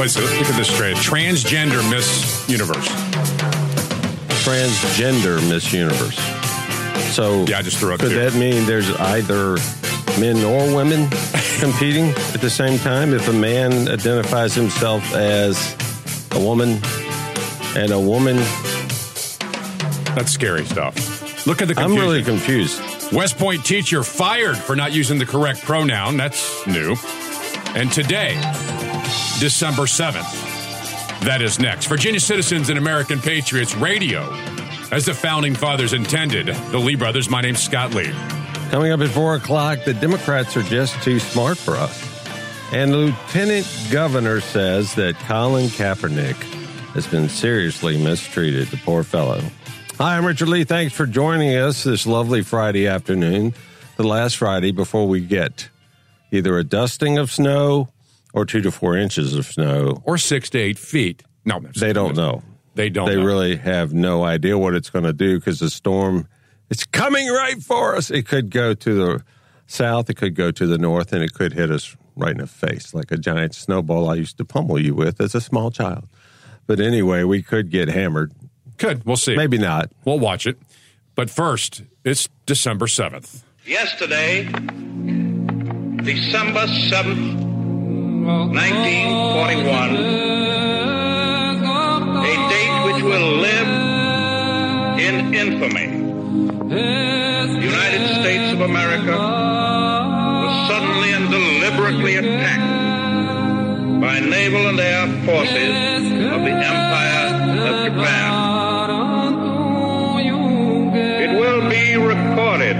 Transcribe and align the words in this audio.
What 0.00 0.06
is 0.06 0.16
it? 0.16 0.22
Look 0.38 0.48
at 0.48 0.56
this 0.56 0.72
straight. 0.72 0.96
Transgender 0.96 1.82
Miss 1.90 2.48
Universe. 2.48 2.88
Transgender 4.42 5.46
Miss 5.46 5.74
Universe. 5.74 6.16
So 7.14 7.44
Yeah, 7.44 7.58
I 7.58 7.62
just 7.62 7.76
threw 7.76 7.92
up 7.92 8.00
could 8.00 8.08
two. 8.08 8.14
that 8.18 8.32
mean 8.32 8.64
there's 8.64 8.90
either 8.96 9.58
men 10.18 10.42
or 10.42 10.74
women 10.74 11.10
competing 11.60 12.08
at 12.32 12.40
the 12.40 12.48
same 12.48 12.78
time? 12.78 13.12
If 13.12 13.28
a 13.28 13.32
man 13.34 13.90
identifies 13.90 14.54
himself 14.54 15.04
as 15.12 15.76
a 16.30 16.40
woman 16.40 16.80
and 17.76 17.92
a 17.92 18.00
woman, 18.00 18.36
That's 20.16 20.32
scary 20.32 20.64
stuff. 20.64 21.46
Look 21.46 21.60
at 21.60 21.68
the 21.68 21.74
I'm 21.78 21.88
confusion. 21.90 22.08
really 22.08 22.22
confused. 22.24 23.12
West 23.12 23.36
Point 23.36 23.66
teacher 23.66 24.02
fired 24.02 24.56
for 24.56 24.74
not 24.74 24.92
using 24.92 25.18
the 25.18 25.26
correct 25.26 25.60
pronoun. 25.60 26.16
That's 26.16 26.66
new. 26.66 26.96
And 27.74 27.92
today, 27.92 28.40
December 29.40 29.84
7th, 29.84 31.20
that 31.24 31.40
is 31.40 31.58
next. 31.58 31.86
Virginia 31.86 32.20
Citizens 32.20 32.68
and 32.68 32.76
American 32.76 33.18
Patriots 33.18 33.74
Radio, 33.74 34.30
as 34.92 35.06
the 35.06 35.14
founding 35.14 35.54
fathers 35.54 35.94
intended. 35.94 36.48
The 36.48 36.78
Lee 36.78 36.94
brothers. 36.94 37.30
My 37.30 37.40
name's 37.40 37.62
Scott 37.62 37.94
Lee. 37.94 38.12
Coming 38.68 38.92
up 38.92 39.00
at 39.00 39.08
four 39.08 39.36
o'clock, 39.36 39.78
the 39.86 39.94
Democrats 39.94 40.58
are 40.58 40.62
just 40.62 41.02
too 41.02 41.18
smart 41.18 41.56
for 41.56 41.74
us. 41.74 42.06
And 42.74 42.94
Lieutenant 42.94 43.66
Governor 43.90 44.42
says 44.42 44.94
that 44.96 45.14
Colin 45.20 45.68
Kaepernick 45.68 46.36
has 46.92 47.06
been 47.06 47.30
seriously 47.30 47.96
mistreated, 47.96 48.68
the 48.68 48.76
poor 48.76 49.02
fellow. 49.02 49.40
Hi, 49.96 50.18
I'm 50.18 50.26
Richard 50.26 50.48
Lee. 50.48 50.64
Thanks 50.64 50.92
for 50.92 51.06
joining 51.06 51.56
us 51.56 51.84
this 51.84 52.06
lovely 52.06 52.42
Friday 52.42 52.86
afternoon, 52.86 53.54
the 53.96 54.04
last 54.04 54.36
Friday 54.36 54.72
before 54.72 55.08
we 55.08 55.20
get 55.20 55.70
either 56.30 56.58
a 56.58 56.62
dusting 56.62 57.16
of 57.16 57.32
snow 57.32 57.88
or 58.32 58.44
two 58.46 58.60
to 58.62 58.70
four 58.70 58.96
inches 58.96 59.34
of 59.34 59.46
snow. 59.46 60.02
Or 60.04 60.18
six 60.18 60.50
to 60.50 60.58
eight 60.58 60.78
feet. 60.78 61.22
No, 61.44 61.60
They 61.78 61.92
don't 61.92 62.16
know. 62.16 62.42
They 62.74 62.88
don't 62.90 63.08
They 63.08 63.16
know. 63.16 63.24
really 63.24 63.56
have 63.56 63.92
no 63.92 64.22
idea 64.24 64.56
what 64.56 64.74
it's 64.74 64.90
going 64.90 65.04
to 65.04 65.12
do 65.12 65.38
because 65.38 65.58
the 65.58 65.70
storm 65.70 66.28
it's 66.70 66.84
coming 66.84 67.26
right 67.28 67.60
for 67.60 67.96
us. 67.96 68.10
It 68.10 68.26
could 68.28 68.50
go 68.50 68.74
to 68.74 68.94
the 68.94 69.24
south, 69.66 70.08
it 70.08 70.14
could 70.14 70.34
go 70.36 70.50
to 70.52 70.66
the 70.66 70.78
north, 70.78 71.12
and 71.12 71.22
it 71.22 71.32
could 71.34 71.52
hit 71.52 71.70
us 71.70 71.96
right 72.14 72.30
in 72.32 72.38
the 72.38 72.46
face 72.46 72.94
like 72.94 73.10
a 73.10 73.16
giant 73.16 73.54
snowball 73.54 74.08
I 74.08 74.14
used 74.14 74.36
to 74.38 74.44
pummel 74.44 74.80
you 74.80 74.94
with 74.94 75.20
as 75.20 75.34
a 75.34 75.40
small 75.40 75.70
child. 75.72 76.06
But 76.68 76.78
anyway, 76.78 77.24
we 77.24 77.42
could 77.42 77.70
get 77.70 77.88
hammered. 77.88 78.32
Could. 78.78 79.04
We'll 79.04 79.16
see. 79.16 79.34
Maybe 79.36 79.58
not. 79.58 79.90
We'll 80.04 80.20
watch 80.20 80.46
it. 80.46 80.58
But 81.16 81.28
first, 81.28 81.82
it's 82.04 82.28
December 82.46 82.86
7th. 82.86 83.42
Yesterday, 83.66 84.44
December 86.04 86.66
7th, 86.66 87.49
1941, 88.20 89.96
a 92.20 92.34
date 92.52 92.84
which 92.84 93.02
will 93.02 93.32
live 93.38 93.68
in 95.00 95.34
infamy. 95.34 95.86
The 96.68 97.60
United 97.62 98.20
States 98.20 98.52
of 98.52 98.60
America 98.60 99.16
was 99.16 100.68
suddenly 100.68 101.12
and 101.12 101.30
deliberately 101.30 102.16
attacked 102.16 104.00
by 104.02 104.20
naval 104.20 104.68
and 104.68 104.78
air 104.78 105.06
forces 105.24 106.12
of 106.12 106.42
the 106.44 106.52
Empire 106.52 107.40
of 107.68 107.84
Japan. 107.86 108.30
It 111.24 111.32
will 111.40 111.62
be 111.70 111.96
recorded 111.96 112.76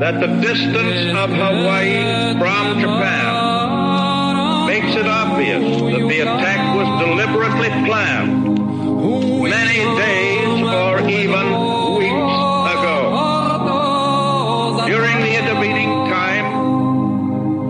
that 0.00 0.20
the 0.20 0.28
distance 0.40 1.16
of 1.18 1.30
Hawaii 1.30 2.38
from 2.38 2.80
Japan 2.80 3.51
it 5.02 5.08
obvious 5.08 5.80
that 5.80 6.08
the 6.08 6.20
attack 6.20 6.76
was 6.76 6.86
deliberately 7.02 7.70
planned 7.86 8.44
many 9.42 9.80
days 9.98 10.62
or 10.62 11.00
even 11.08 11.46
weeks 11.98 12.34
ago. 12.74 12.98
During 14.86 15.16
the 15.26 15.32
intervening 15.42 15.90
time, 16.06 16.46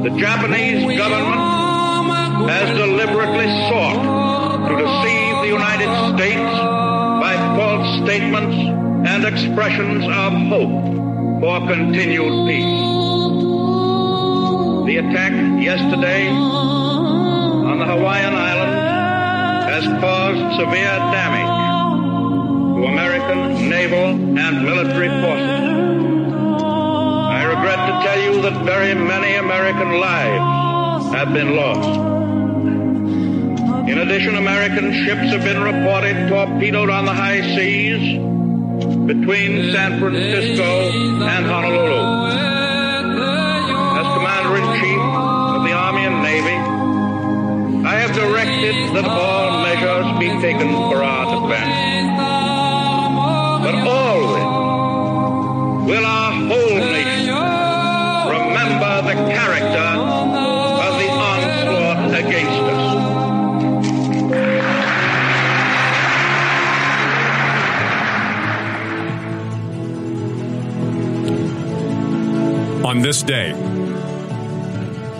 the 0.03 0.11
Japanese 0.11 0.99
government 0.99 1.41
has 2.51 2.77
deliberately 2.77 3.49
sought 3.69 4.69
to 4.69 4.75
deceive 4.77 5.35
the 5.41 5.49
United 5.49 5.91
States 6.13 6.53
by 7.25 7.35
false 7.57 7.89
statements 8.05 8.57
and 9.09 9.25
expressions 9.25 10.05
of 10.05 10.33
hope 10.53 10.85
for 11.41 11.67
continued 11.67 12.47
peace. 12.47 12.81
The 14.87 14.97
attack 14.99 15.33
yesterday 15.63 16.82
the 17.83 17.97
Hawaiian 17.99 18.33
Islands 18.33 19.75
has 19.75 20.01
caused 20.01 20.57
severe 20.57 20.99
damage 21.11 21.53
to 22.77 22.85
American 22.87 23.69
naval 23.69 24.39
and 24.39 24.65
military 24.65 25.09
forces. 25.21 25.63
I 26.63 27.43
regret 27.43 27.81
to 27.89 27.95
tell 28.07 28.21
you 28.23 28.43
that 28.43 28.65
very 28.65 28.95
many 28.95 29.35
American 29.35 29.99
lives 29.99 31.13
have 31.13 31.33
been 31.33 31.57
lost. 31.57 31.99
In 33.91 33.99
addition, 33.99 34.37
American 34.37 34.93
ships 35.05 35.33
have 35.33 35.43
been 35.43 35.61
reported 35.61 36.29
torpedoed 36.29 36.89
on 36.89 37.05
the 37.05 37.13
high 37.13 37.41
seas 37.57 38.17
between 39.09 39.73
San 39.73 39.99
Francisco 39.99 40.91
and 41.25 41.47
Honolulu. 41.47 42.31
As 43.99 44.07
Commander 44.15 44.57
in 44.59 44.81
Chief 44.81 45.32
have 48.03 48.17
directed 48.17 48.75
that 48.97 49.05
all 49.05 49.63
measures 49.63 50.07
be 50.19 50.27
taken 50.41 50.73
for 50.91 51.05
our 51.05 51.25
defense. 51.39 52.19
But 53.63 53.75
always 53.87 54.43
will 55.87 56.05
our 56.05 56.33
whole 56.33 56.79
nation 56.79 57.39
remember 58.27 59.03
the 59.07 59.15
character 59.31 59.91
of 60.83 60.93
the 60.99 61.09
onslaught 61.31 62.01
against 62.19 62.63
us. 62.75 62.83
On 72.85 73.01
this 73.01 73.23
day 73.23 73.51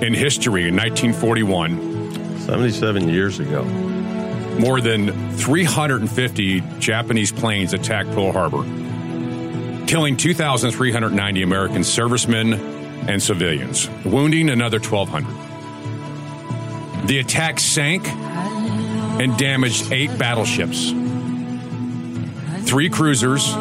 in 0.05 0.15
history 0.15 0.67
in 0.67 0.75
1941, 0.75 1.92
77 2.47 3.09
years 3.09 3.39
ago. 3.39 3.65
more 4.59 4.81
than 4.81 5.13
350 5.33 6.61
Japanese 6.79 7.33
planes 7.33 7.73
attacked 7.73 8.11
Pearl 8.11 8.33
Harbor, 8.33 8.65
killing 9.87 10.17
2,390 10.17 11.43
American 11.43 11.83
servicemen 11.85 12.55
and 13.09 13.23
civilians, 13.23 13.89
wounding 14.05 14.51
another 14.51 14.79
1,200. 14.79 15.27
The 17.07 17.19
attack 17.21 17.59
sank 17.61 18.07
and 18.09 19.37
damaged 19.39 19.91
eight 19.91 20.17
battleships, 20.19 20.91
three 22.69 22.91
cruisers, 22.91 23.55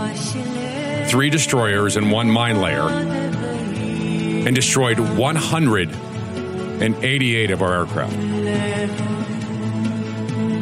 three 1.09 1.29
destroyers, 1.29 1.95
and 1.97 2.11
one 2.11 2.29
mine 2.29 2.59
layer, 2.61 2.89
and 2.89 4.53
destroyed 4.53 4.99
188 4.99 7.51
of 7.51 7.61
our 7.61 7.73
aircraft. 7.79 8.17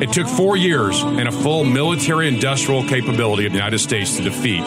It 0.02 0.14
took 0.14 0.28
four 0.28 0.56
years 0.56 1.02
and 1.02 1.28
a 1.28 1.32
full 1.32 1.66
military 1.66 2.30
industrial 2.30 2.84
capability 2.84 3.46
of 3.46 3.52
the 3.52 3.58
United 3.58 3.80
States 3.80 4.16
to 4.16 4.24
defeat 4.24 4.64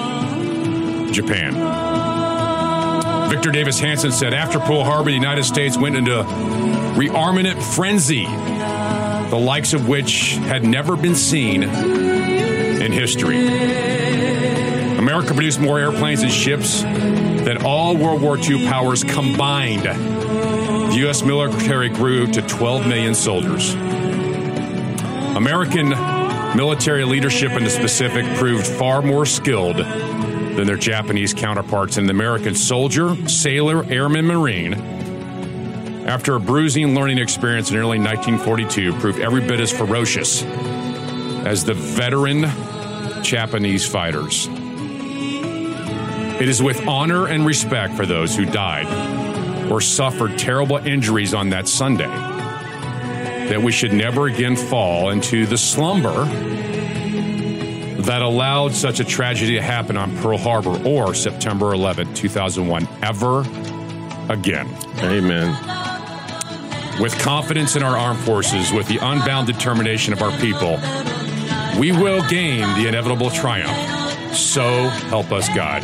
Japan. 1.13 1.55
Victor 3.31 3.51
Davis 3.51 3.81
Hanson 3.81 4.13
said 4.13 4.35
after 4.35 4.59
Pearl 4.59 4.85
Harbor, 4.85 5.11
the 5.11 5.17
United 5.17 5.45
States 5.45 5.79
went 5.79 5.97
into 5.97 6.11
rearmament 6.13 7.63
frenzy, 7.63 8.27
the 8.27 9.39
likes 9.39 9.73
of 9.73 9.89
which 9.89 10.33
had 10.35 10.65
never 10.65 10.97
been 10.97 11.15
seen 11.15 11.63
in 11.63 12.93
history. 12.93 13.39
America 14.99 15.33
produced 15.33 15.61
more 15.61 15.79
airplanes 15.79 16.23
and 16.23 16.31
ships 16.31 16.83
than 16.83 17.65
all 17.65 17.97
World 17.97 18.21
War 18.21 18.37
II 18.37 18.67
powers 18.67 19.03
combined. 19.03 19.85
The 19.85 20.99
U.S. 20.99 21.23
military 21.23 21.89
grew 21.89 22.27
to 22.27 22.43
12 22.43 22.87
million 22.87 23.15
soldiers. 23.15 23.75
American 25.43 25.89
military 26.57 27.05
leadership 27.05 27.51
in 27.51 27.65
the 27.65 27.79
Pacific 27.81 28.25
proved 28.37 28.65
far 28.65 29.03
more 29.03 29.27
skilled 29.27 29.79
than 29.79 30.69
their 30.69 30.77
Japanese 30.77 31.35
counterparts, 31.35 31.97
and 31.97 32.09
the 32.09 32.13
American 32.13 32.55
soldier, 32.55 33.17
sailor, 33.29 33.85
airman, 33.87 34.25
marine, 34.25 34.75
after 36.07 36.37
a 36.37 36.41
bruising 36.41 36.95
learning 36.95 37.19
experience 37.19 37.73
in 37.73 37.77
early 37.77 37.99
1942, 37.99 38.93
proved 39.01 39.19
every 39.19 39.41
bit 39.41 39.59
as 39.59 39.73
ferocious 39.73 40.45
as 41.45 41.65
the 41.65 41.75
veteran 41.75 42.43
Japanese 43.25 43.85
fighters. 43.85 44.47
It 46.41 46.49
is 46.49 46.63
with 46.63 46.87
honor 46.87 47.27
and 47.27 47.45
respect 47.45 47.95
for 47.95 48.07
those 48.07 48.37
who 48.37 48.45
died 48.45 48.87
or 49.73 49.81
suffered 49.81 50.39
terrible 50.39 50.77
injuries 50.77 51.35
on 51.35 51.51
that 51.51 51.67
Sunday 51.67 52.32
that 53.53 53.63
we 53.63 53.71
should 53.71 53.93
never 53.93 54.29
again 54.29 54.57
fall 54.57 55.11
into 55.11 55.45
the 55.45 55.59
slumber 55.59 56.25
that 58.01 58.23
allowed 58.23 58.73
such 58.73 58.99
a 58.99 59.05
tragedy 59.05 59.57
to 59.57 59.61
happen 59.61 59.95
on 59.95 60.17
Pearl 60.17 60.39
Harbor 60.39 60.83
or 60.89 61.13
September 61.15 61.75
11, 61.75 62.15
2001, 62.15 62.89
ever 63.03 63.41
again. 64.31 64.67
Amen. 65.01 65.51
With 66.99 67.15
confidence 67.19 67.77
in 67.77 67.83
our 67.83 67.95
armed 67.95 68.21
forces, 68.21 68.73
with 68.73 68.89
the 68.89 68.97
unbound 68.97 69.49
determination 69.49 70.15
of 70.15 70.23
our 70.23 70.35
people, 70.39 70.79
we 71.79 71.93
will 71.93 72.27
gain 72.31 72.61
the 72.83 72.89
inevitable 72.89 73.29
triumph. 73.29 74.35
So 74.35 74.63
help 75.11 75.31
us 75.31 75.47
God. 75.55 75.83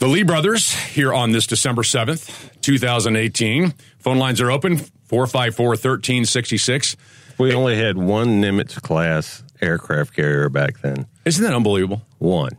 The 0.00 0.06
Lee 0.08 0.22
brothers 0.22 0.72
here 0.72 1.12
on 1.12 1.32
this 1.32 1.46
December 1.46 1.82
7th, 1.82 2.58
2018. 2.62 3.74
Phone 3.98 4.18
lines 4.18 4.40
are 4.40 4.50
open 4.50 4.78
454 4.78 5.68
1366. 5.68 6.96
We 7.36 7.54
only 7.54 7.76
had 7.76 7.98
one 7.98 8.40
Nimitz 8.40 8.80
class 8.80 9.42
aircraft 9.60 10.14
carrier 10.14 10.48
back 10.48 10.80
then. 10.80 11.06
Isn't 11.26 11.44
that 11.44 11.52
unbelievable? 11.54 12.00
One. 12.18 12.52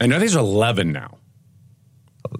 And 0.00 0.10
now 0.10 0.18
there's 0.18 0.34
11 0.34 0.92
now. 0.92 1.16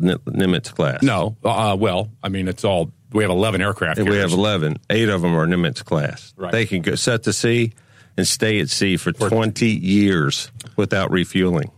N- 0.03 0.19
Nimitz 0.27 0.75
class. 0.75 1.03
No, 1.03 1.37
uh, 1.45 1.77
well, 1.79 2.11
I 2.25 2.29
mean, 2.29 2.49
it's 2.49 2.65
all, 2.65 2.91
we 3.13 3.23
have 3.23 3.31
11 3.31 3.63
aircraft 3.63 3.99
we 4.01 4.05
carriers. 4.07 4.31
have 4.33 4.39
11. 4.39 4.79
Eight 4.91 5.09
of 5.09 5.23
them 5.23 5.35
are 5.35 5.47
Nimitz 5.47 5.85
class. 5.85 6.35
Right. 6.37 6.51
They 6.51 6.67
can 6.67 6.83
go 6.83 6.97
set 6.97 7.23
to 7.25 7.33
sea 7.33 7.73
and 8.17 8.27
stay 8.27 8.59
at 8.59 8.69
sea 8.69 8.97
for 8.97 9.13
20 9.13 9.65
years 9.69 10.51
without 10.75 11.13
refueling. 11.13 11.71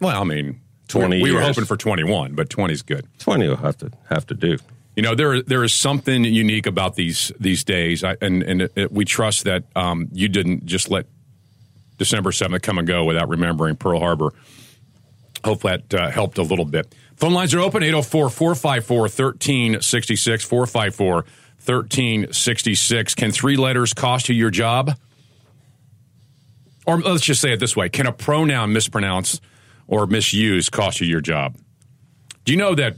Well, 0.00 0.20
I 0.20 0.24
mean, 0.24 0.60
20 1.00 1.22
We 1.22 1.32
were 1.32 1.40
years. 1.40 1.48
hoping 1.56 1.64
for 1.64 1.76
21, 1.76 2.34
but 2.34 2.50
20 2.50 2.74
is 2.74 2.82
good. 2.82 3.06
20 3.18 3.48
will 3.48 3.56
have 3.56 3.76
to 3.78 3.90
have 4.08 4.26
to 4.28 4.34
do. 4.34 4.58
You 4.96 5.02
know, 5.02 5.14
there 5.14 5.42
there 5.42 5.64
is 5.64 5.72
something 5.72 6.24
unique 6.24 6.66
about 6.66 6.96
these 6.96 7.32
these 7.40 7.64
days, 7.64 8.04
I, 8.04 8.16
and 8.20 8.42
and 8.42 8.62
it, 8.62 8.72
it- 8.76 8.92
we 8.92 9.04
trust 9.04 9.44
that 9.44 9.64
um, 9.74 10.08
you 10.12 10.28
didn't 10.28 10.66
just 10.66 10.90
let 10.90 11.06
December 11.98 12.32
seventh 12.32 12.62
come 12.62 12.78
and 12.78 12.86
go 12.86 13.04
without 13.04 13.28
remembering 13.28 13.76
Pearl 13.76 14.00
Harbor. 14.00 14.32
Hope 15.44 15.62
that 15.62 15.92
uh, 15.94 16.10
helped 16.10 16.38
a 16.38 16.42
little 16.42 16.64
bit. 16.66 16.94
Phone 17.16 17.32
lines 17.32 17.54
are 17.54 17.60
open 17.60 17.82
804 17.82 18.28
454 18.30 19.00
1366 19.02 20.44
454 20.44 21.14
1366. 21.14 23.14
Can 23.14 23.30
three 23.32 23.56
letters 23.56 23.94
cost 23.94 24.28
you 24.28 24.34
your 24.34 24.50
job? 24.50 24.92
Or 26.86 27.00
let's 27.00 27.22
just 27.24 27.40
say 27.40 27.52
it 27.52 27.60
this 27.60 27.76
way 27.76 27.88
Can 27.88 28.06
a 28.06 28.12
pronoun 28.12 28.72
mispronounced 28.72 29.40
or 29.92 30.06
misused 30.06 30.72
cost 30.72 31.02
you 31.02 31.06
your 31.06 31.20
job? 31.20 31.54
Do 32.44 32.52
you 32.52 32.58
know 32.58 32.74
that 32.74 32.96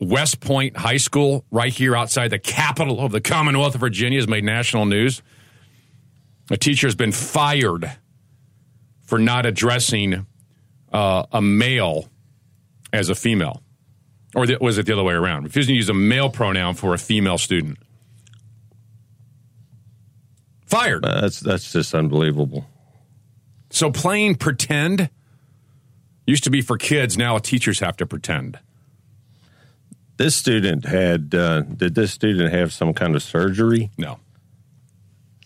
West 0.00 0.40
Point 0.40 0.76
High 0.76 0.96
School, 0.96 1.44
right 1.52 1.72
here 1.72 1.94
outside 1.94 2.28
the 2.28 2.40
capital 2.40 3.00
of 3.00 3.12
the 3.12 3.20
Commonwealth 3.20 3.76
of 3.76 3.80
Virginia, 3.80 4.18
has 4.18 4.26
made 4.26 4.42
national 4.42 4.84
news? 4.84 5.22
A 6.50 6.56
teacher 6.56 6.88
has 6.88 6.96
been 6.96 7.12
fired 7.12 7.88
for 9.02 9.20
not 9.20 9.46
addressing 9.46 10.26
uh, 10.92 11.26
a 11.30 11.40
male 11.40 12.08
as 12.92 13.10
a 13.10 13.14
female. 13.14 13.62
Or 14.34 14.44
th- 14.44 14.58
was 14.58 14.76
it 14.76 14.86
the 14.86 14.94
other 14.94 15.04
way 15.04 15.14
around? 15.14 15.44
Refusing 15.44 15.74
to 15.74 15.76
use 15.76 15.88
a 15.88 15.94
male 15.94 16.30
pronoun 16.30 16.74
for 16.74 16.94
a 16.94 16.98
female 16.98 17.38
student. 17.38 17.78
Fired. 20.66 21.04
Uh, 21.04 21.20
That's 21.20 21.40
that's 21.40 21.72
just 21.72 21.94
unbelievable. 21.94 22.66
So 23.70 23.90
playing 23.90 24.34
pretend 24.34 25.10
used 26.28 26.44
to 26.44 26.50
be 26.50 26.60
for 26.60 26.76
kids. 26.76 27.16
Now 27.16 27.38
teachers 27.38 27.80
have 27.80 27.96
to 27.96 28.06
pretend. 28.06 28.58
This 30.18 30.36
student 30.36 30.84
had 30.84 31.34
uh, 31.34 31.62
did 31.62 31.94
this 31.94 32.12
student 32.12 32.52
have 32.52 32.72
some 32.72 32.92
kind 32.92 33.16
of 33.16 33.22
surgery? 33.22 33.90
No. 33.96 34.18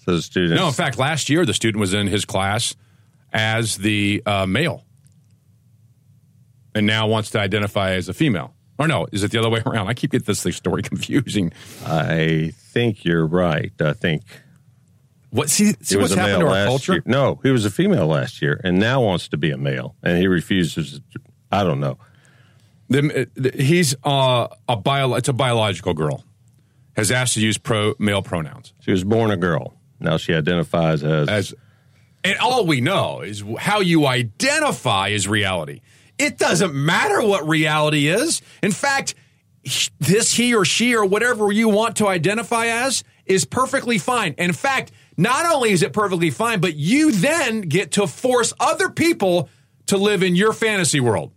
So 0.04 0.16
the 0.16 0.22
student 0.22 0.54
No, 0.56 0.66
in 0.66 0.72
fact, 0.72 0.98
last 0.98 1.28
year 1.28 1.46
the 1.46 1.54
student 1.54 1.80
was 1.80 1.94
in 1.94 2.08
his 2.08 2.24
class 2.24 2.74
as 3.32 3.76
the 3.76 4.22
uh, 4.26 4.46
male, 4.46 4.84
and 6.74 6.86
now 6.86 7.06
wants 7.06 7.30
to 7.30 7.38
identify 7.38 7.92
as 7.92 8.08
a 8.08 8.14
female. 8.14 8.54
Or 8.78 8.88
no, 8.88 9.06
is 9.12 9.22
it 9.22 9.30
the 9.30 9.38
other 9.38 9.50
way 9.50 9.62
around? 9.66 9.88
I 9.88 9.94
keep 9.94 10.10
getting 10.10 10.24
this 10.24 10.56
story 10.56 10.82
confusing. 10.92 11.52
I 11.86 12.52
think 12.56 13.04
you're 13.04 13.26
right. 13.26 13.72
I 13.80 13.92
think 13.92 14.22
What? 15.32 15.48
See, 15.48 15.72
see 15.80 15.96
what's 15.96 16.12
happened 16.12 16.40
to 16.40 16.46
our 16.46 16.66
culture? 16.66 16.92
year. 16.92 17.02
No, 17.06 17.40
he 17.42 17.50
was 17.50 17.64
a 17.64 17.70
female 17.70 18.06
last 18.06 18.42
year, 18.42 18.60
and 18.62 18.78
now 18.78 19.02
wants 19.02 19.28
to 19.28 19.38
be 19.38 19.50
a 19.50 19.56
male, 19.56 19.96
and 20.02 20.18
he 20.18 20.26
refuses. 20.28 21.00
I 21.50 21.64
don't 21.64 21.80
know. 21.80 21.96
The, 22.90 23.26
the- 23.34 23.62
he's 23.62 23.94
uh, 24.04 24.48
a 24.68 24.76
bio. 24.76 25.14
It's 25.14 25.28
a 25.30 25.32
biological 25.32 25.94
girl. 25.94 26.24
Has 26.96 27.10
asked 27.10 27.32
to 27.34 27.40
use 27.40 27.56
pro 27.56 27.94
male 27.98 28.20
pronouns 28.20 28.74
She 28.80 28.90
was 28.90 29.02
born 29.02 29.30
a 29.30 29.36
girl. 29.38 29.72
Now 29.98 30.18
she 30.18 30.34
identifies 30.34 31.02
as, 31.02 31.26
as, 31.30 31.54
and 32.22 32.36
all 32.38 32.66
we 32.66 32.82
know 32.82 33.22
is 33.22 33.42
how 33.58 33.80
you 33.80 34.06
identify 34.06 35.08
is 35.08 35.26
reality. 35.26 35.80
It 36.18 36.36
doesn't 36.36 36.74
matter 36.74 37.22
what 37.26 37.48
reality 37.48 38.08
is. 38.08 38.42
In 38.62 38.72
fact, 38.72 39.14
this 39.98 40.34
he 40.34 40.54
or 40.54 40.66
she 40.66 40.94
or 40.94 41.06
whatever 41.06 41.50
you 41.50 41.70
want 41.70 41.96
to 41.96 42.08
identify 42.08 42.66
as 42.66 43.04
is 43.24 43.46
perfectly 43.46 43.96
fine. 43.96 44.34
In 44.36 44.52
fact, 44.52 44.92
not 45.16 45.46
only 45.52 45.72
is 45.72 45.82
it 45.82 45.92
perfectly 45.92 46.30
fine, 46.30 46.60
but 46.60 46.74
you 46.76 47.12
then 47.12 47.62
get 47.62 47.92
to 47.92 48.06
force 48.06 48.52
other 48.58 48.88
people 48.88 49.48
to 49.86 49.96
live 49.96 50.22
in 50.22 50.34
your 50.36 50.52
fantasy 50.52 51.00
world. 51.00 51.32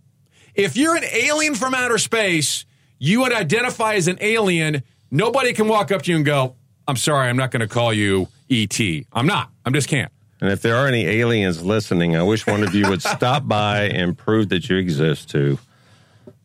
If 0.54 0.78
you're 0.78 0.96
an 0.96 1.04
alien 1.12 1.56
from 1.56 1.74
outer 1.74 1.98
space, 1.98 2.66
you 3.00 3.22
would 3.22 3.34
identify 3.34 3.96
as 3.96 4.08
an 4.08 4.18
alien. 4.22 4.84
Nobody 5.12 5.54
can 5.54 5.68
walk 5.68 5.92
up 5.92 6.04
to 6.04 6.12
you 6.12 6.18
and 6.18 6.26
go, 6.26 6.56
I'm 6.88 6.96
sorry, 6.96 7.28
I'm 7.28 7.38
not 7.38 7.52
going 7.52 7.62
to 7.62 7.68
call 7.68 7.92
you 7.94 8.28
ET. 8.50 8.80
I'm 9.12 9.26
not. 9.28 9.52
I'm 9.66 9.74
just 9.74 9.90
can't. 9.90 10.12
And 10.40 10.52
if 10.52 10.62
there 10.62 10.76
are 10.76 10.88
any 10.88 11.06
aliens 11.06 11.64
listening, 11.64 12.16
I 12.16 12.24
wish 12.24 12.46
one 12.46 12.64
of 12.64 12.74
you 12.76 12.88
would 12.90 13.02
stop 13.02 13.48
by 13.48 13.84
and 13.84 14.18
prove 14.18 14.50
that 14.50 14.70
you 14.70 14.78
exist 14.78 15.30
to 15.32 15.58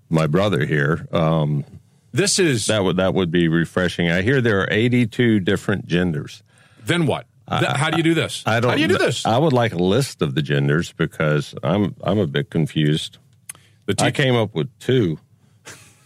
my 0.09 0.27
brother 0.27 0.65
here. 0.65 1.07
Um, 1.13 1.65
This 2.13 2.39
is 2.39 2.67
that 2.67 2.83
would 2.83 2.97
that 2.97 3.15
would 3.15 3.31
be 3.31 3.47
refreshing. 3.47 4.11
I 4.11 4.23
hear 4.23 4.41
there 4.41 4.61
are 4.61 4.69
82 4.71 5.41
different 5.41 5.87
genders. 5.87 6.43
Then 6.85 7.07
what? 7.07 7.27
Th- 7.49 7.65
How 7.73 7.91
do 7.91 7.97
you 7.97 8.03
do 8.05 8.15
this? 8.15 8.45
I 8.47 8.61
don't. 8.61 8.71
How 8.71 8.77
do 8.77 8.83
you 8.83 8.89
do 8.89 8.99
this? 8.99 9.27
I 9.27 9.37
would 9.37 9.53
like 9.53 9.73
a 9.73 9.79
list 9.79 10.23
of 10.23 10.35
the 10.35 10.43
genders 10.43 10.93
because 10.93 11.55
I'm 11.63 11.97
I'm 12.03 12.19
a 12.19 12.27
bit 12.27 12.51
confused. 12.51 13.19
The 13.87 13.97
I 13.99 14.11
came 14.13 14.37
up 14.37 14.55
with 14.55 14.69
two. 14.79 15.19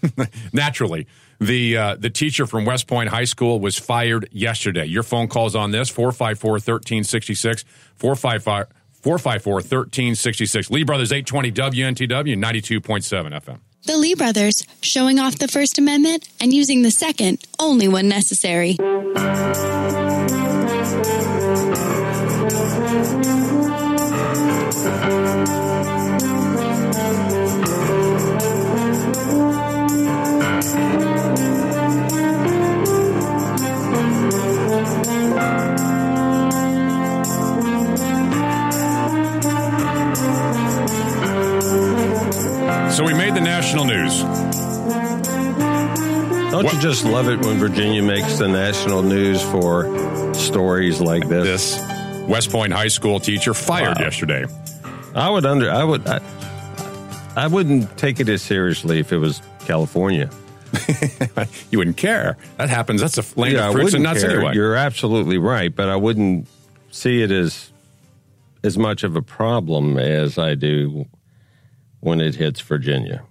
naturally, 0.52 1.06
the 1.40 1.76
uh, 1.76 1.96
the 1.96 2.08
teacher 2.10 2.46
from 2.46 2.64
West 2.64 2.86
Point 2.86 3.10
High 3.10 3.24
School 3.24 3.60
was 3.60 3.78
fired 3.78 4.28
yesterday. 4.32 4.86
Your 4.86 5.02
phone 5.02 5.28
calls 5.28 5.54
on 5.54 5.70
this 5.70 5.90
454 5.90 6.52
1366 6.52 7.64
454 7.96 9.54
1366. 9.54 10.70
Lee 10.70 10.82
Brothers 10.82 11.12
820 11.12 11.52
WNTW 11.52 12.36
92.7 12.38 13.40
FM. 13.40 13.58
The 13.86 13.98
Lee 13.98 14.14
brothers, 14.14 14.66
showing 14.80 15.18
off 15.18 15.38
the 15.38 15.48
First 15.48 15.78
Amendment 15.78 16.26
and 16.40 16.54
using 16.54 16.80
the 16.80 16.90
Second 16.90 17.44
only 17.58 17.86
when 17.86 18.08
necessary. 18.08 18.76
Just 46.84 47.06
love 47.06 47.30
it 47.30 47.40
when 47.46 47.56
Virginia 47.56 48.02
makes 48.02 48.38
the 48.38 48.46
national 48.46 49.02
news 49.02 49.42
for 49.42 49.84
stories 50.34 51.00
like 51.00 51.26
this? 51.26 51.76
This 51.76 51.93
West 52.28 52.50
Point 52.50 52.72
High 52.72 52.88
School 52.88 53.20
teacher 53.20 53.54
fired 53.54 53.98
Wow. 53.98 54.04
yesterday. 54.04 54.46
I 55.14 55.30
would 55.30 55.46
under. 55.46 55.70
I 55.70 55.84
would. 55.84 56.06
I, 56.06 56.20
I 57.36 57.46
wouldn't 57.46 57.96
take 57.96 58.20
it 58.20 58.28
as 58.28 58.42
seriously 58.42 58.98
if 58.98 59.12
it 59.12 59.18
was 59.18 59.42
California. 59.60 60.30
you 61.70 61.78
wouldn't 61.78 61.96
care. 61.96 62.36
That 62.56 62.68
happens. 62.68 63.00
That's 63.00 63.18
a 63.18 63.40
land 63.40 63.54
yeah, 63.54 63.68
of 63.68 63.74
fruits 63.74 63.94
and 63.94 64.02
nuts 64.02 64.22
care. 64.22 64.36
anyway. 64.38 64.54
You're 64.54 64.74
absolutely 64.74 65.38
right, 65.38 65.74
but 65.74 65.88
I 65.88 65.96
wouldn't 65.96 66.48
see 66.90 67.22
it 67.22 67.30
as 67.30 67.70
as 68.64 68.78
much 68.78 69.04
of 69.04 69.14
a 69.14 69.22
problem 69.22 69.98
as 69.98 70.38
I 70.38 70.54
do 70.54 71.06
when 72.00 72.20
it 72.20 72.34
hits 72.36 72.60
Virginia. 72.60 73.22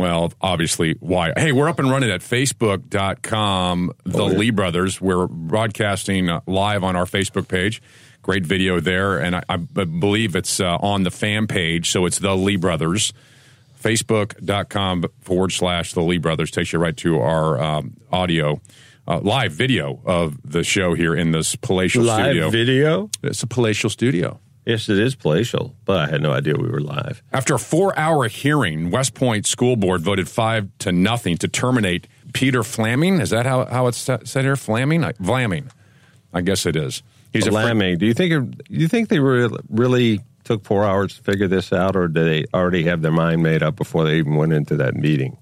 Well, 0.00 0.32
obviously, 0.40 0.96
why? 1.00 1.32
Hey, 1.36 1.52
we're 1.52 1.68
up 1.68 1.78
and 1.78 1.90
running 1.90 2.10
at 2.10 2.22
facebook.com, 2.22 3.92
The 4.04 4.18
Oh, 4.18 4.30
yeah. 4.30 4.38
Lee 4.38 4.50
Brothers. 4.50 4.98
We're 4.98 5.26
broadcasting 5.26 6.30
uh, 6.30 6.40
live 6.46 6.82
on 6.84 6.96
our 6.96 7.04
Facebook 7.04 7.48
page. 7.48 7.82
Great 8.22 8.46
video 8.46 8.80
there. 8.80 9.18
And 9.18 9.36
I 9.46 9.56
believe 9.56 10.36
it's 10.36 10.58
uh, 10.58 10.76
on 10.76 11.02
the 11.02 11.10
fan 11.10 11.46
page. 11.46 11.90
So 11.90 12.06
it's 12.06 12.18
The 12.18 12.34
Lee 12.34 12.56
Brothers. 12.56 13.12
Facebook.com 13.82 15.04
forward 15.20 15.52
slash 15.52 15.92
The 15.92 16.02
Lee 16.02 16.18
Brothers 16.18 16.50
takes 16.50 16.72
you 16.72 16.78
right 16.78 16.96
to 16.98 17.20
our 17.20 17.60
um, 17.60 17.96
audio, 18.12 18.60
uh, 19.08 19.20
live 19.20 19.52
video 19.52 20.00
of 20.04 20.38
the 20.50 20.62
show 20.64 20.94
here 20.94 21.14
in 21.14 21.32
this 21.32 21.56
palatial 21.56 22.04
Live 22.04 22.24
studio. 22.26 22.50
video? 22.50 23.10
it's 23.22 23.42
a 23.42 23.46
palatial 23.46 23.90
studio. 23.90 24.38
Yes, 24.66 24.88
it 24.88 24.98
is 24.98 25.14
palatial, 25.14 25.74
but 25.84 25.98
I 25.98 26.10
had 26.10 26.22
no 26.22 26.32
idea 26.32 26.54
we 26.54 26.68
were 26.68 26.80
live. 26.80 27.22
After 27.32 27.54
a 27.54 27.58
four 27.58 27.98
hour 27.98 28.28
hearing, 28.28 28.90
West 28.90 29.14
Point 29.14 29.46
School 29.46 29.76
Board 29.76 30.02
voted 30.02 30.28
five 30.28 30.68
to 30.80 30.92
nothing 30.92 31.38
to 31.38 31.48
terminate 31.48 32.06
Peter 32.32 32.60
Vlaming. 32.60 33.20
Is 33.20 33.30
that 33.30 33.46
how, 33.46 33.64
how 33.64 33.86
it's 33.86 33.98
said 33.98 34.26
here? 34.26 34.56
Vlaming? 34.56 35.04
I-. 35.04 35.14
I 36.32 36.40
guess 36.42 36.66
it 36.66 36.76
is. 36.76 37.02
He's 37.32 37.48
Lambing. 37.48 37.98
Do 37.98 38.06
you 38.06 38.14
think 38.14 38.32
it, 38.32 38.66
you 38.68 38.88
think 38.88 39.08
they 39.08 39.20
re- 39.20 39.48
really 39.68 40.20
took 40.44 40.64
four 40.64 40.84
hours 40.84 41.16
to 41.16 41.22
figure 41.22 41.46
this 41.46 41.72
out, 41.72 41.96
or 41.96 42.08
did 42.08 42.26
they 42.26 42.44
already 42.52 42.84
have 42.84 43.02
their 43.02 43.12
mind 43.12 43.42
made 43.42 43.62
up 43.62 43.76
before 43.76 44.04
they 44.04 44.18
even 44.18 44.34
went 44.34 44.52
into 44.52 44.76
that 44.76 44.94
meeting? 44.94 45.36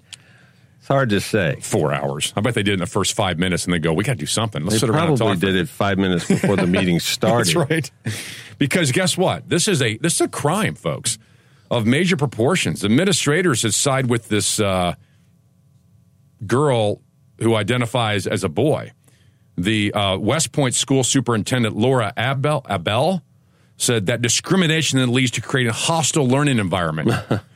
It's 0.78 0.88
hard 0.88 1.10
to 1.10 1.20
say. 1.20 1.56
four 1.60 1.92
hours. 1.92 2.32
I 2.36 2.40
bet 2.40 2.54
they 2.54 2.62
did 2.62 2.74
in 2.74 2.80
the 2.80 2.86
first 2.86 3.14
five 3.14 3.38
minutes 3.38 3.64
and 3.64 3.72
they 3.74 3.78
go, 3.78 3.92
we 3.92 4.04
got 4.04 4.12
to 4.14 4.18
do 4.18 4.26
something. 4.26 4.62
Let's 4.62 4.74
They 4.76 4.78
sit 4.80 4.90
around 4.90 5.08
and 5.08 5.18
probably 5.18 5.36
did 5.36 5.56
it 5.56 5.68
five 5.68 5.98
minutes 5.98 6.26
before 6.26 6.56
the 6.56 6.66
meeting 6.66 7.00
started. 7.00 7.54
That's 7.56 7.70
right. 7.70 7.90
Because 8.58 8.92
guess 8.92 9.16
what? 9.16 9.48
This 9.48 9.68
is 9.68 9.80
a 9.80 9.96
this 9.98 10.16
is 10.16 10.20
a 10.22 10.28
crime, 10.28 10.74
folks, 10.74 11.18
of 11.70 11.86
major 11.86 12.16
proportions. 12.16 12.84
Administrators 12.84 13.62
have 13.62 13.74
sided 13.74 14.10
with 14.10 14.28
this 14.28 14.58
uh, 14.58 14.94
girl 16.46 17.00
who 17.40 17.54
identifies 17.54 18.26
as 18.26 18.44
a 18.44 18.48
boy. 18.48 18.92
The 19.56 19.92
uh, 19.92 20.18
West 20.18 20.52
Point 20.52 20.74
school 20.74 21.02
superintendent 21.02 21.76
Laura 21.76 22.12
Abel, 22.16 22.64
Abel 22.68 23.22
said 23.76 24.06
that 24.06 24.20
discrimination 24.20 24.98
then 24.98 25.12
leads 25.12 25.30
to 25.32 25.40
creating 25.40 25.70
a 25.70 25.74
hostile 25.74 26.26
learning 26.26 26.58
environment. 26.58 27.10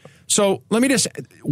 so 0.26 0.62
let 0.70 0.82
me 0.82 0.88
just 0.88 1.08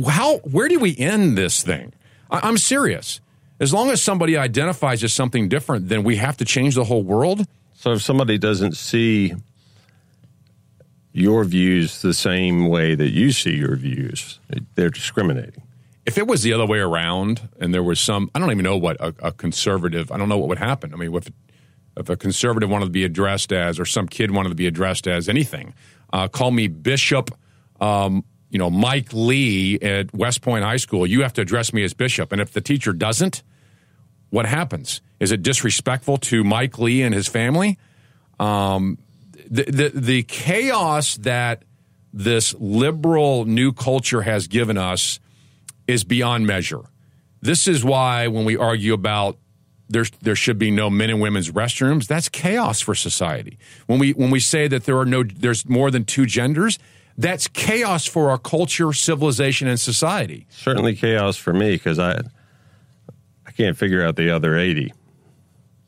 how 0.08 0.38
where 0.38 0.68
do 0.68 0.78
we 0.78 0.96
end 0.96 1.36
this 1.36 1.62
thing? 1.62 1.92
I, 2.30 2.40
I'm 2.48 2.56
serious. 2.56 3.20
As 3.58 3.74
long 3.74 3.90
as 3.90 4.02
somebody 4.02 4.38
identifies 4.38 5.04
as 5.04 5.12
something 5.12 5.48
different, 5.48 5.88
then 5.88 6.02
we 6.02 6.16
have 6.16 6.36
to 6.38 6.44
change 6.46 6.76
the 6.76 6.84
whole 6.84 7.02
world. 7.02 7.46
So 7.80 7.92
if 7.92 8.02
somebody 8.02 8.36
doesn't 8.36 8.76
see 8.76 9.32
your 11.14 11.44
views 11.44 12.02
the 12.02 12.12
same 12.12 12.68
way 12.68 12.94
that 12.94 13.08
you 13.08 13.32
see 13.32 13.56
your 13.56 13.74
views, 13.74 14.38
they're 14.74 14.90
discriminating. 14.90 15.62
if 16.04 16.18
it 16.18 16.26
was 16.26 16.42
the 16.42 16.52
other 16.52 16.66
way 16.66 16.78
around 16.78 17.48
and 17.58 17.72
there 17.72 17.82
was 17.82 17.98
some, 17.98 18.30
I 18.34 18.38
don't 18.38 18.50
even 18.50 18.64
know 18.64 18.76
what 18.76 19.00
a, 19.00 19.14
a 19.20 19.32
conservative, 19.32 20.12
I 20.12 20.18
don't 20.18 20.28
know 20.28 20.36
what 20.36 20.50
would 20.50 20.58
happen. 20.58 20.92
I 20.92 20.98
mean, 20.98 21.14
if, 21.14 21.30
if 21.96 22.10
a 22.10 22.18
conservative 22.18 22.68
wanted 22.68 22.84
to 22.84 22.90
be 22.90 23.04
addressed 23.04 23.50
as, 23.50 23.80
or 23.80 23.86
some 23.86 24.06
kid 24.06 24.30
wanted 24.30 24.50
to 24.50 24.54
be 24.54 24.66
addressed 24.66 25.06
as 25.06 25.26
anything, 25.26 25.72
uh, 26.12 26.28
call 26.28 26.50
me 26.50 26.68
Bishop, 26.68 27.30
um, 27.80 28.26
you 28.50 28.58
know, 28.58 28.68
Mike 28.68 29.14
Lee 29.14 29.78
at 29.80 30.12
West 30.12 30.42
Point 30.42 30.64
High 30.64 30.76
School. 30.76 31.06
You 31.06 31.22
have 31.22 31.32
to 31.32 31.40
address 31.40 31.72
me 31.72 31.82
as 31.82 31.94
Bishop. 31.94 32.30
And 32.30 32.42
if 32.42 32.52
the 32.52 32.60
teacher 32.60 32.92
doesn't, 32.92 33.42
what 34.30 34.46
happens? 34.46 35.00
Is 35.18 35.32
it 35.32 35.42
disrespectful 35.42 36.16
to 36.18 36.42
Mike 36.42 36.78
Lee 36.78 37.02
and 37.02 37.14
his 37.14 37.28
family? 37.28 37.78
Um, 38.38 38.98
the, 39.50 39.64
the 39.64 39.88
the 39.94 40.22
chaos 40.22 41.16
that 41.18 41.64
this 42.12 42.54
liberal 42.54 43.44
new 43.44 43.72
culture 43.72 44.22
has 44.22 44.46
given 44.46 44.78
us 44.78 45.20
is 45.86 46.04
beyond 46.04 46.46
measure. 46.46 46.82
This 47.42 47.68
is 47.68 47.84
why 47.84 48.28
when 48.28 48.44
we 48.44 48.56
argue 48.56 48.94
about 48.94 49.38
there's 49.88 50.10
there 50.22 50.36
should 50.36 50.58
be 50.58 50.70
no 50.70 50.88
men 50.88 51.10
and 51.10 51.20
women's 51.20 51.50
restrooms, 51.50 52.06
that's 52.06 52.28
chaos 52.28 52.80
for 52.80 52.94
society. 52.94 53.58
When 53.86 53.98
we 53.98 54.12
when 54.12 54.30
we 54.30 54.40
say 54.40 54.68
that 54.68 54.84
there 54.84 54.98
are 54.98 55.06
no 55.06 55.24
there's 55.24 55.68
more 55.68 55.90
than 55.90 56.04
two 56.04 56.26
genders, 56.26 56.78
that's 57.18 57.48
chaos 57.48 58.06
for 58.06 58.30
our 58.30 58.38
culture, 58.38 58.92
civilization, 58.92 59.68
and 59.68 59.78
society. 59.78 60.46
Certainly 60.50 60.96
chaos 60.96 61.36
for 61.36 61.52
me 61.52 61.72
because 61.72 61.98
I 61.98 62.22
can't 63.64 63.76
figure 63.76 64.04
out 64.04 64.16
the 64.16 64.30
other 64.30 64.56
eighty. 64.56 64.92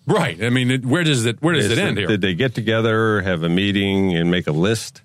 Right. 0.06 0.42
I 0.42 0.50
mean, 0.50 0.70
it, 0.70 0.84
where 0.84 1.04
does 1.04 1.26
it 1.26 1.40
where 1.42 1.54
does 1.54 1.66
Is 1.66 1.72
it 1.72 1.78
end 1.78 1.96
it- 1.98 2.02
here? 2.02 2.08
Did 2.08 2.20
they 2.20 2.34
get 2.34 2.54
together, 2.54 3.20
have 3.22 3.42
a 3.42 3.48
meeting, 3.48 4.14
and 4.16 4.30
make 4.30 4.46
a 4.46 4.52
list? 4.52 5.02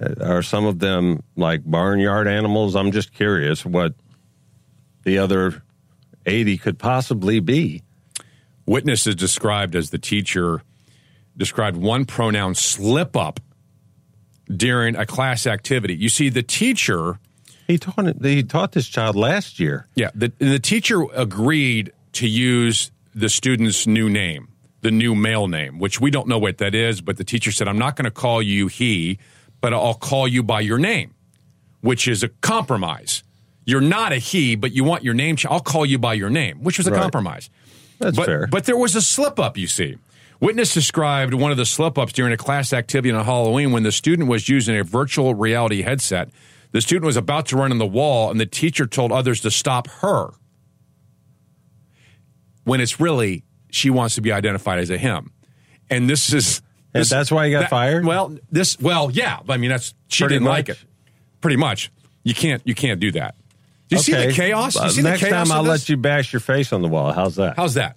Uh, 0.00 0.14
Are 0.24 0.42
some 0.42 0.64
of 0.64 0.78
them 0.78 1.22
like 1.36 1.62
barnyard 1.64 2.26
animals? 2.28 2.74
I'm 2.76 2.92
just 2.92 3.12
curious 3.12 3.64
what 3.64 3.94
the 5.04 5.18
other 5.18 5.62
80 6.26 6.58
could 6.58 6.78
possibly 6.78 7.40
be. 7.40 7.82
Witness 8.66 9.06
is 9.08 9.16
described 9.16 9.74
as 9.74 9.90
the 9.90 9.98
teacher 9.98 10.62
described 11.36 11.76
one 11.76 12.04
pronoun 12.04 12.54
slip 12.54 13.16
up 13.16 13.40
during 14.48 14.94
a 14.94 15.04
class 15.06 15.46
activity. 15.46 15.96
You 15.96 16.08
see, 16.08 16.28
the 16.28 16.42
teacher, 16.44 17.18
He 17.72 17.78
taught 17.78 18.22
he 18.22 18.42
taught 18.42 18.72
this 18.72 18.86
child 18.86 19.16
last 19.16 19.58
year. 19.58 19.86
yeah, 19.94 20.10
the, 20.14 20.30
the 20.38 20.58
teacher 20.58 21.02
agreed 21.14 21.92
to 22.12 22.28
use 22.28 22.90
the 23.14 23.28
student's 23.28 23.86
new 23.86 24.08
name, 24.10 24.48
the 24.82 24.90
new 24.90 25.14
male 25.14 25.48
name, 25.48 25.78
which 25.78 26.00
we 26.00 26.10
don't 26.10 26.28
know 26.28 26.38
what 26.38 26.58
that 26.58 26.74
is, 26.74 27.00
but 27.00 27.16
the 27.16 27.24
teacher 27.24 27.50
said, 27.50 27.66
I'm 27.68 27.78
not 27.78 27.96
going 27.96 28.04
to 28.04 28.10
call 28.10 28.42
you 28.42 28.66
he, 28.66 29.18
but 29.60 29.72
I'll 29.72 29.94
call 29.94 30.28
you 30.28 30.42
by 30.42 30.60
your 30.60 30.78
name, 30.78 31.14
which 31.80 32.06
is 32.06 32.22
a 32.22 32.28
compromise. 32.28 33.22
You're 33.64 33.80
not 33.80 34.12
a 34.12 34.16
he, 34.16 34.54
but 34.56 34.72
you 34.72 34.84
want 34.84 35.04
your 35.04 35.14
name. 35.14 35.36
ch- 35.36 35.46
I'll 35.46 35.60
call 35.60 35.86
you 35.86 35.98
by 35.98 36.14
your 36.14 36.30
name, 36.30 36.62
which 36.62 36.78
was 36.78 36.86
a 36.86 36.90
Right. 36.90 37.00
compromise. 37.00 37.48
That's 37.98 38.16
but, 38.16 38.26
fair. 38.26 38.46
But 38.48 38.64
there 38.64 38.76
was 38.76 38.94
a 38.96 39.00
slip 39.02 39.38
up, 39.38 39.56
you 39.56 39.66
see. 39.68 39.96
Witness 40.40 40.74
described 40.74 41.32
one 41.34 41.52
of 41.52 41.56
the 41.56 41.64
slip 41.64 41.96
ups 41.96 42.12
during 42.12 42.32
a 42.32 42.36
class 42.36 42.72
activity 42.72 43.12
on 43.12 43.24
Halloween 43.24 43.70
when 43.72 43.84
the 43.84 43.92
student 43.92 44.28
was 44.28 44.48
using 44.48 44.76
a 44.76 44.82
virtual 44.82 45.34
reality 45.34 45.82
headset. 45.82 46.28
The 46.72 46.80
student 46.80 47.04
was 47.06 47.16
about 47.16 47.46
to 47.46 47.56
run 47.56 47.70
in 47.70 47.78
the 47.78 47.86
wall, 47.86 48.30
and 48.30 48.40
the 48.40 48.46
teacher 48.46 48.86
told 48.86 49.12
others 49.12 49.40
to 49.42 49.50
stop 49.50 49.86
her. 50.00 50.30
When 52.64 52.80
it's 52.80 53.00
really, 53.00 53.44
she 53.70 53.90
wants 53.90 54.14
to 54.16 54.20
be 54.20 54.32
identified 54.32 54.78
as 54.78 54.90
a 54.90 54.98
him. 54.98 55.32
And 55.90 56.08
this 56.08 56.32
is. 56.32 56.62
This- 56.92 57.08
that's 57.08 57.30
why 57.30 57.46
he 57.46 57.52
got 57.52 57.60
that- 57.60 57.70
fired? 57.70 58.04
Well, 58.04 58.36
this, 58.50 58.78
well, 58.78 59.10
yeah. 59.10 59.38
I 59.48 59.56
mean, 59.56 59.70
that's, 59.70 59.94
she 60.08 60.24
Pretty 60.24 60.34
didn't 60.36 60.48
like 60.48 60.68
it. 60.68 60.78
Pretty 61.40 61.56
much. 61.56 61.90
You 62.22 62.34
can't, 62.34 62.60
you 62.66 62.74
can't 62.74 63.00
do 63.00 63.10
that. 63.12 63.34
Do 63.88 63.96
you 63.96 64.02
see 64.02 64.12
the 64.12 64.26
Okay. 64.28 64.32
chaos? 64.34 64.74
You 64.74 64.80
Uh, 64.82 64.88
see 64.90 65.02
Next 65.02 65.20
the 65.22 65.26
chaos 65.28 65.48
time 65.48 65.56
I'll 65.56 65.64
this? 65.64 65.70
let 65.82 65.88
you 65.88 65.96
bash 65.96 66.32
your 66.32 66.40
face 66.40 66.72
on 66.72 66.82
the 66.82 66.88
wall. 66.88 67.12
How's 67.12 67.36
that? 67.36 67.56
How's 67.56 67.74
that? 67.74 67.96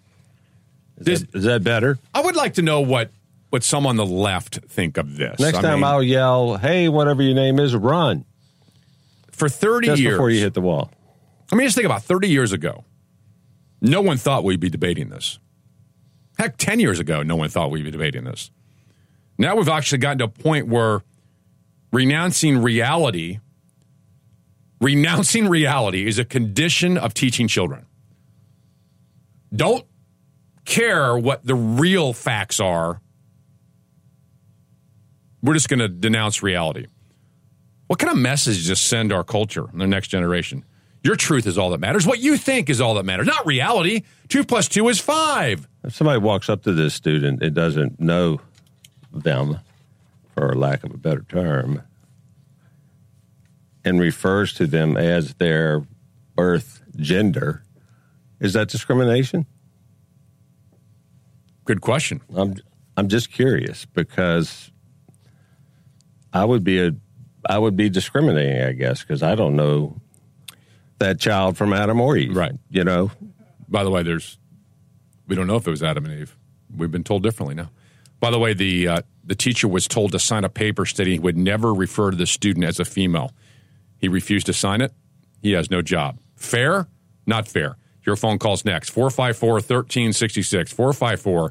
Is 0.98 1.22
that, 1.22 1.36
is 1.36 1.44
that 1.44 1.64
better? 1.64 2.00
I 2.14 2.22
would 2.22 2.36
like 2.38 2.54
to 2.56 2.62
know 2.62 2.82
what 2.82 3.12
what 3.50 3.64
some 3.64 3.86
on 3.86 3.96
the 3.98 4.06
left 4.06 4.60
think 4.70 4.98
of 4.98 5.16
this. 5.18 5.40
Next 5.40 5.58
I 5.60 5.62
time 5.62 5.76
mean, 5.76 5.84
I'll 5.84 6.04
yell, 6.04 6.58
hey, 6.58 6.90
whatever 6.90 7.22
your 7.22 7.36
name 7.36 7.60
is, 7.60 7.76
run. 7.76 8.26
For 9.36 9.50
thirty 9.50 9.88
Just 9.88 10.02
years 10.02 10.14
before 10.16 10.30
you 10.30 10.40
hit 10.40 10.54
the 10.54 10.62
wall. 10.62 10.92
I 11.52 11.56
mean, 11.56 11.68
just 11.68 11.76
think 11.76 11.86
about 11.86 12.04
thirty 12.04 12.30
years 12.30 12.54
ago. 12.54 12.86
No 13.82 14.02
one 14.02 14.18
thought 14.18 14.44
we'd 14.44 14.60
be 14.60 14.70
debating 14.70 15.10
this. 15.10 15.40
Heck, 16.38 16.58
ten 16.58 16.80
years 16.80 17.00
ago, 17.00 17.22
no 17.22 17.36
one 17.36 17.50
thought 17.50 17.72
we'd 17.72 17.84
be 17.84 17.92
debating 17.92 18.24
this. 18.24 18.52
Now 19.38 19.56
we've 19.56 19.70
actually 19.70 20.00
gotten 20.00 20.20
to 20.20 20.26
a 20.26 20.30
point 20.30 20.68
where 20.68 21.02
renouncing 21.92 22.62
reality, 22.62 23.40
renouncing 24.80 25.48
reality 25.48 26.08
is 26.08 26.18
a 26.18 26.26
condition 26.26 26.98
of 26.98 27.14
teaching 27.14 27.48
children. 27.48 27.86
Don't 29.54 29.86
care 30.66 31.18
what 31.18 31.46
the 31.46 31.56
real 31.56 32.14
facts 32.14 32.60
are. 32.60 33.02
We're 35.42 35.54
just 35.54 35.70
going 35.70 35.80
to 35.80 35.88
denounce 35.88 36.42
reality. 36.42 36.88
What 37.88 38.00
kind 38.00 38.12
of 38.12 38.18
message 38.18 38.68
does 38.68 38.82
send 38.82 39.14
our 39.14 39.24
culture 39.24 39.66
and 39.72 39.80
the 39.80 39.88
next 39.88 40.08
generation? 40.08 40.66
Your 41.04 41.16
truth 41.16 41.46
is 41.46 41.58
all 41.58 41.70
that 41.70 41.80
matters. 41.80 42.08
What 42.08 42.20
you 42.20 42.36
think 42.36 42.68
is 42.70 42.82
all 42.82 42.96
that 42.96 43.06
matters, 43.06 43.28
not 43.28 43.46
reality. 43.46 44.02
Two 44.28 44.44
plus 44.44 44.68
two 44.68 44.90
is 44.90 45.00
five. 45.00 45.68
If 45.84 45.96
somebody 45.96 46.20
walks 46.20 46.50
up 46.50 46.64
to 46.64 46.74
this 46.74 46.96
student 46.96 47.44
and 47.44 47.54
doesn't 47.54 48.00
know 48.00 48.42
them, 49.14 49.60
for 50.34 50.56
lack 50.56 50.84
of 50.84 50.94
a 50.94 50.98
better 50.98 51.24
term, 51.30 51.84
and 53.84 54.00
refers 54.00 54.52
to 54.54 54.66
them 54.66 54.98
as 54.98 55.36
their 55.36 55.84
birth 56.36 56.82
gender, 56.96 57.62
is 58.40 58.54
that 58.54 58.68
discrimination? 58.68 59.46
Good 61.66 61.82
question. 61.82 62.22
I'm 62.36 62.56
I'm 62.98 63.10
just 63.10 63.32
curious 63.32 63.86
because 63.86 64.72
I 66.34 66.46
would 66.46 66.64
be 66.64 66.80
a 66.80 66.96
I 67.50 67.58
would 67.58 67.76
be 67.76 67.90
discriminating, 67.90 68.62
I 68.64 68.72
guess, 68.74 69.02
because 69.02 69.22
I 69.24 69.36
don't 69.36 69.56
know 69.56 69.96
that 71.00 71.20
child 71.20 71.58
from 71.58 71.74
Adam 71.74 72.00
or 72.02 72.18
Eve. 72.18 72.36
Right. 72.36 72.54
You 72.70 72.84
know, 72.84 73.12
By 73.68 73.84
the 73.84 73.90
way, 73.92 74.04
there's 74.04 74.38
we 75.28 75.36
don't 75.36 75.48
know 75.48 75.56
if 75.58 75.68
it 75.68 75.72
was 75.72 75.84
Adam 75.84 76.06
and 76.06 76.20
Eve. 76.22 76.36
We've 76.76 76.92
been 76.92 77.04
told 77.04 77.24
differently 77.24 77.56
now. 77.56 77.70
By 78.20 78.32
the 78.32 78.40
way, 78.40 78.54
the 78.54 78.88
uh, 78.88 79.02
the 79.24 79.36
teacher 79.36 79.68
was 79.68 79.88
told 79.88 80.12
to 80.14 80.20
sign 80.20 80.44
a 80.44 80.50
paper 80.50 80.86
stating 80.86 81.14
he 81.14 81.20
would 81.20 81.38
never 81.38 81.74
refer 81.74 82.12
to 82.12 82.18
the 82.18 82.26
student 82.28 82.66
as 82.66 82.80
a 82.80 82.86
female. 82.86 83.32
He 83.98 84.08
refused 84.08 84.46
to 84.48 84.54
sign 84.54 84.82
it. 84.82 84.94
he 85.42 85.52
has 85.54 85.72
no 85.72 85.82
job. 85.82 86.20
Fair? 86.36 86.88
Not 87.26 87.48
fair. 87.48 87.78
Your 88.06 88.16
phone 88.16 88.38
calls 88.38 88.66
next 88.66 88.90
454 88.90 89.54
1366. 89.54 90.72
454 90.72 91.42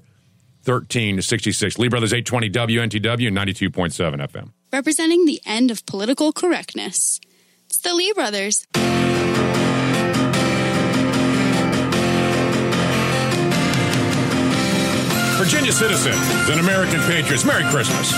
1366. 0.65 1.79
Lee 1.79 1.89
Brothers 1.89 2.13
820 2.13 2.51
WNTW 2.51 3.31
92.7 3.31 4.29
FM. 4.29 4.53
Representing 4.75 5.25
the 5.25 5.40
end 5.47 5.71
of 5.71 5.87
political 5.87 6.33
correctness. 6.33 7.21
It's 7.66 7.78
the 7.78 7.95
Lee 7.95 8.12
Brothers. 8.12 8.66
Virginia 15.38 15.71
citizens 15.71 16.16
and 16.50 16.59
American 16.59 17.00
patriots, 17.02 17.45
Merry 17.45 17.62
Christmas. 17.71 18.12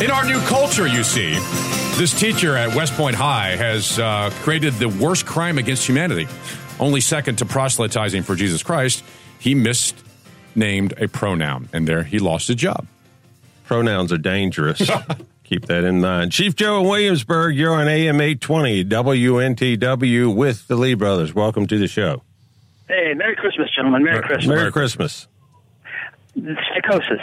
In 0.00 0.12
our 0.12 0.24
new 0.24 0.38
culture, 0.42 0.86
you 0.86 1.02
see, 1.02 1.32
this 1.98 2.16
teacher 2.16 2.56
at 2.56 2.76
West 2.76 2.92
Point 2.92 3.16
High 3.16 3.56
has 3.56 3.98
uh, 3.98 4.30
created 4.42 4.74
the 4.74 4.88
worst 4.88 5.26
crime 5.26 5.58
against 5.58 5.84
humanity. 5.84 6.28
Only 6.78 7.00
second 7.00 7.34
to 7.38 7.44
proselytizing 7.44 8.22
for 8.22 8.36
Jesus 8.36 8.62
Christ, 8.62 9.02
he 9.40 9.56
misnamed 9.56 10.94
a 10.98 11.08
pronoun, 11.08 11.68
and 11.72 11.88
there 11.88 12.04
he 12.04 12.20
lost 12.20 12.46
his 12.46 12.54
job. 12.54 12.86
Pronouns 13.64 14.12
are 14.12 14.18
dangerous. 14.18 14.88
Keep 15.48 15.64
that 15.64 15.82
in 15.82 16.02
mind. 16.02 16.30
Chief 16.30 16.54
Joe 16.54 16.82
in 16.82 16.86
Williamsburg, 16.86 17.56
you're 17.56 17.72
on 17.72 17.88
AM 17.88 18.20
820 18.20 18.84
WNTW 18.84 20.36
with 20.36 20.68
the 20.68 20.76
Lee 20.76 20.92
Brothers. 20.92 21.34
Welcome 21.34 21.66
to 21.68 21.78
the 21.78 21.88
show. 21.88 22.22
Hey, 22.86 23.14
Merry 23.14 23.34
Christmas, 23.34 23.70
gentlemen. 23.74 24.04
Merry 24.04 24.20
Christmas. 24.20 24.46
Merry 24.46 24.70
Christmas. 24.70 25.26
Psychosis. 26.34 27.22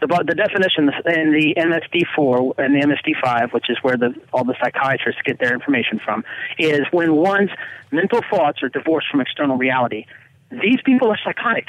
The, 0.00 0.24
the 0.26 0.34
definition 0.34 0.90
in 1.06 1.32
the 1.32 1.54
MSD4 1.56 2.54
and 2.58 2.74
the 2.74 2.80
MSD5, 2.80 3.52
which 3.52 3.70
is 3.70 3.76
where 3.82 3.96
the, 3.96 4.20
all 4.32 4.42
the 4.42 4.56
psychiatrists 4.60 5.22
get 5.24 5.38
their 5.38 5.54
information 5.54 6.00
from, 6.04 6.24
is 6.58 6.80
when 6.90 7.14
one's 7.14 7.50
mental 7.92 8.20
thoughts 8.28 8.64
are 8.64 8.68
divorced 8.68 9.06
from 9.12 9.20
external 9.20 9.56
reality. 9.56 10.06
These 10.50 10.80
people 10.84 11.08
are 11.08 11.18
psychotic. 11.24 11.68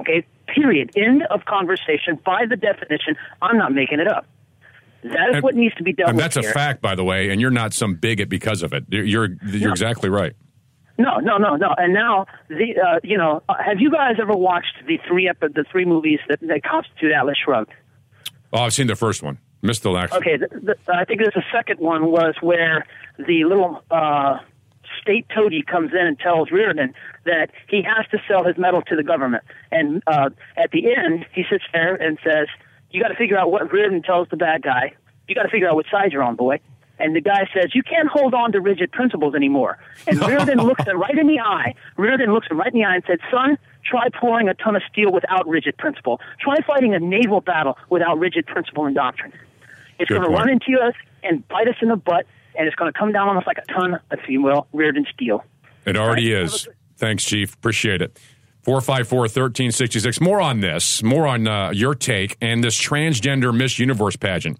Okay, 0.00 0.26
period. 0.48 0.90
End 0.96 1.22
of 1.30 1.44
conversation. 1.44 2.18
By 2.24 2.46
the 2.48 2.56
definition, 2.56 3.14
I'm 3.40 3.56
not 3.58 3.72
making 3.72 4.00
it 4.00 4.08
up. 4.08 4.26
That 5.02 5.30
is 5.30 5.34
And- 5.36 5.42
what 5.42 5.54
needs 5.54 5.74
to 5.76 5.82
be 5.82 5.92
done. 5.92 6.10
And 6.10 6.18
that's 6.18 6.36
a 6.36 6.42
fact, 6.42 6.80
by 6.80 6.94
the 6.94 7.04
way, 7.04 7.30
and 7.30 7.40
you're 7.40 7.50
not 7.50 7.72
some 7.74 7.94
bigot 7.94 8.28
because 8.28 8.62
of 8.62 8.72
it. 8.72 8.84
You're 8.88 9.04
you're, 9.04 9.28
you're 9.44 9.70
exactly 9.70 10.08
right. 10.08 10.32
No, 10.98 11.18
no, 11.18 11.38
no, 11.38 11.56
no. 11.56 11.74
And 11.76 11.92
now 11.92 12.26
the 12.48 12.74
uh, 12.80 13.00
you 13.02 13.16
know, 13.18 13.42
uh, 13.48 13.54
have 13.64 13.80
you 13.80 13.90
guys 13.90 14.16
ever 14.20 14.34
watched 14.36 14.74
the 14.86 14.98
three 15.08 15.28
epi- 15.28 15.48
the 15.54 15.64
three 15.70 15.84
movies 15.84 16.20
that, 16.28 16.40
that 16.42 16.62
constitute 16.62 17.12
Atlas 17.12 17.36
Shrugged? 17.44 17.72
Oh, 18.52 18.60
I've 18.62 18.74
seen 18.74 18.86
the 18.86 18.96
first 18.96 19.22
one. 19.22 19.38
Missed 19.62 19.82
the 19.84 19.90
last. 19.90 20.12
Okay, 20.12 20.36
the, 20.36 20.48
the, 20.60 20.76
I 20.92 21.04
think 21.04 21.20
there's 21.20 21.36
a 21.36 21.44
second 21.52 21.78
one 21.80 22.06
was 22.10 22.34
where 22.40 22.84
the 23.16 23.44
little 23.44 23.82
uh, 23.90 24.38
state 25.00 25.26
toady 25.34 25.62
comes 25.62 25.92
in 25.92 26.06
and 26.06 26.18
tells 26.18 26.48
Rearden 26.50 26.92
that 27.24 27.50
he 27.68 27.82
has 27.82 28.06
to 28.10 28.18
sell 28.28 28.44
his 28.44 28.58
metal 28.58 28.82
to 28.82 28.96
the 28.96 29.02
government, 29.04 29.44
and 29.70 30.02
uh, 30.06 30.30
at 30.56 30.70
the 30.72 30.94
end 30.94 31.26
he 31.32 31.44
sits 31.50 31.64
there 31.72 31.94
and 31.94 32.18
says, 32.24 32.48
"You 32.92 33.00
got 33.02 33.08
to 33.08 33.14
figure 33.16 33.38
out 33.38 33.50
what 33.50 33.62
Rearden 33.70 34.04
tells 34.04 34.28
the 34.28 34.36
bad 34.36 34.62
guy. 34.62 34.92
You 35.28 35.34
got 35.34 35.42
to 35.44 35.48
figure 35.48 35.68
out 35.68 35.76
which 35.76 35.90
side 35.90 36.12
you're 36.12 36.22
on, 36.22 36.36
boy." 36.36 36.60
And 36.98 37.16
the 37.16 37.20
guy 37.20 37.48
says, 37.54 37.74
"You 37.74 37.82
can't 37.82 38.08
hold 38.08 38.34
on 38.34 38.52
to 38.52 38.60
rigid 38.60 38.92
principles 38.92 39.34
anymore." 39.34 39.78
And 40.06 40.18
Rearden 40.30 40.64
looks 40.64 40.84
him 40.84 40.98
right 41.00 41.16
in 41.18 41.26
the 41.26 41.40
eye. 41.40 41.74
Rearden 41.98 42.32
looks 42.32 42.48
him 42.48 42.58
right 42.58 42.72
in 42.72 42.78
the 42.80 42.84
eye 42.84 42.94
and 42.96 43.04
said, 43.06 43.18
"Son, 43.30 43.58
try 43.84 44.08
pouring 44.20 44.48
a 44.48 44.54
ton 44.54 44.76
of 44.76 44.82
steel 44.90 45.10
without 45.10 45.48
rigid 45.48 45.76
principle. 45.78 46.20
Try 46.40 46.56
fighting 46.66 46.94
a 46.94 47.00
naval 47.00 47.40
battle 47.40 47.76
without 47.90 48.18
rigid 48.18 48.46
principle 48.46 48.86
and 48.86 48.94
doctrine. 48.94 49.32
It's 49.98 50.08
going 50.10 50.22
to 50.22 50.28
run 50.28 50.48
into 50.48 50.78
us 50.80 50.94
and 51.22 51.46
bite 51.48 51.68
us 51.68 51.76
in 51.80 51.88
the 51.88 51.96
butt, 51.96 52.26
and 52.56 52.66
it's 52.66 52.76
going 52.76 52.92
to 52.92 52.98
come 52.98 53.12
down 53.12 53.28
on 53.28 53.36
us 53.36 53.44
like 53.46 53.58
a 53.58 53.72
ton, 53.72 53.94
of 54.10 54.18
will, 54.28 54.66
Rearden 54.74 55.06
steel." 55.12 55.44
It 55.84 55.96
already 55.96 56.32
Right. 56.32 56.44
is. 56.44 56.68
Thanks, 56.96 57.24
Chief. 57.24 57.54
Appreciate 57.54 58.00
it. 58.02 58.20
454 58.62 59.18
1366. 59.20 60.20
More 60.20 60.40
on 60.40 60.60
this, 60.60 61.02
more 61.02 61.26
on 61.26 61.48
uh, 61.48 61.70
your 61.70 61.94
take 61.94 62.36
and 62.40 62.62
this 62.62 62.80
transgender 62.80 63.54
Miss 63.54 63.78
Universe 63.78 64.16
pageant. 64.16 64.58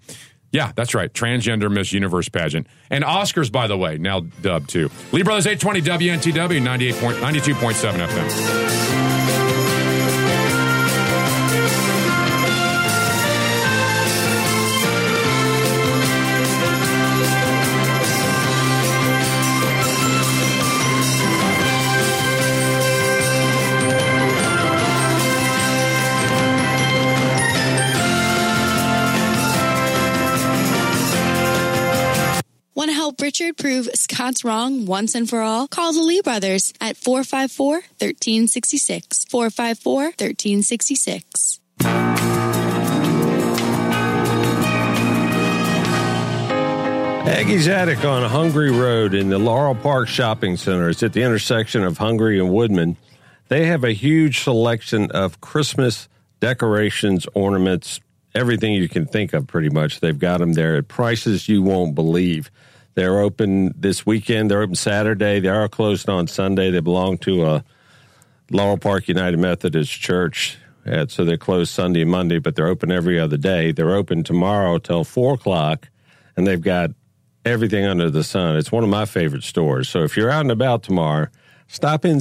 Yeah, 0.51 0.71
that's 0.75 0.93
right. 0.93 1.11
Transgender 1.11 1.71
Miss 1.71 1.91
Universe 1.91 2.29
pageant. 2.29 2.67
And 2.91 3.03
Oscars, 3.03 3.51
by 3.51 3.65
the 3.67 3.77
way, 3.77 3.97
now 3.97 4.19
dubbed 4.41 4.69
too. 4.69 4.91
Lee 5.11 5.23
Brothers 5.23 5.47
820 5.47 5.81
WNTW 5.81 6.61
98 6.61 6.95
point, 6.95 7.17
92.7 7.17 8.07
FM. 8.07 9.02
Richard 33.23 33.55
prove 33.55 33.87
Scott's 33.95 34.43
wrong 34.43 34.85
once 34.85 35.15
and 35.15 35.29
for 35.29 35.39
all? 35.39 35.65
Call 35.69 35.93
the 35.93 36.01
Lee 36.01 36.19
Brothers 36.19 36.73
at 36.81 36.97
454 36.97 37.75
1366. 37.75 39.23
454 39.29 40.03
1366. 40.03 41.61
Aggie's 47.25 47.69
Attic 47.69 48.03
on 48.03 48.29
Hungary 48.29 48.71
Road 48.71 49.13
in 49.13 49.29
the 49.29 49.39
Laurel 49.39 49.75
Park 49.75 50.09
Shopping 50.09 50.57
Center. 50.57 50.89
It's 50.89 51.01
at 51.01 51.13
the 51.13 51.23
intersection 51.23 51.85
of 51.85 51.97
Hungary 51.99 52.41
and 52.41 52.51
Woodman. 52.51 52.97
They 53.47 53.67
have 53.67 53.85
a 53.85 53.93
huge 53.93 54.41
selection 54.41 55.09
of 55.11 55.39
Christmas 55.39 56.09
decorations, 56.41 57.25
ornaments, 57.33 58.01
everything 58.35 58.73
you 58.73 58.89
can 58.89 59.05
think 59.05 59.31
of 59.31 59.47
pretty 59.47 59.69
much. 59.69 60.01
They've 60.01 60.19
got 60.19 60.39
them 60.39 60.51
there 60.51 60.75
at 60.75 60.89
prices 60.89 61.47
you 61.47 61.63
won't 61.63 61.95
believe. 61.95 62.51
They're 62.95 63.19
open 63.19 63.73
this 63.75 64.05
weekend. 64.05 64.51
They're 64.51 64.61
open 64.61 64.75
Saturday. 64.75 65.39
They 65.39 65.49
are 65.49 65.67
closed 65.67 66.09
on 66.09 66.27
Sunday. 66.27 66.69
They 66.71 66.79
belong 66.79 67.17
to 67.19 67.45
a 67.45 67.63
Laurel 68.51 68.77
Park 68.77 69.07
United 69.07 69.39
Methodist 69.39 69.91
Church. 69.91 70.57
And 70.85 71.09
so 71.09 71.23
they're 71.25 71.37
closed 71.37 71.71
Sunday 71.71 72.01
and 72.01 72.11
Monday, 72.11 72.39
but 72.39 72.55
they're 72.55 72.67
open 72.67 72.91
every 72.91 73.19
other 73.19 73.37
day. 73.37 73.71
They're 73.71 73.95
open 73.95 74.23
tomorrow 74.23 74.77
till 74.77 75.03
four 75.03 75.35
o'clock, 75.35 75.89
and 76.35 76.45
they've 76.45 76.61
got 76.61 76.91
everything 77.45 77.85
under 77.85 78.09
the 78.09 78.23
sun. 78.23 78.57
It's 78.57 78.71
one 78.71 78.83
of 78.83 78.89
my 78.89 79.05
favorite 79.05 79.43
stores. 79.43 79.89
So 79.89 80.03
if 80.03 80.17
you're 80.17 80.29
out 80.29 80.41
and 80.41 80.51
about 80.51 80.83
tomorrow, 80.83 81.27
stop 81.67 82.05
in 82.05 82.19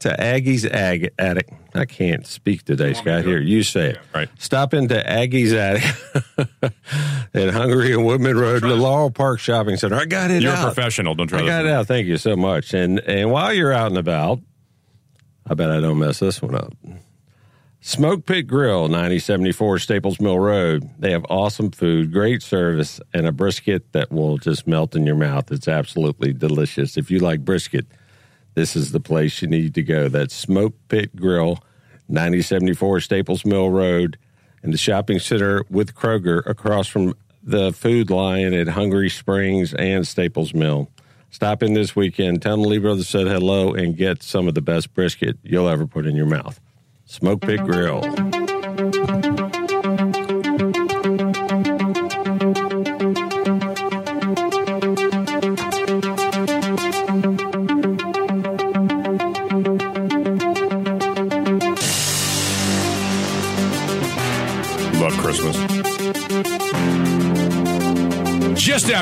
to 0.00 0.20
Aggie's 0.20 0.64
Ag 0.66 1.10
Attic. 1.18 1.48
I 1.74 1.84
can't 1.84 2.26
speak 2.26 2.64
today, 2.64 2.94
Scott. 2.94 3.24
Here, 3.24 3.40
you 3.40 3.62
say 3.62 3.90
it. 3.90 3.98
right. 4.14 4.28
Stop 4.38 4.74
into 4.74 5.08
Aggie's 5.08 5.52
Attic 5.52 5.84
at 7.34 7.50
Hungary 7.50 7.92
and 7.92 8.04
Woodman 8.04 8.36
Road, 8.36 8.62
the 8.62 8.74
Laurel 8.74 9.10
Park 9.10 9.38
Shopping 9.40 9.76
Center. 9.76 9.96
I 9.96 10.04
got 10.06 10.30
it 10.30 10.42
You're 10.42 10.52
out. 10.52 10.62
a 10.70 10.72
professional. 10.74 11.14
Don't 11.14 11.28
try 11.28 11.40
I 11.42 11.46
got 11.46 11.64
it 11.66 11.70
out. 11.70 11.86
Thank 11.86 12.06
you 12.06 12.16
so 12.16 12.36
much. 12.36 12.74
And 12.74 12.98
and 13.00 13.30
while 13.30 13.52
you're 13.52 13.72
out 13.72 13.88
and 13.88 13.98
about, 13.98 14.40
I 15.46 15.54
bet 15.54 15.70
I 15.70 15.80
don't 15.80 15.98
mess 15.98 16.18
this 16.18 16.42
one 16.42 16.54
up. 16.54 16.74
Smoke 17.80 18.26
Pit 18.26 18.48
Grill, 18.48 18.88
9074 18.88 19.78
Staples 19.78 20.20
Mill 20.20 20.38
Road. 20.38 20.90
They 20.98 21.12
have 21.12 21.24
awesome 21.30 21.70
food, 21.70 22.12
great 22.12 22.42
service, 22.42 23.00
and 23.14 23.24
a 23.26 23.32
brisket 23.32 23.92
that 23.92 24.10
will 24.10 24.36
just 24.36 24.66
melt 24.66 24.96
in 24.96 25.06
your 25.06 25.14
mouth. 25.14 25.52
It's 25.52 25.68
absolutely 25.68 26.32
delicious. 26.32 26.96
If 26.96 27.08
you 27.10 27.20
like 27.20 27.44
brisket, 27.44 27.86
this 28.58 28.74
is 28.74 28.90
the 28.90 28.98
place 28.98 29.40
you 29.40 29.46
need 29.46 29.72
to 29.72 29.84
go. 29.84 30.08
That's 30.08 30.34
Smoke 30.34 30.74
Pit 30.88 31.14
Grill, 31.14 31.62
9074 32.08 32.98
Staples 32.98 33.44
Mill 33.44 33.70
Road, 33.70 34.18
in 34.64 34.72
the 34.72 34.76
shopping 34.76 35.20
center 35.20 35.64
with 35.70 35.94
Kroger 35.94 36.44
across 36.44 36.88
from 36.88 37.14
the 37.40 37.72
Food 37.72 38.10
Lion 38.10 38.52
at 38.54 38.66
Hungary 38.66 39.10
Springs 39.10 39.74
and 39.74 40.04
Staples 40.04 40.54
Mill. 40.54 40.90
Stop 41.30 41.62
in 41.62 41.74
this 41.74 41.94
weekend. 41.94 42.42
Tell 42.42 42.56
them 42.56 42.68
Lee 42.68 42.78
Brothers 42.78 43.08
said 43.08 43.28
hello 43.28 43.74
and 43.74 43.96
get 43.96 44.24
some 44.24 44.48
of 44.48 44.54
the 44.54 44.60
best 44.60 44.92
brisket 44.92 45.38
you'll 45.44 45.68
ever 45.68 45.86
put 45.86 46.04
in 46.04 46.16
your 46.16 46.26
mouth. 46.26 46.60
Smoke 47.04 47.42
Pit 47.42 47.60
Grill. 47.60 48.00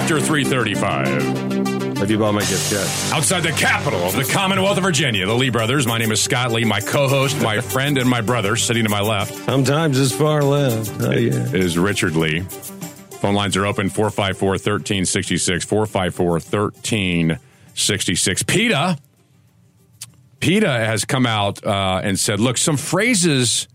After 0.07 0.21
335. 0.21 1.97
Have 1.99 2.09
you 2.13 2.17
bought 2.17 2.31
my 2.31 2.41
gift 2.43 2.71
yet? 2.71 2.87
Outside 3.13 3.41
the 3.41 3.51
capital 3.51 3.99
of 4.03 4.15
the 4.15 4.23
Commonwealth 4.23 4.77
of 4.77 4.85
Virginia, 4.85 5.27
the 5.27 5.35
Lee 5.35 5.51
brothers. 5.51 5.85
My 5.85 5.99
name 5.99 6.13
is 6.13 6.23
Scott 6.23 6.53
Lee. 6.53 6.65
My 6.65 6.79
co-host, 6.79 7.43
my 7.43 7.61
friend, 7.73 7.99
and 7.99 8.09
my 8.09 8.21
brother, 8.21 8.55
sitting 8.55 8.85
to 8.85 8.89
my 8.89 9.01
left, 9.01 9.35
Sometimes 9.35 9.99
it's 9.99 10.13
far 10.13 10.45
left. 10.45 10.93
Oh, 11.01 11.11
yeah. 11.11 11.33
is 11.53 11.77
Richard 11.77 12.15
Lee. 12.15 12.43
Phone 13.19 13.35
lines 13.35 13.57
are 13.57 13.67
open 13.67 13.91
454 13.91 14.51
1366, 14.51 15.65
454 15.65 17.41
66. 17.75 18.43
PETA, 18.45 18.99
PETA 20.39 20.69
has 20.71 21.05
come 21.05 21.27
out 21.27 21.67
uh, 21.67 22.01
and 22.05 22.17
said, 22.17 22.39
look, 22.39 22.59
some 22.59 22.77
phrases 22.77 23.67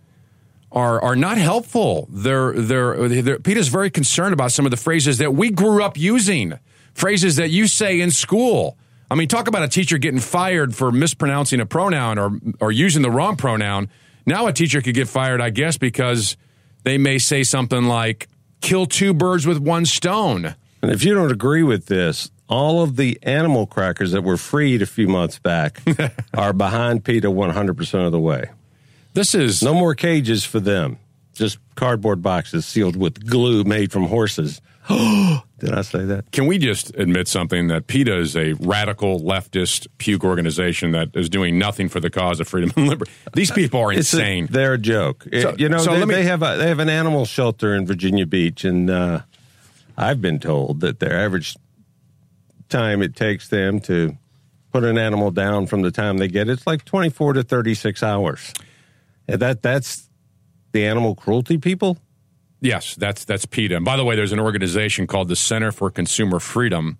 are 0.72 1.02
are 1.02 1.16
not 1.16 1.38
helpful. 1.38 2.08
They're 2.10 2.54
they're, 2.54 3.10
they're 3.10 3.40
PETA's 3.40 3.68
very 3.68 3.90
concerned 3.90 4.34
about 4.34 4.52
some 4.52 4.66
of 4.66 4.72
the 4.72 4.78
phrases 4.78 5.18
that 5.18 5.34
we 5.34 5.50
grew 5.50 5.84
up 5.84 5.98
using, 5.98 6.58
phrases 6.94 7.36
that 7.36 7.50
you 7.50 7.68
say 7.68 8.00
in 8.00 8.12
school. 8.12 8.78
I 9.10 9.16
mean, 9.16 9.28
talk 9.28 9.48
about 9.48 9.64
a 9.64 9.68
teacher 9.68 9.98
getting 9.98 10.22
fired 10.22 10.74
for 10.74 10.92
mispronouncing 10.92 11.60
a 11.60 11.66
pronoun 11.66 12.18
or 12.18 12.32
or 12.60 12.72
using 12.72 13.02
the 13.02 13.12
wrong 13.12 13.36
pronoun. 13.36 13.90
Now 14.26 14.48
a 14.48 14.54
teacher 14.54 14.82
could 14.82 14.96
get 14.96 15.08
fired, 15.08 15.42
I 15.42 15.50
guess, 15.50 15.78
because 15.78 16.38
they 16.84 16.98
may 16.98 17.18
say 17.18 17.44
something 17.44 17.86
like 17.86 18.30
"kill 18.62 18.86
two 18.86 19.14
birds 19.14 19.46
with 19.46 19.58
one 19.58 19.86
stone." 19.86 20.56
And 20.82 20.92
if 20.92 21.04
you 21.04 21.14
don't 21.14 21.32
agree 21.32 21.62
with 21.62 21.88
this, 21.88 22.32
all 22.48 22.82
of 22.82 22.96
the 22.96 23.20
animal 23.22 23.68
crackers 23.68 24.12
that 24.12 24.24
were 24.24 24.38
freed 24.38 24.82
a 24.82 24.86
few 24.86 25.08
months 25.08 25.38
back 25.38 25.82
are 26.34 26.54
behind 26.54 27.04
PETA 27.04 27.28
100% 27.28 28.06
of 28.06 28.12
the 28.12 28.20
way. 28.20 28.50
This 29.14 29.36
is 29.36 29.62
No 29.62 29.74
more 29.74 29.96
cages 29.96 30.44
for 30.46 30.60
them, 30.60 30.98
just 31.34 31.58
cardboard 31.76 32.22
boxes 32.22 32.66
sealed 32.66 32.96
with 32.96 33.26
glue 33.28 33.64
made 33.64 33.92
from 33.92 34.06
horses. 34.06 34.62
Did 34.90 35.74
I 35.74 35.82
say 35.84 36.06
that? 36.06 36.32
Can 36.32 36.48
we 36.48 36.58
just 36.58 36.96
admit 36.96 37.28
something 37.28 37.68
that 37.68 37.86
PETA 37.88 38.18
is 38.18 38.36
a 38.36 38.54
radical 38.54 39.20
leftist 39.20 39.88
puke 40.00 40.24
organization 40.24 40.92
that 40.94 41.10
is 41.16 41.30
doing 41.30 41.60
nothing 41.60 41.88
for 41.88 42.00
the 42.00 42.10
cause 42.10 42.40
of 42.40 42.48
freedom 42.48 42.72
and 42.76 42.88
liberty? 42.88 43.12
These 43.34 43.52
people 43.52 43.80
are 43.82 43.92
It's 43.94 44.12
a- 44.14 44.18
insane. 44.18 44.48
they're 44.50 44.74
a 44.74 44.78
joke. 44.80 45.28
It- 45.32 45.42
So- 45.44 45.56
you 45.58 45.70
know, 45.70 45.78
so 45.78 45.94
they, 46.00 46.06
me- 46.06 46.16
they 46.16 46.24
have 46.24 46.42
a, 46.42 46.58
they 46.58 46.68
have 46.68 46.80
an 46.80 46.90
animal 46.90 47.26
shelter 47.26 47.76
in 47.76 47.86
Virginia 47.86 48.26
Beach, 48.26 48.64
and 48.66 48.90
uh, 48.90 49.22
I've 49.98 50.22
been 50.22 50.40
told 50.40 50.80
that 50.80 51.00
their 51.00 51.14
average 51.14 51.56
time 52.70 53.02
it 53.02 53.16
takes 53.16 53.50
them 53.50 53.80
to 53.82 54.18
put 54.72 54.84
an 54.84 54.98
animal 54.98 55.30
down 55.32 55.68
from 55.68 55.82
the 55.84 55.92
time 55.92 56.18
they 56.18 56.30
get 56.30 56.48
it, 56.48 56.54
it's 56.54 56.66
like 56.66 56.86
twenty 56.86 57.10
four 57.10 57.34
to 57.34 57.44
thirty 57.44 57.74
six 57.76 58.02
hours. 58.02 58.54
That 59.38 59.62
that's 59.62 60.10
the 60.72 60.86
animal 60.86 61.16
cruelty 61.16 61.58
people. 61.58 61.98
Yes, 62.62 62.96
that's 62.96 63.26
that's 63.26 63.46
PETA. 63.46 63.78
And 63.78 63.86
by 63.86 63.98
the 63.98 64.06
way, 64.06 64.16
there's 64.16 64.32
an 64.32 64.40
organization 64.40 65.08
called 65.08 65.28
the 65.28 65.36
Center 65.36 65.72
for 65.72 65.90
Consumer 65.90 66.40
Freedom 66.40 67.00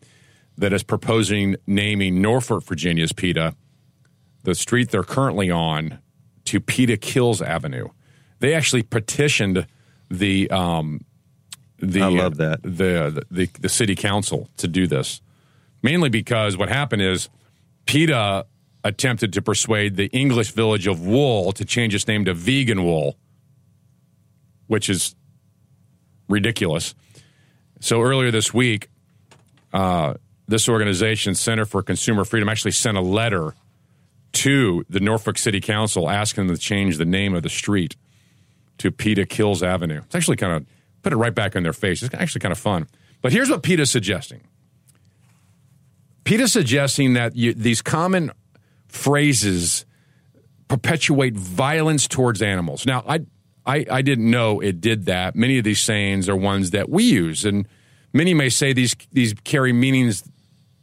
that 0.58 0.74
is 0.74 0.84
proposing 0.84 1.56
naming 1.68 2.22
Norfolk, 2.22 2.64
Virginia's 2.64 3.14
PETA, 3.14 3.56
the 4.44 4.56
street 4.56 4.90
they're 4.90 5.04
currently 5.04 5.50
on, 5.52 6.00
to 6.46 6.60
PETA 6.60 6.98
Kills 6.98 7.42
Avenue. 7.42 7.90
They 8.40 8.54
actually 8.54 8.84
petitioned 8.84 9.68
the 10.10 10.50
um, 10.50 11.02
the 11.78 12.02
I 12.02 12.08
love 12.08 12.38
that. 12.38 12.64
the, 12.64 13.24
the 13.30 13.50
the 13.60 13.70
city 13.70 13.96
council 13.96 14.50
to 14.58 14.68
do 14.68 14.88
this, 14.88 15.22
mainly 15.84 16.10
because 16.10 16.58
what 16.58 16.70
happened 16.70 17.04
is 17.04 17.30
PETA 17.86 18.46
attempted 18.84 19.34
to 19.34 19.42
persuade 19.42 19.96
the 19.96 20.08
English 20.08 20.52
village 20.52 20.88
of 20.88 21.06
Wool 21.06 21.52
to 21.54 21.66
change 21.66 21.94
its 21.94 22.08
name 22.08 22.26
to 22.26 22.34
Vegan 22.34 22.84
Wool, 22.84 23.18
which 24.68 24.90
is 24.90 25.16
ridiculous. 26.28 26.96
So 27.80 28.02
earlier 28.02 28.32
this 28.32 28.54
week, 28.54 28.90
uh, 29.74 30.16
this 30.48 30.68
organization, 30.68 31.36
Center 31.36 31.66
for 31.66 31.82
Consumer 31.82 32.26
Freedom, 32.26 32.50
actually 32.50 32.72
sent 32.72 32.98
a 32.98 33.02
letter 33.02 33.54
to 34.34 34.86
the 34.90 35.00
Norfolk 35.00 35.38
City 35.38 35.60
Council 35.60 36.10
asking 36.10 36.48
them 36.48 36.56
to 36.56 36.62
change 36.62 36.98
the 36.98 37.06
name 37.06 37.34
of 37.34 37.44
the 37.44 37.50
street 37.50 37.96
to 38.78 38.92
PETA 38.92 39.26
Kills 39.26 39.62
Avenue. 39.62 40.02
It's 40.06 40.16
actually 40.16 40.38
kind 40.38 40.54
of 40.54 40.66
put 41.04 41.14
it 41.14 41.18
right 41.18 41.34
back 41.36 41.56
in 41.56 41.64
their 41.64 41.74
face. 41.74 42.02
It's 42.02 42.14
actually 42.16 42.40
kind 42.40 42.52
of 42.52 42.58
fun. 42.58 42.88
But 43.22 43.32
here's 43.32 43.50
what 43.50 43.62
PETA's 43.62 43.92
suggesting. 43.92 44.42
PETA's 46.24 46.54
suggesting 46.54 47.14
that 47.14 47.36
you, 47.36 47.54
these 47.54 47.82
common 47.82 48.32
phrases 48.92 49.86
perpetuate 50.68 51.36
violence 51.36 52.08
towards 52.08 52.42
animals. 52.42 52.86
Now, 52.86 53.04
I, 53.08 53.22
I 53.66 53.86
I 53.90 54.02
didn't 54.02 54.30
know 54.30 54.60
it 54.60 54.80
did 54.82 55.06
that. 55.06 55.36
Many 55.36 55.58
of 55.58 55.64
these 55.64 55.82
sayings 55.82 56.30
are 56.30 56.36
ones 56.36 56.72
that 56.72 56.90
we 56.90 57.04
use, 57.04 57.46
and 57.46 57.68
many 58.14 58.34
may 58.34 58.50
say 58.50 58.74
these 58.74 58.96
these 59.12 59.34
carry 59.44 59.74
meanings 59.74 60.24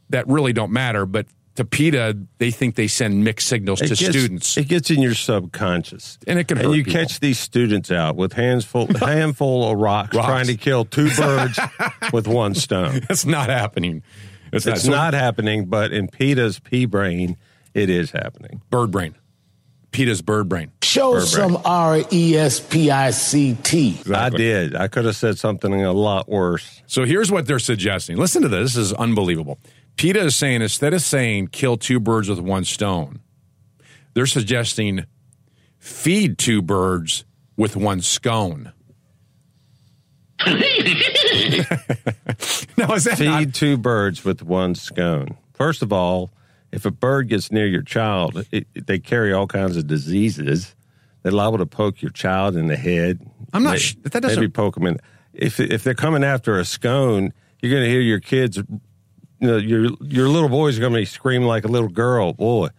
that 0.09 0.27
really 0.27 0.53
don't 0.53 0.71
matter. 0.71 1.05
But 1.05 1.27
to 1.55 1.65
PETA, 1.65 2.17
they 2.37 2.51
think 2.51 2.75
they 2.75 2.87
send 2.87 3.23
mixed 3.23 3.47
signals 3.47 3.79
to 3.79 3.87
gets- 3.89 3.99
students. 3.99 4.57
It 4.57 4.67
gets 4.69 4.89
in 4.89 5.01
your 5.01 5.13
subconscious, 5.13 6.17
And 6.25 6.39
it 6.39 6.47
can 6.47 6.55
hurt 6.57 6.67
And 6.67 6.75
you 6.75 6.85
people. 6.85 7.01
catch 7.01 7.19
these 7.19 7.37
students 7.37 7.91
out 7.91 8.15
with 8.15 8.31
hands 8.33 8.63
full, 8.63 8.87
handful 8.99 9.69
of 9.69 9.77
rocks, 9.77 10.15
Rocks. 10.15 10.25
trying 10.27 10.47
to 10.47 10.55
kill 10.55 10.85
two 10.85 11.09
birds 11.17 11.59
with 12.13 12.27
one 12.27 12.55
stone. 12.55 13.01
That's 13.09 13.25
not 13.25 13.49
happening. 13.49 14.03
It's, 14.53 14.65
It's 14.65 14.83
So- 14.83 14.91
not 14.91 15.13
happening, 15.13 15.65
but 15.65 15.91
in 15.91 16.07
PETA's 16.07 16.59
pea 16.59 16.85
brain, 16.85 17.35
it 17.73 17.89
is 17.89 18.11
happening. 18.11 18.61
bird 18.69 18.91
brain. 18.91 19.15
PETA's 19.91 20.21
bird 20.21 20.47
brain. 20.47 20.71
Show 20.83 21.13
Burbank. 21.13 21.29
some 21.29 21.57
R 21.65 22.01
E 22.11 22.37
S 22.37 22.59
P 22.59 22.91
I 22.91 23.09
C 23.11 23.55
T. 23.63 23.99
I 24.13 24.29
did. 24.29 24.75
I 24.75 24.87
could 24.87 25.05
have 25.05 25.15
said 25.15 25.39
something 25.39 25.73
a 25.83 25.91
lot 25.93 26.29
worse. 26.29 26.83
So 26.85 27.05
here's 27.05 27.31
what 27.31 27.47
they're 27.47 27.59
suggesting. 27.59 28.17
Listen 28.17 28.43
to 28.43 28.47
this. 28.47 28.73
This 28.73 28.91
is 28.91 28.93
unbelievable. 28.93 29.59
PETA 29.97 30.25
is 30.25 30.35
saying 30.35 30.61
instead 30.61 30.93
of 30.93 31.01
saying 31.01 31.47
kill 31.47 31.75
two 31.75 31.99
birds 31.99 32.29
with 32.29 32.39
one 32.39 32.65
stone, 32.65 33.19
they're 34.13 34.25
suggesting 34.27 35.05
feed 35.79 36.37
two 36.37 36.61
birds 36.61 37.25
with 37.57 37.75
one 37.75 38.01
scone. 38.01 38.71
now 40.45 40.55
is 42.93 43.03
that 43.03 43.15
Feed 43.17 43.25
not, 43.27 43.53
two 43.53 43.77
birds 43.77 44.23
with 44.23 44.41
one 44.41 44.75
scone. 44.75 45.35
First 45.53 45.81
of 45.81 45.91
all, 45.91 46.31
if 46.71 46.85
a 46.85 46.91
bird 46.91 47.27
gets 47.29 47.51
near 47.51 47.65
your 47.67 47.81
child, 47.81 48.45
it, 48.51 48.67
it- 48.73 48.87
they 48.87 48.99
carry 48.99 49.33
all 49.33 49.47
kinds 49.47 49.77
of 49.77 49.87
diseases. 49.87 50.75
They're 51.23 51.31
liable 51.31 51.57
to 51.57 51.65
poke 51.65 52.01
your 52.01 52.11
child 52.11 52.55
in 52.55 52.67
the 52.67 52.77
head. 52.77 53.19
I'm 53.53 53.63
not 53.63 53.71
May- 53.73 53.77
sh- 53.79 53.95
that 54.03 54.21
doesn't- 54.21 54.39
maybe 54.39 54.51
poke 54.51 54.75
them 54.75 54.85
in. 54.87 54.97
If 55.33 55.59
if 55.59 55.83
they're 55.83 55.93
coming 55.93 56.23
after 56.23 56.57
a 56.59 56.65
scone, 56.65 57.33
you're 57.61 57.71
going 57.71 57.83
to 57.83 57.89
hear 57.89 58.01
your 58.01 58.19
kids. 58.19 58.57
You 58.57 58.63
know, 59.47 59.57
your 59.57 59.91
your 60.01 60.27
little 60.27 60.49
boy's 60.49 60.77
are 60.77 60.81
going 60.81 60.93
to 60.93 60.99
be 60.99 61.05
screaming 61.05 61.47
like 61.47 61.63
a 61.63 61.67
little 61.67 61.87
girl. 61.87 62.33
Boy, 62.33 62.69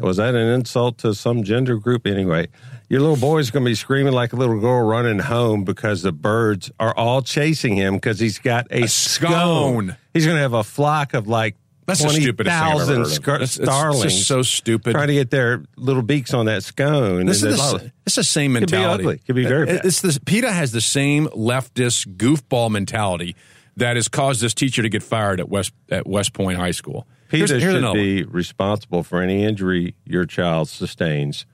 was 0.00 0.16
that 0.18 0.34
an 0.34 0.48
insult 0.48 0.98
to 0.98 1.14
some 1.14 1.44
gender 1.44 1.76
group? 1.76 2.06
Anyway, 2.06 2.48
your 2.88 3.00
little 3.00 3.16
boy's 3.16 3.50
going 3.50 3.64
to 3.64 3.70
be 3.70 3.74
screaming 3.74 4.12
like 4.12 4.32
a 4.32 4.36
little 4.36 4.58
girl 4.60 4.82
running 4.82 5.18
home 5.20 5.64
because 5.64 6.02
the 6.02 6.12
birds 6.12 6.70
are 6.80 6.94
all 6.96 7.22
chasing 7.22 7.74
him 7.76 7.94
because 7.94 8.18
he's 8.18 8.38
got 8.38 8.66
a, 8.70 8.86
scone. 8.88 9.96
He's 10.12 10.24
going 10.26 10.36
to 10.36 10.42
have 10.42 10.52
a 10.52 10.64
flock 10.64 11.14
of 11.14 11.26
like 11.28 11.56
That's 11.90 12.00
the 12.00 12.06
twenty 12.06 12.20
stupidest 12.22 12.56
thing 12.56 12.62
I've 12.66 12.80
ever 12.80 12.92
heard 12.94 13.00
of. 13.02 13.12
scar- 13.12 13.34
It's- 13.36 13.52
starlings. 13.54 14.26
so 14.26 14.42
stupid. 14.42 14.92
Trying 14.92 15.08
to 15.08 15.14
get 15.14 15.30
their 15.30 15.62
little 15.76 16.02
beaks 16.02 16.32
on 16.34 16.46
that 16.46 16.62
scone. 16.64 17.26
This 17.26 17.42
is, 17.42 17.56
the, 17.58 17.92
it's 18.06 18.16
the 18.16 18.24
same 18.24 18.54
Could 18.54 18.70
be 18.70 18.76
mentality. 18.76 19.04
ugly. 19.04 19.18
Could 19.18 19.36
be 19.36 19.44
very 19.46 19.62
uh, 19.68 19.76
bad. 19.76 19.84
It's 19.84 20.00
this, 20.00 20.18
PETA 20.18 20.50
has 20.50 20.72
the 20.72 20.80
same 20.80 21.26
leftist 21.28 22.16
goofball 22.16 22.70
mentality 22.70 23.36
that 23.76 23.96
has 23.96 24.08
caused 24.08 24.40
this 24.40 24.54
teacher 24.54 24.82
to 24.82 24.88
get 24.88 25.02
fired 25.02 25.40
at 25.40 25.48
West 25.48 25.72
at 25.90 26.06
West 26.06 26.32
Point 26.32 26.58
High 26.58 26.70
School. 26.72 27.06
PETA 27.28 27.46
Here's- 27.46 27.62
here's 27.62 27.74
should 27.74 27.84
one. 27.84 27.94
be 27.94 28.22
responsible 28.24 29.02
for 29.02 29.22
any 29.22 29.44
injury 29.44 29.94
your 30.04 30.24
child 30.26 30.68
sustains 30.68 31.46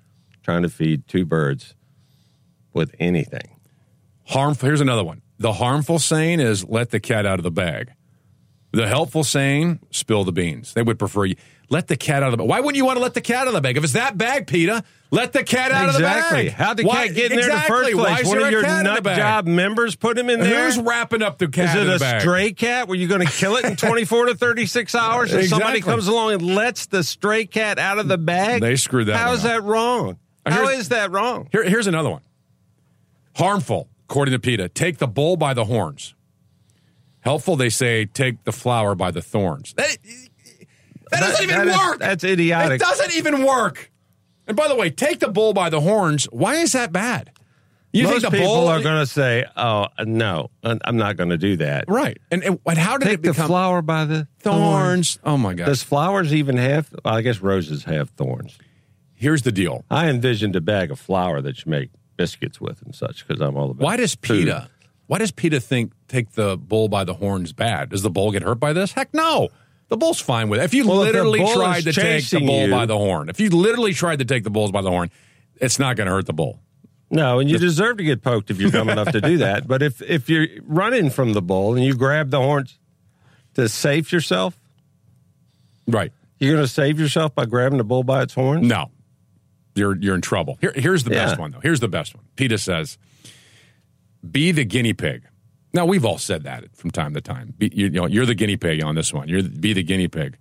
trying 0.42 0.62
to 0.62 0.68
feed 0.68 1.06
two 1.08 1.24
birds 1.24 1.74
with 2.72 2.94
anything. 2.98 3.56
harmful. 4.24 4.66
Here's 4.68 4.80
another 4.80 5.04
one. 5.04 5.22
The 5.38 5.52
harmful 5.52 5.98
saying 5.98 6.40
is 6.40 6.64
"let 6.64 6.90
the 6.90 6.98
cat 7.00 7.26
out 7.26 7.38
of 7.38 7.42
the 7.42 7.50
bag." 7.50 7.92
The 8.76 8.86
helpful 8.86 9.24
saying, 9.24 9.80
"spill 9.90 10.24
the 10.24 10.32
beans." 10.32 10.74
They 10.74 10.82
would 10.82 10.98
prefer 10.98 11.24
you 11.24 11.36
let 11.68 11.88
the 11.88 11.96
cat 11.96 12.22
out 12.22 12.26
of 12.26 12.32
the 12.32 12.36
bag. 12.38 12.48
Why 12.48 12.60
wouldn't 12.60 12.76
you 12.76 12.84
want 12.84 12.96
to 12.96 13.02
let 13.02 13.14
the 13.14 13.20
cat 13.20 13.42
out 13.42 13.48
of 13.48 13.54
the 13.54 13.60
bag? 13.60 13.76
If 13.76 13.82
it's 13.84 13.94
that 13.94 14.16
bag, 14.16 14.46
PETA, 14.46 14.84
let 15.10 15.32
the 15.32 15.42
cat 15.42 15.72
out 15.72 15.86
exactly. 15.86 16.38
of 16.40 16.44
the 16.44 16.50
bag. 16.50 16.56
How'd 16.56 16.76
the 16.76 16.84
Why- 16.84 17.06
cat 17.08 17.16
get 17.16 17.32
in 17.32 17.38
there 17.38 17.46
in 17.46 17.50
the 17.50 17.56
exactly. 17.56 17.92
first 17.92 17.92
place? 17.96 18.26
One 18.26 18.38
there 18.38 18.46
of 18.46 18.52
your 18.52 18.62
cat 18.62 18.86
in 18.86 18.94
the 18.94 19.00
nut 19.00 19.16
job 19.16 19.46
members 19.46 19.96
put 19.96 20.16
him 20.16 20.30
in 20.30 20.40
there? 20.40 20.66
Who's 20.66 20.78
wrapping 20.78 21.22
up 21.22 21.38
the 21.38 21.48
cat 21.48 21.76
Is 21.76 21.88
it 21.88 21.96
a 21.96 21.98
bag? 21.98 22.20
stray 22.20 22.52
cat 22.52 22.86
Were 22.88 22.94
you're 22.94 23.08
going 23.08 23.26
to 23.26 23.32
kill 23.32 23.56
it 23.56 23.64
in 23.64 23.74
24 23.76 24.26
to 24.26 24.34
36 24.36 24.94
hours 24.94 25.32
and 25.32 25.44
somebody 25.48 25.80
comes 25.80 26.06
along 26.06 26.34
and 26.34 26.42
lets 26.42 26.86
the 26.86 27.02
stray 27.02 27.46
cat 27.46 27.78
out 27.78 27.98
of 27.98 28.06
the 28.08 28.18
bag? 28.18 28.60
They 28.60 28.76
screwed 28.76 29.08
that 29.08 29.16
How 29.16 29.32
is 29.32 29.40
up. 29.40 29.44
that 29.46 29.62
wrong? 29.64 30.18
How 30.44 30.68
is 30.68 30.90
that 30.90 31.10
wrong? 31.10 31.48
Here, 31.50 31.64
here's 31.64 31.88
another 31.88 32.10
one. 32.10 32.22
Harmful, 33.34 33.88
according 34.08 34.32
to 34.32 34.38
PETA, 34.38 34.68
take 34.70 34.98
the 34.98 35.06
bull 35.08 35.36
by 35.36 35.52
the 35.52 35.64
horns. 35.64 36.14
Helpful, 37.26 37.56
they 37.56 37.70
say, 37.70 38.04
take 38.06 38.44
the 38.44 38.52
flower 38.52 38.94
by 38.94 39.10
the 39.10 39.20
thorns. 39.20 39.74
That, 39.76 39.96
that 41.10 41.20
doesn't 41.20 41.42
even 41.42 41.56
that 41.56 41.66
is- 41.66 41.76
work. 41.76 41.98
that's 41.98 42.22
idiotic. 42.22 42.80
It 42.80 42.84
doesn't 42.84 43.14
even 43.14 43.44
work. 43.44 43.90
And 44.46 44.56
by 44.56 44.68
the 44.68 44.76
way, 44.76 44.90
take 44.90 45.18
the 45.18 45.28
bull 45.28 45.52
by 45.52 45.68
the 45.68 45.80
horns. 45.80 46.26
Why 46.26 46.54
is 46.56 46.70
that 46.72 46.92
bad? 46.92 47.32
You 47.92 48.04
Most 48.04 48.12
think 48.12 48.22
the 48.24 48.30
people 48.30 48.54
bull 48.54 48.68
are 48.68 48.80
going 48.82 49.00
to 49.00 49.10
say, 49.10 49.44
"Oh 49.56 49.86
no, 50.04 50.50
I'm 50.62 50.96
not 50.96 51.16
going 51.16 51.30
to 51.30 51.38
do 51.38 51.56
that." 51.56 51.86
right? 51.88 52.18
And, 52.30 52.44
and, 52.44 52.78
how 52.78 52.98
did 52.98 53.06
Take 53.06 53.18
it 53.20 53.22
the 53.22 53.34
flower 53.34 53.80
by 53.80 54.04
the 54.04 54.28
thorns? 54.38 55.18
Oh 55.24 55.38
my 55.38 55.54
god! 55.54 55.66
Does 55.66 55.82
flowers 55.82 56.34
even 56.34 56.58
have? 56.58 56.90
Well, 57.04 57.14
I 57.14 57.22
guess 57.22 57.40
roses 57.40 57.84
have 57.84 58.10
thorns. 58.10 58.58
Here's 59.14 59.42
the 59.42 59.52
deal. 59.52 59.84
I 59.90 60.10
envisioned 60.10 60.54
a 60.56 60.60
bag 60.60 60.90
of 60.90 61.00
flour 61.00 61.40
that 61.40 61.64
you 61.64 61.70
make 61.70 61.88
biscuits 62.18 62.60
with 62.60 62.82
and 62.82 62.94
such 62.94 63.26
because 63.26 63.40
I'm 63.40 63.56
all 63.56 63.70
about. 63.70 63.82
Why 63.82 63.96
does 63.96 64.14
food. 64.14 64.52
Why 65.06 65.18
does 65.18 65.32
PETA 65.32 65.60
think 65.60 65.92
take 66.08 66.32
the 66.32 66.56
bull 66.56 66.88
by 66.88 67.04
the 67.04 67.14
horns 67.14 67.52
bad? 67.52 67.90
Does 67.90 68.02
the 68.02 68.10
bull 68.10 68.30
get 68.32 68.42
hurt 68.42 68.60
by 68.60 68.72
this? 68.72 68.92
Heck 68.92 69.12
no. 69.14 69.48
The 69.88 69.96
bull's 69.96 70.20
fine 70.20 70.48
with 70.48 70.60
it. 70.60 70.64
If 70.64 70.74
you 70.74 70.86
Well, 70.86 70.98
literally 70.98 71.38
bull 71.38 71.54
tried 71.54 71.82
to 71.84 71.92
take 71.92 72.28
the 72.28 72.40
bull 72.40 72.64
you- 72.66 72.70
by 72.70 72.86
the 72.86 72.96
horn, 72.96 73.28
if 73.28 73.38
you 73.40 73.50
literally 73.50 73.92
tried 73.94 74.18
to 74.18 74.24
take 74.24 74.42
the 74.44 74.50
bulls 74.50 74.72
by 74.72 74.82
the 74.82 74.90
horn, 74.90 75.10
it's 75.60 75.78
not 75.78 75.96
going 75.96 76.06
to 76.08 76.12
hurt 76.12 76.26
the 76.26 76.32
bull. 76.32 76.60
No, 77.08 77.38
and 77.38 77.48
you 77.48 77.56
deserve 77.58 77.98
to 77.98 78.02
get 78.04 78.20
poked 78.20 78.50
if 78.50 78.60
you're 78.60 78.70
dumb 78.72 78.88
enough 78.88 79.12
to 79.12 79.20
do 79.20 79.36
that. 79.46 79.68
But 79.68 79.80
if 79.82 80.02
if 80.02 80.28
you're 80.28 80.48
running 80.64 81.08
from 81.10 81.34
the 81.34 81.42
bull 81.42 81.76
and 81.76 81.84
you 81.84 81.94
grab 81.94 82.30
the 82.30 82.38
horns 82.40 82.78
to 83.54 83.68
save 83.68 84.10
yourself, 84.10 84.58
Right. 85.86 86.10
you're 86.40 86.54
going 86.54 86.64
to 86.66 86.72
save 86.72 86.98
yourself 86.98 87.32
by 87.32 87.46
grabbing 87.46 87.78
the 87.78 87.84
bull 87.84 88.02
by 88.02 88.22
its 88.22 88.34
horns. 88.34 88.66
No, 88.66 88.90
you're 89.76 89.96
you're 89.96 90.16
in 90.16 90.20
trouble. 90.20 90.58
Here, 90.60 90.72
here's 90.74 91.04
the 91.04 91.10
best 91.10 91.38
one 91.38 91.52
though. 91.52 91.60
Here's 91.60 91.78
the 91.78 91.86
best 91.88 92.12
one. 92.16 92.24
PETA 92.34 92.58
says, 92.58 92.98
"Be 94.28 94.50
the 94.50 94.64
guinea 94.64 94.92
pig." 94.92 95.22
Now 95.76 95.84
we've 95.84 96.04
all 96.06 96.16
said 96.18 96.44
that 96.44 96.74
from 96.74 96.90
time 96.90 97.12
to 97.14 97.20
time. 97.20 97.52
Be, 97.58 97.70
you, 97.72 97.84
you 97.86 97.90
know, 97.90 98.06
you're 98.06 98.24
the 98.26 98.34
guinea 98.34 98.56
pig 98.56 98.82
on 98.82 98.94
this 98.94 99.12
one. 99.12 99.28
You're 99.28 99.42
be 99.42 99.74
the 99.74 99.82
guinea 99.82 100.08
pig. 100.08 100.38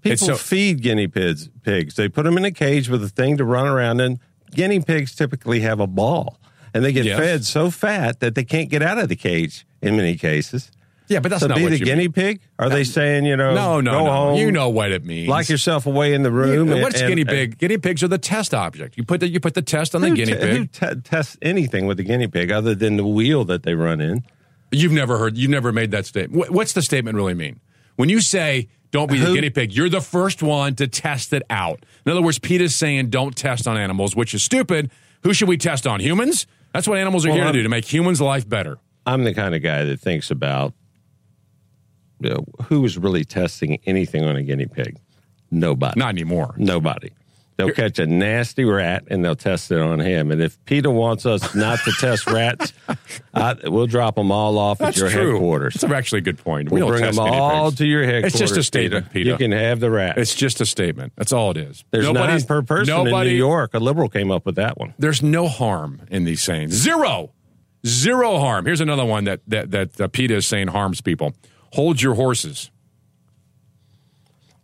People 0.00 0.28
so- 0.28 0.34
feed 0.36 0.80
guinea 0.82 1.06
pigs. 1.08 1.50
Pigs. 1.62 1.94
They 1.94 2.08
put 2.08 2.24
them 2.24 2.38
in 2.38 2.44
a 2.44 2.50
cage 2.50 2.88
with 2.88 3.04
a 3.04 3.08
thing 3.08 3.36
to 3.36 3.44
run 3.44 3.66
around 3.66 4.00
in. 4.00 4.18
Guinea 4.52 4.80
pigs 4.80 5.14
typically 5.14 5.60
have 5.60 5.78
a 5.78 5.86
ball, 5.86 6.40
and 6.72 6.82
they 6.82 6.90
get 6.92 7.04
Yes. 7.04 7.18
fed 7.18 7.44
so 7.44 7.70
fat 7.70 8.20
that 8.20 8.34
they 8.34 8.44
can't 8.44 8.70
get 8.70 8.80
out 8.82 8.96
of 8.96 9.10
the 9.10 9.16
cage. 9.16 9.66
In 9.82 9.96
many 9.96 10.16
cases, 10.16 10.70
Yeah, 11.08 11.20
but 11.20 11.30
that's 11.30 11.40
so 11.40 11.48
not 11.48 11.56
be 11.56 11.66
the 11.66 11.78
you 11.78 11.84
guinea 11.84 12.02
mean. 12.02 12.12
pig. 12.12 12.40
Are 12.58 12.68
they 12.68 12.84
saying 12.84 13.24
you 13.24 13.36
know? 13.36 13.54
No, 13.54 13.80
no, 13.80 14.04
no. 14.04 14.10
home, 14.12 14.38
You 14.38 14.52
know 14.52 14.68
what 14.68 14.92
it 14.92 15.04
means. 15.04 15.28
lock 15.28 15.48
yourself 15.48 15.86
away 15.86 16.12
in 16.14 16.22
the 16.22 16.30
room. 16.30 16.70
and- 16.70 16.82
What's 16.82 17.00
and- 17.00 17.08
guinea 17.08 17.22
and- 17.22 17.30
pig? 17.30 17.58
guinea 17.58 17.78
pigs 17.78 18.02
are 18.02 18.08
the 18.08 18.18
test 18.18 18.52
object. 18.54 18.96
You 18.96 19.04
put 19.04 19.20
the 19.20 19.28
you 19.28 19.40
put 19.40 19.54
the 19.54 19.62
test 19.62 19.94
on 19.94 20.02
the 20.02 20.10
guinea 20.10 20.34
te- 20.34 20.40
who 20.46 20.66
pig. 20.66 20.72
te- 20.72 21.00
tests 21.02 21.36
anything 21.42 21.86
with 21.86 21.96
the 21.96 22.02
guinea 22.04 22.26
pig 22.28 22.50
other 22.52 22.74
than 22.74 22.96
the 22.96 23.06
wheel 23.06 23.44
that 23.46 23.62
they 23.62 23.74
run 23.74 24.00
in? 24.00 24.22
You've 24.70 24.92
never 24.92 25.16
heard. 25.18 25.36
You've 25.38 25.50
never 25.50 25.72
made 25.72 25.90
that 25.92 26.04
statement. 26.06 26.38
What- 26.38 26.50
What's 26.50 26.72
the 26.74 26.82
statement 26.82 27.16
really 27.16 27.34
mean? 27.34 27.60
When 27.96 28.08
you 28.10 28.20
say 28.20 28.68
"Don't 28.90 29.10
be 29.10 29.18
the 29.18 29.26
Who- 29.26 29.34
guinea 29.34 29.50
pig," 29.50 29.72
you're 29.72 29.88
the 29.88 30.00
first 30.02 30.42
one 30.42 30.74
to 30.74 30.86
test 30.86 31.32
it 31.32 31.42
out. 31.48 31.84
In 32.04 32.12
other 32.12 32.20
words, 32.22 32.38
Pete 32.38 32.60
is 32.60 32.74
saying 32.76 33.08
don't 33.10 33.34
test 33.34 33.66
on 33.66 33.76
animals, 33.78 34.14
which 34.14 34.34
is 34.34 34.42
stupid. 34.42 34.90
Who 35.22 35.32
should 35.32 35.48
we 35.48 35.56
test 35.56 35.86
on? 35.86 36.00
Humans? 36.00 36.46
That's 36.74 36.86
what 36.86 36.98
animals 36.98 37.24
are 37.24 37.28
Well, 37.30 37.36
here 37.36 37.44
to 37.44 37.48
I'm- 37.48 37.54
do 37.54 37.62
to 37.62 37.68
make 37.70 37.90
humans' 37.92 38.20
life 38.20 38.46
better. 38.48 38.78
I'm 39.06 39.24
the 39.24 39.32
kind 39.32 39.54
of 39.54 39.62
guy 39.62 39.84
that 39.84 40.00
thinks 40.00 40.30
about 40.30 40.74
you 42.20 42.30
know, 42.30 42.44
who 42.64 42.84
is 42.84 42.98
really 42.98 43.24
testing 43.24 43.78
anything 43.86 44.24
on 44.24 44.36
a 44.36 44.42
guinea 44.42 44.66
pig. 44.66 44.98
Nobody. 45.50 45.98
Not 45.98 46.10
anymore. 46.10 46.54
Nobody. 46.58 47.10
They'll 47.56 47.72
catch 47.72 47.98
a 47.98 48.06
nasty 48.06 48.62
rat 48.64 49.02
and 49.10 49.24
they'll 49.24 49.34
test 49.34 49.72
it 49.72 49.80
on 49.80 49.98
him. 49.98 50.30
And 50.30 50.40
if 50.40 50.64
PETA 50.66 50.88
wants 50.92 51.26
us 51.26 51.56
not 51.56 51.80
to 51.80 51.90
test 51.98 52.26
rats, 52.30 52.72
I, 53.34 53.56
we'll 53.64 53.88
drop 53.88 54.14
them 54.14 54.30
all 54.30 54.58
off 54.58 54.78
That's 54.78 54.96
at 54.96 55.00
your 55.00 55.10
true. 55.10 55.32
headquarters. 55.32 55.74
That's 55.74 55.92
actually 55.92 56.18
a 56.18 56.22
good 56.22 56.38
point. 56.38 56.70
we 56.70 56.78
We'll 56.80 56.86
don't 56.90 56.98
bring 56.98 57.04
test 57.06 57.16
them 57.18 57.26
all 57.32 57.70
pigs. 57.70 57.78
to 57.78 57.86
your 57.86 58.04
headquarters. 58.04 58.34
It's 58.34 58.38
just 58.38 58.56
a 58.56 58.62
statement, 58.62 59.10
PETA. 59.12 59.28
You 59.30 59.36
can 59.36 59.50
have 59.50 59.80
the 59.80 59.90
rat. 59.90 60.18
It's 60.18 60.36
just 60.36 60.60
a 60.60 60.66
statement. 60.66 61.14
That's 61.16 61.32
all 61.32 61.50
it 61.50 61.56
is. 61.56 61.84
There's 61.90 62.04
Nobody's- 62.06 62.42
nine 62.42 62.46
per 62.46 62.62
person 62.62 62.94
nobody, 62.94 63.30
in 63.30 63.34
New 63.34 63.38
York. 63.38 63.74
A 63.74 63.80
liberal 63.80 64.08
came 64.08 64.30
up 64.30 64.46
with 64.46 64.54
that 64.54 64.78
one. 64.78 64.94
There's 65.00 65.20
no 65.20 65.48
harm 65.48 66.02
in 66.12 66.22
these 66.22 66.42
sayings. 66.42 66.74
Zero, 66.74 67.32
zero 67.84 68.38
harm. 68.38 68.66
Here's 68.66 68.80
another 68.80 69.04
one 69.04 69.24
that 69.24 69.40
that 69.48 69.72
that 69.72 70.00
uh, 70.00 70.06
PETA 70.06 70.36
is 70.36 70.46
saying 70.46 70.68
harms 70.68 71.00
people. 71.00 71.34
Hold 71.72 72.00
your 72.02 72.14
horses. 72.14 72.70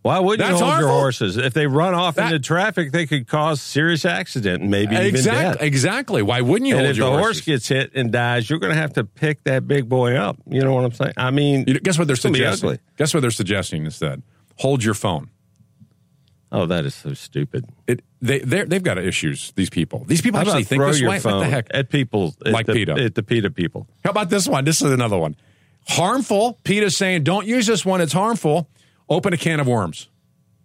Why 0.03 0.19
wouldn't 0.19 0.47
That's 0.47 0.61
you 0.61 0.67
hold 0.67 0.81
your 0.81 0.89
horses? 0.91 1.39
If 1.39 1.55
they 1.55 1.67
run 1.67 1.95
off 1.95 2.17
That- 2.17 2.27
into 2.27 2.39
traffic, 2.47 2.93
they 2.93 3.07
could 3.07 3.27
cause 3.27 3.63
serious 3.63 4.05
accident 4.05 4.61
and 4.61 4.71
maybe 4.71 4.95
even 4.97 5.05
death. 5.15 5.15
Exactly. 5.15 5.67
Exactly. 5.67 6.23
Why 6.23 6.43
wouldn't 6.43 6.69
you 6.69 6.75
and 6.77 6.85
hold 6.85 6.91
if 6.91 6.99
the 6.99 7.07
horses? 7.07 7.21
horse 7.25 7.41
gets 7.41 7.69
hit 7.69 7.93
and 7.95 8.13
dies, 8.13 8.51
you're 8.51 8.59
going 8.59 8.75
to 8.75 8.79
have 8.79 8.93
to 8.95 9.05
pick 9.05 9.45
that 9.45 9.67
big 9.67 9.89
boy 9.89 10.17
up. 10.17 10.37
You 10.47 10.61
know 10.61 10.75
what 10.75 10.85
I'm 10.85 10.93
saying? 10.93 11.15
I 11.17 11.31
mean, 11.31 11.65
You 11.67 11.75
know, 11.75 11.81
guess 11.83 11.99
what 11.99 12.07
they're 12.07 12.15
it's 12.15 12.23
gonna 12.23 12.35
be 12.35 12.41
suggesting? 12.41 12.79
Guess 12.99 13.15
what 13.15 13.21
they're 13.21 13.31
suggesting 13.31 13.87
instead? 13.87 14.23
Hold 14.59 14.85
your 14.85 14.93
phone. 14.95 15.31
Oh, 16.53 16.67
that 16.67 16.85
is 16.85 16.95
so 16.95 17.15
stupid. 17.15 17.65
It, 17.89 18.03
they 18.23 18.39
they've 18.41 18.83
got 18.83 18.97
issues. 18.99 19.53
These 19.57 19.71
people. 19.71 20.05
These 20.07 20.21
people 20.21 20.39
How 20.39 20.47
actually 20.47 20.63
think 20.65 20.81
throw 20.81 20.89
this 20.93 21.01
your 21.01 21.11
way. 21.11 21.19
phone 21.19 21.39
What 21.39 21.45
the 21.45 21.51
heck? 21.51 21.67
at 21.73 21.89
people 21.89 22.35
at 22.47 22.53
Like 22.53 22.67
the, 22.67 22.75
PETA. 22.75 22.93
at 22.93 23.15
the 23.17 23.23
PETA 23.25 23.51
people? 23.51 23.89
How 24.05 24.11
about 24.11 24.31
this 24.31 24.47
one? 24.47 24.65
This 24.65 24.81
is 24.83 24.93
another 24.93 25.19
one. 25.19 25.35
Harmful. 25.87 26.59
PETA's 26.65 26.97
saying 26.97 27.25
don't 27.25 27.47
use 27.47 27.67
this 27.67 27.85
one. 27.85 28.01
It's 28.01 28.13
harmful. 28.13 28.69
Open 29.09 29.33
a 29.33 29.37
can 29.37 29.61
of 29.61 29.67
worms. 29.67 30.09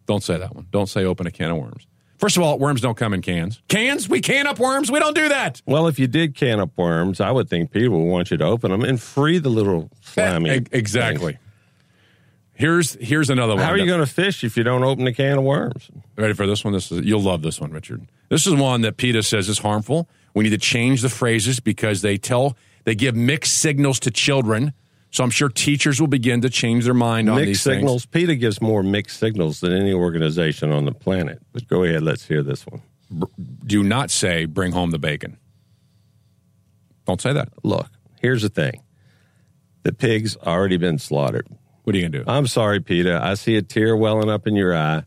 Don't 0.05 0.23
say 0.23 0.37
that 0.37 0.55
one. 0.55 0.67
Don't 0.71 0.87
say 0.87 1.05
open 1.05 1.27
a 1.27 1.31
can 1.31 1.51
of 1.51 1.57
worms. 1.57 1.85
First 2.17 2.35
of 2.35 2.43
all, 2.43 2.59
worms 2.59 2.81
don't 2.81 2.97
come 2.97 3.13
in 3.13 3.21
cans. 3.21 3.61
Cans? 3.69 4.09
We 4.09 4.19
can 4.19 4.45
up 4.45 4.59
worms? 4.59 4.91
We 4.91 4.99
don't 4.99 5.15
do 5.15 5.29
that. 5.29 5.61
Well, 5.65 5.87
if 5.87 5.97
you 5.97 6.07
did 6.07 6.35
can 6.35 6.59
up 6.59 6.71
worms, 6.77 7.21
I 7.21 7.31
would 7.31 7.49
think 7.49 7.71
PETA 7.71 7.89
would 7.89 7.97
want 7.97 8.29
you 8.29 8.35
to 8.37 8.43
open 8.43 8.71
them 8.71 8.83
and 8.83 8.99
free 9.01 9.39
the 9.39 9.49
little 9.49 9.83
eh, 9.83 9.95
slimy. 10.01 10.49
E- 10.57 10.65
exactly. 10.71 11.37
Here's 12.53 12.95
here's 12.95 13.29
another 13.29 13.55
one. 13.55 13.63
How 13.63 13.69
are 13.69 13.77
you 13.77 13.85
going 13.85 14.01
to 14.01 14.05
fish 14.05 14.43
if 14.43 14.57
you 14.57 14.63
don't 14.63 14.83
open 14.83 15.07
a 15.07 15.13
can 15.13 15.37
of 15.37 15.45
worms? 15.45 15.89
Ready 16.17 16.33
for 16.33 16.45
this 16.45 16.65
one? 16.65 16.73
This 16.73 16.91
is 16.91 17.05
you'll 17.05 17.21
love 17.21 17.41
this 17.41 17.61
one, 17.61 17.71
Richard. 17.71 18.05
This 18.27 18.45
is 18.45 18.53
one 18.53 18.81
that 18.81 18.97
PETA 18.97 19.23
says 19.23 19.47
is 19.47 19.59
harmful. 19.59 20.09
We 20.33 20.43
need 20.43 20.49
to 20.49 20.57
change 20.57 21.01
the 21.01 21.07
phrases 21.07 21.61
because 21.61 22.01
they 22.01 22.17
tell 22.17 22.57
they 22.83 22.95
give 22.95 23.15
mixed 23.15 23.59
signals 23.59 23.97
to 24.01 24.11
children. 24.11 24.73
So 25.11 25.23
I'm 25.23 25.31
sure 25.31 25.49
teachers 25.49 25.99
will 25.99 26.07
begin 26.07 26.41
to 26.41 26.49
change 26.49 26.85
their 26.85 26.93
mind 26.93 27.29
on 27.29 27.37
these 27.37 27.47
Mixed 27.47 27.63
signals. 27.63 28.05
PETA 28.05 28.35
gives 28.35 28.61
more 28.61 28.83
mixed 28.83 29.19
signals 29.19 29.59
than 29.59 29.73
any 29.73 29.91
organization 29.91 30.71
on 30.71 30.85
the 30.85 30.91
planet. 30.91 31.41
But 31.51 31.67
go 31.67 31.83
ahead, 31.83 32.03
let's 32.03 32.27
hear 32.27 32.43
this 32.43 32.65
one. 32.67 32.81
Do 33.65 33.83
not 33.83 34.11
say 34.11 34.45
bring 34.45 34.71
home 34.71 34.91
the 34.91 34.99
bacon. 34.99 35.37
Don't 37.07 37.19
say 37.19 37.33
that. 37.33 37.49
Look, 37.63 37.87
here's 38.21 38.43
the 38.43 38.49
thing: 38.49 38.83
the 39.81 39.91
pig's 39.91 40.37
already 40.37 40.77
been 40.77 40.99
slaughtered. 40.99 41.47
What 41.83 41.95
are 41.95 41.97
you 41.97 42.07
gonna 42.07 42.23
do? 42.23 42.29
I'm 42.29 42.45
sorry, 42.45 42.79
PETA. 42.79 43.19
I 43.23 43.33
see 43.33 43.55
a 43.55 43.63
tear 43.63 43.97
welling 43.97 44.29
up 44.29 44.45
in 44.45 44.55
your 44.55 44.75
eye. 44.77 45.05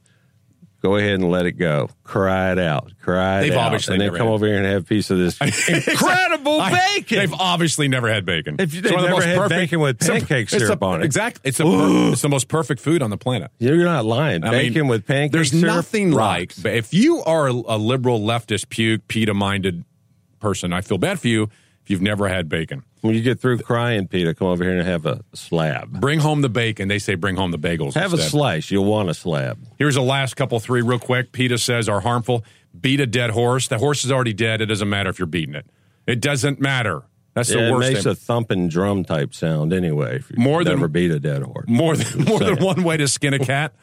Go 0.82 0.96
ahead 0.96 1.12
and 1.14 1.30
let 1.30 1.46
it 1.46 1.52
go. 1.52 1.88
Cry 2.02 2.50
it 2.50 2.58
out. 2.58 2.90
Cry 3.02 3.38
it 3.38 3.42
They've 3.42 3.52
out. 3.52 3.66
obviously 3.66 3.94
and 3.94 4.00
then 4.02 4.08
come 4.10 4.26
had- 4.26 4.32
over 4.32 4.46
here 4.46 4.56
and 4.56 4.66
have 4.66 4.82
a 4.82 4.84
piece 4.84 5.10
of 5.10 5.18
this 5.18 5.40
incredible 5.68 6.60
I- 6.60 6.72
bacon. 6.96 7.18
They've 7.18 7.34
obviously 7.34 7.86
never 7.88 8.12
had 8.12 8.24
bacon. 8.24 8.56
If 8.58 8.74
you- 8.74 8.80
It's 8.80 8.88
they've 8.88 8.96
one 8.96 9.04
of 9.04 9.10
the 9.10 9.16
never 9.26 9.38
most 9.40 9.50
had 9.52 9.60
bacon 9.60 9.78
with 9.80 10.00
pancake 10.00 10.52
it's 10.52 10.58
syrup 10.64 10.82
a- 10.82 10.84
on 10.84 11.02
it. 11.02 11.04
Exactly. 11.04 11.48
It's 11.48 11.60
a 11.60 11.64
per, 11.64 12.12
it's 12.12 12.22
the 12.22 12.28
most 12.28 12.48
perfect 12.48 12.80
food 12.80 13.00
on 13.00 13.10
the 13.10 13.16
planet. 13.16 13.52
You're 13.60 13.76
not 13.84 14.04
lying. 14.04 14.42
I 14.42 14.50
bacon 14.50 14.82
mean, 14.82 14.88
with 14.88 15.06
pancake 15.06 15.30
There's 15.32 15.50
syrup 15.52 15.66
nothing 15.66 16.10
like. 16.10 16.50
rocks. 16.50 16.58
But 16.58 16.74
if 16.74 16.92
you 16.92 17.22
are 17.22 17.46
a, 17.48 17.52
a 17.52 17.78
liberal 17.78 18.18
leftist 18.20 18.68
puke 18.68 19.06
PETA 19.06 19.34
minded 19.34 19.84
person, 20.40 20.72
I 20.72 20.80
feel 20.80 20.98
bad 20.98 21.20
for 21.20 21.28
you 21.28 21.44
if 21.84 21.90
you've 21.90 22.02
never 22.02 22.26
had 22.28 22.48
bacon. 22.48 22.82
When 23.02 23.14
you 23.14 23.20
get 23.22 23.40
through 23.40 23.58
crying, 23.58 24.06
Peter, 24.08 24.32
come 24.32 24.46
over 24.48 24.62
here 24.64 24.78
and 24.78 24.86
have 24.86 25.06
a 25.06 25.22
slab. 25.34 26.00
Bring 26.00 26.20
home 26.20 26.40
the 26.40 26.48
bacon. 26.48 26.86
They 26.88 26.98
say 27.00 27.14
bring 27.16 27.36
home 27.36 27.50
the 27.50 27.58
bagels. 27.58 27.94
Have 27.94 28.12
a 28.14 28.18
slice. 28.18 28.70
You'll 28.70 28.84
want 28.84 29.10
a 29.10 29.14
slab. 29.14 29.58
Here's 29.76 29.96
the 29.96 30.02
last 30.02 30.34
couple 30.36 30.58
three 30.60 30.82
real 30.82 31.00
quick. 31.00 31.32
PETA 31.32 31.58
says 31.58 31.88
are 31.88 32.00
harmful. 32.00 32.44
Beat 32.80 33.00
a 33.00 33.06
dead 33.06 33.30
horse. 33.30 33.68
The 33.68 33.78
horse 33.78 34.04
is 34.04 34.12
already 34.12 34.32
dead. 34.32 34.60
It 34.60 34.66
doesn't 34.66 34.88
matter 34.88 35.10
if 35.10 35.18
you're 35.18 35.26
beating 35.26 35.54
it. 35.56 35.66
It 36.06 36.20
doesn't 36.20 36.60
matter. 36.60 37.02
That's 37.34 37.50
Yeah, 37.50 37.56
the 37.62 37.66
it 37.68 37.72
worst. 37.72 37.88
makes 37.92 38.02
thing. 38.04 38.12
a 38.12 38.14
thumping 38.14 38.68
drum 38.68 39.04
type 39.04 39.34
sound 39.34 39.72
anyway. 39.72 40.16
If 40.16 40.30
you 40.30 40.36
More 40.38 40.62
than- 40.64 40.74
never 40.76 40.86
beat 40.88 41.10
a 41.10 41.18
dead 41.18 41.42
horse. 41.42 41.64
more 41.68 41.96
than 41.96 42.24
more 42.24 42.38
than 42.38 42.62
one 42.64 42.82
way 42.84 42.96
to 42.98 43.08
skin 43.08 43.34
a 43.34 43.38
cat. 43.38 43.74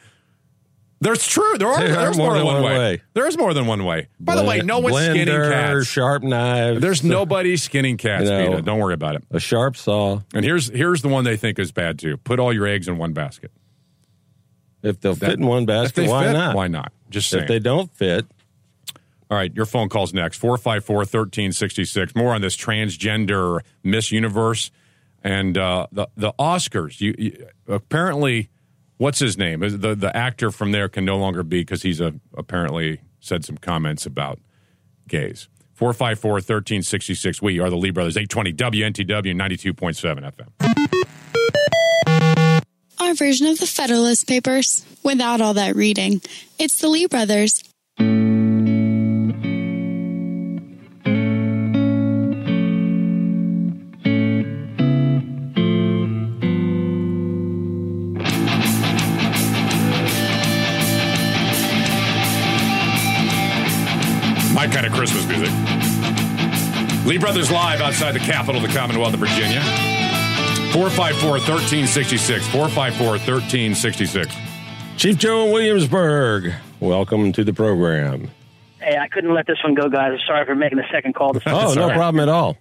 There's 1.02 1.26
true. 1.26 1.56
There 1.56 1.68
are. 1.68 1.78
There 1.80 1.98
are 1.98 2.04
there's 2.04 2.18
more 2.18 2.34
than 2.34 2.44
one 2.44 2.62
way. 2.62 3.00
There 3.14 3.26
is 3.26 3.38
more 3.38 3.54
than 3.54 3.66
one 3.66 3.84
way. 3.84 4.08
By 4.20 4.36
the 4.36 4.44
way, 4.44 4.58
no 4.60 4.80
one's 4.80 4.96
skinning 4.96 5.26
cats. 5.26 5.86
Sharp 5.86 6.22
knives. 6.22 6.80
There's 6.80 7.02
nobody 7.02 7.56
skinning 7.56 7.96
cats, 7.96 8.24
You 8.24 8.30
know. 8.30 8.50
PETA. 8.50 8.62
Don't 8.62 8.78
worry 8.78 8.92
about 8.94 9.14
it. 9.16 9.24
a 9.30 9.40
sharp 9.40 9.76
saw. 9.76 10.20
And 10.34 10.44
here's 10.44 10.68
here's 10.68 11.00
the 11.00 11.08
one 11.08 11.24
they 11.24 11.38
think 11.38 11.58
is 11.58 11.72
bad 11.72 11.98
too. 11.98 12.18
Put 12.18 12.38
all 12.38 12.52
your 12.52 12.66
eggs 12.66 12.86
in 12.86 12.98
one 12.98 13.14
basket. 13.14 13.50
If 14.82 15.00
they'll 15.00 15.14
That- 15.14 15.30
fit 15.30 15.38
in 15.38 15.46
one 15.46 15.66
basket, 15.66 16.08
why 16.08 16.24
fit, 16.26 16.32
not? 16.32 16.54
Why 16.54 16.66
not? 16.68 16.92
Just 17.08 17.30
saying. 17.30 17.42
If 17.44 17.48
they 17.48 17.58
don't 17.58 17.90
fit, 17.94 18.26
All 19.30 19.36
right, 19.36 19.54
your 19.54 19.66
phone 19.66 19.88
calls 19.88 20.12
next. 20.12 20.38
454 20.38 20.96
1366. 20.96 22.14
More 22.14 22.34
on 22.34 22.40
this 22.40 22.56
transgender 22.56 23.60
Miss 23.82 24.10
Universe 24.12 24.70
and 25.22 25.56
uh, 25.56 25.86
the, 25.92 26.08
the 26.16 26.32
Oscars. 26.38 27.00
You, 27.00 27.14
you 27.16 27.46
Apparently, 27.68 28.48
what's 29.00 29.18
his 29.18 29.36
name? 29.38 29.60
The, 29.60 29.94
the 29.94 30.14
actor 30.14 30.50
from 30.50 30.72
there 30.72 30.86
can 30.88 31.06
no 31.06 31.16
longer 31.16 31.42
be 31.42 31.62
because 31.62 31.82
he's 31.82 32.00
a, 32.00 32.14
apparently 32.36 33.00
said 33.18 33.44
some 33.44 33.56
comments 33.56 34.06
about 34.06 34.38
gays. 35.08 35.48
454 35.72 36.32
1366. 36.32 37.40
We 37.40 37.58
are 37.58 37.70
the 37.70 37.76
Lee 37.76 37.90
Brothers, 37.90 38.18
820 38.18 38.52
WNTW 38.52 39.34
92.7 39.34 40.30
FM. 40.60 42.62
Our 43.00 43.14
version 43.14 43.46
of 43.46 43.58
the 43.58 43.66
Federalist 43.66 44.28
Papers 44.28 44.84
without 45.02 45.40
all 45.40 45.54
that 45.54 45.74
reading. 45.74 46.20
It's 46.58 46.78
the 46.80 46.88
Lee 46.88 47.06
Brothers. 47.06 47.64
Christmas 65.00 65.26
music. 65.28 65.48
Lee 67.06 67.16
Brothers 67.16 67.50
live 67.50 67.80
outside 67.80 68.12
the 68.12 68.18
capital 68.18 68.62
of 68.62 68.68
the 68.70 68.76
Commonwealth 68.76 69.14
of 69.14 69.20
Virginia. 69.20 69.62
454 70.74 71.30
1366. 71.30 72.46
454 72.48 73.06
1366. 73.08 74.34
Chief 74.98 75.16
Joe 75.16 75.46
in 75.46 75.52
Williamsburg, 75.54 76.52
welcome 76.80 77.32
to 77.32 77.42
the 77.44 77.54
program. 77.54 78.30
Hey, 78.78 78.98
I 78.98 79.08
couldn't 79.08 79.32
let 79.32 79.46
this 79.46 79.56
one 79.64 79.72
go, 79.72 79.88
guys. 79.88 80.18
Sorry 80.26 80.44
for 80.44 80.54
making 80.54 80.76
the 80.76 80.84
second 80.92 81.14
call. 81.14 81.32
This 81.32 81.44
Oh, 81.46 81.72
no 81.72 81.88
problem 81.94 82.20
at 82.20 82.28
all. 82.28 82.58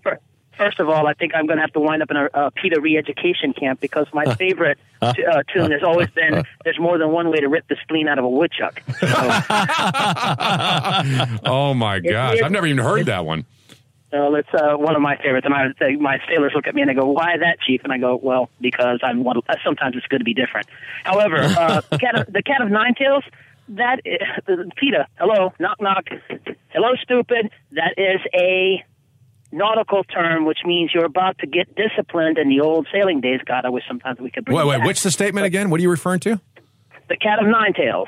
First 0.60 0.80
of 0.82 0.89
all, 0.89 1.08
I 1.08 1.13
think 1.13 1.32
I'm 1.34 1.48
going 1.48 1.56
to 1.58 1.62
have 1.62 1.72
to 1.74 1.80
wind 1.80 2.04
up 2.04 2.12
in 2.12 2.17
a, 2.17 2.30
a 2.34 2.52
PETA 2.52 2.82
re-education 2.82 3.54
camp 3.54 3.80
because 3.80 4.06
my 4.13 4.36
favorite 4.36 4.78
t- 5.15 5.26
uh, 5.26 5.41
tune 5.54 5.72
has 5.72 5.82
always 5.84 6.10
been 6.10 6.43
"There's 6.65 6.78
more 6.78 6.98
than 6.98 7.12
one 7.12 7.32
way 7.32 7.38
to 7.39 7.48
rip 7.48 7.67
the 7.69 7.78
spleen 7.82 8.08
out 8.10 8.19
of 8.19 8.26
a 8.26 8.30
woodchuck." 8.30 8.84
So, 9.00 9.08
Oh 11.45 11.74
my 11.74 12.00
gosh. 12.00 12.41
I've 12.43 12.52
never 12.52 12.67
even 12.67 12.84
heard 12.84 13.06
that 13.08 13.26
one. 13.26 13.45
so 14.12 14.36
it's 14.36 14.50
uh, 14.54 14.76
one 14.76 14.95
of 14.95 15.02
my 15.02 15.15
favorites, 15.17 15.45
and 15.45 15.54
I 15.54 15.67
would 15.67 15.78
say 15.80 15.95
my 15.95 16.17
sailors 16.28 16.52
look 16.56 16.67
at 16.67 16.76
me 16.76 16.82
and 16.82 16.89
they 16.89 16.93
go, 16.93 17.06
"Why 17.10 17.38
that, 17.38 17.60
Chief?" 17.62 17.82
And 17.84 17.93
I 17.93 17.98
go, 17.98 18.19
"Well, 18.22 18.50
because 18.60 19.00
I'm 19.04 19.24
one. 19.24 19.38
Uh, 19.48 19.56
sometimes 19.63 19.95
it's 19.95 20.08
good 20.08 20.19
to 20.19 20.26
be 20.26 20.34
different." 20.34 20.67
However, 21.04 21.38
uh, 21.41 21.82
the 21.89 21.98
cat 21.98 22.15
of, 22.19 22.34
the 22.34 22.43
cat 22.43 22.62
of 22.62 22.69
nine 22.69 22.95
tails. 22.95 23.24
That 23.69 24.02
is, 24.04 24.19
PETA. 24.78 25.08
Hello, 25.19 25.54
knock 25.60 25.80
knock. 25.80 26.08
Hello, 26.69 26.89
stupid. 27.04 27.52
That 27.74 27.93
is 27.98 28.19
a 28.34 28.84
nautical 29.51 30.03
term, 30.03 30.45
which 30.45 30.59
means 30.65 30.91
you're 30.93 31.05
about 31.05 31.38
to 31.39 31.47
get 31.47 31.75
disciplined 31.75 32.38
in 32.38 32.49
the 32.49 32.59
old 32.62 32.88
sailing 32.91 33.21
days. 33.21 33.39
God, 33.45 33.65
I 33.65 33.69
wish 33.69 33.83
sometimes 33.88 34.19
we 34.19 34.29
could 34.31 34.45
bring 34.45 34.57
Wait, 34.57 34.65
wait, 34.67 34.77
back. 34.77 34.85
what's 34.85 35.03
the 35.03 35.12
statement 35.12 35.45
again? 35.45 35.69
What 35.69 35.79
are 35.79 35.83
you 35.83 35.89
referring 35.89 36.19
to? 36.21 36.39
the 37.09 37.17
cat 37.17 37.41
of 37.41 37.47
nine 37.47 37.73
tails. 37.73 38.07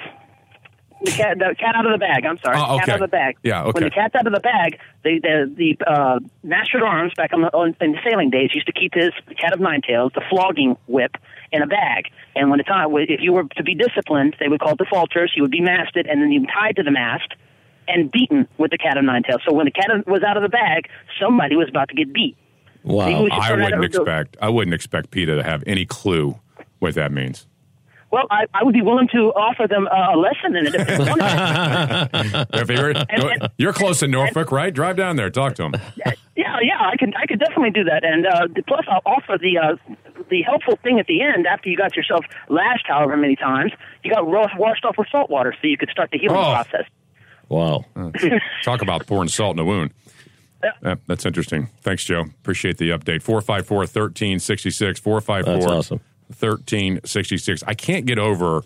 The 1.03 1.11
cat, 1.11 1.39
the 1.39 1.55
cat 1.57 1.75
out 1.75 1.87
of 1.87 1.91
the 1.91 1.97
bag. 1.97 2.23
I'm 2.27 2.37
sorry, 2.45 2.57
Oh, 2.59 2.77
cat 2.77 2.89
out 2.89 2.95
of 3.01 3.01
the 3.01 3.07
bag. 3.07 3.35
Yeah, 3.41 3.63
okay. 3.63 3.71
When 3.71 3.83
the 3.85 3.89
cat's 3.89 4.13
out 4.13 4.27
of 4.27 4.33
the 4.33 4.39
bag, 4.39 4.77
the 5.03 5.19
the, 5.19 5.75
the 5.79 5.91
uh, 5.91 6.19
master 6.43 6.77
at 6.77 6.83
arms 6.83 7.11
back 7.17 7.33
on 7.33 7.41
the 7.41 7.47
on, 7.47 7.75
in 7.81 7.93
the 7.93 7.97
sailing 8.07 8.29
days 8.29 8.51
used 8.53 8.67
to 8.67 8.71
keep 8.73 8.93
his 8.93 9.09
cat 9.39 9.51
of 9.51 9.59
nine 9.59 9.81
tails, 9.81 10.11
the 10.13 10.21
flogging 10.29 10.77
whip, 10.85 11.15
in 11.51 11.63
a 11.63 11.67
bag. 11.67 12.11
And 12.35 12.51
when 12.51 12.59
the 12.59 12.63
time, 12.63 12.89
if 12.93 13.19
you 13.21 13.33
were 13.33 13.45
to 13.57 13.63
be 13.63 13.73
disciplined, 13.73 14.35
they 14.39 14.47
would 14.47 14.59
call 14.59 14.73
it 14.73 14.77
defaulters. 14.77 15.33
You 15.35 15.41
would 15.41 15.49
be 15.51 15.61
masted, 15.61 16.05
and 16.05 16.21
then 16.21 16.31
you 16.31 16.45
tied 16.45 16.75
to 16.75 16.83
the 16.83 16.91
mast 16.91 17.33
and 17.93 18.11
beaten 18.11 18.47
with 18.57 18.71
the 18.71 18.77
cat 18.77 18.97
of 18.97 19.03
nine 19.03 19.23
tails. 19.23 19.41
So 19.47 19.53
when 19.53 19.65
the 19.65 19.71
cat 19.71 19.89
was 20.07 20.23
out 20.23 20.37
of 20.37 20.43
the 20.43 20.49
bag, 20.49 20.87
somebody 21.19 21.55
was 21.55 21.69
about 21.69 21.89
to 21.89 21.95
get 21.95 22.11
beat. 22.13 22.35
Wow. 22.83 23.27
I 23.31 23.53
wouldn't 23.53 23.83
expect 23.85 24.37
I 24.41 24.49
wouldn't 24.49 24.73
expect 24.73 25.11
PETA 25.11 25.35
to 25.35 25.43
have 25.43 25.63
any 25.67 25.85
clue 25.85 26.39
what 26.79 26.95
that 26.95 27.11
means. 27.11 27.47
Well, 28.09 28.25
I, 28.29 28.43
I 28.53 28.63
would 28.65 28.73
be 28.73 28.81
willing 28.81 29.07
to 29.13 29.31
offer 29.35 29.67
them 29.69 29.87
uh, 29.87 30.15
a 30.15 30.17
lesson 30.17 30.57
in 30.57 30.67
it 30.67 30.75
if 30.75 30.85
they 30.85 30.97
wanted. 30.97 32.47
If 32.53 32.69
you're, 32.69 33.33
you're 33.57 33.71
close 33.73 33.99
to 33.99 34.07
Norfolk, 34.07 34.51
right? 34.51 34.73
Drive 34.73 34.97
down 34.97 35.15
there, 35.15 35.29
talk 35.29 35.55
to 35.55 35.61
them. 35.63 35.73
Yeah, 36.35 36.57
yeah, 36.61 36.77
I 36.81 36.97
could, 36.97 37.13
I 37.15 37.25
could 37.25 37.39
definitely 37.39 37.69
do 37.71 37.85
that, 37.85 38.03
and 38.03 38.25
uh, 38.25 38.47
plus 38.67 38.85
I'll 38.89 39.01
offer 39.05 39.37
the 39.39 39.57
uh, 39.57 39.75
the 40.29 40.41
helpful 40.41 40.77
thing 40.83 40.99
at 40.99 41.07
the 41.07 41.21
end 41.21 41.47
after 41.47 41.69
you 41.69 41.77
got 41.77 41.95
yourself 41.95 42.25
lashed, 42.49 42.85
however 42.87 43.15
many 43.15 43.35
times, 43.37 43.71
you 44.03 44.11
got 44.11 44.25
washed 44.27 44.83
off 44.83 44.97
with 44.97 45.07
salt 45.09 45.29
water, 45.29 45.53
so 45.61 45.67
you 45.67 45.77
could 45.77 45.89
start 45.89 46.09
the 46.11 46.17
healing 46.17 46.37
Oh. 46.37 46.51
process. 46.51 46.85
Wow. 47.51 47.85
Talk 48.63 48.81
about 48.81 49.05
pouring 49.05 49.29
salt 49.29 49.55
in 49.55 49.59
a 49.59 49.65
wound. 49.65 49.91
Yeah, 50.83 50.95
that's 51.07 51.25
interesting. 51.25 51.67
Thanks, 51.81 52.05
Joe. 52.05 52.21
Appreciate 52.21 52.77
the 52.77 52.89
update. 52.91 53.21
454 53.21 53.77
1366. 53.77 54.99
454 54.99 55.73
awesome. 55.73 55.99
1366. 56.27 57.63
I 57.67 57.73
can't 57.73 58.05
get 58.05 58.19
over 58.19 58.63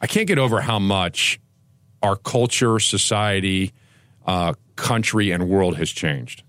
I 0.00 0.06
can't 0.06 0.26
get 0.26 0.38
over 0.38 0.60
how 0.60 0.78
much 0.78 1.38
our 2.02 2.16
culture, 2.16 2.78
society, 2.78 3.72
uh, 4.26 4.54
country, 4.76 5.30
and 5.30 5.48
world 5.48 5.76
has 5.76 5.90
changed. 5.90 6.42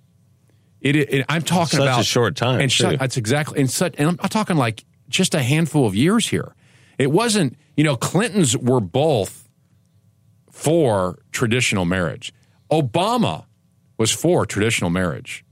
It, 0.79 0.95
it 0.95 1.25
I'm 1.27 1.41
talking 1.41 1.79
Such 1.79 1.79
a 1.79 1.83
about 1.83 2.05
short 2.05 2.35
time, 2.35 2.61
and 2.61 2.71
too. 2.71 2.97
that's 2.97 3.17
exactly 3.17 3.59
and 3.59 3.69
such. 3.69 3.95
And 3.97 4.07
I'm, 4.07 4.19
I'm 4.21 4.29
talking 4.29 4.55
like 4.55 4.85
just 5.09 5.35
a 5.35 5.43
handful 5.43 5.85
of 5.85 5.95
years 5.95 6.27
here. 6.27 6.55
It 6.97 7.11
wasn't, 7.11 7.57
you 7.75 7.83
know, 7.83 7.97
Clintons 7.97 8.57
were 8.57 8.79
both 8.79 9.40
for 10.51 11.17
traditional 11.31 11.85
marriage. 11.85 12.33
Obama 12.71 13.45
was 13.97 14.11
for 14.11 14.45
traditional 14.45 14.89
marriage. 14.89 15.43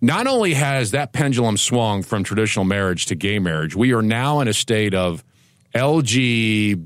Not 0.00 0.26
only 0.26 0.54
has 0.54 0.90
that 0.92 1.12
pendulum 1.12 1.56
swung 1.56 2.02
from 2.02 2.22
traditional 2.22 2.64
marriage 2.64 3.06
to 3.06 3.14
gay 3.14 3.38
marriage, 3.38 3.74
we 3.74 3.94
are 3.94 4.02
now 4.02 4.40
in 4.40 4.48
a 4.48 4.52
state 4.52 4.94
of 4.94 5.24
LGBTQ 5.74 6.78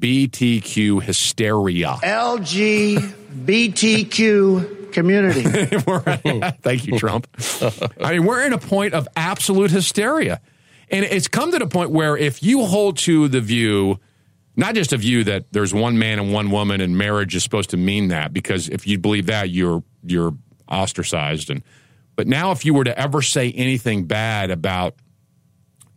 hysteria. 1.03 1.99
LGBTQ 2.03 3.33
community. 4.93 5.43
Thank 6.63 6.87
you, 6.87 6.99
Trump. 6.99 7.27
I 8.01 8.13
mean, 8.13 8.25
we're 8.25 8.45
in 8.45 8.53
a 8.53 8.59
point 8.59 8.95
of 8.95 9.09
absolute 9.17 9.71
hysteria. 9.71 10.41
And 10.91 11.05
it's 11.05 11.29
come 11.29 11.53
to 11.53 11.59
the 11.59 11.69
point 11.69 11.91
where 11.91 12.17
if 12.17 12.43
you 12.43 12.65
hold 12.65 12.99
to 12.99 13.29
the 13.29 13.41
view, 13.41 14.01
not 14.61 14.75
just 14.75 14.93
a 14.93 14.99
view 14.99 15.25
that 15.25 15.47
there's 15.53 15.73
one 15.73 15.99
man 15.99 16.19
and 16.19 16.33
one 16.35 16.51
woman 16.51 16.83
and 16.83 16.97
marriage 16.97 17.35
is 17.35 17.43
supposed 17.43 17.71
to 17.71 17.79
mean 17.79 18.09
that, 18.09 18.33
because 18.33 18.69
if 18.69 18.87
you 18.87 18.99
believe 18.99 19.27
that, 19.27 19.49
you're 19.49 19.83
you're 20.05 20.35
ostracized. 20.69 21.49
And 21.51 21.63
but 22.15 22.29
now 22.29 22.53
if 22.53 22.65
you 22.65 22.75
were 22.75 22.85
to 22.85 22.97
ever 22.99 23.23
say 23.23 23.51
anything 23.53 24.05
bad 24.05 24.51
about 24.51 24.97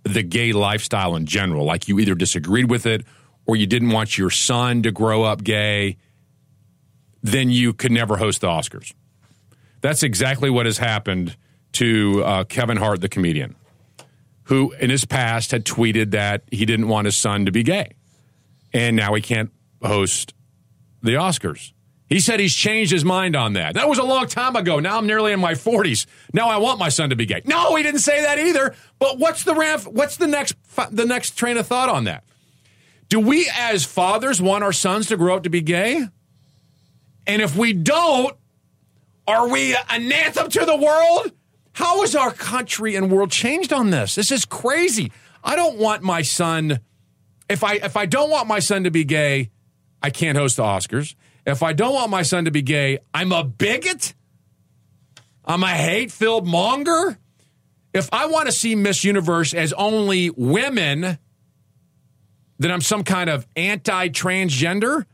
the 0.04 0.24
gay 0.24 0.54
lifestyle 0.54 1.16
in 1.18 1.26
general, 1.26 1.66
like 1.66 1.90
you 1.90 2.00
either 2.00 2.16
disagreed 2.16 2.70
with 2.70 2.86
it 2.86 3.06
or 3.46 3.58
you 3.58 3.68
didn't 3.68 3.90
want 3.90 4.18
your 4.18 4.30
son 4.30 4.82
to 4.84 4.92
grow 4.92 5.24
up 5.24 5.44
gay, 5.44 5.98
then 7.22 7.50
you 7.50 7.74
could 7.74 7.92
never 7.92 8.16
host 8.16 8.42
the 8.42 8.48
Oscars. 8.48 8.94
That's 9.82 10.04
exactly 10.04 10.50
what 10.50 10.66
has 10.66 10.78
happened 10.78 11.36
to 11.74 12.24
uh, 12.24 12.44
Kevin 12.46 12.78
Hart, 12.78 13.02
the 13.02 13.10
comedian, 13.10 13.56
who 14.44 14.72
in 14.80 14.90
his 14.90 15.04
past 15.04 15.52
had 15.52 15.66
tweeted 15.66 16.12
that 16.12 16.44
he 16.52 16.66
didn't 16.66 16.88
want 16.88 17.06
his 17.06 17.18
son 17.18 17.46
to 17.46 17.52
be 17.52 17.64
gay. 17.64 17.92
And 18.74 18.96
now 18.96 19.14
he 19.14 19.22
can't 19.22 19.52
host 19.82 20.34
the 21.02 21.12
Oscars. 21.12 21.74
He 22.08 22.20
said 22.20 22.40
he's 22.40 22.54
changed 22.54 22.92
his 22.92 23.04
mind 23.04 23.36
on 23.36 23.54
that. 23.54 23.74
That 23.74 23.90
was 23.90 23.98
a 23.98 24.04
long 24.04 24.28
time 24.28 24.56
ago. 24.56 24.80
Now 24.80 24.98
I'm 24.98 25.08
nearly 25.08 25.32
in 25.32 25.40
my 25.40 25.54
40s. 25.54 26.06
Now 26.32 26.50
I 26.50 26.58
want 26.58 26.80
my 26.80 26.90
son 26.90 27.10
to 27.10 27.16
be 27.16 27.26
gay. 27.26 27.42
No, 27.46 27.76
he 27.76 27.84
didn't 27.84 28.02
say 28.02 28.22
that 28.22 28.38
either. 28.38 28.76
But 29.00 29.18
what's 29.18 29.44
the 29.44 29.56
ramp, 29.56 29.84
what's 29.88 30.18
the 30.18 30.28
next 30.28 30.56
the 30.92 31.06
next 31.06 31.38
train 31.38 31.58
of 31.58 31.66
thought 31.66 31.90
on 31.90 32.04
that? 32.04 32.24
Do 33.10 33.20
we 33.20 33.50
as 33.58 33.86
fathers 33.86 34.42
want 34.42 34.64
our 34.64 34.74
sons 34.74 35.08
to 35.08 35.18
grow 35.18 35.36
up 35.36 35.44
to 35.44 35.50
be 35.50 35.62
gay? 35.62 36.08
And 37.26 37.42
if 37.42 37.56
we 37.56 37.74
don't, 37.74 38.36
are 39.28 39.48
we 39.48 39.76
an 39.90 40.12
anthem 40.12 40.50
to 40.50 40.66
the 40.66 40.76
world? 40.76 41.32
How 41.74 42.02
has 42.02 42.16
our 42.16 42.32
country 42.32 42.96
and 42.96 43.12
world 43.12 43.32
changed 43.32 43.74
on 43.74 43.90
this? 43.90 44.16
This 44.16 44.32
is 44.32 44.46
crazy. 44.46 45.12
I 45.44 45.56
don't 45.56 45.78
want 45.78 46.04
my 46.04 46.22
son 46.22 46.80
if 47.50 47.64
I 47.64 47.76
if 47.76 47.98
I 47.98 48.06
don't 48.06 48.30
want 48.30 48.48
my 48.48 48.60
son 48.60 48.84
to 48.84 48.92
be 48.92 49.04
gay, 49.04 49.52
I 50.02 50.10
can't 50.10 50.38
host 50.38 50.58
the 50.58 50.64
Oscars. 50.64 51.16
If 51.46 51.62
I 51.64 51.74
don't 51.74 51.94
want 51.94 52.10
my 52.10 52.22
son 52.22 52.46
to 52.46 52.52
be 52.52 52.62
gay, 52.62 53.00
I'm 53.14 53.32
a 53.32 53.44
bigot. 53.44 54.14
I'm 55.46 55.64
a 55.64 55.68
hate-filled 55.68 56.48
monger. 56.48 57.18
If 57.94 58.10
I 58.14 58.28
want 58.28 58.46
to 58.46 58.54
see 58.54 58.76
Miss 58.76 59.04
Universe 59.04 59.54
as 59.54 59.74
only 59.74 60.30
women, 60.30 61.18
then 62.60 62.72
I'm 62.72 62.82
some 62.82 63.04
kind 63.04 63.30
of 63.30 63.46
anti-transgender. 63.58 65.06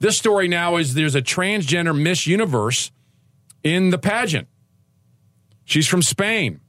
This 0.00 0.18
story 0.18 0.48
now 0.48 0.76
is 0.76 0.94
there's 0.94 1.14
a 1.14 1.22
transgender 1.22 1.96
Miss 1.96 2.26
Universe 2.26 2.90
in 3.62 3.90
the 3.90 3.98
pageant. 3.98 4.48
She's 5.64 5.86
from 5.86 6.02
Spain. 6.02 6.60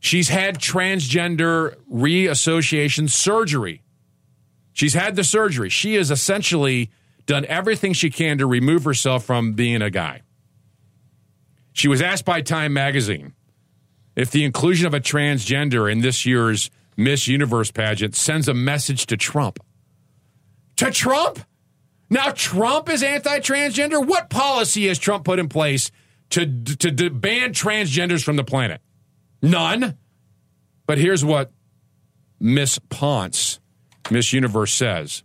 She's 0.00 0.28
had 0.30 0.58
transgender 0.58 1.76
reassociation 1.92 3.08
surgery. 3.08 3.82
She's 4.72 4.94
had 4.94 5.14
the 5.14 5.24
surgery. 5.24 5.68
She 5.68 5.94
has 5.94 6.10
essentially 6.10 6.90
done 7.26 7.44
everything 7.44 7.92
she 7.92 8.10
can 8.10 8.38
to 8.38 8.46
remove 8.46 8.84
herself 8.84 9.24
from 9.24 9.52
being 9.52 9.82
a 9.82 9.90
guy. 9.90 10.22
She 11.72 11.86
was 11.86 12.00
asked 12.00 12.24
by 12.24 12.40
Time 12.40 12.72
magazine 12.72 13.34
if 14.16 14.30
the 14.30 14.44
inclusion 14.44 14.86
of 14.86 14.94
a 14.94 15.00
transgender 15.00 15.90
in 15.90 16.00
this 16.00 16.26
year's 16.26 16.70
Miss 16.96 17.28
Universe 17.28 17.70
pageant 17.70 18.16
sends 18.16 18.48
a 18.48 18.54
message 18.54 19.06
to 19.06 19.16
Trump. 19.16 19.58
To 20.76 20.90
Trump? 20.90 21.40
Now 22.08 22.30
Trump 22.30 22.88
is 22.88 23.02
anti-transgender. 23.02 24.04
What 24.04 24.30
policy 24.30 24.88
has 24.88 24.98
Trump 24.98 25.24
put 25.24 25.38
in 25.38 25.48
place 25.48 25.90
to 26.30 26.46
to, 26.46 26.90
to 26.90 27.10
ban 27.10 27.52
transgenders 27.52 28.24
from 28.24 28.36
the 28.36 28.44
planet? 28.44 28.80
None. 29.42 29.96
But 30.90 30.98
here's 30.98 31.24
what 31.24 31.52
Miss 32.40 32.80
Ponce, 32.88 33.60
Miss 34.10 34.32
Universe 34.32 34.72
says. 34.72 35.22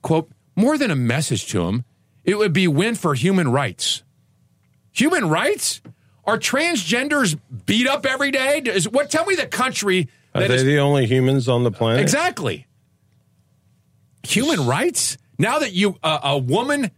Quote, 0.00 0.32
more 0.56 0.78
than 0.78 0.90
a 0.90 0.96
message 0.96 1.48
to 1.48 1.66
him, 1.66 1.84
it 2.24 2.38
would 2.38 2.54
be 2.54 2.66
win 2.66 2.94
for 2.94 3.14
human 3.14 3.52
rights. 3.52 4.04
Human 4.92 5.28
rights? 5.28 5.82
Are 6.24 6.38
transgenders 6.38 7.38
beat 7.66 7.86
up 7.86 8.06
every 8.06 8.30
day? 8.30 8.62
Is 8.64 8.88
what 8.88 9.10
tell 9.10 9.26
me 9.26 9.34
the 9.34 9.46
country 9.46 10.08
Are 10.34 10.48
they 10.48 10.54
is 10.54 10.64
the 10.64 10.78
only 10.78 11.04
humans 11.04 11.46
on 11.46 11.62
the 11.62 11.70
planet? 11.70 12.00
Exactly. 12.00 12.66
Human 14.22 14.66
rights? 14.66 15.18
Now 15.38 15.58
that 15.58 15.74
you 15.74 15.98
uh, 16.02 16.20
a 16.22 16.38
woman 16.38 16.90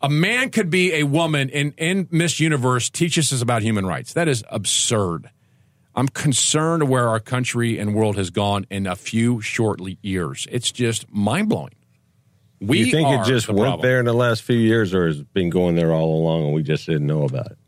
a 0.00 0.08
man 0.08 0.50
could 0.50 0.70
be 0.70 0.94
a 0.94 1.04
woman 1.04 1.50
in 1.50 1.72
in 1.78 2.08
Miss 2.10 2.40
Universe 2.40 2.90
teaches 2.90 3.32
us 3.32 3.40
about 3.40 3.62
human 3.62 3.86
rights. 3.86 4.12
That 4.12 4.26
is 4.26 4.42
absurd. 4.50 5.30
I'm 5.94 6.08
concerned 6.08 6.88
where 6.88 7.08
our 7.08 7.20
country 7.20 7.78
and 7.78 7.94
world 7.94 8.16
has 8.16 8.30
gone 8.30 8.66
in 8.70 8.86
a 8.86 8.96
few 8.96 9.40
short 9.40 9.80
years. 10.02 10.46
It's 10.50 10.72
just 10.72 11.10
mind 11.12 11.48
blowing. 11.48 11.74
We 12.60 12.78
you 12.78 12.92
think 12.92 13.08
it 13.08 13.26
just 13.26 13.48
the 13.48 13.52
went 13.52 13.64
problem. 13.66 13.82
there 13.82 13.98
in 13.98 14.06
the 14.06 14.14
last 14.14 14.42
few 14.42 14.56
years, 14.56 14.94
or 14.94 15.06
has 15.08 15.20
been 15.22 15.50
going 15.50 15.74
there 15.74 15.92
all 15.92 16.16
along, 16.22 16.44
and 16.44 16.54
we 16.54 16.62
just 16.62 16.86
didn't 16.86 17.06
know 17.06 17.24
about 17.24 17.50
it 17.50 17.58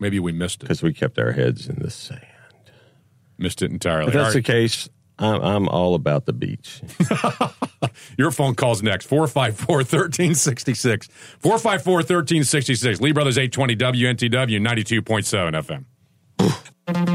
Maybe 0.00 0.18
we 0.18 0.32
missed 0.32 0.56
it. 0.56 0.60
because 0.62 0.82
we 0.82 0.92
kept 0.92 1.18
our 1.18 1.32
heads 1.32 1.68
in 1.68 1.76
the 1.80 1.90
sand? 1.90 2.20
Missed 3.38 3.62
it 3.62 3.70
entirely. 3.70 4.08
If 4.08 4.14
that's 4.14 4.26
All 4.28 4.32
the 4.32 4.42
case, 4.42 4.88
I'm, 5.18 5.40
I'm 5.42 5.68
all 5.68 5.94
about 5.94 6.24
the 6.26 6.32
beach. 6.32 6.80
Your 8.18 8.30
phone 8.30 8.54
calls 8.54 8.82
next 8.82 9.06
454 9.06 9.76
1366. 9.76 11.08
454 11.38 11.94
1366. 11.94 13.00
Lee 13.00 13.12
Brothers 13.12 13.38
820 13.38 13.76
WNTW 13.76 14.60
92.7 14.60 15.52
FM. 15.62 15.84
Joseph 16.86 17.06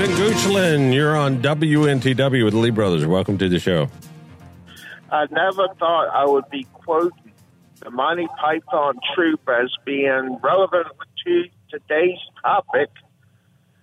and 0.00 0.12
Goochland, 0.12 0.92
you're 0.92 1.16
on 1.16 1.40
WNTW 1.40 2.44
with 2.44 2.52
the 2.52 2.58
Lee 2.58 2.68
Brothers. 2.68 3.06
Welcome 3.06 3.38
to 3.38 3.48
the 3.48 3.58
show. 3.58 3.88
I 5.10 5.24
never 5.30 5.68
thought 5.78 6.08
I 6.08 6.26
would 6.26 6.50
be 6.50 6.64
quoting 6.74 7.32
the 7.80 7.88
Monty 7.90 8.26
Python 8.38 8.98
troupe 9.14 9.48
as 9.48 9.72
being 9.86 10.38
relevant 10.42 10.88
to 11.24 11.44
today's 11.70 12.18
topic. 12.42 12.90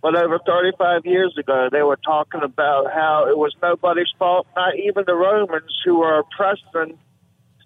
But 0.04 0.16
over 0.16 0.38
35 0.46 1.08
years 1.08 1.36
ago, 1.40 1.70
they 1.72 1.82
were 1.82 1.98
talking 1.98 2.44
about 2.44 2.94
how 2.94 3.26
it 3.28 3.36
was 3.36 3.56
nobody's 3.64 4.14
fault, 4.20 4.46
not 4.56 4.78
even 4.78 5.06
the 5.08 5.16
Romans 5.16 5.72
who 5.84 6.00
were 6.00 6.20
oppressing 6.20 7.00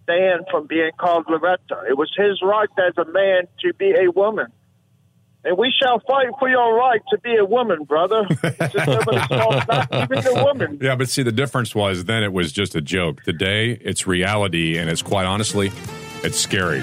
Stan 0.08 0.46
from 0.50 0.68
being 0.68 0.92
called 0.98 1.26
Loretta. 1.28 1.84
It 1.90 1.98
was 1.98 2.10
his 2.16 2.42
right 2.42 2.70
as 2.80 2.94
a 2.98 3.06
man 3.12 3.48
to 3.62 3.74
be 3.74 3.92
a 3.92 4.10
woman. 4.10 4.48
And 5.44 5.58
we 5.58 5.72
shall 5.82 6.00
fight 6.00 6.28
for 6.40 6.50
your 6.50 6.76
right 6.76 7.02
to 7.10 7.18
be 7.20 7.36
a 7.36 7.46
woman, 7.46 7.84
brother. 7.84 8.26
Just 8.30 8.76
not 8.76 10.10
even 10.12 10.24
the 10.24 10.42
woman. 10.44 10.80
Yeah, 10.82 10.96
but 10.96 11.10
see, 11.10 11.24
the 11.24 11.32
difference 11.32 11.76
was 11.76 12.06
then 12.06 12.24
it 12.24 12.34
was 12.34 12.52
just 12.52 12.76
a 12.76 12.82
joke. 12.82 13.24
Today, 13.24 13.72
it's 13.82 14.08
reality, 14.08 14.78
and 14.78 14.90
it's 14.90 15.02
quite 15.02 15.26
honestly, 15.26 15.72
it's 16.24 16.40
scary. 16.40 16.82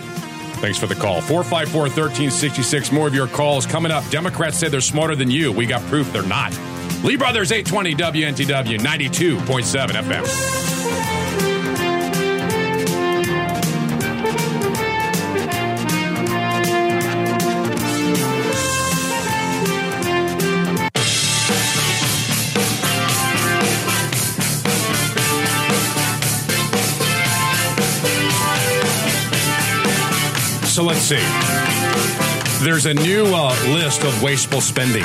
Thanks 0.63 0.79
for 0.79 0.87
the 0.87 0.95
call. 0.95 1.21
454 1.21 1.81
1366. 1.83 2.93
More 2.93 3.07
of 3.07 3.15
your 3.15 3.27
calls 3.27 3.67
coming 3.67 3.93
up. 3.93 4.09
Democrats 4.09 4.59
say 4.59 4.69
they're 4.69 4.81
smarter 4.81 5.17
than 5.17 5.31
you. 5.31 5.53
We 5.53 5.67
got 5.67 5.83
proof 5.89 6.11
they're 6.13 6.23
not. 6.23 6.59
Lee 7.03 7.17
Brothers 7.17 7.53
820 7.53 7.95
WNTW 7.97 8.79
92.7 8.79 9.89
FM. 9.91 11.24
So 30.75 30.83
let's 30.83 30.99
see. 31.03 31.23
There's 32.65 32.87
a 32.87 32.95
new 32.95 33.27
uh, 33.27 33.55
list 33.69 34.03
of 34.03 34.21
wasteful 34.25 34.61
spending, 34.61 35.05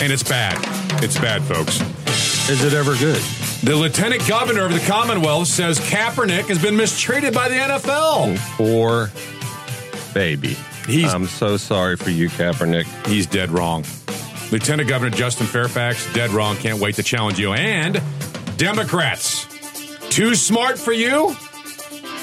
and 0.00 0.12
it's 0.12 0.22
bad. 0.22 0.56
It's 1.02 1.18
bad, 1.18 1.42
folks. 1.42 1.80
Is 2.48 2.62
it 2.62 2.72
ever 2.72 2.94
good? 2.96 3.20
The 3.64 3.74
lieutenant 3.74 4.28
governor 4.28 4.64
of 4.66 4.72
the 4.72 4.78
Commonwealth 4.78 5.48
says 5.48 5.80
Kaepernick 5.80 6.46
has 6.46 6.62
been 6.62 6.76
mistreated 6.76 7.34
by 7.34 7.48
the 7.48 7.56
NFL. 7.56 8.36
Poor 8.56 9.10
baby. 10.14 10.56
He's- 10.86 11.12
I'm 11.12 11.26
so 11.26 11.56
sorry 11.56 11.96
for 11.96 12.10
you, 12.10 12.28
Kaepernick. 12.30 12.86
He's 13.08 13.26
dead 13.26 13.50
wrong. 13.50 13.84
Lieutenant 14.52 14.88
Governor 14.88 15.16
Justin 15.16 15.48
Fairfax, 15.48 16.06
dead 16.12 16.30
wrong. 16.30 16.56
Can't 16.58 16.78
wait 16.78 16.94
to 16.94 17.02
challenge 17.02 17.40
you. 17.40 17.54
And 17.54 18.00
Democrats, 18.56 19.46
too 20.10 20.36
smart 20.36 20.78
for 20.78 20.92
you? 20.92 21.36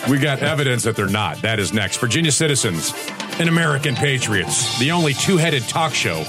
We 0.09 0.19
got 0.19 0.39
evidence 0.39 0.83
that 0.83 0.95
they're 0.95 1.07
not. 1.07 1.41
That 1.41 1.59
is 1.59 1.73
next. 1.73 1.97
Virginia 1.97 2.31
Citizens 2.31 2.93
and 3.39 3.49
American 3.49 3.95
Patriots, 3.95 4.77
the 4.77 4.91
only 4.91 5.13
two 5.13 5.37
headed 5.37 5.63
talk 5.63 5.93
show 5.95 6.19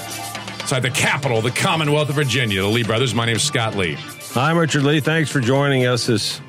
inside 0.61 0.79
the 0.79 0.89
capital, 0.89 1.41
the 1.41 1.51
Commonwealth 1.51 2.09
of 2.09 2.15
Virginia. 2.15 2.61
The 2.61 2.67
Lee 2.67 2.83
Brothers. 2.83 3.13
My 3.13 3.25
name 3.25 3.35
is 3.35 3.43
Scott 3.43 3.75
Lee. 3.75 3.97
I'm 4.35 4.57
Richard 4.57 4.83
Lee. 4.83 4.99
Thanks 4.99 5.29
for 5.31 5.39
joining 5.39 5.85
us 5.85 6.07
this 6.07 6.41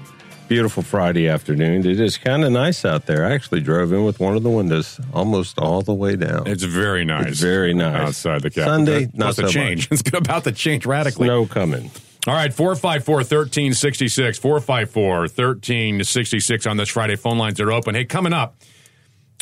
beautiful 0.48 0.82
Friday 0.82 1.28
afternoon. 1.28 1.86
It 1.86 2.00
is 2.00 2.16
kind 2.16 2.44
of 2.44 2.50
nice 2.50 2.86
out 2.86 3.04
there. 3.04 3.26
I 3.26 3.32
actually 3.32 3.60
drove 3.60 3.92
in 3.92 4.04
with 4.04 4.18
one 4.20 4.34
of 4.34 4.42
the 4.42 4.50
windows 4.50 4.98
almost 5.12 5.58
all 5.58 5.82
the 5.82 5.92
way 5.94 6.16
down. 6.16 6.46
It's 6.46 6.62
very 6.62 7.04
nice. 7.04 7.26
It's 7.26 7.40
very 7.40 7.74
nice. 7.74 8.08
Outside 8.08 8.42
the 8.42 8.50
capital. 8.50 8.74
Sunday, 8.74 9.10
not 9.12 9.34
to 9.34 9.42
so 9.42 9.48
change. 9.48 9.88
It's 9.92 10.02
about 10.14 10.44
to 10.44 10.52
change 10.52 10.86
radically. 10.86 11.26
Snow 11.26 11.44
coming. 11.44 11.90
All 12.28 12.34
right, 12.34 12.52
454 12.52 13.14
1366. 13.16 14.38
454 14.38 15.20
1366 15.20 16.66
on 16.66 16.76
this 16.76 16.90
Friday. 16.90 17.16
Phone 17.16 17.38
lines 17.38 17.58
are 17.58 17.72
open. 17.72 17.94
Hey, 17.94 18.04
coming 18.04 18.34
up, 18.34 18.56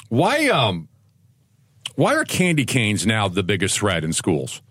why 0.09 0.47
um 0.51 0.89
why 1.97 2.15
are 2.15 2.25
candy 2.25 2.65
canes 2.65 3.05
now 3.05 3.27
the 3.27 3.43
biggest 3.43 3.81
threat 3.81 4.05
in 4.05 4.13
schools? 4.13 4.63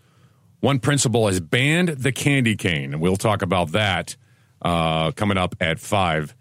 One 0.62 0.80
principal 0.80 1.28
has 1.28 1.42
banned 1.42 1.90
the 1.90 2.14
candy 2.14 2.56
cane, 2.56 2.94
and 2.94 3.02
we'll 3.02 3.18
talk 3.18 3.42
about 3.42 3.74
that 3.74 4.16
uh, 4.62 5.12
coming 5.12 5.38
up 5.38 5.54
at 5.60 5.82
5. 5.82 6.34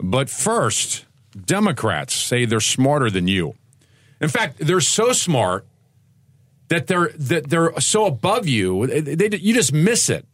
But 0.00 0.28
first, 0.28 1.06
Democrats 1.30 2.14
say 2.14 2.44
they're 2.44 2.60
smarter 2.60 3.08
than 3.08 3.26
you. 3.26 3.54
In 4.20 4.28
fact, 4.28 4.58
they're 4.58 4.82
so 4.82 5.12
smart 5.12 5.66
that 6.68 6.88
they're 6.88 7.08
that 7.16 7.48
they're 7.48 7.80
so 7.80 8.04
above 8.04 8.46
you, 8.46 8.86
they, 8.86 9.00
they, 9.00 9.38
you 9.38 9.54
just 9.54 9.72
miss 9.72 10.10
it. 10.10 10.26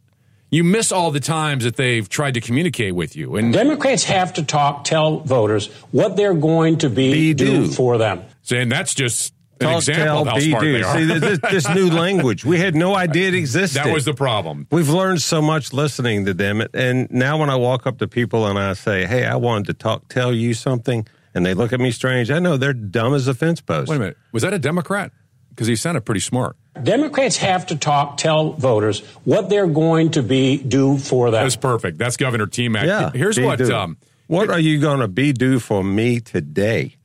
You 0.51 0.63
miss 0.63 0.91
all 0.91 1.11
the 1.11 1.19
times 1.19 1.63
that 1.63 1.75
they've 1.75 2.07
tried 2.09 2.33
to 2.33 2.41
communicate 2.41 2.95
with 2.95 3.15
you. 3.15 3.35
And 3.35 3.53
Democrats 3.53 4.03
have 4.05 4.33
to 4.33 4.43
talk, 4.43 4.83
tell 4.83 5.19
voters 5.19 5.67
what 5.91 6.15
they're 6.17 6.33
going 6.33 6.79
to 6.79 6.89
be, 6.89 7.11
Be 7.11 7.33
do 7.35 7.45
do. 7.67 7.71
for 7.71 7.97
them. 7.99 8.23
and 8.51 8.71
that's 8.71 8.95
just 8.95 9.33
an 9.61 9.67
Talk, 9.67 9.77
example 9.77 10.03
tell, 10.05 10.21
of 10.21 10.27
how 10.29 10.35
be, 10.37 10.49
smart 10.49 10.63
do. 10.63 10.73
they 10.73 10.81
are. 10.83 10.97
See, 10.97 11.05
this, 11.19 11.39
this 11.51 11.69
new 11.75 11.89
language, 11.91 12.45
we 12.45 12.57
had 12.59 12.73
no 12.75 12.95
idea 12.95 13.27
it 13.27 13.35
existed. 13.35 13.83
that 13.83 13.93
was 13.93 14.05
the 14.05 14.13
problem. 14.13 14.65
We've 14.71 14.89
learned 14.89 15.21
so 15.21 15.41
much 15.41 15.71
listening 15.73 16.25
to 16.25 16.33
them, 16.33 16.63
and 16.73 17.11
now 17.11 17.37
when 17.37 17.49
I 17.49 17.55
walk 17.57 17.85
up 17.85 17.97
to 17.99 18.07
people 18.07 18.47
and 18.47 18.57
I 18.57 18.73
say, 18.73 19.05
"Hey, 19.05 19.25
I 19.25 19.35
wanted 19.35 19.67
to 19.67 19.73
talk, 19.73 20.07
tell 20.07 20.33
you 20.33 20.53
something," 20.53 21.05
and 21.35 21.45
they 21.45 21.53
look 21.53 21.73
at 21.73 21.79
me 21.81 21.91
strange, 21.91 22.31
I 22.31 22.39
know 22.39 22.55
they're 22.57 22.73
dumb 22.73 23.13
as 23.13 23.27
a 23.27 23.33
fence 23.33 23.59
post. 23.61 23.89
Wait 23.89 23.97
a 23.97 23.99
minute. 23.99 24.17
Was 24.31 24.43
that 24.43 24.53
a 24.53 24.59
Democrat? 24.59 25.11
Because 25.49 25.67
he 25.67 25.75
sounded 25.75 26.05
pretty 26.05 26.21
smart. 26.21 26.55
Democrats 26.83 27.37
have 27.37 27.67
to 27.67 27.75
talk, 27.75 28.17
tell 28.17 28.53
voters 28.53 29.01
what 29.23 29.49
they're 29.49 29.67
going 29.67 30.11
to 30.11 30.23
be, 30.23 30.57
do 30.57 30.97
for 30.97 31.31
them. 31.31 31.43
That's 31.43 31.55
perfect. 31.55 31.97
That's 31.97 32.17
Governor 32.17 32.47
T 32.47 32.69
Mac. 32.69 32.85
Yeah. 32.85 33.11
Here's 33.11 33.37
be 33.37 33.43
what 33.43 33.59
do. 33.59 33.73
um, 33.73 33.97
what 34.27 34.49
are 34.49 34.59
you 34.59 34.79
going 34.79 34.99
to 34.99 35.07
be 35.07 35.33
do 35.33 35.59
for 35.59 35.83
me 35.83 36.19
today? 36.19 36.95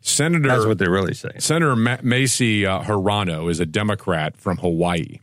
Senator 0.00 0.48
That's 0.48 0.66
what 0.66 0.78
they're 0.78 0.90
really 0.90 1.14
saying. 1.14 1.38
Senator 1.38 1.76
Ma- 1.76 1.98
Mazie 2.02 2.66
uh, 2.66 2.82
Hirono 2.82 3.48
is 3.48 3.60
a 3.60 3.66
Democrat 3.66 4.36
from 4.36 4.56
Hawaii. 4.58 5.20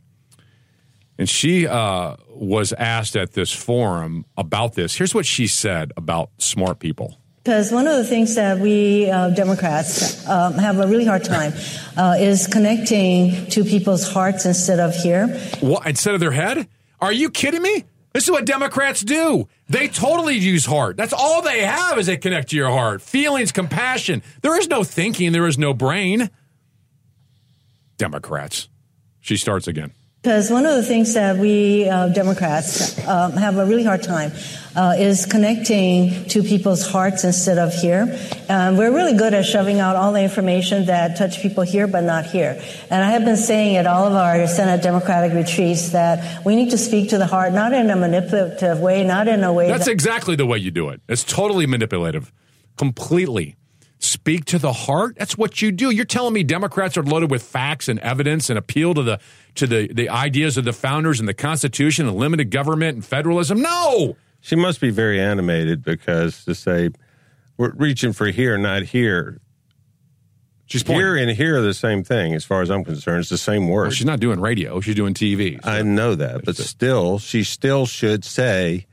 And 1.18 1.28
she 1.28 1.66
uh, 1.66 2.16
was 2.30 2.72
asked 2.72 3.14
at 3.14 3.32
this 3.32 3.52
forum 3.52 4.24
about 4.38 4.72
this. 4.72 4.96
Here's 4.96 5.14
what 5.14 5.26
she 5.26 5.46
said 5.46 5.92
about 5.98 6.30
smart 6.38 6.78
people. 6.78 7.19
Because 7.42 7.72
one 7.72 7.86
of 7.86 7.96
the 7.96 8.04
things 8.04 8.34
that 8.34 8.58
we 8.58 9.10
uh, 9.10 9.30
Democrats 9.30 10.28
um, 10.28 10.54
have 10.54 10.78
a 10.78 10.86
really 10.86 11.06
hard 11.06 11.24
time 11.24 11.54
uh, 11.96 12.16
is 12.18 12.46
connecting 12.46 13.46
to 13.46 13.64
people's 13.64 14.12
hearts 14.12 14.44
instead 14.44 14.78
of 14.78 14.94
here. 14.94 15.28
What 15.60 15.86
instead 15.86 16.14
of 16.14 16.20
their 16.20 16.32
head? 16.32 16.68
Are 17.00 17.12
you 17.12 17.30
kidding 17.30 17.62
me? 17.62 17.84
This 18.12 18.24
is 18.24 18.30
what 18.30 18.44
Democrats 18.44 19.00
do. 19.00 19.48
They 19.68 19.88
totally 19.88 20.36
use 20.36 20.66
heart. 20.66 20.96
That's 20.96 21.12
all 21.12 21.42
they 21.42 21.62
have 21.62 21.96
is 21.96 22.06
they 22.06 22.16
connect 22.16 22.50
to 22.50 22.56
your 22.56 22.70
heart. 22.70 23.00
Feelings, 23.00 23.52
compassion. 23.52 24.22
There 24.42 24.58
is 24.58 24.68
no 24.68 24.82
thinking, 24.84 25.32
there 25.32 25.46
is 25.46 25.56
no 25.56 25.72
brain. 25.72 26.28
Democrats. 27.96 28.68
She 29.20 29.36
starts 29.36 29.68
again. 29.68 29.92
Because 30.22 30.50
one 30.50 30.66
of 30.66 30.76
the 30.76 30.82
things 30.82 31.14
that 31.14 31.38
we 31.38 31.88
uh, 31.88 32.08
Democrats 32.08 32.98
um, 33.08 33.32
have 33.32 33.56
a 33.56 33.64
really 33.64 33.84
hard 33.84 34.02
time 34.02 34.32
uh, 34.76 34.94
is 34.98 35.24
connecting 35.24 36.26
to 36.26 36.42
people's 36.42 36.86
hearts 36.86 37.24
instead 37.24 37.56
of 37.56 37.72
here. 37.72 38.18
Um, 38.50 38.76
we're 38.76 38.94
really 38.94 39.16
good 39.16 39.32
at 39.32 39.46
shoving 39.46 39.80
out 39.80 39.96
all 39.96 40.12
the 40.12 40.22
information 40.22 40.84
that 40.86 41.16
touch 41.16 41.40
people 41.40 41.62
here 41.62 41.86
but 41.86 42.02
not 42.02 42.26
here. 42.26 42.62
And 42.90 43.02
I 43.02 43.12
have 43.12 43.24
been 43.24 43.38
saying 43.38 43.76
at 43.76 43.86
all 43.86 44.06
of 44.06 44.12
our 44.12 44.46
Senate 44.46 44.82
Democratic 44.82 45.32
retreats 45.32 45.92
that 45.92 46.44
we 46.44 46.54
need 46.54 46.68
to 46.72 46.78
speak 46.78 47.08
to 47.10 47.16
the 47.18 47.26
heart, 47.26 47.54
not 47.54 47.72
in 47.72 47.88
a 47.88 47.96
manipulative 47.96 48.78
way, 48.78 49.02
not 49.02 49.26
in 49.26 49.42
a 49.42 49.50
way 49.54 49.68
That's 49.68 49.86
that 49.86 49.90
exactly 49.90 50.36
the 50.36 50.44
way 50.44 50.58
you 50.58 50.70
do 50.70 50.90
it. 50.90 51.00
It's 51.08 51.24
totally 51.24 51.64
manipulative. 51.66 52.30
Completely. 52.76 53.56
Speak 54.02 54.46
to 54.46 54.58
the 54.58 54.72
heart. 54.72 55.16
That's 55.18 55.36
what 55.36 55.60
you 55.60 55.70
do. 55.70 55.90
You're 55.90 56.06
telling 56.06 56.32
me 56.32 56.42
Democrats 56.42 56.96
are 56.96 57.02
loaded 57.02 57.30
with 57.30 57.42
facts 57.42 57.86
and 57.86 57.98
evidence 58.00 58.48
and 58.48 58.58
appeal 58.58 58.94
to 58.94 59.02
the 59.02 59.20
to 59.56 59.66
the, 59.66 59.92
the 59.92 60.08
ideas 60.08 60.56
of 60.56 60.64
the 60.64 60.72
founders 60.72 61.20
and 61.20 61.28
the 61.28 61.34
Constitution 61.34 62.08
and 62.08 62.16
limited 62.16 62.50
government 62.50 62.94
and 62.94 63.04
federalism? 63.04 63.60
No. 63.60 64.16
She 64.40 64.56
must 64.56 64.80
be 64.80 64.88
very 64.88 65.20
animated 65.20 65.84
because 65.84 66.46
to 66.46 66.54
say 66.54 66.88
we're 67.58 67.72
reaching 67.72 68.14
for 68.14 68.28
here, 68.28 68.56
not 68.56 68.84
here. 68.84 69.38
She's 70.64 70.82
pointing. 70.82 71.00
here 71.00 71.16
and 71.16 71.30
here 71.32 71.58
are 71.58 71.62
the 71.62 71.74
same 71.74 72.02
thing 72.02 72.32
as 72.32 72.42
far 72.42 72.62
as 72.62 72.70
I'm 72.70 72.84
concerned. 72.84 73.20
It's 73.20 73.28
the 73.28 73.36
same 73.36 73.68
word. 73.68 73.82
Well, 73.82 73.90
she's 73.90 74.06
not 74.06 74.20
doing 74.20 74.40
radio. 74.40 74.80
She's 74.80 74.94
doing 74.94 75.12
TV. 75.12 75.60
I 75.62 75.82
know 75.82 76.14
that, 76.14 76.46
but 76.46 76.56
still, 76.56 77.18
she 77.18 77.44
still 77.44 77.84
should 77.84 78.24
say, 78.24 78.86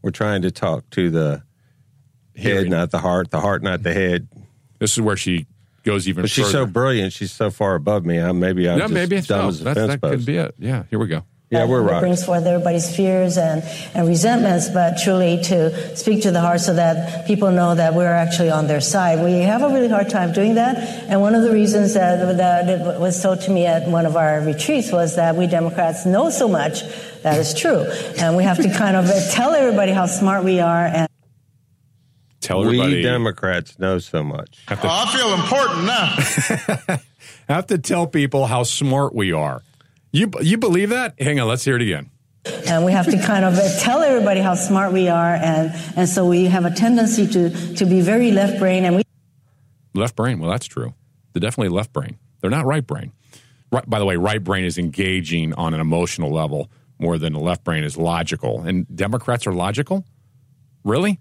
"We're 0.00 0.12
trying 0.12 0.40
to 0.42 0.50
talk 0.50 0.88
to 0.90 1.10
the 1.10 1.42
head, 2.36 2.68
not 2.68 2.90
the 2.90 2.98
heart. 2.98 3.30
The 3.30 3.40
heart, 3.40 3.62
not 3.62 3.82
the 3.82 3.92
head." 3.92 4.28
This 4.78 4.92
is 4.92 5.00
where 5.00 5.16
she 5.16 5.46
goes 5.82 6.08
even 6.08 6.22
But 6.22 6.30
she's 6.30 6.50
so 6.50 6.66
brilliant. 6.66 7.12
She's 7.12 7.32
so 7.32 7.50
far 7.50 7.74
above 7.74 8.04
me. 8.04 8.20
I, 8.20 8.32
maybe 8.32 8.68
I'm 8.68 8.78
yeah, 8.78 8.84
just 8.84 8.94
maybe 8.94 9.16
it's 9.16 9.26
dumb 9.26 9.42
no, 9.42 9.48
as 9.48 9.60
a 9.60 9.64
that, 9.64 9.76
fence 9.76 9.92
that 9.92 10.00
post. 10.00 10.12
could 10.12 10.26
be 10.26 10.36
it. 10.36 10.54
Yeah, 10.58 10.84
here 10.90 10.98
we 10.98 11.06
go. 11.06 11.24
Yeah, 11.50 11.64
we're 11.64 11.82
that 11.82 11.92
right. 11.92 12.00
brings 12.00 12.24
forth 12.24 12.46
everybody's 12.46 12.94
fears 12.94 13.36
and, 13.36 13.64
and 13.92 14.06
resentments, 14.06 14.68
but 14.68 14.98
truly 15.02 15.42
to 15.44 15.96
speak 15.96 16.22
to 16.22 16.30
the 16.30 16.40
heart 16.40 16.60
so 16.60 16.74
that 16.74 17.26
people 17.26 17.50
know 17.50 17.74
that 17.74 17.94
we're 17.94 18.06
actually 18.06 18.50
on 18.50 18.68
their 18.68 18.80
side. 18.80 19.24
We 19.24 19.40
have 19.40 19.60
a 19.62 19.68
really 19.68 19.88
hard 19.88 20.10
time 20.10 20.32
doing 20.32 20.54
that, 20.54 20.76
and 21.08 21.20
one 21.20 21.34
of 21.34 21.42
the 21.42 21.50
reasons 21.50 21.94
that, 21.94 22.36
that 22.36 22.68
it 22.68 23.00
was 23.00 23.20
told 23.20 23.40
to 23.42 23.50
me 23.50 23.66
at 23.66 23.88
one 23.88 24.06
of 24.06 24.14
our 24.14 24.40
retreats 24.42 24.92
was 24.92 25.16
that 25.16 25.34
we 25.34 25.48
Democrats 25.48 26.06
know 26.06 26.30
so 26.30 26.46
much. 26.46 26.84
That 27.22 27.36
is 27.36 27.52
true, 27.52 27.80
and 28.18 28.36
we 28.36 28.44
have 28.44 28.58
to 28.58 28.72
kind 28.72 28.94
of 28.94 29.10
tell 29.32 29.52
everybody 29.52 29.90
how 29.90 30.06
smart 30.06 30.44
we 30.44 30.60
are 30.60 30.86
and. 30.86 31.09
Tell 32.40 32.64
everybody. 32.64 32.96
We 32.96 33.02
Democrats 33.02 33.78
know 33.78 33.98
so 33.98 34.22
much. 34.22 34.58
have 34.68 34.80
to, 34.80 34.86
oh, 34.86 34.90
I 34.90 35.16
feel 35.16 35.34
important 35.34 35.84
now. 36.88 36.98
have 37.54 37.66
to 37.66 37.78
tell 37.78 38.06
people 38.06 38.46
how 38.46 38.62
smart 38.62 39.14
we 39.14 39.32
are. 39.32 39.62
You 40.12 40.30
you 40.40 40.56
believe 40.58 40.88
that? 40.90 41.20
Hang 41.20 41.38
on, 41.38 41.48
let's 41.48 41.64
hear 41.64 41.76
it 41.76 41.82
again. 41.82 42.10
and 42.66 42.84
we 42.84 42.92
have 42.92 43.06
to 43.06 43.18
kind 43.22 43.44
of 43.44 43.54
uh, 43.54 43.78
tell 43.80 44.02
everybody 44.02 44.40
how 44.40 44.54
smart 44.54 44.92
we 44.92 45.08
are, 45.08 45.34
and, 45.34 45.72
and 45.96 46.08
so 46.08 46.26
we 46.26 46.46
have 46.46 46.64
a 46.64 46.70
tendency 46.70 47.26
to, 47.26 47.74
to 47.76 47.84
be 47.84 48.00
very 48.00 48.32
left 48.32 48.58
brain, 48.58 48.84
and 48.84 48.96
we 48.96 49.02
Left 49.94 50.16
brain. 50.16 50.38
Well, 50.38 50.50
that's 50.50 50.66
true. 50.66 50.94
They're 51.32 51.40
definitely 51.40 51.74
left 51.76 51.92
brain. 51.92 52.18
They're 52.40 52.50
not 52.50 52.64
right 52.64 52.86
brain. 52.86 53.12
Right, 53.72 53.88
by 53.88 53.98
the 53.98 54.04
way, 54.04 54.16
right 54.16 54.42
brain 54.42 54.64
is 54.64 54.78
engaging 54.78 55.52
on 55.54 55.74
an 55.74 55.80
emotional 55.80 56.32
level 56.32 56.70
more 56.98 57.18
than 57.18 57.32
the 57.32 57.40
left 57.40 57.64
brain 57.64 57.84
is 57.84 57.96
logical. 57.96 58.62
And 58.62 58.86
Democrats 58.94 59.46
are 59.46 59.52
logical? 59.52 60.04
Really? 60.84 61.18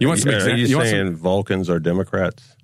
You 0.00 0.08
want 0.08 0.20
some 0.20 0.30
are 0.30 0.38
exa- 0.38 0.58
you, 0.58 0.66
you 0.66 0.76
want 0.76 0.88
some- 0.88 0.96
saying 0.96 1.16
Vulcans 1.16 1.70
are 1.70 1.78
Democrats? 1.78 2.56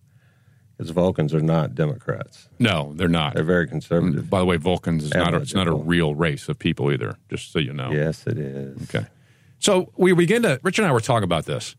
Because 0.77 0.91
Vulcans 0.91 1.33
are 1.33 1.41
not 1.41 1.75
Democrats. 1.75 2.49
No, 2.59 2.93
they're 2.97 3.09
not. 3.09 3.35
They're 3.35 3.45
very 3.45 3.67
conservative. 3.67 4.29
By 4.29 4.41
the 4.41 4.45
way, 4.45 4.57
Vulcans 4.59 5.05
is 5.05 5.15
not 5.15 5.33
a, 5.33 5.39
it's 5.39 5.55
not 5.55 5.69
a 5.69 5.73
real 5.75 6.15
race 6.15 6.51
of 6.51 6.59
people 6.59 6.93
either, 6.93 7.17
just 7.31 7.51
so 7.51 7.59
you 7.59 7.73
know. 7.73 7.91
Yes, 7.93 8.27
it 8.27 8.37
is. 8.37 8.83
Okay. 8.83 9.07
So 9.59 9.91
we 9.97 10.13
begin 10.13 10.43
to, 10.43 10.61
Rich 10.63 10.79
and 10.79 10.87
I 10.87 10.93
were 10.93 11.01
talking 11.01 11.25
about 11.25 11.47
this 11.47 11.77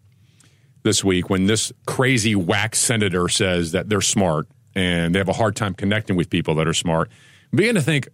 this 0.81 1.03
week 1.03 1.29
when 1.29 1.45
this 1.45 1.71
crazy 1.85 2.33
whack 2.33 2.75
senator 2.75 3.27
says 3.29 3.73
that 3.73 3.87
they're 3.87 4.01
smart 4.01 4.47
and 4.73 5.13
they 5.13 5.19
have 5.19 5.29
a 5.29 5.33
hard 5.33 5.55
time 5.55 5.73
connecting 5.75 6.15
with 6.15 6.29
people 6.31 6.55
that 6.55 6.67
are 6.67 6.73
smart. 6.73 7.09
We 7.51 7.57
begin 7.57 7.75
to 7.75 7.81
think 7.81 8.07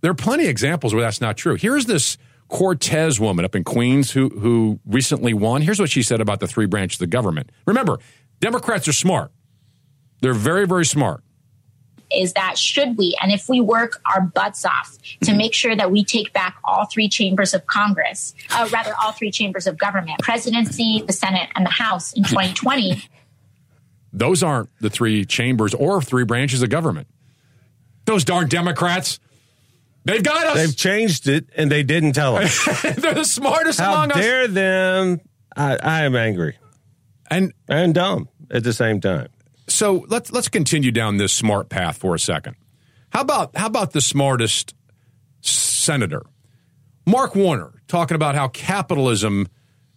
there 0.00 0.12
are 0.12 0.14
plenty 0.14 0.44
of 0.44 0.50
examples 0.50 0.94
where 0.94 1.02
that's 1.02 1.20
not 1.20 1.36
true. 1.36 1.54
Here's 1.56 1.86
this 1.86 2.18
Cortez 2.48 3.18
woman 3.18 3.44
up 3.44 3.54
in 3.54 3.64
Queens 3.64 4.10
who, 4.12 4.28
who 4.28 4.78
recently 4.86 5.34
won. 5.34 5.62
Here's 5.62 5.80
what 5.80 5.90
she 5.90 6.02
said 6.02 6.20
about 6.20 6.40
the 6.40 6.46
three 6.46 6.66
branches 6.66 6.96
of 6.96 7.00
the 7.00 7.06
government. 7.08 7.50
Remember, 7.66 7.98
Democrats 8.40 8.86
are 8.88 8.92
smart. 8.92 9.32
They're 10.20 10.34
very, 10.34 10.66
very 10.66 10.84
smart. 10.86 11.22
is 12.14 12.32
that 12.34 12.56
should 12.56 12.96
we 12.96 13.16
and 13.20 13.32
if 13.32 13.48
we 13.48 13.60
work 13.60 14.00
our 14.14 14.20
butts 14.20 14.64
off 14.64 14.96
to 15.22 15.34
make 15.34 15.52
sure 15.52 15.74
that 15.74 15.90
we 15.90 16.04
take 16.04 16.32
back 16.32 16.56
all 16.64 16.86
three 16.86 17.08
chambers 17.08 17.54
of 17.54 17.66
Congress, 17.66 18.34
uh, 18.52 18.68
rather 18.72 18.92
all 19.02 19.12
three 19.12 19.30
chambers 19.30 19.66
of 19.66 19.76
government, 19.76 20.20
presidency, 20.20 21.02
the 21.06 21.12
Senate, 21.12 21.48
and 21.56 21.66
the 21.66 21.70
House 21.70 22.12
in 22.12 22.22
2020, 22.24 23.02
Those 24.12 24.42
aren't 24.44 24.68
the 24.80 24.90
three 24.90 25.24
chambers 25.24 25.74
or 25.74 26.00
three 26.00 26.24
branches 26.24 26.62
of 26.62 26.70
government. 26.70 27.08
Those 28.04 28.24
darn 28.24 28.48
Democrats. 28.48 29.18
They've 30.04 30.22
got 30.22 30.46
us. 30.48 30.54
They've 30.56 30.76
changed 30.76 31.28
it, 31.28 31.48
and 31.56 31.70
they 31.72 31.82
didn't 31.82 32.12
tell 32.12 32.36
us. 32.36 32.64
They're 32.82 33.14
the 33.14 33.24
smartest 33.24 33.80
How 33.80 33.94
among 33.94 34.12
us. 34.12 34.18
dare 34.18 34.48
them? 34.48 35.20
I, 35.56 35.76
I 35.82 36.02
am 36.02 36.14
angry 36.16 36.56
And 37.30 37.52
and 37.68 37.94
dumb 37.94 38.28
at 38.50 38.64
the 38.64 38.72
same 38.72 39.00
time. 39.00 39.28
so 39.68 40.04
let's 40.08 40.30
let's 40.32 40.48
continue 40.48 40.90
down 40.90 41.16
this 41.16 41.32
smart 41.32 41.68
path 41.68 41.96
for 41.96 42.14
a 42.14 42.18
second. 42.18 42.56
How 43.10 43.20
about 43.22 43.56
how 43.56 43.66
about 43.66 43.92
the 43.92 44.00
smartest 44.00 44.74
senator, 45.40 46.22
Mark 47.06 47.34
Warner, 47.34 47.72
talking 47.88 48.14
about 48.14 48.34
how 48.34 48.48
capitalism 48.48 49.46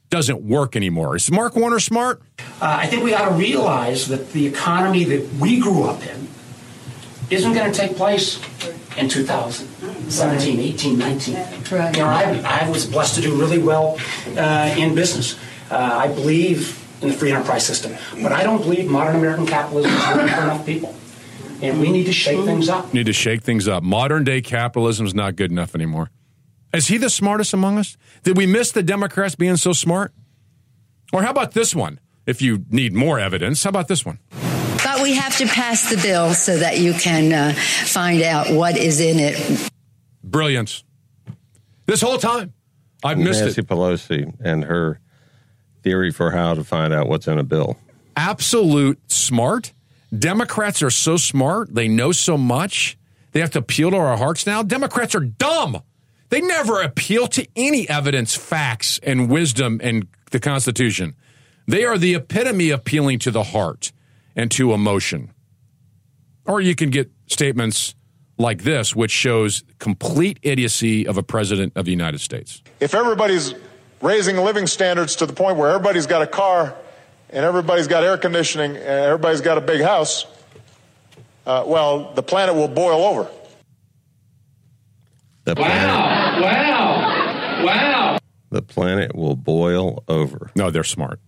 doesn't 0.10 0.42
work 0.42 0.76
anymore. 0.78 1.16
Is 1.18 1.30
Mark 1.30 1.56
Warner 1.58 1.80
smart? 1.80 2.22
Uh, 2.40 2.44
I 2.62 2.88
think 2.88 3.04
we 3.04 3.14
ought 3.14 3.28
to 3.28 3.36
realize 3.36 4.08
that 4.08 4.32
the 4.32 4.46
economy 4.48 5.04
that 5.04 5.34
we 5.34 5.60
grew 5.60 5.84
up 5.84 6.02
in 6.06 6.28
isn't 7.30 7.54
going 7.54 7.70
to 7.72 7.78
take 7.78 7.98
place 7.98 8.40
in 8.98 9.10
2017, 10.10 10.60
18, 10.60 10.98
19. 10.98 11.36
Right. 11.36 11.96
You 11.96 12.04
know, 12.04 12.08
I, 12.08 12.64
I 12.64 12.70
was 12.70 12.86
blessed 12.86 13.16
to 13.16 13.22
do 13.22 13.40
really 13.40 13.60
well 13.60 13.98
uh, 14.38 14.74
in 14.78 14.96
business. 14.96 15.38
Uh, 15.70 15.76
I 15.76 16.08
believe 16.08 16.84
in 17.02 17.10
the 17.10 17.14
free 17.14 17.32
enterprise 17.32 17.66
system, 17.66 17.96
but 18.24 18.32
I 18.32 18.44
don't 18.44 18.62
believe 18.62 18.90
modern 18.90 19.18
American 19.18 19.46
capitalism 19.46 19.92
is 19.92 20.08
working 20.08 20.28
for 20.28 20.42
enough 20.42 20.66
people. 20.66 20.96
And 21.62 21.80
we 21.80 21.92
need 21.92 22.06
to 22.06 22.14
shake 22.14 22.44
things 22.46 22.70
up. 22.70 22.94
Need 22.94 23.08
to 23.08 23.14
shake 23.14 23.42
things 23.42 23.68
up. 23.68 23.84
Modern 23.84 24.24
day 24.24 24.42
capitalism 24.42 25.06
is 25.06 25.14
not 25.14 25.36
good 25.36 25.52
enough 25.52 25.76
anymore. 25.76 26.12
Is 26.74 26.88
he 26.88 26.98
the 26.98 27.10
smartest 27.10 27.54
among 27.54 27.78
us? 27.78 27.98
Did 28.24 28.38
we 28.38 28.46
miss 28.46 28.72
the 28.72 28.84
Democrats 28.84 29.36
being 29.36 29.58
so 29.58 29.74
smart? 29.74 30.14
Or 31.12 31.24
how 31.24 31.32
about 31.32 31.54
this 31.54 31.74
one? 31.76 32.00
If 32.26 32.42
you 32.42 32.66
need 32.70 32.94
more 32.94 33.20
evidence, 33.20 33.64
how 33.64 33.70
about 33.70 33.88
this 33.88 34.06
one? 34.06 34.20
But 34.84 35.02
we 35.02 35.14
have 35.14 35.36
to 35.38 35.48
pass 35.48 35.90
the 35.90 35.98
bill 35.98 36.34
so 36.34 36.58
that 36.58 36.80
you 36.80 36.94
can 36.94 37.34
uh, 37.34 37.54
find 37.54 38.22
out 38.22 38.52
what 38.52 38.78
is 38.78 39.00
in 39.00 39.18
it. 39.20 39.70
Brilliance. 40.32 40.84
This 41.86 42.02
whole 42.02 42.18
time, 42.18 42.54
I've 43.04 43.18
missed 43.18 43.42
Nancy 43.42 43.62
it. 43.62 43.68
Pelosi 43.68 44.34
and 44.42 44.64
her 44.64 45.00
theory 45.84 46.12
for 46.12 46.32
how 46.32 46.54
to 46.54 46.64
find 46.64 46.94
out 46.94 47.08
what's 47.08 47.28
in 47.28 47.38
a 47.38 47.44
bill. 47.44 47.78
Absolute 48.16 49.00
smart. 49.12 49.74
Democrats 50.18 50.82
are 50.82 50.90
so 50.90 51.18
smart. 51.18 51.74
They 51.74 51.88
know 51.88 52.12
so 52.12 52.38
much. 52.38 52.98
They 53.32 53.40
have 53.40 53.52
to 53.52 53.60
appeal 53.60 53.92
to 53.92 53.98
our 53.98 54.18
hearts 54.18 54.46
now. 54.46 54.64
Democrats 54.64 55.16
are 55.16 55.22
dumb. 55.22 55.82
They 56.30 56.42
never 56.42 56.82
appeal 56.82 57.28
to 57.28 57.48
any 57.56 57.88
evidence, 57.88 58.36
facts, 58.36 59.00
and 59.04 59.30
wisdom 59.30 59.80
and 59.82 60.08
the 60.32 60.40
Constitution. 60.40 61.16
They 61.68 61.86
are 61.86 61.98
the 61.98 62.16
epitome 62.16 62.70
of 62.72 62.80
appealing 62.80 63.20
to 63.20 63.32
the 63.32 63.44
heart 63.44 63.92
and 64.36 64.50
to 64.52 64.74
emotion. 64.74 65.32
Or 66.46 66.60
you 66.62 66.76
can 66.76 66.90
get 66.90 67.12
statements 67.28 67.96
like 68.38 68.64
this, 68.64 68.96
which 68.96 69.12
shows 69.12 69.64
complete 69.80 70.40
idiocy 70.44 71.08
of 71.08 71.18
a 71.18 71.24
president 71.24 71.74
of 71.76 71.86
the 71.86 71.92
United 71.92 72.22
States. 72.22 72.62
If 72.80 72.94
everybody's 72.94 73.54
raising 74.02 74.38
living 74.38 74.68
standards 74.68 75.16
to 75.18 75.26
the 75.26 75.34
point 75.34 75.58
where 75.58 75.70
everybody's 75.70 76.06
got 76.06 76.22
a 76.22 76.28
car 76.28 76.76
and 77.30 77.44
everybody's 77.44 77.88
got 77.88 78.04
air 78.04 78.18
conditioning 78.18 78.76
and 78.76 78.86
everybody's 78.86 79.42
got 79.42 79.58
a 79.58 79.62
big 79.62 79.82
house, 79.82 80.26
uh, 81.46 81.64
well, 81.66 82.14
the 82.14 82.24
planet 82.24 82.56
will 82.56 82.68
boil 82.68 83.04
over. 83.06 83.28
The 85.46 85.56
planet, 85.56 86.44
wow. 86.44 87.64
Wow. 87.64 88.18
The 88.50 88.62
planet 88.62 89.16
will 89.16 89.36
boil 89.36 90.04
over. 90.08 90.52
No, 90.56 90.72
they're 90.72 90.84
smart. 90.84 91.20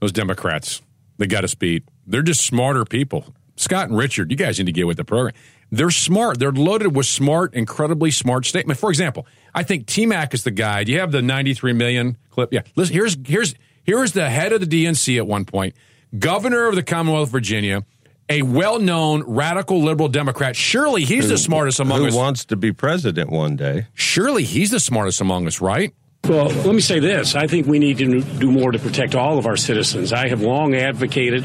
Those 0.00 0.12
Democrats, 0.12 0.82
they 1.18 1.26
got 1.26 1.42
us 1.42 1.54
beat. 1.54 1.84
They're 2.06 2.22
just 2.22 2.42
smarter 2.42 2.84
people. 2.84 3.34
Scott 3.56 3.88
and 3.88 3.96
Richard, 3.96 4.30
you 4.30 4.36
guys 4.36 4.58
need 4.58 4.66
to 4.66 4.72
get 4.72 4.86
with 4.86 4.98
the 4.98 5.04
program. 5.04 5.34
They're 5.70 5.90
smart. 5.90 6.38
They're 6.38 6.52
loaded 6.52 6.94
with 6.94 7.06
smart, 7.06 7.54
incredibly 7.54 8.10
smart 8.10 8.46
statement. 8.46 8.78
For 8.78 8.88
example, 8.90 9.26
I 9.54 9.62
think 9.62 9.86
T 9.86 10.06
Mac 10.06 10.32
is 10.32 10.44
the 10.44 10.50
guy. 10.50 10.84
Do 10.84 10.92
you 10.92 11.00
have 11.00 11.12
the 11.12 11.22
93 11.22 11.72
million 11.72 12.16
clip? 12.30 12.52
Yeah. 12.52 12.60
Listen, 12.76 12.94
here's 12.94 13.16
here's 13.26 13.54
here's 13.84 14.12
the 14.12 14.28
head 14.28 14.52
of 14.52 14.60
the 14.60 14.84
DNC 14.84 15.16
at 15.16 15.26
one 15.26 15.44
point, 15.44 15.74
governor 16.18 16.66
of 16.68 16.76
the 16.76 16.82
Commonwealth 16.82 17.28
of 17.28 17.32
Virginia, 17.32 17.84
a 18.28 18.42
well-known 18.42 19.22
radical 19.26 19.82
liberal 19.82 20.08
Democrat. 20.08 20.56
Surely 20.56 21.04
he's 21.04 21.28
the 21.28 21.38
smartest 21.38 21.80
among 21.80 22.00
Who 22.00 22.06
us. 22.08 22.14
wants 22.14 22.44
to 22.46 22.56
be 22.56 22.72
president 22.72 23.30
one 23.30 23.56
day? 23.56 23.86
Surely 23.94 24.44
he's 24.44 24.70
the 24.70 24.80
smartest 24.80 25.20
among 25.20 25.46
us, 25.46 25.60
right? 25.60 25.92
Well, 26.24 26.46
let 26.46 26.74
me 26.74 26.80
say 26.80 26.98
this. 26.98 27.36
I 27.36 27.46
think 27.46 27.66
we 27.68 27.78
need 27.78 27.98
to 27.98 28.20
do 28.20 28.50
more 28.50 28.72
to 28.72 28.78
protect 28.80 29.14
all 29.14 29.38
of 29.38 29.46
our 29.46 29.56
citizens. 29.56 30.12
I 30.12 30.28
have 30.28 30.42
long 30.42 30.74
advocated. 30.74 31.44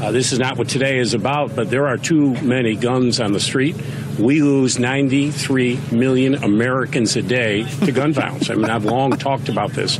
Uh, 0.00 0.12
this 0.12 0.32
is 0.32 0.38
not 0.38 0.56
what 0.56 0.68
today 0.68 0.98
is 0.98 1.12
about, 1.14 1.56
but 1.56 1.70
there 1.70 1.86
are 1.88 1.96
too 1.98 2.34
many 2.42 2.76
guns 2.76 3.18
on 3.20 3.32
the 3.32 3.40
street. 3.40 3.74
We 4.18 4.42
lose 4.42 4.78
93 4.78 5.78
million 5.92 6.34
Americans 6.36 7.16
a 7.16 7.22
day 7.22 7.64
to 7.84 7.90
gun 7.92 8.12
violence. 8.12 8.48
I 8.48 8.54
mean, 8.54 8.66
I've 8.70 8.84
long 8.84 9.10
talked 9.12 9.48
about 9.48 9.72
this. 9.72 9.98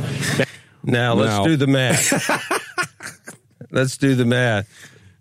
Now 0.83 1.13
let's 1.15 1.31
Now- 1.31 1.43
do 1.45 1.57
the 1.57 1.67
math. 1.67 2.89
let's 3.71 3.97
do 3.97 4.15
the 4.15 4.25
math. 4.25 4.67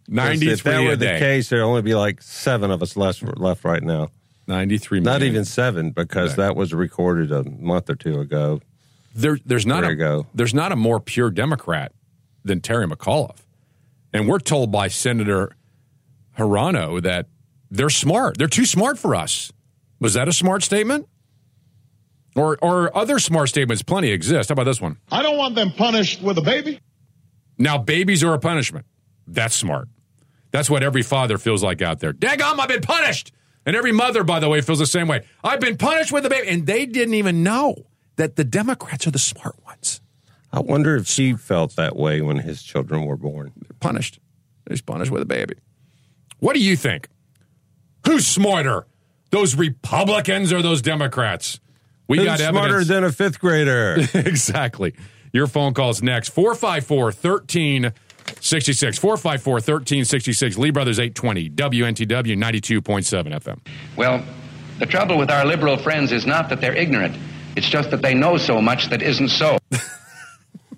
93 0.08 0.52
If 0.52 0.62
that 0.62 0.80
a 0.80 0.84
were 0.84 0.96
the 0.96 1.04
day. 1.06 1.18
case, 1.18 1.48
there'd 1.50 1.62
only 1.62 1.82
be 1.82 1.94
like 1.94 2.22
seven 2.22 2.70
of 2.70 2.80
us 2.82 2.96
left 2.96 3.22
left 3.38 3.64
right 3.64 3.82
now. 3.82 4.10
93 4.46 5.00
Not 5.00 5.22
even 5.22 5.44
seven, 5.44 5.90
because 5.90 6.36
that 6.36 6.56
was 6.56 6.72
recorded 6.72 7.30
a 7.32 7.44
month 7.44 7.90
or 7.90 7.94
two 7.96 8.18
ago. 8.20 8.62
there, 9.14 9.38
there's 9.44 9.66
not 9.66 9.84
a 9.84 9.88
you 9.88 9.96
go. 9.96 10.26
there's 10.34 10.54
not 10.54 10.72
a 10.72 10.76
more 10.76 10.98
pure 11.00 11.30
Democrat 11.30 11.92
than 12.44 12.62
Terry 12.62 12.86
McAuliffe, 12.86 13.40
and 14.12 14.28
we're 14.28 14.38
told 14.38 14.72
by 14.72 14.88
Senator 14.88 15.56
Hirono 16.36 17.02
that 17.02 17.26
they're 17.70 17.90
smart. 17.90 18.38
They're 18.38 18.46
too 18.46 18.64
smart 18.64 18.98
for 18.98 19.14
us. 19.14 19.52
Was 20.00 20.14
that 20.14 20.28
a 20.28 20.32
smart 20.32 20.62
statement? 20.62 21.08
Or, 22.36 22.56
or 22.62 22.96
other 22.96 23.18
smart 23.18 23.48
statements 23.48 23.82
plenty 23.82 24.10
exist. 24.10 24.48
How 24.48 24.52
about 24.52 24.64
this 24.64 24.80
one? 24.80 24.98
I 25.10 25.22
don't 25.22 25.36
want 25.36 25.56
them 25.56 25.72
punished 25.72 26.22
with 26.22 26.38
a 26.38 26.42
baby. 26.42 26.80
Now, 27.58 27.78
babies 27.78 28.22
are 28.22 28.32
a 28.34 28.38
punishment. 28.38 28.86
That's 29.26 29.54
smart. 29.56 29.88
That's 30.52 30.70
what 30.70 30.82
every 30.82 31.02
father 31.02 31.36
feels 31.36 31.62
like 31.64 31.82
out 31.82 31.98
there. 31.98 32.12
Daggum, 32.12 32.60
I've 32.60 32.68
been 32.68 32.80
punished. 32.80 33.32
And 33.66 33.74
every 33.76 33.92
mother, 33.92 34.22
by 34.24 34.38
the 34.38 34.48
way, 34.48 34.60
feels 34.60 34.78
the 34.78 34.86
same 34.86 35.08
way. 35.08 35.26
I've 35.42 35.60
been 35.60 35.76
punished 35.76 36.12
with 36.12 36.24
a 36.24 36.30
baby. 36.30 36.48
And 36.48 36.66
they 36.66 36.86
didn't 36.86 37.14
even 37.14 37.42
know 37.42 37.74
that 38.16 38.36
the 38.36 38.44
Democrats 38.44 39.06
are 39.06 39.10
the 39.10 39.18
smart 39.18 39.56
ones. 39.64 40.00
I 40.52 40.60
wonder 40.60 40.96
if 40.96 41.06
she 41.06 41.34
felt 41.34 41.76
that 41.76 41.96
way 41.96 42.20
when 42.20 42.38
his 42.38 42.62
children 42.62 43.04
were 43.04 43.16
born. 43.16 43.52
They're 43.56 43.76
punished. 43.80 44.18
He's 44.68 44.80
punished 44.80 45.10
with 45.10 45.22
a 45.22 45.26
baby. 45.26 45.54
What 46.38 46.54
do 46.54 46.60
you 46.60 46.76
think? 46.76 47.08
Who's 48.06 48.26
smarter? 48.26 48.86
Those 49.30 49.54
Republicans 49.56 50.52
or 50.52 50.62
those 50.62 50.80
Democrats? 50.80 51.60
We 52.06 52.18
Who's 52.18 52.26
got 52.26 52.38
smarter 52.38 52.76
evidence. 52.76 52.88
than 52.88 53.04
a 53.04 53.12
fifth 53.12 53.38
grader. 53.40 53.96
exactly. 54.14 54.94
Your 55.32 55.46
phone 55.46 55.74
calls 55.74 56.02
next. 56.02 56.30
454 56.30 57.04
1366. 57.04 58.98
454 58.98 59.52
1366. 59.52 60.56
Lee 60.56 60.70
Brothers 60.70 60.98
820. 60.98 61.50
WNTW 61.50 62.36
92.7 62.36 63.34
FM. 63.34 63.58
Well, 63.96 64.24
the 64.78 64.86
trouble 64.86 65.18
with 65.18 65.30
our 65.30 65.44
liberal 65.44 65.76
friends 65.76 66.12
is 66.12 66.24
not 66.24 66.48
that 66.48 66.60
they're 66.62 66.76
ignorant, 66.76 67.16
it's 67.56 67.68
just 67.68 67.90
that 67.90 68.00
they 68.00 68.14
know 68.14 68.36
so 68.38 68.62
much 68.62 68.88
that 68.88 69.02
isn't 69.02 69.28
so. 69.28 69.58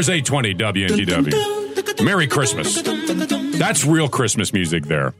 Brothers 0.00 0.30
820 0.30 0.54
WNTW. 0.54 2.02
Merry 2.02 2.26
Christmas. 2.26 2.80
That's 3.58 3.84
real 3.84 4.08
Christmas 4.08 4.50
music 4.50 4.86
there. 4.86 5.12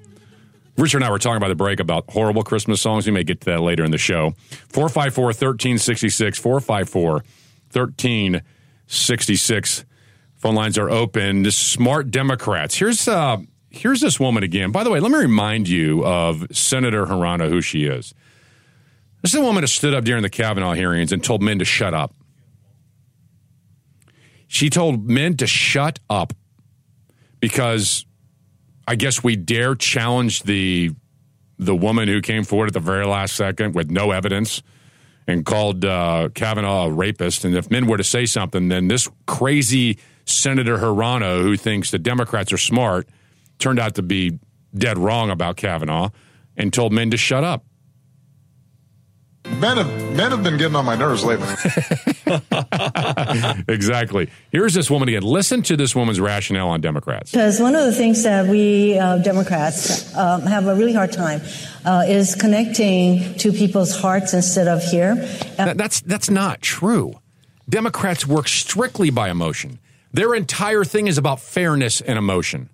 Richard 0.79 0.97
and 0.99 1.05
I 1.05 1.11
were 1.11 1.19
talking 1.19 1.37
about 1.37 1.49
the 1.49 1.55
break 1.55 1.81
about 1.81 2.09
horrible 2.09 2.43
Christmas 2.43 2.81
songs. 2.81 3.05
We 3.05 3.13
may 3.13 3.23
get 3.23 3.43
to 3.43 3.51
that 3.51 3.61
later 3.61 3.85
in 3.85 3.91
the 3.91 3.99
show. 3.99 4.31
454 4.71 5.25
1366, 5.25 6.39
454 6.39 7.13
1366. 7.13 9.85
Phone 10.37 10.55
lines 10.55 10.79
are 10.79 10.89
open. 10.89 11.51
Smart 11.51 12.11
Democrats. 12.11 12.75
Here's 12.75 13.07
uh, 13.07 13.37
here's 13.69 14.01
this 14.01 14.19
woman 14.19 14.43
again. 14.43 14.73
By 14.73 14.83
the 14.83 14.89
way, 14.89 14.99
let 14.99 15.13
me 15.13 15.19
remind 15.19 15.69
you 15.69 16.07
of 16.07 16.47
Senator 16.57 17.05
Hirono, 17.05 17.51
who 17.51 17.61
she 17.61 17.85
is. 17.85 18.15
This 19.21 19.35
is 19.35 19.41
a 19.41 19.43
woman 19.43 19.63
who 19.63 19.67
stood 19.67 19.93
up 19.93 20.05
during 20.05 20.23
the 20.23 20.31
Kavanaugh 20.31 20.73
hearings 20.73 21.13
and 21.13 21.23
told 21.23 21.43
men 21.43 21.59
to 21.59 21.67
shut 21.67 21.93
up. 21.93 22.15
She 24.53 24.69
told 24.69 25.09
men 25.09 25.37
to 25.37 25.47
shut 25.47 26.01
up 26.11 26.33
because 27.39 28.05
I 28.85 28.97
guess 28.97 29.23
we 29.23 29.37
dare 29.37 29.77
challenge 29.77 30.43
the 30.43 30.91
the 31.57 31.77
woman 31.77 32.09
who 32.09 32.21
came 32.21 32.43
forward 32.43 32.67
at 32.67 32.73
the 32.73 32.81
very 32.81 33.07
last 33.07 33.37
second 33.37 33.77
with 33.77 33.93
no 33.93 34.11
evidence 34.11 34.61
and 35.29 35.47
called 35.47 35.85
uh, 35.85 36.31
Kavanaugh 36.35 36.87
a 36.87 36.91
rapist. 36.91 37.45
And 37.45 37.55
if 37.55 37.71
men 37.71 37.87
were 37.87 37.97
to 37.97 38.03
say 38.03 38.27
something, 38.27 38.67
then 38.67 38.89
this 38.89 39.09
crazy 39.25 39.99
Senator 40.25 40.79
Hirono, 40.79 41.43
who 41.43 41.57
thinks 41.57 41.93
the 41.93 42.01
Democrats 42.01 42.53
are 42.53 42.59
smart, 42.59 43.09
turned 43.61 43.79
out 43.79 43.95
to 43.95 44.03
be 44.03 44.41
dead 44.75 44.99
wrong 44.99 45.31
about 45.31 45.59
Kavanaugh 45.59 46.09
and 46.57 46.73
told 46.73 46.93
men 46.93 47.13
to 47.13 47.17
shut 47.17 47.45
up. 47.45 47.65
Men 49.59 49.77
have, 49.77 50.17
men 50.17 50.31
have 50.31 50.43
been 50.43 50.57
getting 50.57 50.77
on 50.77 50.85
my 50.85 50.97
nerves 50.97 51.23
lately. 51.23 51.49
exactly. 53.69 54.31
Here's 54.51 54.75
this 54.75 54.91
woman 54.91 55.09
again. 55.09 55.23
Listen 55.23 55.63
to 55.63 55.77
this 55.77 55.95
woman's 55.95 56.21
rationale 56.21 56.69
on 56.69 56.81
Democrats. 56.81 57.31
Because 57.31 57.61
one 57.61 57.75
of 57.75 57.85
the 57.85 57.93
things 57.93 58.23
that 58.23 58.47
we 58.47 58.99
uh, 58.99 59.19
Democrats 59.19 60.15
um, 60.17 60.43
have 60.43 60.67
a 60.67 60.75
really 60.75 60.93
hard 60.95 61.13
time 61.13 61.41
uh, 61.85 62.05
is 62.07 62.35
connecting 62.35 63.35
to 63.39 63.53
people's 63.53 63.95
hearts 63.99 64.33
instead 64.35 64.69
of 64.69 64.83
here. 64.83 65.15
That- 65.57 65.77
that's 65.77 66.01
that's 66.03 66.31
not 66.31 66.63
true. 66.63 67.13
Democrats 67.69 68.27
work 68.27 68.49
strictly 68.49 69.11
by 69.11 69.31
emotion. 69.31 69.79
Their 70.13 70.35
entire 70.35 70.85
thing 70.85 71.07
is 71.07 71.19
about 71.19 71.41
fairness 71.41 72.01
and 72.01 72.19
emotion. 72.19 72.69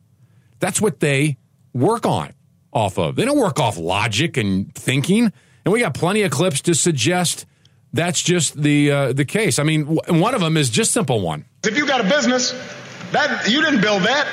That's 0.58 0.80
what 0.80 1.00
they 1.00 1.36
work 1.74 2.06
on 2.06 2.32
off 2.72 2.98
of. 2.98 3.16
They 3.16 3.24
don't 3.24 3.38
work 3.38 3.58
off 3.60 3.76
logic 3.76 4.36
and 4.36 4.74
thinking. 4.74 5.32
And 5.66 5.72
we 5.72 5.80
got 5.80 5.94
plenty 5.94 6.22
of 6.22 6.30
clips 6.30 6.60
to 6.62 6.74
suggest 6.76 7.44
that's 7.92 8.22
just 8.22 8.62
the 8.62 8.92
uh, 8.92 9.12
the 9.12 9.24
case. 9.24 9.58
I 9.58 9.64
mean, 9.64 9.96
w- 9.96 10.22
one 10.22 10.32
of 10.32 10.40
them 10.40 10.56
is 10.56 10.70
just 10.70 10.92
simple 10.92 11.20
one. 11.20 11.44
If 11.64 11.76
you 11.76 11.88
got 11.88 12.00
a 12.00 12.08
business, 12.08 12.52
that 13.10 13.48
you 13.50 13.60
didn't 13.62 13.80
build 13.80 14.04
that. 14.04 14.28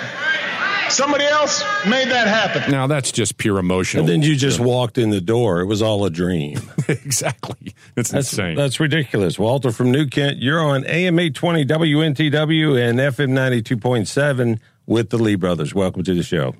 Somebody 0.92 1.24
else 1.24 1.64
made 1.88 2.10
that 2.10 2.28
happen. 2.28 2.70
Now 2.72 2.86
that's 2.86 3.12
just 3.12 3.38
pure 3.38 3.58
emotional. 3.58 4.02
And 4.02 4.10
then 4.10 4.22
you 4.22 4.36
just 4.36 4.60
walked 4.60 5.00
in 5.00 5.10
the 5.10 5.22
door. 5.22 5.62
It 5.62 5.66
was 5.66 5.82
all 5.82 6.06
a 6.06 6.12
dream. 6.12 6.62
exactly. 6.88 7.74
It's 7.96 8.12
That's 8.12 8.32
insane. 8.32 8.56
That's 8.56 8.80
ridiculous. 8.80 9.40
Walter 9.40 9.72
from 9.72 9.90
New 9.92 10.06
Kent, 10.06 10.38
you're 10.38 10.62
on 10.62 10.86
AM 10.86 11.18
820 11.18 11.66
WNTW 11.66 12.90
and 12.90 13.00
FM 13.00 13.32
92.7 13.32 14.60
with 14.86 15.10
the 15.10 15.18
Lee 15.18 15.34
Brothers. 15.34 15.74
Welcome 15.74 16.04
to 16.04 16.14
the 16.14 16.22
show. 16.22 16.54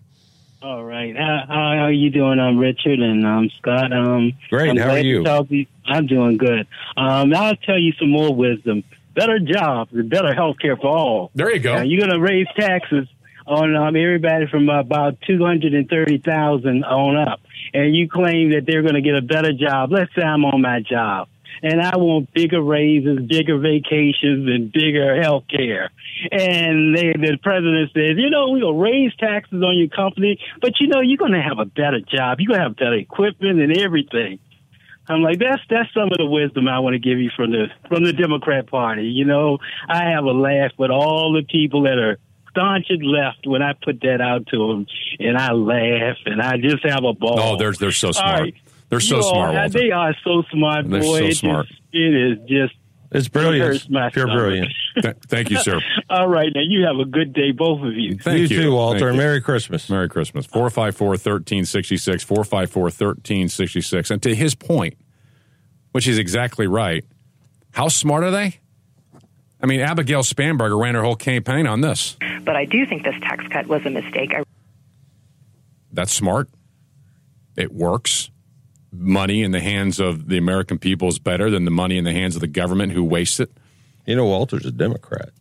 All 0.64 0.82
right. 0.82 1.14
How, 1.14 1.44
how 1.46 1.84
are 1.84 1.92
you 1.92 2.10
doing? 2.10 2.40
I'm 2.40 2.58
Richard 2.58 3.00
and 3.00 3.28
I'm 3.28 3.50
Scott. 3.58 3.92
Um, 3.92 4.32
Great. 4.50 4.70
I'm 4.70 4.78
How 4.78 4.92
are 4.92 5.00
you? 5.00 5.22
you. 5.50 5.66
I'm 5.86 6.08
doing 6.08 6.38
good. 6.38 6.68
Um, 6.96 7.34
I'll 7.36 7.58
tell 7.58 7.78
you 7.78 7.92
some 8.00 8.10
more 8.10 8.34
wisdom. 8.34 8.86
Better 9.14 9.40
jobs 9.40 9.92
and 9.92 10.10
better 10.10 10.34
health 10.34 10.56
care 10.62 10.78
for 10.78 10.88
all. 10.88 11.32
There 11.36 11.54
you 11.54 11.60
go. 11.60 11.76
Now, 11.76 11.82
you're 11.82 12.00
going 12.00 12.18
to 12.18 12.22
raise 12.22 12.48
taxes 12.58 13.10
on 13.46 13.76
um, 13.76 13.98
everybody 13.98 14.48
from 14.48 14.70
about 14.70 15.20
230000 15.28 16.86
on 16.86 17.18
up. 17.18 17.42
And 17.74 17.94
you 17.94 18.08
claim 18.08 18.52
that 18.52 18.66
they're 18.66 18.84
going 18.84 18.96
to 18.96 19.02
get 19.02 19.16
a 19.16 19.22
better 19.22 19.52
job. 19.52 19.92
Let's 19.92 20.16
say 20.16 20.22
I'm 20.22 20.46
on 20.46 20.62
my 20.62 20.80
job. 20.80 21.28
And 21.62 21.82
I 21.82 21.98
want 21.98 22.34
bigger 22.34 22.62
raises, 22.62 23.20
bigger 23.28 23.58
vacations, 23.58 24.48
and 24.48 24.72
bigger 24.72 25.22
health 25.22 25.46
care. 25.50 25.92
And 26.32 26.96
they, 26.96 27.14
the 27.14 27.38
president 27.42 27.92
says, 27.94 28.18
you 28.18 28.30
know, 28.30 28.50
we're 28.50 28.62
going 28.62 28.76
to 28.76 28.82
raise 28.82 29.16
taxes 29.16 29.62
on 29.62 29.78
your 29.78 29.90
company, 29.90 30.40
but 30.62 30.80
you 30.80 30.88
know, 30.88 31.02
you're 31.02 31.18
going 31.18 31.34
to 31.34 31.42
have 31.42 31.60
a 31.60 31.66
better 31.66 32.00
job. 32.00 32.40
You're 32.40 32.50
going 32.50 32.60
to 32.60 32.68
have 32.68 32.76
better 32.76 32.96
equipment 32.96 33.60
and 33.60 33.78
everything. 33.78 34.40
I'm 35.08 35.22
like, 35.22 35.40
that's 35.40 35.62
that's 35.70 35.94
some 35.94 36.10
of 36.12 36.18
the 36.18 36.26
wisdom 36.26 36.68
I 36.68 36.80
want 36.80 36.94
to 36.94 37.00
give 37.00 37.20
you 37.20 37.30
from 37.36 37.52
the 37.52 37.66
from 37.90 38.06
the 38.06 38.14
Democrat 38.14 38.68
Party. 38.68 39.04
You 39.04 39.26
know, 39.26 39.58
I 39.90 40.12
have 40.12 40.24
a 40.24 40.32
laugh 40.32 40.72
with 40.78 40.92
all 40.92 41.34
the 41.34 41.44
people 41.44 41.84
that 41.84 41.98
are 41.98 42.18
staunch 42.52 42.86
and 42.90 43.04
left 43.04 43.46
when 43.46 43.62
I 43.62 43.74
put 43.74 44.00
that 44.02 44.22
out 44.22 44.48
to 44.48 44.68
them, 44.68 44.88
and 45.20 45.38
I 45.38 45.52
laugh 45.52 46.18
and 46.26 46.42
I 46.42 46.58
just 46.58 46.86
have 46.86 47.04
a 47.04 47.14
ball. 47.14 47.40
Oh, 47.40 47.58
they're 47.58 47.74
they're 47.74 47.92
so 47.92 48.12
smart. 48.12 48.42
right. 48.42 48.56
They're 48.94 49.00
so 49.00 49.18
You 49.18 49.24
smart. 49.24 49.54
Walter. 49.56 49.70
They 49.70 49.92
are 49.92 50.16
so 50.24 50.44
smart, 50.52 50.90
They're 50.90 51.02
boy. 51.02 51.20
so 51.20 51.24
It 51.26 51.28
just- 51.30 51.40
smart. 51.42 51.66
it 51.92 51.98
is 52.14 52.38
just. 52.48 52.74
It's 53.12 53.28
brilliant. 53.28 53.64
It 53.64 53.68
hurts 53.74 53.90
my 53.90 54.10
Pure 54.10 54.26
stomach. 54.26 54.40
brilliant. 54.42 54.72
Th- 55.02 55.16
thank 55.28 55.50
you, 55.52 55.58
sir. 55.58 55.80
All 56.10 56.28
right, 56.28 56.52
now 56.56 56.62
you 56.64 56.84
have 56.88 56.98
a 56.98 57.06
good 57.06 57.32
day, 57.34 57.52
both 57.52 57.84
of 57.84 57.94
you. 57.94 58.18
Thank 58.18 58.38
You 58.50 58.58
you, 58.58 58.62
too, 58.64 58.72
Walter. 58.72 59.00
Thank 59.02 59.12
you. 59.14 59.18
Merry 59.18 59.40
Christmas. 59.42 59.88
Merry 59.90 60.10
Christmas. 60.10 60.46
454 60.48 61.08
1366, 61.10 62.24
454 62.24 62.84
1366. 62.84 64.10
And 64.12 64.22
to 64.24 64.34
his 64.34 64.56
point, 64.56 64.96
which 65.92 66.08
is 66.08 66.18
exactly 66.18 66.66
right, 66.66 67.06
how 67.74 67.88
smart 67.88 68.24
are 68.24 68.32
they? 68.32 68.60
I 69.62 69.68
mean, 69.68 69.80
Abigail 69.80 70.24
Spanberger 70.24 70.80
ran 70.82 70.96
her 70.96 71.04
whole 71.04 71.16
campaign 71.16 71.68
on 71.68 71.82
this. 71.82 72.18
But 72.44 72.56
I 72.56 72.66
do 72.66 72.86
think 72.88 73.04
this 73.04 73.16
tax 73.22 73.46
cut 73.50 73.68
was 73.68 73.86
a 73.86 73.90
mistake. 73.92 74.34
I 74.36 74.44
That's 75.92 76.12
smart. 76.12 76.50
It 77.56 77.72
works. 77.72 78.32
Money 78.96 79.42
in 79.42 79.52
the 79.52 79.60
hands 79.60 80.00
of 80.00 80.28
the 80.30 80.38
American 80.38 80.78
people 80.78 81.08
is 81.08 81.18
better 81.18 81.50
than 81.50 81.66
the 81.66 81.72
money 81.72 81.98
in 81.98 82.04
the 82.04 82.12
hands 82.12 82.36
of 82.36 82.42
the 82.42 82.48
government 82.48 82.92
who 82.94 83.04
wastes 83.04 83.40
it. 83.40 83.52
You 84.06 84.16
know, 84.16 84.26
Walter's 84.26 84.66
a 84.66 84.72
Democrat. 84.72 85.32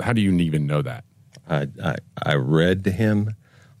How 0.00 0.12
do 0.12 0.20
you 0.20 0.32
even 0.32 0.66
know 0.66 0.82
that? 0.82 1.04
I, 1.48 1.68
I, 1.82 1.96
I 2.22 2.34
read 2.34 2.84
to 2.84 2.90
him 2.90 3.34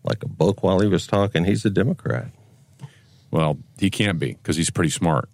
like 0.04 0.22
a 0.22 0.28
book 0.28 0.62
while 0.62 0.80
he 0.80 0.88
was 0.88 1.06
talking. 1.06 1.44
He's 1.44 1.64
a 1.64 1.70
Democrat. 1.70 2.28
Well, 3.30 3.58
he 3.78 3.90
can't 3.90 4.18
be 4.18 4.32
because 4.34 4.56
he's 4.56 4.70
pretty 4.70 4.90
smart. 4.90 5.28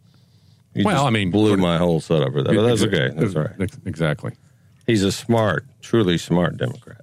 Well, 0.74 1.06
I 1.06 1.10
mean, 1.10 1.30
blew 1.30 1.56
my 1.56 1.78
whole 1.78 2.00
setup 2.00 2.32
for 2.32 2.42
that, 2.42 2.52
but 2.52 2.62
that's 2.62 2.82
okay. 2.82 3.10
That's 3.14 3.36
all 3.36 3.42
right. 3.42 3.70
Exactly. 3.86 4.32
He's 4.86 5.04
a 5.04 5.12
smart, 5.12 5.66
truly 5.80 6.18
smart 6.18 6.56
Democrat. 6.56 7.02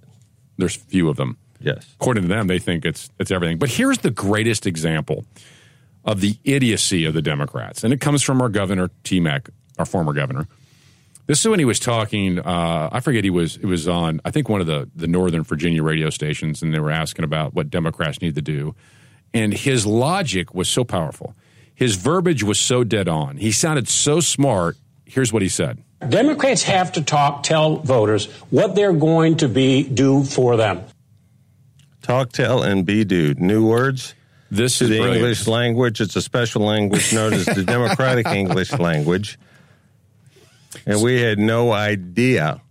there's 0.58 0.76
few 0.76 1.08
of 1.10 1.16
them. 1.18 1.38
Yes. 1.64 1.86
According 2.00 2.24
to 2.24 2.30
them, 2.30 2.48
they 2.48 2.60
think 2.60 2.86
it's 2.86 3.10
it's 3.20 3.32
everything. 3.32 3.58
But 3.58 3.70
here's 3.70 4.00
the 4.00 4.12
greatest 4.12 4.66
example 4.66 5.26
of 6.04 6.22
the 6.22 6.38
idiocy 6.44 7.06
of 7.06 7.14
the 7.14 7.22
Democrats, 7.22 7.84
and 7.84 7.94
it 7.94 8.02
comes 8.02 8.24
from 8.24 8.42
our 8.42 8.50
governor 8.50 8.90
T 9.04 9.20
Mac, 9.20 9.50
our 9.78 9.86
former 9.86 10.14
governor. 10.14 10.48
This 11.28 11.40
is 11.40 11.48
when 11.48 11.60
he 11.60 11.66
was 11.66 11.80
talking. 11.80 12.40
Uh, 12.40 12.90
I 12.92 13.00
forget 13.00 13.24
he 13.24 13.30
was. 13.30 13.58
It 13.58 13.66
was 13.66 13.88
on. 13.88 14.20
I 14.26 14.32
think 14.32 14.50
one 14.50 14.62
of 14.62 14.68
the 14.68 14.90
the 14.96 15.08
Northern 15.08 15.44
Virginia 15.44 15.84
radio 15.84 16.10
stations, 16.10 16.62
and 16.62 16.74
they 16.74 16.80
were 16.80 16.92
asking 16.92 17.24
about 17.24 17.54
what 17.54 17.70
Democrats 17.70 18.22
need 18.22 18.36
to 18.36 18.42
do. 18.42 18.76
And 19.34 19.54
his 19.54 19.86
logic 19.86 20.54
was 20.54 20.68
so 20.68 20.84
powerful. 20.84 21.36
His 21.74 21.96
verbiage 21.96 22.44
was 22.44 22.60
so 22.60 22.84
dead 22.84 23.08
on. 23.08 23.38
He 23.38 23.52
sounded 23.52 23.88
so 23.88 24.20
smart. 24.20 24.78
Here's 25.06 25.32
what 25.32 25.42
he 25.42 25.48
said. 25.48 25.82
Democrats 26.08 26.64
have 26.64 26.92
to 26.94 27.02
talk, 27.02 27.44
tell 27.44 27.78
voters 27.78 28.26
what 28.50 28.76
they're 28.76 28.94
going 28.94 29.38
to 29.38 29.48
be 29.48 29.84
do 29.84 30.24
for 30.24 30.58
them. 30.58 30.84
Talk, 32.02 32.32
tell, 32.32 32.64
and 32.64 32.86
be 32.86 33.04
dude. 33.04 33.40
New 33.40 33.68
words. 33.68 34.16
This 34.50 34.80
to 34.80 34.86
is 34.86 34.90
the 34.90 34.98
brilliant. 34.98 35.18
English 35.18 35.48
language. 35.48 36.02
It's 36.02 36.16
a 36.16 36.22
special 36.22 36.64
language 36.64 37.14
known 37.14 37.34
as 37.34 37.46
the 37.46 37.64
Democratic 37.66 38.28
English 38.28 38.74
language. 38.74 39.40
And 40.86 41.02
we 41.02 41.22
had 41.22 41.38
no 41.40 41.72
idea, 41.72 42.62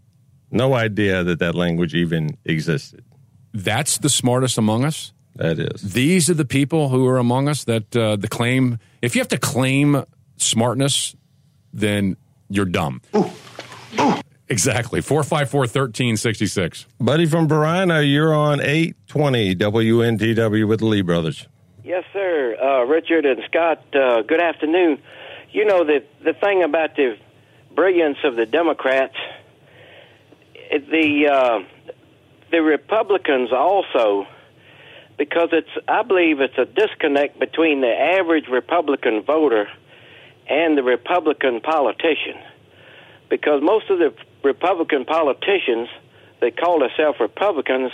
no 0.50 0.74
idea 0.74 1.22
that 1.24 1.38
that 1.38 1.54
language 1.54 1.94
even 1.94 2.36
existed. 2.44 3.04
That's 3.52 3.98
the 3.98 4.08
smartest 4.08 4.58
among 4.58 4.84
us. 4.84 5.12
That 5.36 5.58
is. 5.58 5.80
These 5.80 6.28
are 6.28 6.34
the 6.34 6.44
people 6.44 6.88
who 6.88 7.06
are 7.06 7.18
among 7.18 7.48
us 7.48 7.64
that 7.64 7.96
uh, 7.96 8.16
the 8.16 8.28
claim. 8.28 8.78
If 9.00 9.14
you 9.14 9.20
have 9.20 9.28
to 9.28 9.38
claim 9.38 10.04
smartness, 10.36 11.14
then 11.72 12.16
you're 12.48 12.66
dumb. 12.66 13.00
Exactly. 14.50 15.00
454 15.00 15.60
1366. 15.60 16.86
Buddy 16.98 17.24
from 17.24 17.46
Varina, 17.46 18.02
you're 18.02 18.34
on 18.34 18.60
820 18.60 19.54
WNTW 19.54 20.66
with 20.66 20.80
the 20.80 20.86
Lee 20.86 21.02
Brothers. 21.02 21.46
Yes, 21.84 22.04
sir. 22.12 22.56
Uh, 22.60 22.84
Richard 22.84 23.24
and 23.24 23.40
Scott, 23.46 23.84
uh, 23.94 24.22
good 24.22 24.40
afternoon. 24.40 25.00
You 25.52 25.64
know, 25.64 25.84
the, 25.84 26.02
the 26.24 26.32
thing 26.32 26.64
about 26.64 26.96
the 26.96 27.16
brilliance 27.76 28.18
of 28.24 28.34
the 28.34 28.44
Democrats, 28.44 29.14
the, 30.70 31.28
uh, 31.32 31.92
the 32.50 32.60
Republicans 32.60 33.52
also, 33.52 34.26
because 35.16 35.50
it's, 35.52 35.70
I 35.86 36.02
believe 36.02 36.40
it's 36.40 36.58
a 36.58 36.64
disconnect 36.64 37.38
between 37.38 37.82
the 37.82 37.92
average 37.92 38.48
Republican 38.48 39.22
voter 39.22 39.68
and 40.48 40.76
the 40.76 40.82
Republican 40.82 41.60
politician. 41.60 42.36
Because 43.28 43.62
most 43.62 43.88
of 43.90 44.00
the 44.00 44.12
Republican 44.42 45.04
politicians, 45.04 45.88
they 46.40 46.50
call 46.50 46.80
themselves 46.80 47.18
Republicans, 47.20 47.92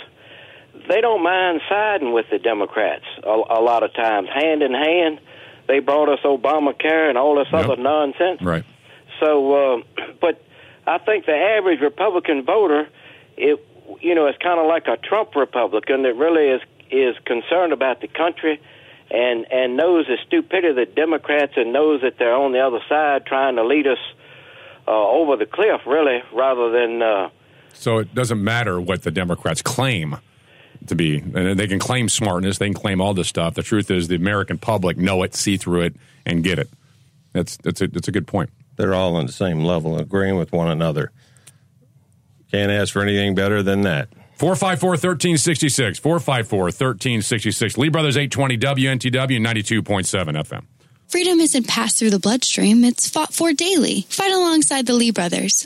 they 0.87 1.01
don't 1.01 1.23
mind 1.23 1.61
siding 1.67 2.13
with 2.13 2.27
the 2.29 2.39
Democrats 2.39 3.05
a, 3.23 3.29
a 3.29 3.61
lot 3.61 3.83
of 3.83 3.93
times, 3.93 4.29
hand 4.33 4.61
in 4.61 4.73
hand. 4.73 5.19
They 5.67 5.79
brought 5.79 6.09
us 6.09 6.19
Obamacare 6.23 7.09
and 7.09 7.17
all 7.17 7.35
this 7.35 7.47
other 7.51 7.75
nonsense. 7.75 8.41
Right. 8.41 8.63
So, 9.19 9.75
uh, 9.75 9.81
but 10.21 10.41
I 10.85 10.99
think 10.99 11.25
the 11.25 11.35
average 11.35 11.81
Republican 11.81 12.43
voter, 12.43 12.87
it 13.35 13.65
you 14.01 14.15
know, 14.15 14.27
is 14.27 14.35
kind 14.41 14.59
of 14.59 14.67
like 14.67 14.87
a 14.87 14.97
Trump 14.97 15.35
Republican 15.35 16.03
that 16.03 16.15
really 16.15 16.47
is 16.47 16.61
is 16.89 17.15
concerned 17.25 17.73
about 17.73 17.99
the 18.01 18.07
country 18.07 18.61
and 19.11 19.45
and 19.51 19.77
knows 19.77 20.07
the 20.07 20.17
stupidity 20.25 20.69
of 20.69 20.75
the 20.75 20.85
Democrats 20.85 21.53
and 21.55 21.73
knows 21.73 22.01
that 22.01 22.17
they're 22.17 22.35
on 22.35 22.51
the 22.51 22.59
other 22.59 22.79
side 22.87 23.25
trying 23.25 23.55
to 23.55 23.63
lead 23.63 23.87
us 23.87 23.99
uh, 24.87 24.91
over 24.91 25.35
the 25.35 25.45
cliff, 25.45 25.81
really, 25.85 26.21
rather 26.33 26.71
than. 26.71 27.01
Uh, 27.01 27.29
So 27.73 27.99
it 27.99 28.13
doesn't 28.15 28.43
matter 28.43 28.79
what 28.81 29.03
the 29.03 29.11
Democrats 29.11 29.61
claim 29.61 30.17
to 30.87 30.95
be. 30.95 31.19
And 31.19 31.59
they 31.59 31.67
can 31.67 31.79
claim 31.79 32.09
smartness, 32.09 32.57
they 32.57 32.67
can 32.67 32.73
claim 32.73 33.01
all 33.01 33.13
this 33.13 33.27
stuff. 33.27 33.55
The 33.55 33.63
truth 33.63 33.91
is, 33.91 34.07
the 34.07 34.15
American 34.15 34.57
public 34.57 34.97
know 34.97 35.23
it, 35.23 35.35
see 35.35 35.57
through 35.57 35.81
it, 35.81 35.95
and 36.25 36.43
get 36.43 36.59
it. 36.59 36.69
That's 37.33 37.57
that's 37.57 37.81
a 37.81 37.87
that's 37.87 38.07
a 38.07 38.11
good 38.11 38.25
point. 38.27 38.49
They're 38.77 38.93
all 38.93 39.15
on 39.15 39.25
the 39.25 39.31
same 39.31 39.63
level, 39.63 39.97
agreeing 39.97 40.37
with 40.37 40.51
one 40.51 40.69
another. 40.69 41.11
Can't 42.51 42.71
ask 42.71 42.93
for 42.93 43.01
anything 43.01 43.35
better 43.35 43.61
than 43.61 43.81
that. 43.81 44.09
454 44.37 44.91
1366. 44.91 45.99
454 45.99 46.59
1366. 46.65 47.77
Lee 47.77 47.89
Brothers 47.89 48.15
820 48.17 48.57
WNTW 48.57 49.39
92.7 49.41 49.83
FM. 50.43 50.63
Freedom 51.07 51.39
isn't 51.39 51.67
passed 51.69 51.97
through 51.97 52.09
the 52.09 52.19
bloodstream, 52.19 52.83
it's 52.83 53.07
fought 53.07 53.33
for 53.33 53.53
daily. 53.53 54.01
Fight 54.09 54.33
alongside 54.33 54.85
the 54.85 54.93
Lee 54.93 55.11
brothers. 55.11 55.65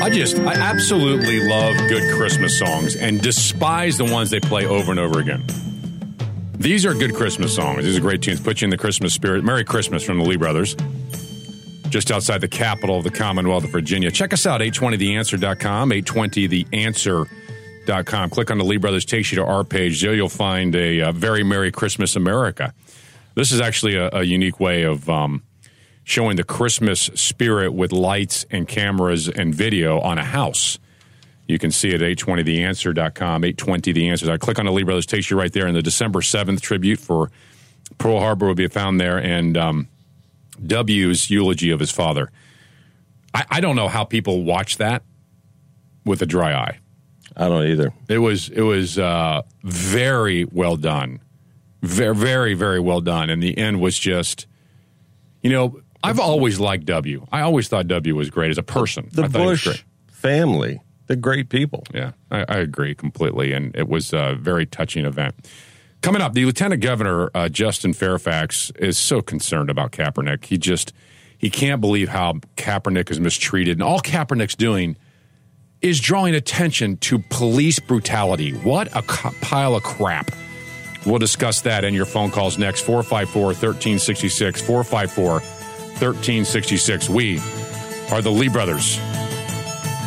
I 0.00 0.08
just, 0.10 0.38
I 0.38 0.54
absolutely 0.54 1.46
love 1.46 1.76
good 1.88 2.14
Christmas 2.16 2.58
songs 2.58 2.96
and 2.96 3.20
despise 3.20 3.98
the 3.98 4.06
ones 4.06 4.30
they 4.30 4.40
play 4.40 4.64
over 4.64 4.90
and 4.90 4.98
over 4.98 5.20
again. 5.20 5.44
These 6.64 6.84
are 6.86 6.94
good 6.94 7.14
Christmas 7.14 7.54
songs. 7.54 7.84
These 7.84 7.98
are 7.98 8.00
great 8.00 8.22
tunes. 8.22 8.40
Put 8.40 8.62
you 8.62 8.64
in 8.64 8.70
the 8.70 8.78
Christmas 8.78 9.12
spirit. 9.12 9.44
Merry 9.44 9.64
Christmas 9.64 10.02
from 10.02 10.16
the 10.16 10.24
Lee 10.24 10.38
Brothers. 10.38 10.74
Just 11.90 12.10
outside 12.10 12.40
the 12.40 12.48
capital 12.48 12.96
of 12.96 13.04
the 13.04 13.10
Commonwealth 13.10 13.64
of 13.64 13.70
Virginia. 13.70 14.10
Check 14.10 14.32
us 14.32 14.46
out, 14.46 14.62
820theanswer.com, 14.62 15.90
820theanswer.com. 15.90 18.30
Click 18.30 18.50
on 18.50 18.56
the 18.56 18.64
Lee 18.64 18.78
Brothers, 18.78 19.04
takes 19.04 19.30
you 19.30 19.36
to 19.36 19.44
our 19.44 19.62
page. 19.62 20.00
There 20.00 20.14
you'll 20.14 20.30
find 20.30 20.74
a, 20.74 21.02
uh 21.02 21.12
Very 21.12 21.44
Merry 21.44 21.70
Christmas 21.70 22.16
America. 22.16 22.72
This 23.34 23.52
is 23.52 23.60
actually 23.60 23.96
a, 23.96 24.08
a 24.14 24.22
unique 24.22 24.58
way 24.58 24.84
of 24.84 25.06
um, 25.10 25.42
showing 26.02 26.36
the 26.36 26.44
Christmas 26.44 27.10
spirit 27.14 27.74
with 27.74 27.92
lights 27.92 28.46
and 28.50 28.66
cameras 28.66 29.28
and 29.28 29.54
video 29.54 30.00
on 30.00 30.16
a 30.16 30.24
house. 30.24 30.78
You 31.46 31.58
can 31.58 31.70
see 31.70 31.90
it 31.90 32.00
at 32.00 32.16
820theanswer.com, 32.16 33.42
820theanswer. 33.42 34.30
I 34.30 34.38
click 34.38 34.58
on 34.58 34.64
the 34.66 34.72
Lee 34.72 34.82
Brothers, 34.82 35.06
takes 35.06 35.30
you 35.30 35.38
right 35.38 35.52
there. 35.52 35.66
And 35.66 35.76
the 35.76 35.82
December 35.82 36.20
7th 36.20 36.60
tribute 36.60 36.98
for 36.98 37.30
Pearl 37.98 38.18
Harbor 38.18 38.46
will 38.46 38.54
be 38.54 38.66
found 38.68 38.98
there. 39.00 39.18
And 39.18 39.56
um, 39.56 39.88
W's 40.66 41.30
eulogy 41.30 41.70
of 41.70 41.80
his 41.80 41.90
father. 41.90 42.30
I, 43.34 43.44
I 43.50 43.60
don't 43.60 43.76
know 43.76 43.88
how 43.88 44.04
people 44.04 44.44
watch 44.44 44.78
that 44.78 45.02
with 46.04 46.22
a 46.22 46.26
dry 46.26 46.54
eye. 46.54 46.78
I 47.36 47.48
don't 47.48 47.66
either. 47.66 47.92
It 48.08 48.18
was 48.18 48.48
it 48.48 48.60
was 48.60 48.96
uh, 48.98 49.42
very 49.64 50.44
well 50.44 50.76
done, 50.76 51.20
very 51.82 52.14
very 52.14 52.54
very 52.54 52.78
well 52.78 53.00
done, 53.00 53.28
and 53.28 53.42
the 53.42 53.58
end 53.58 53.80
was 53.80 53.98
just, 53.98 54.46
you 55.42 55.50
know, 55.50 55.80
I've 56.02 56.20
always 56.20 56.60
liked 56.60 56.84
W. 56.86 57.26
I 57.32 57.40
always 57.40 57.66
thought 57.66 57.88
W 57.88 58.14
was 58.14 58.30
great 58.30 58.50
as 58.50 58.58
a 58.58 58.62
person. 58.62 59.08
The 59.10 59.24
I 59.24 59.28
thought 59.28 59.40
he 59.40 59.46
was 59.46 59.64
Bush 59.64 59.64
great. 59.64 59.84
family, 60.12 60.80
the 61.06 61.16
great 61.16 61.48
people. 61.48 61.84
Yeah, 61.92 62.12
I, 62.30 62.44
I 62.48 62.56
agree 62.58 62.94
completely, 62.94 63.52
and 63.52 63.74
it 63.76 63.88
was 63.88 64.12
a 64.12 64.34
very 64.38 64.66
touching 64.66 65.04
event. 65.04 65.34
Coming 66.02 66.20
up, 66.20 66.34
the 66.34 66.44
Lieutenant 66.44 66.82
Governor 66.82 67.30
uh, 67.34 67.48
Justin 67.48 67.92
Fairfax 67.94 68.70
is 68.78 68.98
so 68.98 69.22
concerned 69.22 69.70
about 69.70 69.92
Kaepernick. 69.92 70.44
He 70.44 70.58
just 70.58 70.92
he 71.38 71.50
can't 71.50 71.80
believe 71.80 72.08
how 72.08 72.34
Kaepernick 72.56 73.10
is 73.10 73.20
mistreated, 73.20 73.76
and 73.76 73.82
all 73.82 74.00
Kaepernick's 74.00 74.54
doing 74.54 74.96
is 75.80 76.00
drawing 76.00 76.34
attention 76.34 76.96
to 76.98 77.18
police 77.30 77.78
brutality. 77.78 78.52
What 78.52 78.94
a 78.96 79.02
co- 79.02 79.32
pile 79.40 79.74
of 79.74 79.82
crap! 79.82 80.30
We'll 81.06 81.18
discuss 81.18 81.62
that 81.62 81.84
in 81.84 81.94
your 81.94 82.06
phone 82.06 82.30
calls 82.30 82.58
next. 82.58 82.82
454 82.82 83.42
1366. 83.46 84.60
454 84.62 85.32
1366. 85.32 87.08
We 87.08 87.38
are 88.10 88.22
the 88.22 88.30
Lee 88.30 88.48
Brothers. 88.48 88.98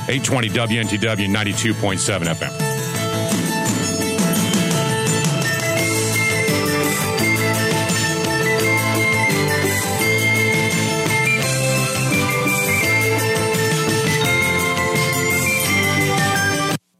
820 0.09 0.49
WNTW 0.49 1.27
92.7 1.27 2.33
FM. 2.33 2.77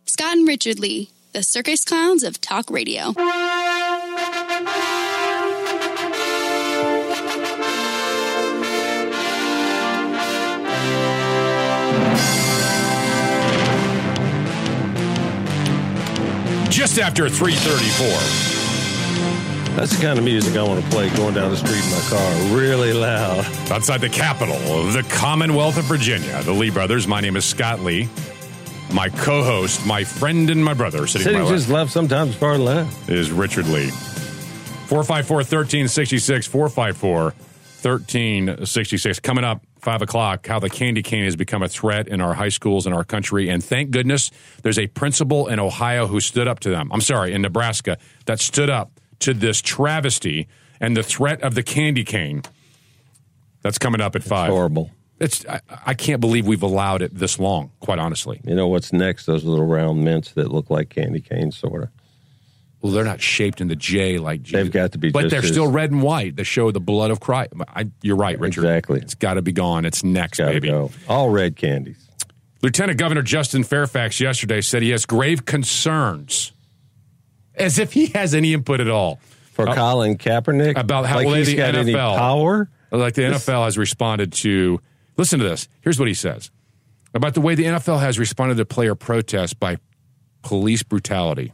Scott 0.05 0.37
and 0.37 0.47
Richard 0.47 0.79
Lee, 0.79 1.09
the 1.31 1.43
circus 1.43 1.85
clowns 1.85 2.23
of 2.23 2.41
talk 2.41 2.69
radio. 2.69 3.13
Just 16.69 16.99
after 16.99 17.29
334. 17.29 18.07
That's 19.75 19.95
the 19.95 20.01
kind 20.01 20.17
of 20.17 20.25
music 20.25 20.57
I 20.57 20.63
want 20.63 20.83
to 20.83 20.89
play 20.89 21.09
going 21.15 21.35
down 21.35 21.51
the 21.51 21.57
street 21.57 21.83
in 21.83 21.91
my 21.91 21.99
car, 22.09 22.57
really 22.57 22.93
loud. 22.93 23.45
Outside 23.71 24.01
the 24.01 24.09
capital 24.09 24.55
of 24.55 24.93
the 24.93 25.03
Commonwealth 25.03 25.77
of 25.77 25.83
Virginia, 25.85 26.41
the 26.43 26.51
Lee 26.51 26.71
brothers. 26.71 27.07
My 27.07 27.21
name 27.21 27.35
is 27.35 27.45
Scott 27.45 27.81
Lee. 27.81 28.09
My 28.91 29.09
co-host, 29.09 29.85
my 29.85 30.03
friend 30.03 30.49
and 30.49 30.65
my 30.65 30.73
brother, 30.73 31.05
sitting 31.05 31.33
my 31.33 31.39
just 31.47 31.69
left, 31.69 31.71
left 31.71 31.91
sometimes 31.91 32.33
far 32.35 32.57
left. 32.57 33.07
is 33.09 33.31
Richard 33.31 33.67
Lee. 33.67 33.91
454-1366, 34.87 37.33
454-1366. 37.83 39.21
Coming 39.21 39.43
up, 39.43 39.61
5 39.87 40.01
o'clock, 40.01 40.45
how 40.47 40.59
the 40.59 40.69
candy 40.69 41.01
cane 41.01 41.23
has 41.23 41.37
become 41.37 41.63
a 41.63 41.69
threat 41.69 42.09
in 42.09 42.19
our 42.19 42.33
high 42.33 42.49
schools 42.49 42.85
in 42.85 42.91
our 42.91 43.05
country. 43.05 43.47
And 43.47 43.63
thank 43.63 43.89
goodness 43.89 44.31
there's 44.61 44.77
a 44.77 44.87
principal 44.87 45.47
in 45.47 45.61
Ohio 45.61 46.07
who 46.07 46.19
stood 46.19 46.45
up 46.45 46.59
to 46.59 46.69
them. 46.69 46.91
I'm 46.91 46.99
sorry, 46.99 47.31
in 47.31 47.41
Nebraska, 47.41 47.97
that 48.25 48.41
stood 48.41 48.69
up 48.69 48.99
to 49.19 49.33
this 49.33 49.61
travesty 49.61 50.49
and 50.81 50.97
the 50.97 51.03
threat 51.03 51.41
of 51.41 51.55
the 51.55 51.63
candy 51.63 52.03
cane. 52.03 52.43
That's 53.61 53.77
coming 53.77 54.01
up 54.01 54.17
at 54.17 54.23
5. 54.23 54.49
Horrible. 54.49 54.91
It's 55.21 55.45
I, 55.45 55.61
I 55.85 55.93
can't 55.93 56.19
believe 56.19 56.45
we've 56.45 56.63
allowed 56.63 57.01
it 57.01 57.15
this 57.15 57.39
long, 57.39 57.71
quite 57.79 57.97
honestly. 57.97 58.41
You 58.43 58.55
know 58.55 58.67
what's 58.67 58.91
next? 58.91 59.25
Those 59.25 59.45
little 59.45 59.65
round 59.65 60.03
mints 60.03 60.33
that 60.33 60.51
look 60.51 60.69
like 60.69 60.89
candy 60.89 61.21
canes, 61.21 61.55
sort 61.57 61.83
of. 61.83 61.89
Well, 62.81 62.91
they're 62.93 63.03
not 63.05 63.19
shaped 63.21 63.59
in 63.59 63.67
the 63.69 63.75
J 63.75 64.17
like 64.19 64.43
Jesus. 64.43 64.63
They've 64.63 64.71
got 64.71 64.91
to 64.91 64.97
be 64.99 65.09
but 65.09 65.29
they're 65.31 65.39
as- 65.39 65.47
still 65.47 65.67
red 65.69 65.91
and 65.91 66.01
white 66.03 66.35
that 66.35 66.43
show 66.45 66.69
the 66.71 66.79
blood 66.79 67.09
of 67.11 67.19
Christ. 67.19 67.53
I, 67.67 67.89
you're 68.03 68.15
right, 68.15 68.39
Richard. 68.39 68.61
Exactly. 68.65 68.99
It's 69.01 69.15
got 69.15 69.33
to 69.35 69.41
be 69.41 69.51
gone. 69.51 69.83
It's 69.83 70.03
next, 70.03 70.37
Gotta 70.37 70.53
baby. 70.53 70.67
go. 70.69 70.91
All 71.09 71.29
red 71.29 71.55
candies. 71.55 71.97
Lieutenant 72.61 72.97
Governor 72.99 73.21
Justin 73.23 73.63
Fairfax 73.63 74.19
yesterday 74.19 74.61
said 74.61 74.81
he 74.83 74.89
has 74.91 75.05
grave 75.05 75.45
concerns, 75.45 76.51
as 77.55 77.79
if 77.79 77.93
he 77.93 78.07
has 78.07 78.33
any 78.33 78.53
input 78.53 78.79
at 78.79 78.87
all 78.89 79.19
For 79.53 79.67
Uh, 79.69 79.73
Colin 79.75 80.17
Kaepernick? 80.17 80.77
about 80.77 81.05
how 81.07 81.15
like 81.17 81.25
well, 81.27 81.35
he's 81.35 81.47
the 81.47 81.55
got 81.55 81.73
NFL 81.73 81.79
any 81.81 81.93
power? 81.93 82.69
Like 82.91 83.15
the 83.15 83.23
This- 83.29 83.45
NFL 83.47 83.65
has 83.65 83.77
responded 83.77 84.31
to. 84.33 84.79
Listen 85.17 85.39
to 85.39 85.45
this. 85.49 85.67
Here's 85.81 85.97
what 85.97 86.07
he 86.07 86.13
says 86.13 86.51
about 87.13 87.33
the 87.33 87.41
way 87.41 87.55
the 87.55 87.63
NFL 87.65 87.99
has 87.99 88.19
responded 88.19 88.55
to 88.57 88.65
player 88.65 88.93
protests 88.93 89.53
by 89.55 89.77
police 90.43 90.83
brutality. 90.83 91.53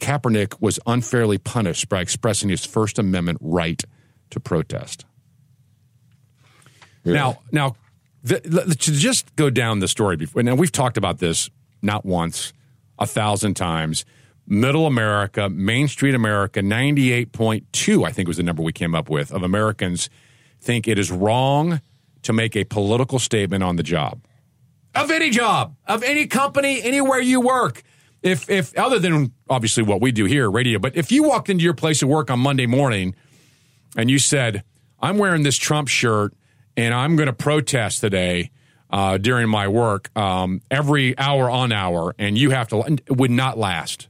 Kaepernick 0.00 0.60
was 0.60 0.80
unfairly 0.86 1.38
punished 1.38 1.88
by 1.88 2.00
expressing 2.00 2.48
his 2.48 2.64
First 2.64 2.98
Amendment 2.98 3.38
right 3.40 3.82
to 4.30 4.40
protest. 4.40 5.04
Now, 7.04 7.40
now, 7.52 7.76
the, 8.22 8.40
the- 8.44 8.74
to 8.74 8.92
just 8.92 9.34
go 9.36 9.50
down 9.50 9.78
the 9.78 9.88
story 9.88 10.16
before. 10.16 10.42
Now 10.42 10.54
we've 10.54 10.72
talked 10.72 10.96
about 10.96 11.18
this 11.18 11.48
not 11.82 12.04
once, 12.04 12.52
a 12.98 13.06
thousand 13.06 13.54
times. 13.54 14.04
Middle 14.46 14.86
America, 14.86 15.48
Main 15.48 15.88
Street 15.88 16.14
America, 16.14 16.60
ninety-eight 16.60 17.32
point 17.32 17.72
two, 17.72 18.04
I 18.04 18.10
think 18.10 18.26
was 18.28 18.36
the 18.36 18.42
number 18.42 18.62
we 18.62 18.72
came 18.72 18.94
up 18.94 19.08
with 19.08 19.32
of 19.32 19.42
Americans 19.42 20.10
think 20.60 20.86
it 20.88 20.98
is 20.98 21.10
wrong 21.10 21.80
to 22.22 22.32
make 22.34 22.54
a 22.56 22.64
political 22.64 23.18
statement 23.18 23.62
on 23.62 23.76
the 23.76 23.82
job 23.82 24.20
of 24.94 25.10
any 25.10 25.30
job, 25.30 25.74
of 25.86 26.02
any 26.02 26.26
company, 26.26 26.82
anywhere 26.82 27.20
you 27.20 27.40
work. 27.40 27.82
If, 28.22 28.50
if 28.50 28.76
other 28.76 28.98
than 28.98 29.32
obviously 29.48 29.82
what 29.82 30.00
we 30.00 30.12
do 30.12 30.26
here, 30.26 30.50
radio, 30.50 30.78
but 30.78 30.96
if 30.96 31.10
you 31.10 31.22
walked 31.24 31.48
into 31.48 31.64
your 31.64 31.74
place 31.74 32.02
of 32.02 32.08
work 32.08 32.30
on 32.30 32.38
Monday 32.38 32.66
morning 32.66 33.14
and 33.96 34.10
you 34.10 34.18
said, 34.18 34.62
I'm 35.00 35.16
wearing 35.16 35.42
this 35.42 35.56
Trump 35.56 35.88
shirt 35.88 36.34
and 36.76 36.94
I'm 36.94 37.16
going 37.16 37.28
to 37.28 37.32
protest 37.32 38.00
today 38.00 38.50
uh, 38.90 39.18
during 39.18 39.48
my 39.48 39.68
work 39.68 40.16
um, 40.16 40.60
every 40.70 41.16
hour 41.18 41.50
on 41.50 41.72
hour, 41.72 42.14
and 42.18 42.36
you 42.36 42.50
have 42.50 42.68
to, 42.68 42.80
it 42.80 43.16
would 43.16 43.30
not 43.30 43.56
last. 43.56 44.08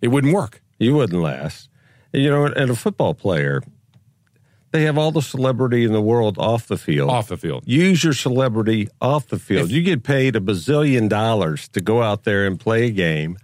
It 0.00 0.08
wouldn't 0.08 0.34
work. 0.34 0.62
You 0.78 0.94
wouldn't 0.94 1.22
last. 1.22 1.68
You 2.12 2.30
know, 2.30 2.46
and 2.46 2.70
a 2.70 2.74
football 2.74 3.14
player, 3.14 3.62
they 4.72 4.82
have 4.82 4.98
all 4.98 5.12
the 5.12 5.22
celebrity 5.22 5.84
in 5.84 5.92
the 5.92 6.00
world 6.02 6.38
off 6.38 6.66
the 6.66 6.76
field. 6.78 7.10
Off 7.10 7.28
the 7.28 7.36
field. 7.36 7.62
Use 7.66 8.02
your 8.02 8.12
celebrity 8.14 8.88
off 9.00 9.28
the 9.28 9.38
field. 9.38 9.70
you 9.70 9.82
get 9.82 10.02
paid 10.02 10.34
a 10.34 10.40
bazillion 10.40 11.08
dollars 11.08 11.68
to 11.68 11.80
go 11.80 12.02
out 12.02 12.24
there 12.24 12.46
and 12.46 12.58
play 12.58 12.86
a 12.86 12.90
game. 12.90 13.36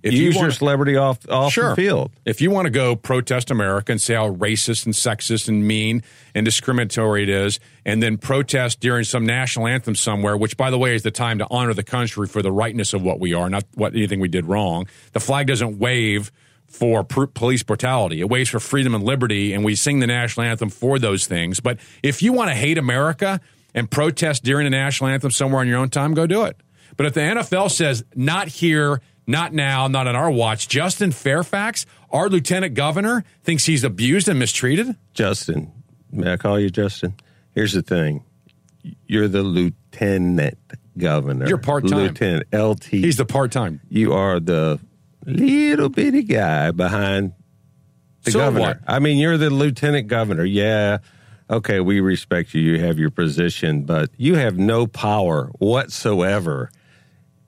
If 0.00 0.12
you 0.14 0.22
Use 0.26 0.36
your 0.36 0.52
celebrity 0.52 0.96
off 0.96 1.28
off 1.28 1.52
Sure. 1.52 1.70
the 1.70 1.76
field. 1.76 2.12
If 2.24 2.40
you 2.40 2.52
want 2.52 2.66
to 2.66 2.70
go 2.70 2.94
protest 2.94 3.50
America 3.50 3.90
and 3.90 4.00
say 4.00 4.14
how 4.14 4.32
racist 4.32 4.86
and 4.86 4.94
sexist 4.94 5.48
and 5.48 5.66
mean 5.66 6.04
and 6.36 6.44
discriminatory 6.44 7.24
it 7.24 7.28
is, 7.28 7.58
and 7.84 8.00
then 8.00 8.16
protest 8.16 8.78
during 8.78 9.02
some 9.02 9.26
national 9.26 9.66
anthem 9.66 9.96
somewhere, 9.96 10.36
which, 10.36 10.56
by 10.56 10.70
the 10.70 10.78
way, 10.78 10.94
is 10.94 11.02
the 11.02 11.10
time 11.10 11.38
to 11.38 11.46
honor 11.50 11.74
the 11.74 11.82
country 11.82 12.28
for 12.28 12.42
the 12.42 12.52
rightness 12.52 12.92
of 12.94 13.02
what 13.02 13.18
we 13.18 13.34
are, 13.34 13.50
not 13.50 13.64
what 13.74 13.92
anything 13.92 14.20
we 14.20 14.28
did 14.28 14.46
wrong. 14.46 14.86
The 15.14 15.20
flag 15.20 15.48
doesn't 15.48 15.78
wave 15.80 16.30
for 16.68 17.02
police 17.02 17.62
brutality; 17.62 18.20
it 18.20 18.28
waits 18.28 18.50
for 18.50 18.60
freedom 18.60 18.94
and 18.94 19.02
liberty, 19.02 19.52
and 19.52 19.64
we 19.64 19.74
sing 19.74 20.00
the 20.00 20.06
national 20.06 20.46
anthem 20.46 20.70
for 20.70 20.98
those 20.98 21.26
things. 21.26 21.60
But 21.60 21.78
if 22.02 22.22
you 22.22 22.32
want 22.32 22.50
to 22.50 22.54
hate 22.54 22.78
America 22.78 23.40
and 23.74 23.90
protest 23.90 24.44
during 24.44 24.64
the 24.64 24.70
national 24.70 25.10
anthem 25.10 25.30
somewhere 25.30 25.60
on 25.60 25.68
your 25.68 25.78
own 25.78 25.90
time, 25.90 26.14
go 26.14 26.26
do 26.26 26.44
it. 26.44 26.56
But 26.96 27.06
if 27.06 27.14
the 27.14 27.20
NFL 27.20 27.70
says 27.70 28.04
not 28.14 28.48
here, 28.48 29.00
not 29.26 29.52
now, 29.52 29.88
not 29.88 30.06
on 30.06 30.16
our 30.16 30.30
watch, 30.30 30.68
Justin 30.68 31.12
Fairfax, 31.12 31.86
our 32.10 32.28
lieutenant 32.28 32.74
governor, 32.74 33.24
thinks 33.44 33.66
he's 33.66 33.84
abused 33.84 34.28
and 34.28 34.38
mistreated. 34.38 34.96
Justin, 35.14 35.70
may 36.10 36.32
I 36.32 36.36
call 36.36 36.58
you 36.58 36.70
Justin? 36.70 37.14
Here's 37.54 37.72
the 37.72 37.82
thing. 37.82 38.24
You're 39.06 39.28
the 39.28 39.42
lieutenant 39.42 40.58
governor. 40.96 41.46
You're 41.46 41.58
part-time. 41.58 41.98
Lieutenant 41.98 42.46
LT. 42.52 42.84
He's 42.84 43.16
the 43.16 43.26
part 43.26 43.52
time. 43.52 43.80
you 43.88 44.12
are 44.12 44.40
the 44.40 44.80
little 45.28 45.88
bitty 45.88 46.22
guy 46.22 46.70
behind 46.70 47.32
the 48.24 48.30
So 48.32 48.38
governor. 48.40 48.60
what? 48.66 48.80
I 48.86 48.98
mean, 48.98 49.18
you're 49.18 49.36
the 49.38 49.50
lieutenant 49.50 50.08
governor. 50.08 50.44
Yeah. 50.44 50.98
Okay, 51.50 51.80
we 51.80 52.00
respect 52.00 52.52
you. 52.54 52.60
You 52.60 52.80
have 52.80 52.98
your 52.98 53.10
position, 53.10 53.82
but 53.84 54.10
you 54.16 54.34
have 54.34 54.58
no 54.58 54.86
power 54.86 55.50
whatsoever 55.58 56.70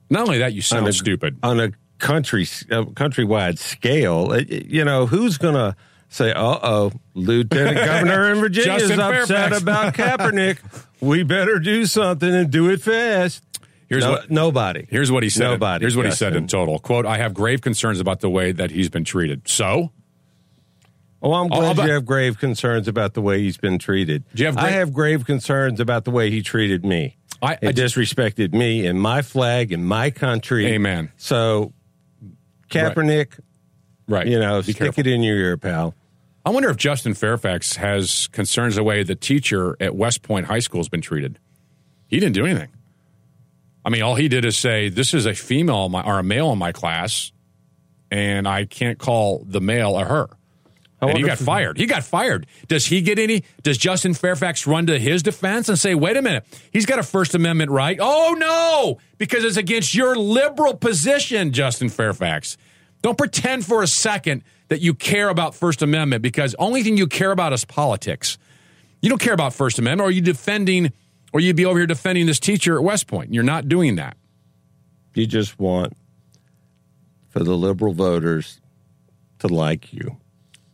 Not 0.09 0.21
only 0.27 0.39
that, 0.39 0.53
you 0.53 0.59
on 0.59 0.63
sound 0.63 0.87
a, 0.87 0.93
stupid. 0.93 1.37
on 1.43 1.59
a 1.59 1.71
country 1.99 2.43
uh, 2.71 2.83
countrywide 2.95 3.59
scale. 3.59 4.35
You 4.41 4.83
know, 4.85 5.05
who's 5.05 5.37
going 5.37 5.53
to 5.53 5.75
say, 6.09 6.31
"Uh 6.33 6.57
oh, 6.63 6.91
Lieutenant 7.13 7.77
Governor 7.85 8.31
in 8.31 8.39
Virginia 8.39 8.73
is 8.73 8.89
upset 8.91 9.27
Fairfax. 9.27 9.61
about 9.61 9.93
Kaepernick. 9.93 10.57
we 10.99 11.21
better 11.23 11.59
do 11.59 11.85
something 11.85 12.33
and 12.33 12.49
do 12.49 12.69
it 12.71 12.81
fast." 12.81 13.43
Here's 13.91 14.05
No- 14.05 14.11
what 14.11 14.31
nobody. 14.31 14.87
Here's 14.89 15.11
what 15.11 15.21
he 15.21 15.29
said. 15.29 15.49
Nobody. 15.49 15.83
Here's 15.83 15.97
what 15.97 16.05
he 16.05 16.11
said 16.13 16.33
in 16.35 16.47
total. 16.47 16.79
Quote, 16.79 17.05
I 17.05 17.17
have 17.17 17.33
grave 17.33 17.59
concerns 17.61 17.99
about 17.99 18.21
the 18.21 18.29
way 18.29 18.53
that 18.53 18.71
he's 18.71 18.87
been 18.89 19.03
treated. 19.03 19.47
So 19.49 19.91
Oh, 21.21 21.33
I'm 21.33 21.49
glad 21.49 21.77
I'll 21.77 21.85
you 21.85 21.91
have 21.93 22.05
grave 22.05 22.39
concerns 22.39 22.87
about 22.87 23.13
the 23.13 23.21
way 23.21 23.41
he's 23.41 23.57
been 23.57 23.77
treated. 23.77 24.23
Do 24.33 24.41
you 24.41 24.47
have 24.47 24.57
I 24.57 24.69
have 24.69 24.91
grave 24.93 25.25
concerns 25.25 25.79
about 25.81 26.05
the 26.05 26.09
way 26.11 26.31
he 26.31 26.41
treated 26.41 26.83
me. 26.85 27.17
I- 27.43 27.57
I 27.61 27.71
disrespected 27.73 28.53
me 28.53 28.87
and 28.87 28.99
my 28.99 29.21
flag 29.21 29.71
and 29.73 29.85
my 29.85 30.09
country. 30.09 30.65
Amen. 30.67 31.11
So, 31.17 31.73
Kaepernick, 32.69 33.39
right. 34.07 34.25
you 34.25 34.39
know, 34.39 34.59
Be 34.61 34.71
stick 34.71 34.77
careful. 34.77 35.01
it 35.01 35.07
in 35.07 35.21
your 35.21 35.35
ear, 35.37 35.57
pal. 35.57 35.93
I 36.45 36.49
wonder 36.49 36.69
if 36.69 36.77
Justin 36.77 37.13
Fairfax 37.13 37.75
has 37.75 38.27
concerns 38.27 38.75
the 38.75 38.83
way 38.83 39.03
the 39.03 39.13
teacher 39.15 39.75
at 39.79 39.95
West 39.95 40.21
Point 40.23 40.47
High 40.47 40.59
School 40.59 40.79
has 40.79 40.89
been 40.89 41.01
treated. 41.01 41.37
He 42.07 42.19
didn't 42.19 42.33
do 42.33 42.45
anything. 42.45 42.69
I 43.83 43.89
mean, 43.89 44.01
all 44.01 44.15
he 44.15 44.27
did 44.27 44.45
is 44.45 44.57
say, 44.57 44.89
"This 44.89 45.13
is 45.13 45.25
a 45.25 45.33
female 45.33 45.89
my, 45.89 46.01
or 46.03 46.19
a 46.19 46.23
male 46.23 46.51
in 46.51 46.59
my 46.59 46.71
class, 46.71 47.31
and 48.09 48.47
I 48.47 48.65
can't 48.65 48.99
call 48.99 49.43
the 49.47 49.61
male 49.61 49.97
a 49.97 50.05
her." 50.05 50.29
And 51.01 51.17
he 51.17 51.23
got 51.23 51.39
fired. 51.39 51.79
He 51.79 51.87
got 51.87 52.03
fired. 52.03 52.45
Does 52.67 52.85
he 52.85 53.01
get 53.01 53.17
any? 53.17 53.43
Does 53.63 53.79
Justin 53.79 54.13
Fairfax 54.13 54.67
run 54.67 54.85
to 54.85 54.99
his 54.99 55.23
defense 55.23 55.67
and 55.67 55.79
say, 55.79 55.95
"Wait 55.95 56.15
a 56.15 56.21
minute, 56.21 56.45
he's 56.71 56.85
got 56.85 56.99
a 56.99 57.03
First 57.03 57.33
Amendment 57.33 57.71
right"? 57.71 57.97
Oh 57.99 58.35
no, 58.37 58.99
because 59.17 59.43
it's 59.43 59.57
against 59.57 59.95
your 59.95 60.15
liberal 60.15 60.75
position, 60.75 61.53
Justin 61.53 61.89
Fairfax. 61.89 62.55
Don't 63.01 63.17
pretend 63.17 63.65
for 63.65 63.81
a 63.81 63.87
second 63.87 64.43
that 64.67 64.81
you 64.81 64.93
care 64.93 65.29
about 65.29 65.55
First 65.55 65.81
Amendment 65.81 66.21
because 66.21 66.53
only 66.59 66.83
thing 66.83 66.97
you 66.97 67.07
care 67.07 67.31
about 67.31 67.51
is 67.51 67.65
politics. 67.65 68.37
You 69.01 69.09
don't 69.09 69.19
care 69.19 69.33
about 69.33 69.55
First 69.55 69.79
Amendment, 69.79 70.05
or 70.05 70.09
are 70.09 70.11
you 70.11 70.21
defending, 70.21 70.93
or 71.33 71.39
you'd 71.39 71.55
be 71.55 71.65
over 71.65 71.79
here 71.79 71.87
defending 71.87 72.25
this 72.25 72.39
teacher 72.39 72.77
at 72.77 72.83
West 72.83 73.07
Point. 73.07 73.33
You're 73.33 73.43
not 73.43 73.67
doing 73.67 73.95
that. 73.95 74.17
You 75.13 75.27
just 75.27 75.59
want 75.59 75.93
for 77.29 77.43
the 77.43 77.55
liberal 77.55 77.93
voters 77.93 78.59
to 79.39 79.47
like 79.47 79.93
you. 79.93 80.17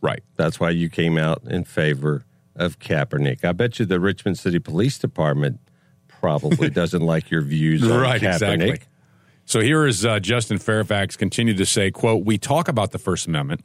Right. 0.00 0.22
That's 0.36 0.60
why 0.60 0.70
you 0.70 0.88
came 0.88 1.18
out 1.18 1.42
in 1.44 1.64
favor 1.64 2.24
of 2.54 2.78
Kaepernick. 2.78 3.44
I 3.44 3.52
bet 3.52 3.78
you 3.78 3.86
the 3.86 4.00
Richmond 4.00 4.38
City 4.38 4.58
Police 4.58 4.98
Department 4.98 5.60
probably 6.06 6.70
doesn't 6.80 7.02
like 7.02 7.30
your 7.30 7.42
views 7.42 7.82
on 7.82 8.00
right, 8.00 8.20
Kaepernick. 8.20 8.32
exactly. 8.32 8.80
So 9.44 9.60
here 9.60 9.86
is 9.86 10.04
uh, 10.04 10.20
Justin 10.20 10.58
Fairfax 10.58 11.16
continue 11.16 11.54
to 11.54 11.64
say, 11.64 11.90
"quote 11.90 12.24
We 12.26 12.36
talk 12.36 12.68
about 12.68 12.90
the 12.90 12.98
First 12.98 13.26
Amendment. 13.26 13.62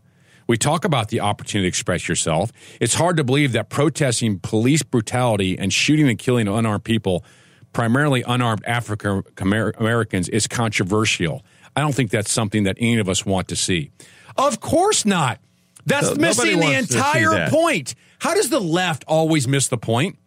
We 0.47 0.57
talk 0.57 0.85
about 0.85 1.09
the 1.09 1.19
opportunity 1.21 1.65
to 1.65 1.67
express 1.67 2.07
yourself. 2.07 2.51
It's 2.79 2.95
hard 2.95 3.17
to 3.17 3.23
believe 3.23 3.53
that 3.53 3.69
protesting 3.69 4.39
police 4.39 4.83
brutality 4.83 5.57
and 5.57 5.71
shooting 5.71 6.09
and 6.09 6.19
killing 6.19 6.47
unarmed 6.47 6.83
people, 6.83 7.23
primarily 7.71 8.23
unarmed 8.23 8.63
African 8.65 9.23
Americans, 9.37 10.29
is 10.29 10.47
controversial. 10.47 11.43
I 11.75 11.81
don't 11.81 11.95
think 11.95 12.11
that's 12.11 12.31
something 12.31 12.63
that 12.63 12.77
any 12.79 12.99
of 12.99 13.09
us 13.09 13.25
want 13.25 13.47
to 13.49 13.55
see. 13.55 13.91
Of 14.37 14.59
course 14.59 15.05
not. 15.05 15.39
That's 15.85 16.15
missing 16.17 16.59
the 16.59 16.65
wants 16.65 16.87
to 16.87 16.93
see 16.93 16.99
entire 16.99 17.49
point. 17.49 17.95
How 18.19 18.33
does 18.33 18.49
the 18.49 18.61
left 18.61 19.03
always 19.07 19.47
miss 19.47 19.67
the 19.67 19.77
point? 19.77 20.17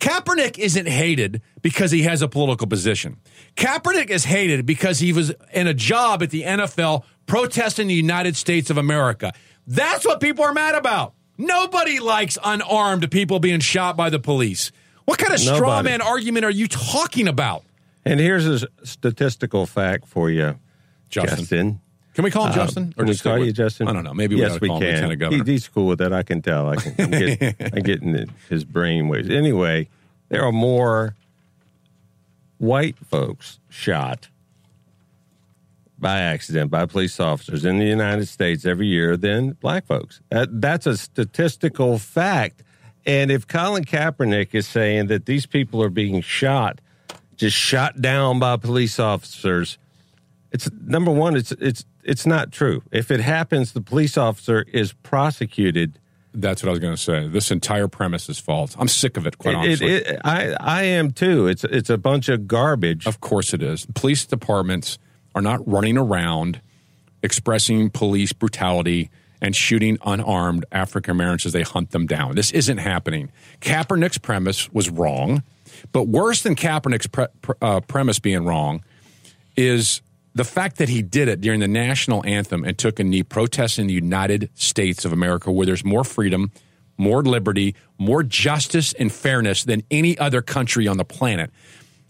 Kaepernick 0.00 0.58
isn't 0.58 0.88
hated 0.88 1.40
because 1.62 1.90
he 1.90 2.02
has 2.02 2.20
a 2.20 2.28
political 2.28 2.66
position. 2.66 3.16
Kaepernick 3.56 4.10
is 4.10 4.24
hated 4.24 4.66
because 4.66 4.98
he 4.98 5.12
was 5.12 5.32
in 5.52 5.66
a 5.66 5.74
job 5.74 6.22
at 6.22 6.30
the 6.30 6.42
NFL 6.42 7.04
protesting 7.26 7.86
the 7.88 7.94
United 7.94 8.36
States 8.36 8.68
of 8.68 8.76
America. 8.76 9.32
That's 9.66 10.04
what 10.06 10.20
people 10.20 10.44
are 10.44 10.52
mad 10.52 10.74
about. 10.74 11.12
Nobody 11.38 11.98
likes 12.00 12.38
unarmed 12.42 13.10
people 13.10 13.40
being 13.40 13.60
shot 13.60 13.96
by 13.96 14.10
the 14.10 14.18
police. 14.18 14.72
What 15.04 15.18
kind 15.18 15.32
of 15.34 15.40
straw 15.40 15.82
man 15.82 16.00
argument 16.00 16.44
are 16.44 16.50
you 16.50 16.66
talking 16.68 17.28
about? 17.28 17.62
And 18.04 18.20
here's 18.20 18.46
a 18.46 18.66
statistical 18.84 19.66
fact 19.66 20.06
for 20.06 20.30
you, 20.30 20.58
Justin. 21.10 21.38
Justin. 21.38 21.80
Can 22.14 22.24
we 22.24 22.30
call 22.30 22.46
him 22.46 22.52
Uh, 22.52 22.54
Justin? 22.54 22.94
we 22.96 23.04
just 23.04 23.22
call 23.22 23.38
you 23.38 23.46
with- 23.46 23.56
Justin? 23.56 23.88
I 23.88 23.92
don't 23.92 24.04
know. 24.04 24.14
Maybe 24.14 24.36
we 24.36 24.40
yes, 24.40 24.58
we 24.60 24.68
call 24.68 24.80
him 24.80 25.18
can. 25.18 25.30
He- 25.46 25.52
he's 25.52 25.68
cool 25.68 25.86
with 25.86 25.98
that. 25.98 26.12
I 26.14 26.22
can 26.22 26.40
tell. 26.40 26.70
I 26.70 26.76
can. 26.76 26.94
I'm 26.98 27.10
getting, 27.10 27.54
I'm 27.74 27.82
getting 27.82 28.32
his 28.48 28.64
brain 28.64 29.08
waves. 29.08 29.28
Anyway, 29.28 29.88
there 30.30 30.42
are 30.42 30.52
more 30.52 31.14
white 32.58 32.96
folks 33.06 33.58
shot 33.68 34.28
by 35.98 36.20
accident 36.20 36.70
by 36.70 36.86
police 36.86 37.18
officers 37.20 37.64
in 37.64 37.78
the 37.78 37.86
United 37.86 38.26
States 38.26 38.64
every 38.64 38.86
year 38.86 39.16
than 39.16 39.52
black 39.52 39.86
folks. 39.86 40.20
That, 40.30 40.60
that's 40.60 40.86
a 40.86 40.96
statistical 40.96 41.98
fact. 41.98 42.62
And 43.06 43.30
if 43.30 43.46
Colin 43.46 43.84
Kaepernick 43.84 44.54
is 44.54 44.66
saying 44.66 45.06
that 45.06 45.26
these 45.26 45.46
people 45.46 45.82
are 45.82 45.88
being 45.90 46.20
shot, 46.20 46.80
just 47.36 47.56
shot 47.56 48.00
down 48.00 48.38
by 48.38 48.56
police 48.56 48.98
officers, 48.98 49.78
it's 50.52 50.68
number 50.82 51.10
one. 51.10 51.36
It's 51.36 51.52
it's 51.52 51.84
it's 52.02 52.26
not 52.26 52.50
true. 52.52 52.82
If 52.92 53.10
it 53.10 53.20
happens, 53.20 53.72
the 53.72 53.80
police 53.80 54.16
officer 54.16 54.64
is 54.72 54.92
prosecuted. 54.92 55.98
That's 56.34 56.62
what 56.62 56.68
I 56.68 56.72
was 56.72 56.80
going 56.80 56.94
to 56.94 57.00
say. 57.02 57.28
This 57.28 57.50
entire 57.50 57.88
premise 57.88 58.28
is 58.28 58.38
false. 58.38 58.76
I'm 58.78 58.88
sick 58.88 59.16
of 59.16 59.26
it, 59.26 59.38
quite 59.38 59.54
It- 59.54 59.58
honestly. 59.58 59.86
it- 59.92 60.06
it- 60.06 60.20
I 60.24 60.54
I 60.60 60.82
am 60.82 61.10
too. 61.12 61.46
It's 61.46 61.64
it's 61.64 61.90
a 61.90 61.98
bunch 61.98 62.28
of 62.28 62.46
garbage. 62.48 63.06
Of 63.06 63.20
course 63.20 63.54
it 63.54 63.62
is. 63.62 63.86
Police 63.94 64.24
departments 64.26 64.98
are 65.36 65.42
not 65.42 65.60
running 65.68 65.98
around 65.98 66.60
expressing 67.22 67.90
police 67.90 68.32
brutality 68.32 69.10
and 69.42 69.54
shooting 69.54 69.98
unarmed 70.04 70.64
African 70.72 71.10
Americans 71.10 71.46
as 71.46 71.52
they 71.52 71.62
hunt 71.62 71.90
them 71.90 72.06
down. 72.06 72.34
This 72.34 72.50
isn't 72.52 72.78
happening. 72.78 73.30
Kaepernick's 73.60 74.16
premise 74.16 74.72
was 74.72 74.88
wrong, 74.88 75.42
but 75.92 76.04
worse 76.04 76.42
than 76.42 76.56
Kaepernick's 76.56 77.06
pre- 77.06 77.26
pre- 77.42 77.54
uh, 77.60 77.80
premise 77.80 78.18
being 78.18 78.46
wrong 78.46 78.82
is 79.58 80.00
the 80.34 80.44
fact 80.44 80.78
that 80.78 80.88
he 80.88 81.02
did 81.02 81.28
it 81.28 81.42
during 81.42 81.60
the 81.60 81.68
national 81.68 82.24
anthem 82.24 82.64
and 82.64 82.78
took 82.78 82.98
a 82.98 83.04
knee 83.04 83.22
protesting 83.22 83.86
the 83.86 83.94
United 83.94 84.48
States 84.54 85.04
of 85.04 85.12
America, 85.12 85.52
where 85.52 85.66
there's 85.66 85.84
more 85.84 86.04
freedom, 86.04 86.50
more 86.96 87.22
liberty, 87.22 87.74
more 87.98 88.22
justice 88.22 88.94
and 88.94 89.12
fairness 89.12 89.64
than 89.64 89.82
any 89.90 90.16
other 90.16 90.40
country 90.40 90.88
on 90.88 90.96
the 90.96 91.04
planet. 91.04 91.50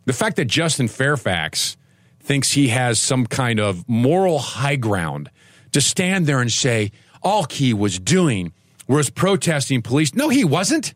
The 0.04 0.12
fact 0.12 0.36
that 0.36 0.44
Justin 0.44 0.86
Fairfax 0.86 1.76
thinks 2.26 2.52
he 2.52 2.68
has 2.68 2.98
some 2.98 3.24
kind 3.24 3.60
of 3.60 3.88
moral 3.88 4.38
high 4.40 4.74
ground 4.76 5.30
to 5.72 5.80
stand 5.80 6.26
there 6.26 6.40
and 6.40 6.50
say 6.50 6.90
all 7.22 7.46
he 7.48 7.72
was 7.72 8.00
doing 8.00 8.52
was 8.88 9.10
protesting 9.10 9.80
police. 9.80 10.12
No, 10.12 10.28
he 10.28 10.44
wasn't. 10.44 10.92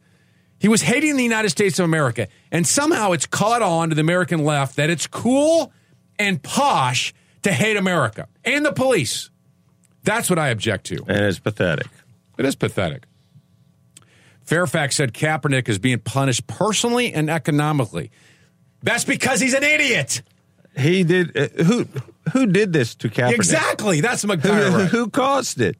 He 0.58 0.68
was 0.68 0.82
hating 0.82 1.16
the 1.16 1.22
United 1.22 1.50
States 1.50 1.78
of 1.78 1.84
America. 1.84 2.26
And 2.50 2.66
somehow 2.66 3.12
it's 3.12 3.26
caught 3.26 3.62
on 3.62 3.90
to 3.90 3.94
the 3.94 4.00
American 4.00 4.44
left 4.44 4.76
that 4.76 4.90
it's 4.90 5.06
cool 5.06 5.72
and 6.18 6.42
posh 6.42 7.14
to 7.42 7.52
hate 7.52 7.76
America 7.76 8.26
and 8.44 8.64
the 8.64 8.72
police. 8.72 9.30
That's 10.02 10.28
what 10.28 10.38
I 10.38 10.48
object 10.48 10.86
to. 10.86 10.96
And 11.06 11.24
it's 11.24 11.38
pathetic. 11.38 11.86
It 12.38 12.44
is 12.44 12.56
pathetic. 12.56 13.04
Fairfax 14.42 14.96
said 14.96 15.14
Kaepernick 15.14 15.68
is 15.68 15.78
being 15.78 16.00
punished 16.00 16.46
personally 16.48 17.14
and 17.14 17.30
economically. 17.30 18.10
That's 18.82 19.04
because 19.04 19.40
he's 19.40 19.54
an 19.54 19.62
idiot. 19.62 20.22
He 20.76 21.04
did. 21.04 21.36
Uh, 21.36 21.64
who 21.64 21.86
who 22.32 22.46
did 22.46 22.72
this 22.72 22.94
to 22.96 23.08
Kaepernick? 23.08 23.34
Exactly. 23.34 24.00
That's 24.00 24.22
Who, 24.22 24.28
right. 24.28 24.88
who 24.88 25.10
caused 25.10 25.60
it? 25.60 25.76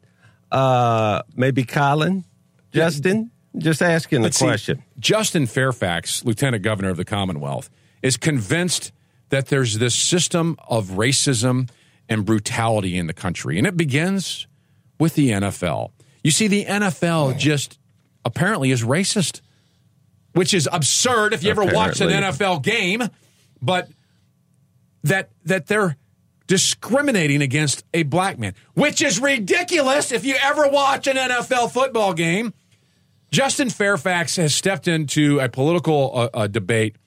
Uh, 0.51 1.21
maybe 1.35 1.63
Colin, 1.63 2.25
Justin. 2.73 3.31
Just 3.57 3.81
asking 3.81 4.21
the 4.21 4.27
Let's 4.27 4.37
see. 4.37 4.45
question. 4.45 4.83
Justin 4.97 5.45
Fairfax, 5.45 6.23
Lieutenant 6.23 6.63
Governor 6.63 6.89
of 6.89 6.97
the 6.97 7.03
Commonwealth, 7.03 7.69
is 8.01 8.15
convinced 8.15 8.93
that 9.29 9.47
there's 9.47 9.77
this 9.77 9.93
system 9.93 10.57
of 10.69 10.91
racism 10.91 11.69
and 12.07 12.25
brutality 12.25 12.97
in 12.97 13.07
the 13.07 13.13
country, 13.13 13.57
and 13.57 13.67
it 13.67 13.75
begins 13.75 14.47
with 14.99 15.15
the 15.15 15.29
NFL. 15.31 15.91
You 16.23 16.31
see, 16.31 16.47
the 16.47 16.65
NFL 16.65 17.37
just 17.37 17.77
apparently 18.23 18.71
is 18.71 18.83
racist, 18.83 19.41
which 20.33 20.53
is 20.53 20.69
absurd 20.71 21.33
if 21.33 21.43
you 21.43 21.49
ever 21.49 21.65
watch 21.65 21.99
an 21.99 22.09
NFL 22.09 22.61
game, 22.63 23.03
but 23.61 23.89
that 25.03 25.29
that 25.45 25.67
they're 25.67 25.97
discriminating 26.47 27.41
against 27.41 27.83
a 27.93 28.03
black 28.03 28.37
man, 28.37 28.53
which 28.73 29.01
is 29.01 29.19
ridiculous 29.19 30.11
if 30.11 30.25
you 30.25 30.35
ever 30.43 30.67
watch 30.67 31.07
an 31.07 31.15
NFL 31.15 31.71
football 31.71 32.13
game. 32.13 32.53
Justin 33.31 33.69
Fairfax 33.69 34.35
has 34.35 34.53
stepped 34.53 34.87
into 34.87 35.39
a 35.39 35.47
political 35.47 36.11
uh, 36.13 36.29
uh, 36.33 36.47
debate 36.47 36.97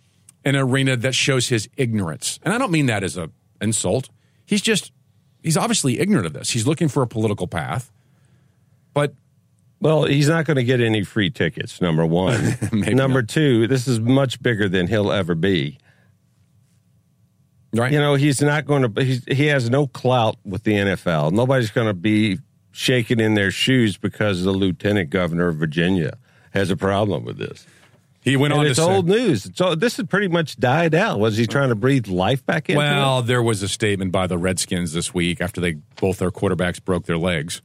an 0.45 0.57
arena 0.57 0.97
that 0.97 1.15
shows 1.15 1.49
his 1.49 1.69
ignorance. 1.77 2.39
And 2.43 2.55
I 2.55 2.59
don't 2.59 2.71
mean 2.71 2.87
that 2.87 3.03
as 3.03 3.17
a 3.17 3.31
insult. 3.61 4.09
He's 4.45 4.63
just 4.63 4.93
he's 5.43 5.57
obviously 5.57 5.99
ignorant 6.01 6.27
of 6.27 6.33
this. 6.33 6.51
He's 6.51 6.67
looking 6.67 6.89
for 6.89 7.03
a 7.03 7.07
political 7.07 7.47
path. 7.47 7.91
But 8.93 9.15
Well, 9.81 10.05
he's 10.05 10.29
not 10.29 10.45
going 10.45 10.57
to 10.57 10.65
get 10.65 10.81
any 10.81 11.03
free 11.03 11.31
tickets. 11.31 11.81
Number 11.81 12.07
one. 12.07 12.57
number 12.73 13.23
two. 13.23 13.67
This 13.67 13.89
is 13.89 14.01
much 14.01 14.43
bigger 14.43 14.69
than 14.69 14.87
he'll 14.87 15.13
ever 15.13 15.35
be. 15.35 15.79
Right. 17.75 17.93
You 17.93 17.99
know, 17.99 18.15
he's 18.15 18.41
not 18.41 18.67
going 18.67 18.95
to. 18.95 19.05
He's, 19.05 19.25
he 19.27 19.47
has 19.47 19.69
no 19.69 19.87
clout 19.87 20.37
with 20.45 20.63
the 20.63 20.73
NFL. 20.75 21.33
Nobody's 21.33 21.71
going 21.71 21.89
to 21.89 21.95
be 21.95 22.39
shaking 22.73 23.21
in 23.21 23.35
their 23.35 23.51
shoes 23.51 23.97
because 23.97 24.43
the 24.45 24.53
lieutenant 24.53 25.11
governor 25.11 25.49
of 25.49 25.57
Virginia 25.57 26.17
has 26.53 26.71
a 26.71 26.77
problem 26.77 27.25
with 27.25 27.37
this. 27.39 27.67
He 28.21 28.37
went 28.37 28.53
And 28.55 28.61
on 28.61 28.67
it's 28.67 28.79
say- 28.79 28.83
old 28.85 29.07
news. 29.09 29.51
So 29.55 29.75
this 29.75 29.99
has 29.99 30.07
pretty 30.07 30.29
much 30.29 30.57
died 30.57 30.95
out. 30.95 31.19
Was 31.21 31.37
he 31.37 31.47
trying 31.47 31.69
to 31.69 31.75
breathe 31.75 32.07
life 32.09 32.45
back 32.47 32.71
in? 32.71 32.77
Well, 32.77 33.21
there 33.23 33.43
was 33.43 33.63
a 33.63 33.69
statement 33.69 34.13
by 34.13 34.27
the 34.27 34.39
Redskins 34.39 34.93
this 34.93 35.13
week 35.13 35.41
after 35.43 35.61
they 35.61 35.73
both 36.01 36.19
their 36.19 36.31
quarterbacks 36.31 36.83
broke 36.83 37.05
their 37.05 37.19
legs 37.19 37.61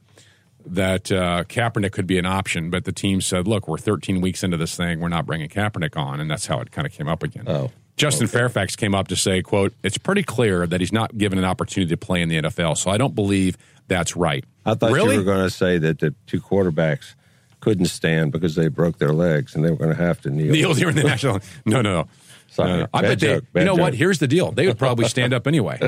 that 0.66 1.10
uh, 1.10 1.44
Kaepernick 1.44 1.92
could 1.92 2.06
be 2.06 2.18
an 2.18 2.26
option, 2.26 2.68
but 2.68 2.84
the 2.84 2.92
team 2.92 3.22
said, 3.22 3.48
"Look, 3.48 3.66
we're 3.66 3.78
13 3.78 4.20
weeks 4.20 4.42
into 4.44 4.58
this 4.58 4.76
thing. 4.76 5.00
We're 5.00 5.08
not 5.08 5.24
bringing 5.24 5.48
Kaepernick 5.48 5.96
on," 5.96 6.20
and 6.20 6.30
that's 6.30 6.46
how 6.46 6.60
it 6.60 6.70
kind 6.70 6.86
of 6.86 6.92
came 6.92 7.08
up 7.08 7.22
again. 7.22 7.44
Oh, 7.46 7.70
Justin 7.96 8.26
Fairfax 8.26 8.76
came 8.76 8.94
up 8.94 9.08
to 9.08 9.16
say, 9.16 9.42
"quote 9.42 9.74
It's 9.82 9.98
pretty 9.98 10.22
clear 10.22 10.66
that 10.66 10.80
he's 10.80 10.92
not 10.92 11.18
given 11.18 11.38
an 11.38 11.44
opportunity 11.44 11.90
to 11.90 11.96
play 11.96 12.22
in 12.22 12.28
the 12.28 12.36
NFL, 12.42 12.76
so 12.76 12.90
I 12.90 12.96
don't 12.96 13.14
believe 13.14 13.56
that's 13.88 14.16
right." 14.16 14.44
I 14.64 14.74
thought 14.74 14.92
really? 14.92 15.14
you 15.14 15.20
were 15.20 15.24
going 15.24 15.44
to 15.44 15.50
say 15.50 15.78
that 15.78 15.98
the 15.98 16.14
two 16.26 16.40
quarterbacks 16.40 17.14
couldn't 17.60 17.86
stand 17.86 18.32
because 18.32 18.54
they 18.54 18.68
broke 18.68 18.98
their 18.98 19.12
legs 19.12 19.54
and 19.54 19.64
they 19.64 19.70
were 19.70 19.76
going 19.76 19.94
to 19.94 20.02
have 20.02 20.20
to 20.22 20.30
kneel. 20.30 20.52
Kneel 20.52 20.74
during 20.74 20.96
the 20.96 21.02
national. 21.04 21.40
No, 21.66 21.82
no, 21.82 21.92
no. 21.92 22.08
Sorry, 22.48 22.70
No, 22.70 22.76
no. 22.80 22.86
I 22.92 23.02
bet 23.02 23.20
they. 23.20 23.26
joke, 23.26 23.44
bad 23.52 23.60
you 23.60 23.66
know 23.66 23.74
what? 23.74 23.94
Here's 23.94 24.18
the 24.18 24.26
deal. 24.26 24.50
They 24.50 24.66
would 24.66 24.78
probably 24.78 25.08
stand 25.08 25.32
up 25.32 25.46
anyway. 25.46 25.78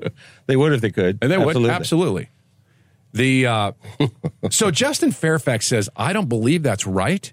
they 0.46 0.56
would 0.56 0.72
if 0.72 0.80
they 0.80 0.90
could. 0.90 1.18
And 1.22 1.30
they 1.30 1.38
would 1.38 1.48
Absolutely. 1.48 1.70
absolutely. 1.74 2.28
The 3.12 3.46
uh, 3.46 3.72
so 4.50 4.70
Justin 4.70 5.12
Fairfax 5.12 5.66
says, 5.66 5.88
"I 5.96 6.12
don't 6.12 6.28
believe 6.28 6.62
that's 6.62 6.86
right." 6.86 7.32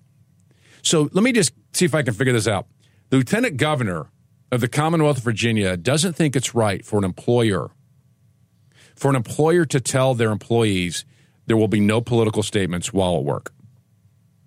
So 0.82 1.10
let 1.12 1.24
me 1.24 1.32
just 1.34 1.52
see 1.74 1.84
if 1.86 1.94
I 1.94 2.02
can 2.04 2.14
figure 2.14 2.32
this 2.32 2.48
out. 2.48 2.68
The 3.10 3.18
Lieutenant 3.18 3.58
Governor 3.58 4.08
of 4.56 4.62
the 4.62 4.68
Commonwealth 4.68 5.18
of 5.18 5.24
Virginia 5.24 5.78
doesn't 5.78 6.14
think 6.14 6.36
it's 6.36 6.56
right 6.56 6.84
for 6.84 6.98
an 6.98 7.04
employer 7.04 7.70
for 8.96 9.10
an 9.10 9.16
employer 9.16 9.66
to 9.66 9.80
tell 9.80 10.14
their 10.14 10.32
employees 10.32 11.06
there 11.46 11.58
will 11.58 11.68
be 11.68 11.80
no 11.80 12.02
political 12.02 12.42
statements 12.42 12.94
while 12.94 13.18
at 13.18 13.24
work. 13.24 13.54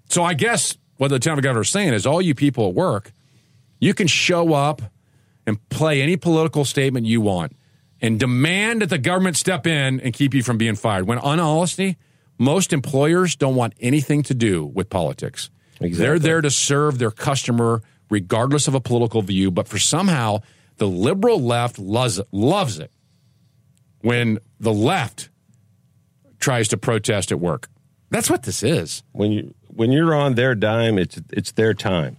So 0.09 0.25
I 0.25 0.35
guess 0.35 0.77
what 0.97 1.09
the 1.09 1.17
lieutenant 1.17 1.43
governor 1.43 1.63
is 1.63 1.69
saying 1.69 1.93
is 1.93 2.07
all 2.07 2.21
you 2.21 2.35
people 2.35 2.69
at 2.69 2.75
work, 2.75 3.13
you 3.79 3.95
can 3.95 4.07
show 4.07 4.55
up 4.55 4.83
and 5.47 5.69
play 5.69 6.03
any 6.03 6.17
political 6.17 6.65
statement 6.65 7.07
you 7.07 7.21
want 7.21 7.55
and 8.01 8.19
demand 8.19 8.83
that 8.83 8.91
the 8.91 8.99
government 8.99 9.37
step 9.37 9.67
in 9.67 10.01
and 10.01 10.13
keep 10.13 10.35
you 10.35 10.43
from 10.43 10.57
being 10.59 10.75
fired. 10.75 11.07
When, 11.07 11.19
on 11.19 11.39
honesty, 11.39 11.97
most 12.39 12.73
employers 12.73 13.37
don't 13.37 13.55
want 13.55 13.75
anything 13.81 14.23
to 14.25 14.35
do 14.35 14.65
with 14.65 14.89
politics. 14.89 15.51
They're 15.81 16.19
there 16.19 16.41
to 16.41 16.51
serve 16.51 16.99
their 16.99 17.11
customer 17.11 17.83
regardless 18.11 18.69
of 18.69 18.75
a 18.75 18.81
political 18.81 19.23
view, 19.23 19.51
but 19.51 19.69
for 19.69 19.79
somehow 19.79 20.43
the 20.77 20.87
liberal 20.87 21.41
left 21.41 21.79
loves 21.79 22.19
it, 22.19 22.27
loves 22.33 22.79
it 22.79 22.91
when 24.01 24.39
the 24.61 24.73
left 24.73 25.29
tries 26.39 26.69
to 26.69 26.77
protest 26.77 27.33
at 27.33 27.41
work. 27.41 27.69
That's 28.11 28.31
what 28.31 28.45
this 28.45 28.63
is. 28.63 29.03
When 29.13 29.33
you 29.33 29.55
when 29.69 29.93
you're 29.93 30.15
on 30.15 30.35
their 30.35 30.55
dime, 30.55 30.99
it's 30.99 31.21
it's 31.31 31.53
their 31.53 31.75
time. 31.75 32.17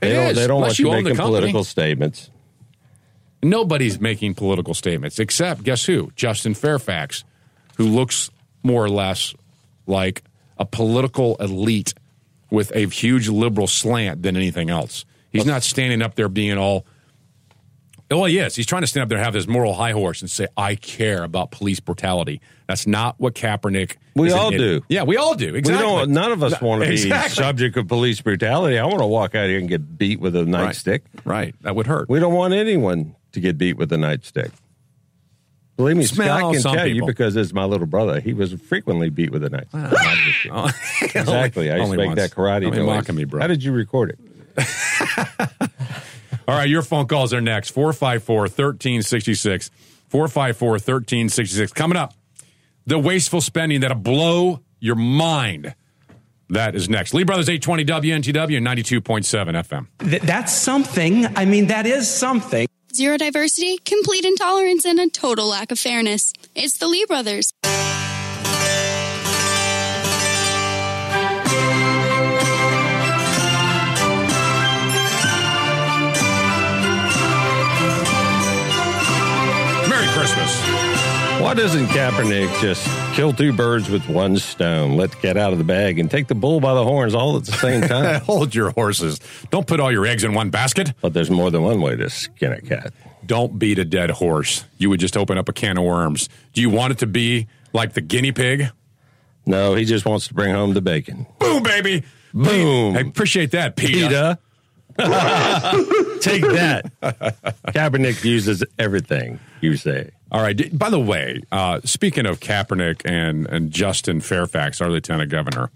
They 0.00 0.10
It 0.10 0.14
don't, 0.14 0.30
is, 0.30 0.36
they 0.36 0.46
don't 0.46 0.56
unless 0.58 0.70
want 0.70 0.78
you 0.78 0.86
you 0.86 0.92
own 0.92 1.04
the 1.04 1.10
making 1.10 1.24
political 1.24 1.64
statements. 1.64 2.30
Nobody's 3.42 4.00
making 4.00 4.34
political 4.34 4.74
statements 4.74 5.18
except 5.18 5.62
guess 5.62 5.84
who? 5.84 6.10
Justin 6.16 6.54
Fairfax, 6.54 7.24
who 7.76 7.84
looks 7.84 8.30
more 8.62 8.84
or 8.84 8.88
less 8.88 9.34
like 9.86 10.22
a 10.58 10.64
political 10.64 11.36
elite 11.36 11.94
with 12.50 12.72
a 12.74 12.86
huge 12.86 13.28
liberal 13.28 13.66
slant 13.66 14.22
than 14.22 14.36
anything 14.36 14.70
else. 14.70 15.04
He's 15.30 15.46
not 15.46 15.62
standing 15.62 16.02
up 16.02 16.14
there 16.14 16.28
being 16.28 16.56
all. 16.58 16.86
Oh, 18.10 18.20
well, 18.20 18.24
he 18.24 18.38
is. 18.38 18.56
He's 18.56 18.64
trying 18.64 18.80
to 18.80 18.86
stand 18.86 19.02
up 19.02 19.10
there 19.10 19.18
and 19.18 19.24
have 19.26 19.34
this 19.34 19.46
moral 19.46 19.74
high 19.74 19.92
horse 19.92 20.22
and 20.22 20.30
say, 20.30 20.46
I 20.56 20.76
care 20.76 21.22
about 21.24 21.50
police 21.50 21.78
brutality. 21.78 22.40
That's 22.66 22.86
not 22.86 23.16
what 23.20 23.34
Kaepernick. 23.34 23.96
We 24.16 24.28
is 24.28 24.32
all 24.32 24.50
do. 24.50 24.82
Yeah, 24.88 25.02
we 25.02 25.18
all 25.18 25.34
do. 25.34 25.54
Exactly. 25.54 25.84
We 25.86 25.92
don't, 25.96 26.10
none 26.12 26.32
of 26.32 26.42
us 26.42 26.58
want 26.58 26.82
to 26.82 26.88
be 26.88 26.94
Exactly. 26.94 27.34
subject 27.34 27.76
of 27.76 27.86
police 27.86 28.22
brutality. 28.22 28.78
I 28.78 28.86
want 28.86 29.00
to 29.00 29.06
walk 29.06 29.34
out 29.34 29.48
here 29.48 29.58
and 29.58 29.68
get 29.68 29.98
beat 29.98 30.20
with 30.20 30.34
a 30.36 30.44
nightstick. 30.44 31.02
Right. 31.26 31.54
That 31.60 31.76
would 31.76 31.86
hurt. 31.86 32.08
We 32.08 32.18
don't 32.18 32.32
want 32.32 32.54
anyone 32.54 33.14
to 33.32 33.40
get 33.40 33.58
beat 33.58 33.76
with 33.76 33.92
a 33.92 33.96
nightstick. 33.96 34.52
Believe 35.78 35.96
me, 35.96 36.04
Smell 36.06 36.38
Scott 36.38 36.52
can 36.54 36.60
some 36.60 36.74
tell 36.74 36.86
you 36.88 37.06
because 37.06 37.36
it's 37.36 37.52
my 37.52 37.64
little 37.64 37.86
brother. 37.86 38.18
He 38.18 38.34
was 38.34 38.52
frequently 38.52 39.10
beat 39.10 39.30
with 39.30 39.44
a 39.44 39.48
knife. 39.48 39.68
I'm 39.72 39.92
exactly. 41.02 41.70
I 41.70 41.76
used 41.76 41.92
to 41.92 41.96
make 41.96 42.06
once. 42.08 42.18
that 42.20 42.32
karate 42.32 42.66
Only 42.66 42.78
noise. 42.78 42.86
mocking 42.86 43.14
me, 43.14 43.22
bro. 43.22 43.40
How 43.40 43.46
did 43.46 43.62
you 43.62 43.70
record 43.70 44.10
it? 44.10 44.18
All 46.48 46.56
right, 46.56 46.68
your 46.68 46.82
phone 46.82 47.06
calls 47.06 47.32
are 47.32 47.40
next 47.40 47.70
454 47.70 48.40
1366. 48.40 49.70
454 50.08 50.68
1366. 50.68 51.72
Coming 51.72 51.96
up, 51.96 52.12
the 52.84 52.98
wasteful 52.98 53.40
spending 53.40 53.82
that'll 53.82 53.98
blow 53.98 54.60
your 54.80 54.96
mind. 54.96 55.76
That 56.50 56.74
is 56.74 56.88
next. 56.88 57.14
Lee 57.14 57.22
Brothers 57.22 57.48
820 57.48 57.84
WNTW 57.84 58.60
92.7 58.60 59.86
FM. 60.00 60.10
Th- 60.10 60.22
that's 60.22 60.52
something. 60.52 61.26
I 61.36 61.44
mean, 61.44 61.68
that 61.68 61.86
is 61.86 62.08
something. 62.08 62.66
Zero 62.92 63.18
diversity, 63.18 63.78
complete 63.84 64.24
intolerance, 64.24 64.84
and 64.84 64.98
a 64.98 65.08
total 65.08 65.48
lack 65.48 65.70
of 65.70 65.78
fairness. 65.78 66.32
It's 66.54 66.78
the 66.78 66.88
Lee 66.88 67.04
brothers. 67.04 67.52
Why 81.48 81.54
doesn't 81.54 81.86
Kaepernick 81.86 82.60
just 82.60 82.86
kill 83.16 83.32
two 83.32 83.54
birds 83.54 83.88
with 83.88 84.06
one 84.06 84.36
stone? 84.36 84.98
Let's 84.98 85.14
get 85.14 85.38
out 85.38 85.52
of 85.52 85.58
the 85.58 85.64
bag 85.64 85.98
and 85.98 86.10
take 86.10 86.26
the 86.26 86.34
bull 86.34 86.60
by 86.60 86.74
the 86.74 86.84
horns 86.84 87.14
all 87.14 87.38
at 87.38 87.44
the 87.46 87.52
same 87.52 87.80
time. 87.88 88.20
Hold 88.20 88.54
your 88.54 88.68
horses. 88.68 89.18
Don't 89.50 89.66
put 89.66 89.80
all 89.80 89.90
your 89.90 90.04
eggs 90.04 90.24
in 90.24 90.34
one 90.34 90.50
basket. 90.50 90.92
But 91.00 91.14
there's 91.14 91.30
more 91.30 91.50
than 91.50 91.62
one 91.62 91.80
way 91.80 91.96
to 91.96 92.10
skin 92.10 92.52
a 92.52 92.60
cat. 92.60 92.92
Don't 93.24 93.58
beat 93.58 93.78
a 93.78 93.86
dead 93.86 94.10
horse. 94.10 94.66
You 94.76 94.90
would 94.90 95.00
just 95.00 95.16
open 95.16 95.38
up 95.38 95.48
a 95.48 95.54
can 95.54 95.78
of 95.78 95.84
worms. 95.84 96.28
Do 96.52 96.60
you 96.60 96.68
want 96.68 96.92
it 96.92 96.98
to 96.98 97.06
be 97.06 97.46
like 97.72 97.94
the 97.94 98.02
guinea 98.02 98.32
pig? 98.32 98.70
No, 99.46 99.74
he 99.74 99.86
just 99.86 100.04
wants 100.04 100.28
to 100.28 100.34
bring 100.34 100.52
home 100.52 100.74
the 100.74 100.82
bacon. 100.82 101.26
Boom, 101.38 101.62
baby. 101.62 102.04
Boom. 102.34 102.94
I 102.94 103.00
appreciate 103.00 103.52
that, 103.52 103.74
PETA. 103.74 104.38
PETA. 104.98 106.18
Take 106.20 106.42
that. 106.42 106.92
Kaepernick 107.68 108.22
uses 108.22 108.62
everything 108.78 109.40
you 109.62 109.76
say. 109.76 110.10
All 110.30 110.42
right. 110.42 110.76
By 110.78 110.90
the 110.90 111.00
way, 111.00 111.42
uh, 111.50 111.80
speaking 111.84 112.26
of 112.26 112.40
Kaepernick 112.40 113.02
and, 113.04 113.46
and 113.46 113.70
Justin 113.70 114.20
Fairfax, 114.20 114.80
our 114.80 114.90
lieutenant 114.90 115.30
governor, 115.30 115.70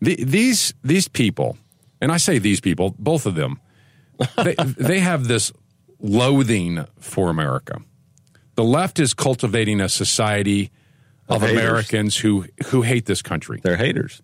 the, 0.00 0.16
these 0.24 0.74
these 0.82 1.06
people, 1.06 1.56
and 2.00 2.10
I 2.10 2.16
say 2.16 2.38
these 2.38 2.60
people, 2.60 2.94
both 2.98 3.26
of 3.26 3.36
them, 3.36 3.60
they, 4.42 4.54
they 4.76 4.98
have 5.00 5.28
this 5.28 5.52
loathing 6.00 6.84
for 6.98 7.30
America. 7.30 7.80
The 8.56 8.64
left 8.64 8.98
is 8.98 9.14
cultivating 9.14 9.80
a 9.80 9.88
society 9.88 10.70
of 11.28 11.42
Of. 11.44 11.50
Americans 11.50 12.16
who 12.18 12.46
who 12.66 12.82
hate 12.82 13.06
this 13.06 13.22
country. 13.22 13.60
They're 13.62 13.76
haters. 13.76 14.20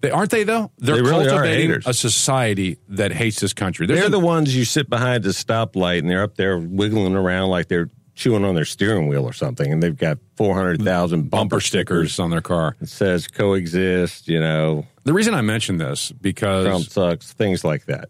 They 0.00 0.10
aren't 0.10 0.30
they 0.30 0.44
though? 0.44 0.70
They're 0.78 0.96
They 0.96 1.02
really 1.02 1.26
cultivating 1.28 1.82
a 1.84 1.92
society 1.92 2.78
that 2.88 3.12
hates 3.12 3.40
this 3.40 3.52
country. 3.52 3.86
There's 3.86 3.98
They're 3.98 4.06
an- 4.06 4.12
the 4.12 4.18
ones 4.20 4.56
you 4.56 4.64
sit 4.64 4.88
behind 4.88 5.26
a 5.26 5.30
stoplight 5.30 5.98
and 5.98 6.08
they're 6.10 6.22
up 6.22 6.36
there 6.36 6.56
wiggling 6.58 7.14
around 7.14 7.50
like 7.50 7.68
they're 7.68 7.90
chewing 8.18 8.44
on 8.44 8.54
their 8.56 8.64
steering 8.64 9.06
wheel 9.06 9.24
or 9.24 9.32
something, 9.32 9.72
and 9.72 9.80
they've 9.82 9.96
got 9.96 10.18
400,000 10.36 11.30
bumper 11.30 11.60
stickers 11.60 12.18
on 12.18 12.30
their 12.30 12.40
car. 12.40 12.76
It 12.80 12.88
says 12.88 13.28
coexist, 13.28 14.26
you 14.28 14.40
know, 14.40 14.86
The 15.04 15.12
reason 15.12 15.34
I 15.34 15.40
mention 15.40 15.78
this 15.78 16.10
because 16.12 16.66
Trump 16.66 16.84
sucks, 16.86 17.32
things 17.32 17.64
like 17.64 17.86
that. 17.86 18.08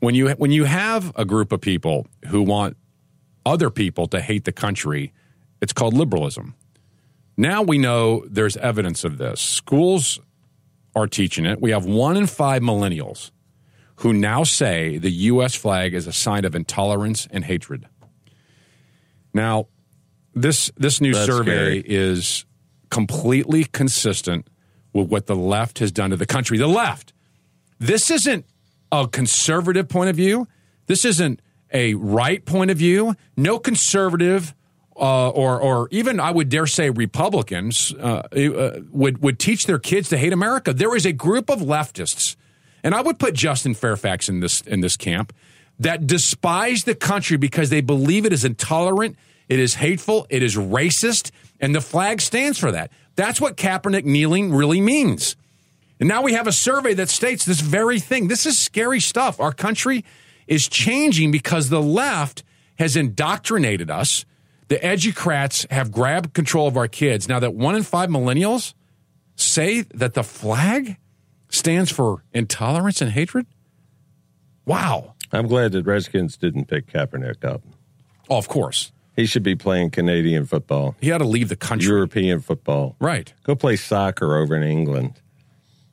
when 0.00 0.14
you 0.14 0.28
when 0.32 0.52
you 0.52 0.64
have 0.64 1.10
a 1.16 1.24
group 1.24 1.52
of 1.52 1.60
people 1.62 2.06
who 2.26 2.42
want 2.42 2.76
other 3.46 3.70
people 3.70 4.06
to 4.08 4.20
hate 4.20 4.44
the 4.44 4.52
country, 4.52 5.12
it's 5.62 5.72
called 5.72 5.94
liberalism. 5.94 6.54
Now 7.38 7.62
we 7.62 7.78
know 7.78 8.24
there's 8.28 8.56
evidence 8.58 9.04
of 9.04 9.16
this. 9.18 9.40
Schools 9.40 10.18
are 10.94 11.06
teaching 11.06 11.46
it. 11.46 11.60
We 11.60 11.70
have 11.70 11.84
one 11.86 12.16
in 12.16 12.26
five 12.26 12.62
millennials 12.62 13.30
who 13.96 14.12
now 14.12 14.44
say 14.44 14.98
the 14.98 15.10
U.S. 15.32 15.54
flag 15.54 15.94
is 15.94 16.06
a 16.06 16.12
sign 16.12 16.44
of 16.44 16.54
intolerance 16.54 17.26
and 17.30 17.44
hatred. 17.44 17.86
Now, 19.36 19.68
this 20.34 20.72
this 20.76 21.00
new 21.00 21.12
That's 21.12 21.26
survey 21.26 21.80
scary. 21.80 21.84
is 21.86 22.46
completely 22.90 23.64
consistent 23.64 24.48
with 24.92 25.08
what 25.08 25.26
the 25.26 25.36
left 25.36 25.78
has 25.78 25.92
done 25.92 26.10
to 26.10 26.16
the 26.16 26.26
country. 26.26 26.56
The 26.58 26.66
left. 26.66 27.12
This 27.78 28.10
isn't 28.10 28.46
a 28.90 29.06
conservative 29.06 29.88
point 29.88 30.08
of 30.08 30.16
view. 30.16 30.48
This 30.86 31.04
isn't 31.04 31.40
a 31.70 31.94
right 31.94 32.44
point 32.44 32.70
of 32.70 32.78
view. 32.78 33.14
No 33.36 33.58
conservative 33.58 34.54
uh, 34.96 35.28
or 35.28 35.60
or 35.60 35.88
even 35.90 36.18
I 36.18 36.30
would 36.30 36.48
dare 36.48 36.66
say 36.66 36.88
Republicans 36.88 37.92
uh, 37.92 38.22
uh, 38.34 38.80
would 38.90 39.22
would 39.22 39.38
teach 39.38 39.66
their 39.66 39.78
kids 39.78 40.08
to 40.08 40.16
hate 40.16 40.32
America. 40.32 40.72
There 40.72 40.96
is 40.96 41.04
a 41.04 41.12
group 41.12 41.50
of 41.50 41.60
leftists, 41.60 42.36
and 42.82 42.94
I 42.94 43.02
would 43.02 43.18
put 43.18 43.34
Justin 43.34 43.74
Fairfax 43.74 44.30
in 44.30 44.40
this 44.40 44.62
in 44.62 44.80
this 44.80 44.96
camp 44.96 45.34
that 45.78 46.06
despise 46.06 46.84
the 46.84 46.94
country 46.94 47.36
because 47.36 47.70
they 47.70 47.80
believe 47.80 48.24
it 48.24 48.32
is 48.32 48.44
intolerant, 48.44 49.16
it 49.48 49.58
is 49.58 49.74
hateful, 49.74 50.26
it 50.30 50.42
is 50.42 50.56
racist, 50.56 51.30
and 51.60 51.74
the 51.74 51.80
flag 51.80 52.20
stands 52.20 52.58
for 52.58 52.72
that. 52.72 52.90
That's 53.14 53.40
what 53.40 53.56
Kaepernick 53.56 54.04
kneeling 54.04 54.52
really 54.52 54.80
means. 54.80 55.36
And 55.98 56.08
now 56.08 56.22
we 56.22 56.34
have 56.34 56.46
a 56.46 56.52
survey 56.52 56.94
that 56.94 57.08
states 57.08 57.44
this 57.44 57.60
very 57.60 57.98
thing. 57.98 58.28
This 58.28 58.44
is 58.44 58.58
scary 58.58 59.00
stuff. 59.00 59.40
Our 59.40 59.52
country 59.52 60.04
is 60.46 60.68
changing 60.68 61.30
because 61.30 61.70
the 61.70 61.82
left 61.82 62.42
has 62.78 62.96
indoctrinated 62.96 63.90
us. 63.90 64.24
The 64.68 64.76
educrats 64.76 65.70
have 65.70 65.90
grabbed 65.90 66.34
control 66.34 66.68
of 66.68 66.76
our 66.76 66.88
kids. 66.88 67.28
Now 67.28 67.38
that 67.40 67.54
one 67.54 67.74
in 67.74 67.82
five 67.82 68.10
millennials 68.10 68.74
say 69.36 69.82
that 69.94 70.14
the 70.14 70.22
flag 70.22 70.96
stands 71.48 71.90
for 71.90 72.24
intolerance 72.32 73.00
and 73.00 73.12
hatred. 73.12 73.46
Wow. 74.66 75.14
I'm 75.36 75.46
glad 75.46 75.72
that 75.72 75.84
Redskins 75.86 76.36
didn't 76.36 76.66
pick 76.66 76.86
Kaepernick 76.86 77.44
up. 77.44 77.62
Oh, 78.28 78.36
of 78.38 78.48
course. 78.48 78.92
He 79.14 79.24
should 79.24 79.42
be 79.42 79.54
playing 79.54 79.90
Canadian 79.90 80.44
football, 80.44 80.94
He 81.00 81.08
had 81.08 81.18
to 81.18 81.24
leave 81.24 81.48
the 81.48 81.56
country. 81.56 81.88
European 81.88 82.40
football. 82.40 82.96
Right. 83.00 83.32
Go 83.44 83.54
play 83.54 83.76
soccer 83.76 84.36
over 84.36 84.54
in 84.54 84.62
England. 84.62 85.14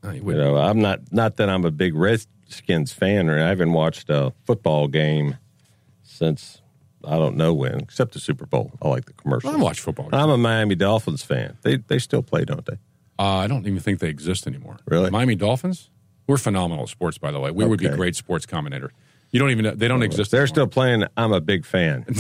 You 0.03 0.21
know, 0.33 0.57
I'm 0.57 0.81
not 0.81 0.99
not 1.13 1.37
that 1.37 1.49
I'm 1.49 1.63
a 1.63 1.71
big 1.71 1.95
Redskins 1.95 2.91
fan, 2.91 3.29
or 3.29 3.41
I 3.41 3.47
haven't 3.47 3.71
watched 3.71 4.09
a 4.09 4.33
football 4.45 4.89
game 4.89 5.37
since 6.01 6.61
I 7.05 7.17
don't 7.17 7.37
know 7.37 7.53
when, 7.53 7.79
except 7.79 8.11
the 8.11 8.19
Super 8.19 8.45
Bowl. 8.45 8.73
I 8.81 8.89
like 8.89 9.05
the 9.05 9.13
commercials. 9.13 9.53
I 9.55 9.57
watch 9.57 9.79
football. 9.79 10.09
I'm 10.11 10.29
a 10.29 10.37
Miami 10.37 10.75
Dolphins 10.75 11.23
fan. 11.23 11.57
They 11.61 11.77
they 11.77 11.99
still 11.99 12.21
play, 12.21 12.43
don't 12.43 12.65
they? 12.65 12.77
Uh, 13.17 13.37
I 13.37 13.47
don't 13.47 13.65
even 13.65 13.79
think 13.79 13.99
they 13.99 14.09
exist 14.09 14.45
anymore. 14.45 14.77
Really? 14.85 15.09
Miami 15.09 15.35
Dolphins? 15.35 15.89
We're 16.27 16.37
phenomenal 16.37 16.83
at 16.83 16.89
sports, 16.89 17.17
by 17.17 17.31
the 17.31 17.39
way. 17.39 17.51
We 17.51 17.65
would 17.65 17.79
be 17.79 17.87
great 17.87 18.17
sports 18.17 18.45
commentators. 18.45 18.91
You 19.33 19.39
don't 19.39 19.49
even 19.49 19.65
know, 19.65 19.71
they 19.71 19.87
don't 19.87 20.03
exist. 20.03 20.29
They're 20.29 20.45
still 20.45 20.67
playing. 20.67 21.05
I'm 21.17 21.33
a 21.33 21.41
big 21.41 21.65
fan. 21.65 22.05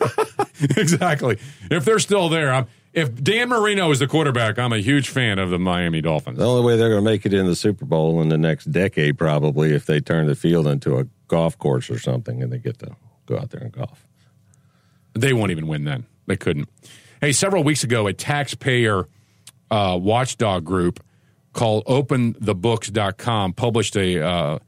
exactly. 0.76 1.38
If 1.68 1.84
they're 1.84 1.98
still 1.98 2.28
there, 2.28 2.52
I'm, 2.52 2.68
if 2.92 3.12
Dan 3.12 3.48
Marino 3.48 3.90
is 3.90 3.98
the 3.98 4.06
quarterback, 4.06 4.56
I'm 4.56 4.72
a 4.72 4.78
huge 4.78 5.08
fan 5.08 5.40
of 5.40 5.50
the 5.50 5.58
Miami 5.58 6.00
Dolphins. 6.00 6.38
The 6.38 6.46
only 6.46 6.64
way 6.64 6.76
they're 6.76 6.90
going 6.90 7.04
to 7.04 7.10
make 7.10 7.26
it 7.26 7.34
in 7.34 7.46
the 7.46 7.56
Super 7.56 7.84
Bowl 7.84 8.22
in 8.22 8.28
the 8.28 8.38
next 8.38 8.66
decade, 8.66 9.18
probably, 9.18 9.74
if 9.74 9.84
they 9.84 10.00
turn 10.00 10.26
the 10.26 10.36
field 10.36 10.68
into 10.68 10.96
a 10.96 11.08
golf 11.26 11.58
course 11.58 11.90
or 11.90 11.98
something, 11.98 12.40
and 12.40 12.52
they 12.52 12.58
get 12.58 12.78
to 12.78 12.94
go 13.26 13.36
out 13.36 13.50
there 13.50 13.62
and 13.62 13.72
golf. 13.72 14.06
They 15.14 15.32
won't 15.32 15.50
even 15.50 15.66
win 15.66 15.82
then. 15.82 16.06
They 16.26 16.36
couldn't. 16.36 16.68
Hey, 17.20 17.32
several 17.32 17.64
weeks 17.64 17.82
ago, 17.82 18.06
a 18.06 18.12
taxpayer 18.12 19.08
uh, 19.72 19.98
watchdog 20.00 20.64
group 20.64 21.02
called 21.56 21.84
OpenTheBooks.com 21.86 23.54
published 23.54 23.96
a 23.96 24.24
uh, 24.24 24.58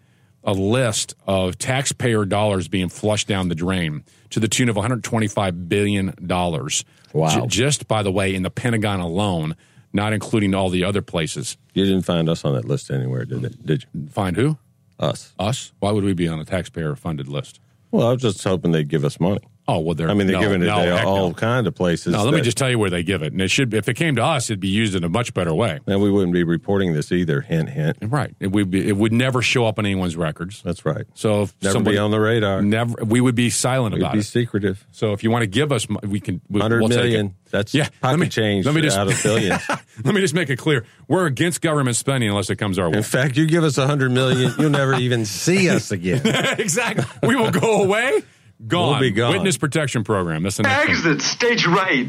a 0.43 0.52
list 0.52 1.15
of 1.27 1.59
taxpayer 1.59 2.24
dollars 2.24 2.66
being 2.66 2.89
flushed 2.89 3.28
down 3.28 3.48
the 3.48 3.55
drain 3.55 4.02
to 4.31 4.40
the 4.40 4.48
tune 4.48 4.69
of 4.69 4.77
125 4.77 5.69
billion 5.69 6.15
dollars. 6.27 6.85
Wow! 7.12 7.47
just 7.47 7.86
by 7.86 8.02
the 8.02 8.10
way, 8.10 8.35
in 8.35 8.43
the 8.43 8.51
Pentagon 8.51 9.01
alone, 9.01 9.55
not 9.93 10.12
including 10.12 10.55
all 10.55 10.70
the 10.70 10.85
other 10.85 11.02
places. 11.02 11.56
You 11.74 11.85
didn't 11.85 12.02
find 12.02 12.28
us 12.28 12.44
on 12.44 12.55
that 12.55 12.65
list 12.65 12.90
anywhere, 12.90 13.24
did 13.24 13.44
it? 13.44 13.65
Did 13.65 13.85
you? 13.94 14.09
Find 14.09 14.36
who? 14.36 14.59
Us. 14.98 15.32
Us? 15.39 15.73
Why 15.78 15.93
would 15.93 16.05
we 16.05 16.12
be 16.12 16.27
on 16.27 16.40
a 16.40 16.44
taxpayer 16.44 16.97
funded 16.97 17.28
list? 17.28 17.60
Well, 17.90 18.09
I 18.09 18.12
was 18.12 18.23
just 18.23 18.43
hoping 18.43 18.73
they'd 18.73 18.89
give 18.89 19.05
us 19.05 19.20
money. 19.20 19.40
Oh 19.70 19.81
well, 19.81 19.95
they're. 19.95 20.09
I 20.09 20.15
mean, 20.15 20.27
they're 20.27 20.36
no, 20.36 20.40
giving 20.43 20.62
it 20.62 20.66
no, 20.66 20.82
to 20.82 21.05
all 21.05 21.28
no. 21.28 21.35
kind 21.35 21.66
of 21.66 21.74
places. 21.74 22.15
No, 22.15 22.24
let 22.24 22.32
me 22.32 22.40
just 22.40 22.57
tell 22.57 22.70
you 22.70 22.78
where 22.78 22.89
they 22.89 23.03
give 23.03 23.23
it, 23.23 23.32
and 23.35 23.43
it 23.43 23.49
should. 23.49 23.74
If 23.74 23.86
it 23.86 23.95
came 23.95 24.16
to 24.16 24.24
us, 24.24 24.49
it'd 24.49 24.61
be 24.61 24.69
used 24.69 24.95
in 24.95 25.05
a 25.05 25.11
much 25.11 25.35
better 25.35 25.53
way. 25.55 25.78
And 25.86 26.01
we 26.01 26.11
wouldn't 26.11 26.32
be 26.32 26.43
reporting 26.43 26.95
this 26.95 27.12
either. 27.12 27.43
Hint, 27.43 27.69
hint. 27.69 27.99
Right. 28.01 28.35
It 28.40 28.47
would 28.47 28.70
be. 28.70 28.89
It 28.89 28.97
would 28.97 29.12
never 29.12 29.43
show 29.43 29.66
up 29.66 29.78
on 29.78 29.85
anyone's 29.85 30.16
records. 30.16 30.62
That's 30.62 30.86
right. 30.86 31.05
So 31.12 31.43
if 31.43 31.55
Never 31.61 31.73
somebody, 31.74 31.97
be 31.97 31.99
on 31.99 32.11
the 32.11 32.19
radar. 32.19 32.62
Never. 32.62 33.05
We 33.05 33.20
would 33.20 33.35
be 33.35 33.51
silent 33.51 33.93
We'd 33.95 34.01
about 34.01 34.15
be 34.15 34.20
it. 34.20 34.24
secretive. 34.24 34.86
So 34.90 35.12
if 35.12 35.23
you 35.23 35.31
want 35.31 35.43
to 35.43 35.47
give 35.47 35.70
us, 35.70 35.86
we 36.03 36.19
can. 36.20 36.40
We, 36.49 36.61
Hundred 36.61 36.81
we'll 36.81 36.89
million. 36.89 37.35
That's 37.51 37.74
Yeah, 37.74 37.89
pocket 38.01 38.03
let 38.03 38.19
me- 38.19 38.28
change 38.28 38.65
let 38.66 38.74
me 38.74 38.81
just- 38.81 38.97
out 38.97 39.09
of 39.11 39.23
billions. 39.23 39.62
Let 40.05 40.15
me 40.15 40.20
just 40.20 40.35
make 40.35 40.49
it 40.49 40.59
clear: 40.59 40.86
we're 41.09 41.27
against 41.27 41.61
government 41.61 41.97
spending 41.97 42.31
unless 42.31 42.51
it 42.51 42.57
comes 42.57 42.78
our 42.78 42.89
way. 42.89 42.99
In 42.99 43.03
fact, 43.03 43.36
you 43.36 43.47
give 43.47 43.65
us 43.65 43.78
a 43.78 43.86
hundred 43.86 44.12
million, 44.12 44.53
you'll 44.57 44.70
never 44.70 44.95
even 44.95 45.24
see 45.24 45.69
us 45.69 45.90
again. 45.90 46.23
exactly. 46.59 47.05
We 47.27 47.35
will 47.35 47.51
go 47.51 47.82
away. 47.82 48.23
Gone. 48.66 48.90
We'll 48.90 49.01
be 49.01 49.10
gone. 49.12 49.32
Witness 49.32 49.56
protection 49.56 50.02
program. 50.05 50.43
That's 50.43 50.56
the 50.56 50.64
next 50.64 51.02
thing. 51.02 51.12
Exit 51.12 51.22
stage 51.22 51.66
right. 51.66 52.06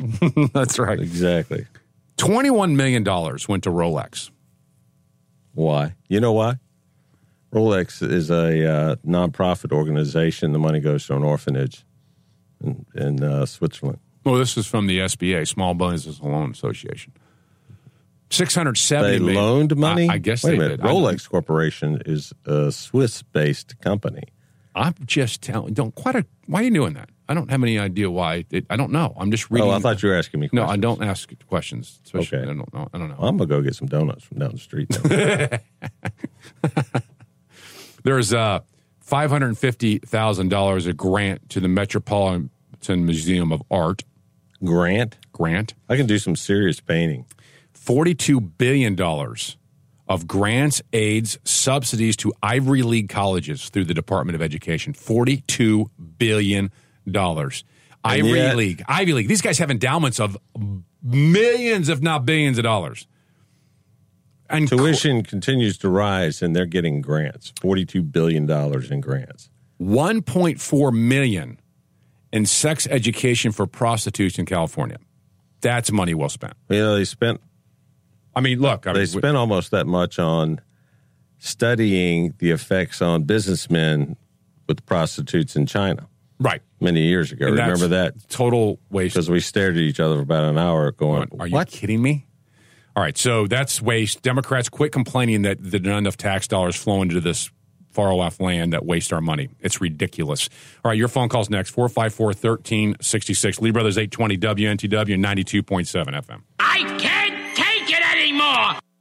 That's 0.54 0.80
right. 0.80 1.00
Exactly. 1.00 1.68
Twenty-one 2.18 2.76
million 2.76 3.04
dollars 3.04 3.48
went 3.48 3.64
to 3.66 3.70
Rolex. 3.70 4.32
Why? 5.54 5.96
You 6.08 6.20
know 6.20 6.34
why? 6.34 6.56
Rolex 7.54 8.02
is 8.08 8.30
a 8.30 8.66
uh, 8.68 8.96
nonprofit 9.06 9.72
organization. 9.72 10.52
The 10.52 10.60
money 10.60 10.80
goes 10.80 11.06
to 11.08 11.16
an 11.16 11.24
orphanage 11.24 11.86
in, 12.64 12.86
in 12.96 13.24
uh, 13.24 13.46
Switzerland. 13.46 14.00
Well, 14.24 14.36
this 14.36 14.58
is 14.58 14.68
from 14.68 14.88
the 14.88 15.00
SBA, 15.00 15.48
Small 15.48 15.74
Business 15.74 16.20
Loan 16.22 16.52
Association. 16.52 17.14
Six 18.32 18.54
hundred 18.54 18.76
They 18.76 18.80
seventy 18.80 19.20
million. 19.20 19.36
loaned 19.36 19.76
money. 19.78 20.10
I, 20.10 20.14
I 20.14 20.18
guess 20.20 20.44
Wait 20.44 20.52
they 20.52 20.58
a 20.58 20.60
minute. 20.60 20.82
did. 20.82 20.86
Rolex 20.90 21.28
Corporation 21.28 22.02
is 22.06 22.32
a 22.46 22.72
Swiss-based 22.72 23.80
company. 23.82 24.24
I'm 24.76 24.94
just 25.06 25.42
telling. 25.42 25.74
Don't 25.74 25.94
quite. 25.96 26.16
A, 26.16 26.26
why 26.46 26.62
are 26.62 26.64
you 26.64 26.72
doing 26.72 26.94
that? 26.94 27.10
I 27.28 27.34
don't 27.34 27.50
have 27.52 27.62
any 27.62 27.78
idea 27.78 28.10
why. 28.10 28.46
It, 28.50 28.66
I 28.70 28.76
don't 28.76 28.92
know. 28.92 29.14
I'm 29.18 29.30
just 29.32 29.52
reading. 29.52 29.70
Oh, 29.70 29.74
I 29.74 29.80
thought 29.80 30.02
you 30.02 30.10
were 30.10 30.16
asking 30.16 30.40
me. 30.40 30.50
No, 30.52 30.66
I 30.66 30.78
don't 30.78 31.04
ask 31.04 31.32
questions. 31.48 32.00
Especially, 32.06 32.40
Okay. 32.40 32.50
I 32.50 32.54
don't 32.54 32.74
know. 32.74 32.90
I 32.94 32.98
don't 32.98 33.10
know. 33.10 33.16
Well, 33.20 33.30
I'm 33.30 33.38
gonna 33.38 33.48
go 33.48 33.62
get 33.62 33.76
some 33.76 33.88
donuts 33.88 34.24
from 34.24 34.40
down 34.40 34.52
the 34.52 34.58
street. 34.58 34.90
There's 38.04 38.34
uh, 38.34 38.60
five 39.00 39.30
hundred 39.30 39.58
fifty 39.58 40.00
thousand 40.00 40.50
dollars 40.50 40.88
a 40.88 40.94
grant 40.94 41.50
to 41.50 41.60
the 41.60 41.68
Metropolitan 41.68 42.50
Museum 42.88 43.52
of 43.52 43.62
Art. 43.70 44.04
Grant. 44.64 45.18
Grant. 45.32 45.74
I 45.88 45.96
can 45.98 46.06
do 46.06 46.18
some 46.20 46.36
serious 46.36 46.80
painting. 46.80 47.26
Forty-two 47.74 48.42
billion 48.42 48.96
dollars 48.96 49.58
of 50.10 50.28
grants, 50.28 50.82
aids, 50.92 51.38
subsidies 51.46 52.18
to 52.18 52.34
Ivory 52.44 52.82
League 52.82 53.08
colleges 53.10 53.70
through 53.70 53.86
the 53.86 53.94
Department 53.94 54.36
of 54.36 54.42
Education. 54.42 54.92
Forty-two 54.94 55.90
billion 56.18 56.72
dollars. 57.10 57.64
And 58.04 58.14
Ivory 58.26 58.40
yet- 58.40 58.56
League. 58.58 58.84
Ivy 58.88 59.14
League. 59.14 59.28
These 59.28 59.42
guys 59.42 59.60
have 59.60 59.70
endowments 59.70 60.20
of 60.20 60.38
millions, 61.04 61.90
if 61.90 62.02
not 62.02 62.26
billions, 62.26 62.58
of 62.58 62.64
dollars. 62.64 63.08
And 64.50 64.68
Tuition 64.68 65.22
continues 65.22 65.78
to 65.80 65.90
rise, 65.90 66.42
and 66.42 66.56
they're 66.56 66.66
getting 66.66 67.02
grants. 67.02 67.54
Forty-two 67.62 68.02
billion 68.02 68.46
dollars 68.48 68.90
in 68.90 69.00
grants. 69.02 69.50
1.4 69.80 70.92
million 70.94 71.60
in 72.34 72.46
sex 72.46 72.86
education 72.92 73.52
for 73.52 73.66
prostitutes 73.66 74.38
in 74.38 74.46
California. 74.46 74.98
That's 75.62 75.92
money 75.92 76.14
well 76.14 76.30
spent. 76.30 76.54
You 76.70 76.78
know, 76.80 76.96
they 76.96 77.06
spent 77.06 77.40
I 78.36 78.42
mean, 78.42 78.60
look, 78.60 78.88
I 78.88 78.94
they 78.94 79.00
mean, 79.00 79.08
spent 79.08 79.38
almost 79.38 79.72
that 79.72 79.88
much 79.88 80.20
on 80.20 80.62
studying 81.40 82.34
the 82.40 82.52
effects 82.52 83.02
on 83.02 83.24
businessmen 83.24 84.16
with 84.68 84.86
prostitutes 84.86 85.56
in 85.56 85.66
China 85.66 86.08
right. 86.40 86.62
many 86.80 87.02
years 87.04 87.32
ago. 87.32 87.48
And 87.48 87.58
Remember 87.58 87.88
that? 87.88 88.30
Total 88.30 88.80
waste. 88.90 89.16
Because 89.16 89.30
we 89.30 89.40
stared 89.40 89.76
at 89.76 89.82
each 89.82 90.00
other 90.00 90.16
for 90.16 90.22
about 90.22 90.44
an 90.44 90.58
hour 90.58 90.92
going, 90.92 91.30
Are 91.40 91.48
you 91.48 91.54
what? 91.54 91.70
kidding 91.70 92.02
me? 92.02 92.28
All 92.96 93.04
right, 93.04 93.18
so 93.18 93.48
that's 93.48 93.82
waste. 93.82 94.22
Democrats 94.24 94.68
quit 94.68 94.92
complaining 94.92 95.44
that 95.44 95.58
there 95.62 95.80
are 95.80 95.84
not 95.84 95.98
enough 96.00 96.18
tax 96.18 96.48
dollars 96.48 96.76
flowing 96.76 97.04
into 97.10 97.22
this 97.22 97.50
far 97.92 98.12
off 98.12 98.40
land 98.40 98.74
that 98.74 98.86
waste 98.86 99.14
our 99.14 99.22
money. 99.22 99.50
It's 99.62 99.80
ridiculous. 99.82 100.50
All 100.84 100.90
right, 100.90 100.98
your 100.98 101.08
phone 101.08 101.30
call's 101.30 101.50
next 101.50 101.70
454 101.72 102.28
1366. 102.28 103.62
Lee 103.62 103.72
Brothers 103.72 103.98
820 103.98 104.38
WNTW 104.38 105.18
92.7 105.18 106.06
FM. 106.08 106.42
I 106.60 106.98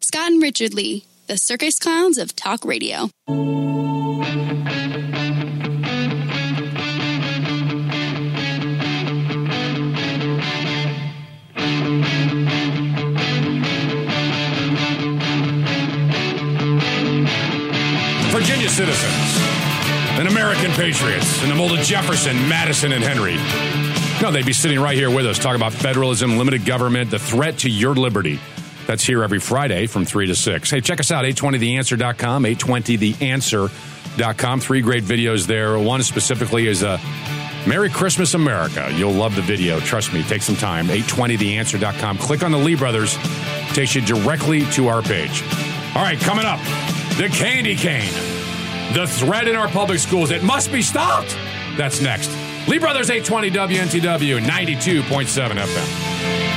Scott 0.08 0.32
and 0.32 0.40
Richard 0.40 0.72
Lee, 0.72 1.04
the 1.26 1.36
circus 1.36 1.78
clowns 1.78 2.16
of 2.16 2.34
talk 2.34 2.64
radio. 2.64 3.10
Virginia 18.30 18.70
citizens 18.70 19.36
and 20.16 20.26
American 20.26 20.70
patriots 20.70 21.42
in 21.42 21.50
the 21.50 21.54
mold 21.54 21.72
of 21.72 21.80
Jefferson, 21.80 22.34
Madison, 22.48 22.92
and 22.92 23.04
Henry. 23.04 23.36
No, 24.22 24.32
they'd 24.32 24.46
be 24.46 24.54
sitting 24.54 24.80
right 24.80 24.96
here 24.96 25.14
with 25.14 25.26
us 25.26 25.38
talking 25.38 25.60
about 25.60 25.74
federalism, 25.74 26.38
limited 26.38 26.64
government, 26.64 27.10
the 27.10 27.18
threat 27.18 27.58
to 27.58 27.68
your 27.68 27.94
liberty. 27.94 28.40
That's 28.88 29.04
here 29.04 29.22
every 29.22 29.38
Friday 29.38 29.86
from 29.86 30.06
3 30.06 30.28
to 30.28 30.34
6. 30.34 30.70
Hey, 30.70 30.80
check 30.80 30.98
us 30.98 31.10
out, 31.10 31.26
820theanswer.com, 31.26 32.44
820theanswer.com. 32.44 34.60
Three 34.60 34.80
great 34.80 35.04
videos 35.04 35.46
there. 35.46 35.78
One 35.78 36.02
specifically 36.02 36.68
is 36.68 36.82
a 36.82 36.98
Merry 37.66 37.90
Christmas, 37.90 38.32
America. 38.32 38.90
You'll 38.94 39.12
love 39.12 39.36
the 39.36 39.42
video. 39.42 39.78
Trust 39.80 40.14
me, 40.14 40.22
take 40.22 40.40
some 40.40 40.56
time. 40.56 40.86
820theanswer.com. 40.86 42.16
Click 42.16 42.42
on 42.42 42.50
the 42.50 42.56
Lee 42.56 42.76
Brothers, 42.76 43.18
takes 43.74 43.94
you 43.94 44.00
directly 44.00 44.64
to 44.70 44.88
our 44.88 45.02
page. 45.02 45.42
All 45.94 46.02
right, 46.02 46.18
coming 46.18 46.46
up, 46.46 46.58
the 47.18 47.28
candy 47.30 47.76
cane. 47.76 48.14
The 48.94 49.06
threat 49.06 49.48
in 49.48 49.54
our 49.54 49.68
public 49.68 49.98
schools. 49.98 50.30
It 50.30 50.42
must 50.42 50.72
be 50.72 50.80
stopped. 50.80 51.36
That's 51.76 52.00
next. 52.00 52.30
Lee 52.66 52.78
Brothers 52.78 53.10
820 53.10 53.50
WNTW 53.50 54.40
92.7 54.42 55.58
FM. 55.58 56.47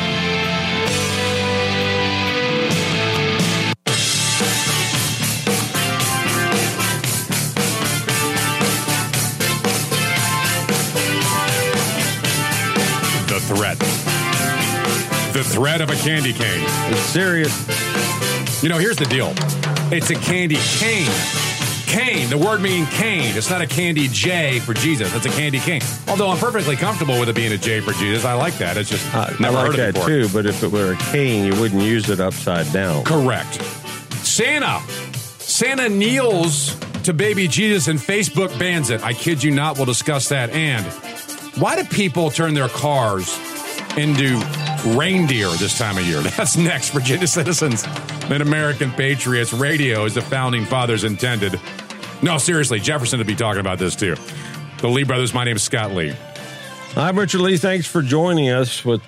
Threat. 13.55 13.77
The 15.33 15.43
threat 15.43 15.81
of 15.81 15.89
a 15.89 15.95
candy 15.95 16.33
cane. 16.33 16.63
It's 16.91 17.01
serious. 17.01 18.63
You 18.63 18.69
know, 18.69 18.77
here's 18.77 18.97
the 18.97 19.05
deal 19.05 19.33
it's 19.91 20.09
a 20.09 20.15
candy 20.15 20.57
cane. 20.77 21.11
Cane, 21.85 22.29
the 22.29 22.37
word 22.37 22.61
meaning 22.61 22.85
cane. 22.85 23.35
It's 23.35 23.49
not 23.49 23.59
a 23.59 23.67
candy 23.67 24.07
J 24.07 24.59
for 24.59 24.73
Jesus. 24.73 25.13
It's 25.13 25.25
a 25.25 25.29
candy 25.29 25.59
cane. 25.59 25.81
Although 26.07 26.29
I'm 26.29 26.37
perfectly 26.37 26.77
comfortable 26.77 27.19
with 27.19 27.27
it 27.27 27.35
being 27.35 27.51
a 27.51 27.57
J 27.57 27.81
for 27.81 27.91
Jesus. 27.93 28.23
I 28.23 28.33
like 28.33 28.53
that. 28.59 28.77
It's 28.77 28.89
just 28.89 29.13
I, 29.13 29.25
I 29.25 29.35
never 29.41 29.57
like 29.57 29.67
heard 29.67 29.75
that 29.77 29.93
before. 29.95 30.07
too, 30.07 30.29
but 30.29 30.45
if 30.45 30.63
it 30.63 30.71
were 30.71 30.93
a 30.93 30.97
cane, 30.97 31.45
you 31.45 31.59
wouldn't 31.59 31.81
use 31.81 32.09
it 32.09 32.21
upside 32.21 32.71
down. 32.71 33.03
Correct. 33.03 33.61
Santa. 34.23 34.79
Santa 35.39 35.89
kneels 35.89 36.79
to 37.03 37.13
baby 37.13 37.47
Jesus 37.49 37.89
and 37.89 37.99
Facebook 37.99 38.57
bans 38.57 38.89
it. 38.89 39.03
I 39.03 39.11
kid 39.13 39.43
you 39.43 39.51
not. 39.51 39.75
We'll 39.75 39.85
discuss 39.85 40.29
that. 40.29 40.51
And 40.51 40.85
why 41.55 41.75
do 41.75 41.83
people 41.83 42.29
turn 42.29 42.53
their 42.53 42.69
cars 42.69 43.37
into 43.97 44.39
reindeer 44.97 45.49
this 45.51 45.77
time 45.77 45.97
of 45.97 46.05
year? 46.05 46.21
That's 46.37 46.57
next, 46.57 46.89
Virginia 46.89 47.27
citizens 47.27 47.83
and 47.85 48.41
American 48.41 48.91
patriots. 48.91 49.53
Radio, 49.53 50.05
as 50.05 50.15
the 50.15 50.21
founding 50.21 50.65
fathers 50.65 51.03
intended. 51.03 51.59
No, 52.21 52.37
seriously, 52.37 52.79
Jefferson 52.79 53.17
would 53.17 53.27
be 53.27 53.35
talking 53.35 53.59
about 53.59 53.79
this 53.79 53.95
too. 53.95 54.15
The 54.79 54.87
Lee 54.87 55.03
brothers. 55.03 55.33
My 55.33 55.43
name 55.43 55.55
is 55.55 55.63
Scott 55.63 55.91
Lee. 55.91 56.13
I'm 56.95 57.17
Richard 57.17 57.41
Lee. 57.41 57.57
Thanks 57.57 57.87
for 57.87 58.01
joining 58.01 58.49
us 58.49 58.83
with 58.83 59.01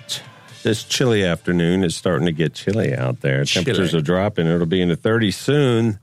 this 0.62 0.84
chilly 0.84 1.24
afternoon. 1.24 1.84
It's 1.84 1.94
starting 1.94 2.26
to 2.26 2.32
get 2.32 2.54
chilly 2.54 2.94
out 2.94 3.20
there. 3.20 3.44
Chilly. 3.44 3.64
Temperatures 3.64 3.94
are 3.94 4.00
dropping. 4.00 4.46
It'll 4.46 4.66
be 4.66 4.80
in 4.80 4.88
the 4.88 4.96
30s 4.96 5.34
soon, 5.34 5.98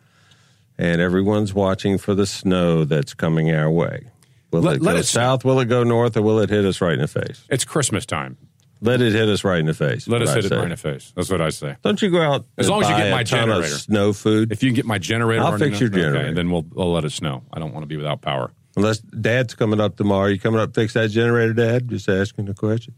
and 0.77 1.01
everyone's 1.01 1.53
watching 1.53 1.97
for 1.97 2.13
the 2.13 2.25
snow 2.25 2.85
that's 2.85 3.13
coming 3.13 3.51
our 3.51 3.69
way. 3.69 4.07
Will 4.51 4.61
Let- 4.61 4.75
it 4.77 4.81
go 4.83 4.95
it 4.95 5.03
south? 5.03 5.45
Will 5.45 5.59
it 5.59 5.65
go 5.69 5.83
north? 5.83 6.15
Or 6.17 6.21
will 6.21 6.39
it 6.39 6.49
hit 6.49 6.65
us 6.65 6.81
right 6.81 6.93
in 6.93 6.99
the 6.99 7.07
face? 7.07 7.43
It's 7.49 7.63
Christmas 7.65 8.05
time. 8.05 8.37
Let 8.83 8.99
it 8.99 9.13
hit 9.13 9.29
us 9.29 9.43
right 9.43 9.59
in 9.59 9.67
the 9.67 9.75
face. 9.75 10.07
Let 10.07 10.23
us 10.23 10.33
hit 10.33 10.45
it 10.45 10.51
right 10.51 10.63
in 10.63 10.69
the 10.69 10.77
face. 10.77 11.13
That's 11.15 11.29
what 11.29 11.39
I 11.39 11.49
say. 11.49 11.75
Don't 11.83 12.01
you 12.01 12.09
go 12.09 12.19
out 12.21 12.45
As 12.57 12.65
and 12.65 12.71
long 12.73 12.83
as 12.83 12.89
you 12.89 12.95
get 12.97 13.11
my 13.11 13.21
a 13.21 13.23
ton 13.23 13.39
of 13.41 13.47
generator. 13.57 13.77
snow 13.77 14.11
food. 14.13 14.51
If 14.51 14.63
you 14.63 14.69
can 14.69 14.75
get 14.75 14.85
my 14.87 14.97
generator, 14.97 15.43
I'll 15.43 15.57
fix 15.59 15.79
your 15.79 15.89
okay, 15.89 16.01
generator. 16.01 16.25
and 16.27 16.35
then 16.37 16.49
we'll, 16.49 16.65
we'll 16.71 16.91
let 16.91 17.05
it 17.05 17.11
snow. 17.11 17.43
I 17.53 17.59
don't 17.59 17.73
want 17.73 17.83
to 17.83 17.87
be 17.87 17.95
without 17.97 18.21
power. 18.21 18.51
Unless 18.75 18.99
Dad's 19.01 19.53
coming 19.53 19.79
up 19.79 19.97
tomorrow. 19.97 20.27
You 20.27 20.39
coming 20.39 20.59
up 20.59 20.73
fix 20.73 20.93
that 20.93 21.09
generator, 21.11 21.53
Dad? 21.53 21.89
Just 21.89 22.09
asking 22.09 22.49
a 22.49 22.53
question. 22.55 22.95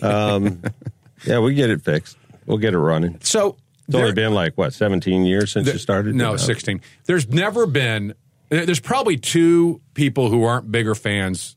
Um, 0.00 0.62
yeah, 1.26 1.40
we 1.40 1.52
get 1.54 1.68
it 1.70 1.82
fixed. 1.82 2.16
We'll 2.46 2.58
get 2.58 2.72
it 2.72 2.78
running. 2.78 3.18
So 3.22 3.56
It's 3.86 3.94
only 3.94 4.06
there- 4.12 4.14
been 4.14 4.32
like, 4.34 4.56
what, 4.56 4.72
17 4.72 5.24
years 5.26 5.52
since 5.52 5.66
you 5.70 5.78
started? 5.78 6.14
No, 6.14 6.34
Uh, 6.34 6.38
16. 6.38 6.80
There's 7.04 7.28
never 7.28 7.66
been, 7.66 8.14
there's 8.48 8.80
probably 8.80 9.16
two 9.16 9.80
people 9.94 10.30
who 10.30 10.44
aren't 10.44 10.70
bigger 10.72 10.94
fans 10.94 11.56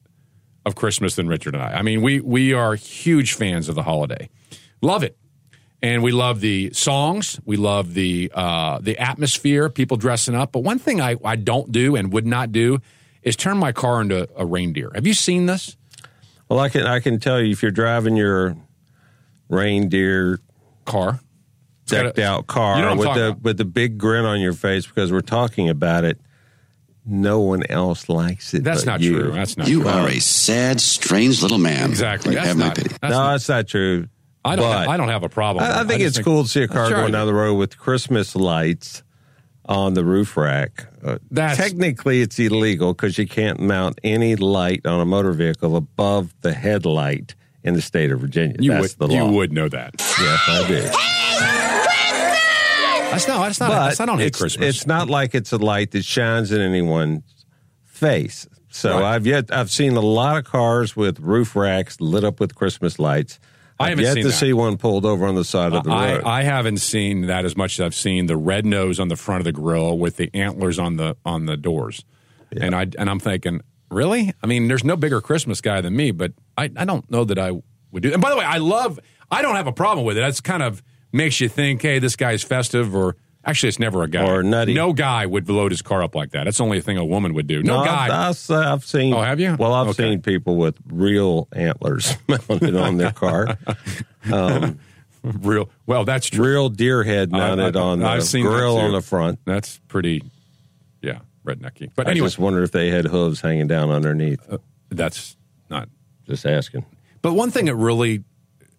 of 0.65 0.75
Christmas 0.75 1.15
than 1.15 1.27
Richard 1.27 1.55
and 1.55 1.63
I. 1.63 1.73
I 1.73 1.81
mean, 1.81 2.01
we 2.01 2.19
we 2.19 2.53
are 2.53 2.75
huge 2.75 3.33
fans 3.33 3.69
of 3.69 3.75
the 3.75 3.83
holiday. 3.83 4.29
Love 4.81 5.03
it. 5.03 5.17
And 5.83 6.03
we 6.03 6.11
love 6.11 6.41
the 6.41 6.71
songs. 6.73 7.39
We 7.43 7.57
love 7.57 7.95
the 7.95 8.31
uh, 8.35 8.77
the 8.79 8.97
atmosphere, 8.99 9.67
people 9.69 9.97
dressing 9.97 10.35
up. 10.35 10.51
But 10.51 10.59
one 10.59 10.77
thing 10.77 11.01
I, 11.01 11.15
I 11.25 11.35
don't 11.35 11.71
do 11.71 11.95
and 11.95 12.13
would 12.13 12.27
not 12.27 12.51
do 12.51 12.79
is 13.23 13.35
turn 13.35 13.57
my 13.57 13.71
car 13.71 14.01
into 14.01 14.29
a 14.35 14.45
reindeer. 14.45 14.91
Have 14.93 15.07
you 15.07 15.13
seen 15.15 15.47
this? 15.47 15.75
Well, 16.49 16.59
I 16.59 16.69
can 16.69 16.83
I 16.85 16.99
can 16.99 17.19
tell 17.19 17.41
you 17.41 17.51
if 17.51 17.63
you're 17.63 17.71
driving 17.71 18.15
your 18.15 18.55
reindeer 19.49 20.39
car, 20.85 21.19
decked 21.87 22.17
gotta- 22.17 22.27
out 22.27 22.47
car 22.47 22.77
You 22.77 22.81
know 22.85 22.95
with 22.95 23.13
the 23.15 23.27
about. 23.29 23.41
with 23.41 23.57
the 23.57 23.65
big 23.65 23.97
grin 23.97 24.25
on 24.25 24.39
your 24.39 24.53
face 24.53 24.85
because 24.85 25.11
we're 25.11 25.21
talking 25.21 25.69
about 25.69 26.03
it. 26.03 26.19
No 27.05 27.39
one 27.39 27.63
else 27.69 28.09
likes 28.09 28.53
it. 28.53 28.63
That's 28.63 28.81
but 28.81 28.91
not 28.91 29.01
you. 29.01 29.19
true. 29.19 29.31
That's 29.31 29.57
not 29.57 29.67
You 29.67 29.81
true. 29.81 29.89
are 29.89 30.07
a 30.07 30.19
sad, 30.19 30.79
strange 30.79 31.41
little 31.41 31.57
man. 31.57 31.89
Exactly. 31.89 32.35
That's 32.35 32.47
Have 32.47 32.57
my 32.57 32.67
not- 32.67 32.75
pity. 32.75 32.89
that's 32.89 33.01
no, 33.03 33.09
not- 33.09 33.31
that's 33.31 33.49
not 33.49 33.67
true. 33.67 34.07
I 34.45 34.55
don't. 34.55 34.65
But 34.65 34.79
Have, 34.79 34.87
I 34.89 34.97
don't 34.97 35.09
have 35.09 35.23
a 35.23 35.29
problem. 35.29 35.63
I, 35.65 35.81
I 35.81 35.83
think 35.83 36.01
just 36.01 36.17
it's 36.17 36.25
cool 36.25 36.43
to 36.43 36.49
see 36.49 36.63
a 36.63 36.67
car 36.67 36.87
Sure 36.87 36.97
going 36.97 37.11
down 37.11 37.27
the 37.27 37.33
road 37.33 37.55
with 37.55 37.77
Christmas 37.77 38.35
lights 38.35 39.03
on 39.65 39.93
the 39.93 40.03
roof 40.03 40.35
rack. 40.37 40.87
Uh, 41.03 41.17
That's- 41.29 41.57
technically, 41.57 42.21
it's 42.21 42.37
illegal 42.39 42.93
because 42.93 43.17
you 43.17 43.27
can't 43.27 43.59
mount 43.59 43.99
any 44.03 44.35
light 44.35 44.85
on 44.85 44.99
a 44.99 45.05
motor 45.05 45.31
vehicle 45.33 45.75
above 45.75 46.33
the 46.41 46.53
headlight 46.53 47.35
in 47.63 47.75
the 47.75 47.81
state 47.81 48.11
of 48.11 48.19
Virginia. 48.19 48.55
You 48.59 48.71
That's 48.71 48.97
would. 48.97 49.09
the 49.09 49.15
law. 49.15 49.25
You 49.27 49.31
would 49.31 49.53
know 49.53 49.69
that. 49.69 49.93
Yes, 49.99 50.41
I 50.47 50.67
do. 50.67 51.60
That's 53.11 53.27
not. 53.27 53.43
That's 53.45 53.59
not. 53.59 53.69
but 53.69 53.85
that's, 53.87 53.99
I 53.99 54.05
don't 54.05 54.19
hate 54.19 54.27
it's, 54.27 54.39
Christmas. 54.39 54.75
It's 54.77 54.87
not 54.87 55.09
like 55.09 55.35
it's 55.35 55.51
a 55.51 55.57
light 55.57 55.91
that 55.91 56.03
shines 56.05 56.51
in 56.51 56.61
anyone's 56.61 57.23
face. 57.85 58.47
So 58.69 58.99
Right. 58.99 59.15
I've 59.15 59.25
yet 59.27 59.53
I've 59.53 59.69
seen 59.69 59.95
a 59.95 60.01
lot 60.01 60.37
of 60.37 60.45
cars 60.45 60.95
with 60.95 61.19
roof 61.19 61.55
racks 61.55 61.99
lit 61.99 62.23
up 62.23 62.39
with 62.39 62.55
Christmas 62.55 62.99
lights. 62.99 63.39
I 63.79 63.85
I've 63.85 63.89
haven't 63.91 64.05
yet 64.05 64.13
seen 64.13 64.23
to 64.23 64.29
that. 64.29 64.35
see 64.35 64.53
one 64.53 64.77
pulled 64.77 65.05
over 65.05 65.25
on 65.25 65.35
the 65.35 65.43
side 65.43 65.73
of 65.73 65.83
the 65.83 65.91
I, 65.91 66.13
road. 66.15 66.23
I 66.23 66.43
haven't 66.43 66.77
seen 66.77 67.25
that 67.27 67.45
as 67.45 67.57
much 67.57 67.79
as 67.79 67.85
I've 67.85 67.95
seen 67.95 68.27
the 68.27 68.37
red 68.37 68.65
nose 68.65 68.99
on 68.99 69.07
the 69.07 69.15
front 69.15 69.41
of 69.41 69.45
the 69.45 69.51
grill 69.51 69.97
with 69.97 70.17
the 70.17 70.29
antlers 70.33 70.77
on 70.79 70.97
the 70.97 71.17
on 71.25 71.47
the 71.47 71.57
doors, 71.57 72.05
and 72.51 72.75
I 72.75 72.83
and 72.97 73.09
I'm 73.09 73.19
thinking, 73.19 73.61
really? 73.89 74.33
I 74.43 74.47
mean, 74.47 74.67
there's 74.67 74.83
no 74.83 74.95
bigger 74.95 75.19
Christmas 75.19 75.61
guy 75.61 75.81
than 75.81 75.95
me, 75.95 76.11
but 76.11 76.31
I, 76.57 76.69
I 76.77 76.85
don't 76.85 77.09
know 77.09 77.23
that 77.25 77.39
I 77.39 77.51
would 77.91 78.03
do. 78.03 78.13
And 78.13 78.21
by 78.21 78.29
the 78.29 78.37
way, 78.37 78.45
I 78.45 78.57
love. 78.57 78.99
I 79.31 79.41
don't 79.41 79.55
have 79.55 79.67
a 79.67 79.73
problem 79.73 80.05
with 80.05 80.17
it. 80.17 80.21
That's 80.21 80.41
kind 80.41 80.61
of 80.61 80.83
makes 81.11 81.39
you 81.41 81.49
think, 81.49 81.81
hey, 81.81 81.99
this 81.99 82.15
guy's 82.15 82.43
festive, 82.43 82.95
or 82.95 83.15
actually, 83.43 83.69
it's 83.69 83.79
never 83.79 84.03
a 84.03 84.07
guy 84.09 84.25
Or 84.29 84.43
nutty. 84.43 84.73
No 84.73 84.93
guy 84.93 85.25
would 85.25 85.49
load 85.49 85.71
his 85.71 85.81
car 85.81 86.03
up 86.03 86.15
like 86.15 86.31
that. 86.31 86.43
That's 86.45 86.61
only 86.61 86.77
a 86.77 86.81
thing 86.81 86.97
a 86.97 87.05
woman 87.05 87.33
would 87.33 87.47
do. 87.47 87.61
No, 87.63 87.79
I've- 87.79 87.87
guy. 87.89 88.29
I've, 88.29 88.51
I've 88.51 88.85
seen. 88.85 89.13
Oh, 89.13 89.21
have 89.21 89.39
you? 89.39 89.55
Well, 89.59 89.73
I've 89.73 89.87
Okay. 89.89 90.03
seen 90.11 90.21
people 90.21 90.55
with 90.57 90.75
real 90.87 91.47
antlers 91.53 92.15
mounted 92.27 92.75
on 92.75 92.97
their 92.97 93.11
car. 93.11 93.57
Um, 94.31 94.79
real. 95.23 95.69
Well, 95.85 96.03
that's 96.05 96.27
true. 96.27 96.45
real 96.45 96.69
deer 96.69 97.03
head 97.03 97.31
mounted 97.31 97.75
I- 97.75 97.79
I- 97.79 97.83
on 97.83 97.99
the 97.99 98.05
I've 98.07 98.23
seen 98.23 98.45
grill 98.45 98.77
on 98.77 98.91
the 98.93 99.01
front. 99.01 99.39
That's 99.45 99.79
pretty. 99.87 100.23
Yeah, 101.01 101.19
rednecky. 101.45 101.89
But 101.95 102.05
anyway, 102.05 102.07
I 102.07 102.11
anyway, 102.11 102.27
just 102.27 102.39
wonder 102.39 102.63
if 102.63 102.71
they 102.71 102.89
had 102.89 103.05
hooves 103.05 103.41
hanging 103.41 103.67
down 103.67 103.89
underneath. 103.91 104.39
that's 104.89 105.35
not 105.69 105.89
Just 106.27 106.45
asking. 106.45 106.85
But 107.23 107.33
one 107.33 107.49
thing 107.51 107.65
that 107.65 107.75
really, 107.75 108.23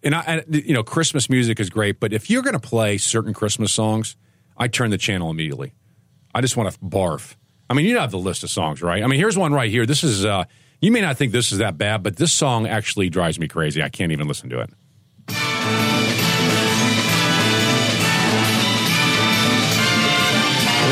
and 0.03 0.15
I, 0.15 0.21
and, 0.21 0.55
you 0.55 0.73
know, 0.73 0.83
Christmas 0.83 1.29
music 1.29 1.59
is 1.59 1.69
great, 1.69 1.99
but 1.99 2.13
if 2.13 2.29
you're 2.29 2.41
going 2.41 2.53
to 2.53 2.59
play 2.59 2.97
certain 2.97 3.33
Christmas 3.33 3.71
songs, 3.71 4.15
I 4.57 4.67
turn 4.67 4.89
the 4.91 4.97
channel 4.97 5.29
immediately. 5.29 5.73
I 6.35 6.41
just 6.41 6.57
want 6.57 6.71
to 6.73 6.79
barf. 6.79 7.35
I 7.69 7.73
mean, 7.73 7.85
you 7.85 7.97
have 7.97 8.11
the 8.11 8.19
list 8.19 8.43
of 8.43 8.49
songs, 8.49 8.81
right? 8.81 9.03
I 9.03 9.07
mean, 9.07 9.19
here's 9.19 9.37
one 9.37 9.53
right 9.53 9.69
here. 9.69 9.85
This 9.85 10.03
is, 10.03 10.25
uh, 10.25 10.45
you 10.81 10.91
may 10.91 11.01
not 11.01 11.17
think 11.17 11.31
this 11.31 11.51
is 11.51 11.59
that 11.59 11.77
bad, 11.77 12.03
but 12.03 12.17
this 12.17 12.33
song 12.33 12.67
actually 12.67 13.09
drives 13.09 13.39
me 13.39 13.47
crazy. 13.47 13.81
I 13.81 13.89
can't 13.89 14.11
even 14.11 14.27
listen 14.27 14.49
to 14.49 14.59
it. 14.59 14.69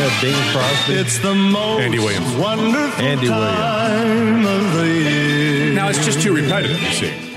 that 0.02 0.22
Bing 0.22 0.34
Crosby? 0.52 0.94
It's 0.94 1.20
the 1.20 1.36
most 1.36 1.82
Andy 1.82 2.00
Williams. 2.00 2.36
wonderful 2.36 3.06
Andy 3.06 3.30
Williams. 3.30 3.56
time 3.56 4.46
of 4.46 4.74
the 4.74 4.88
year. 4.88 5.74
Now, 5.74 5.90
it's 5.90 6.04
just 6.04 6.22
too 6.22 6.34
repetitive, 6.34 6.82
you 6.82 6.90
see. 6.90 7.31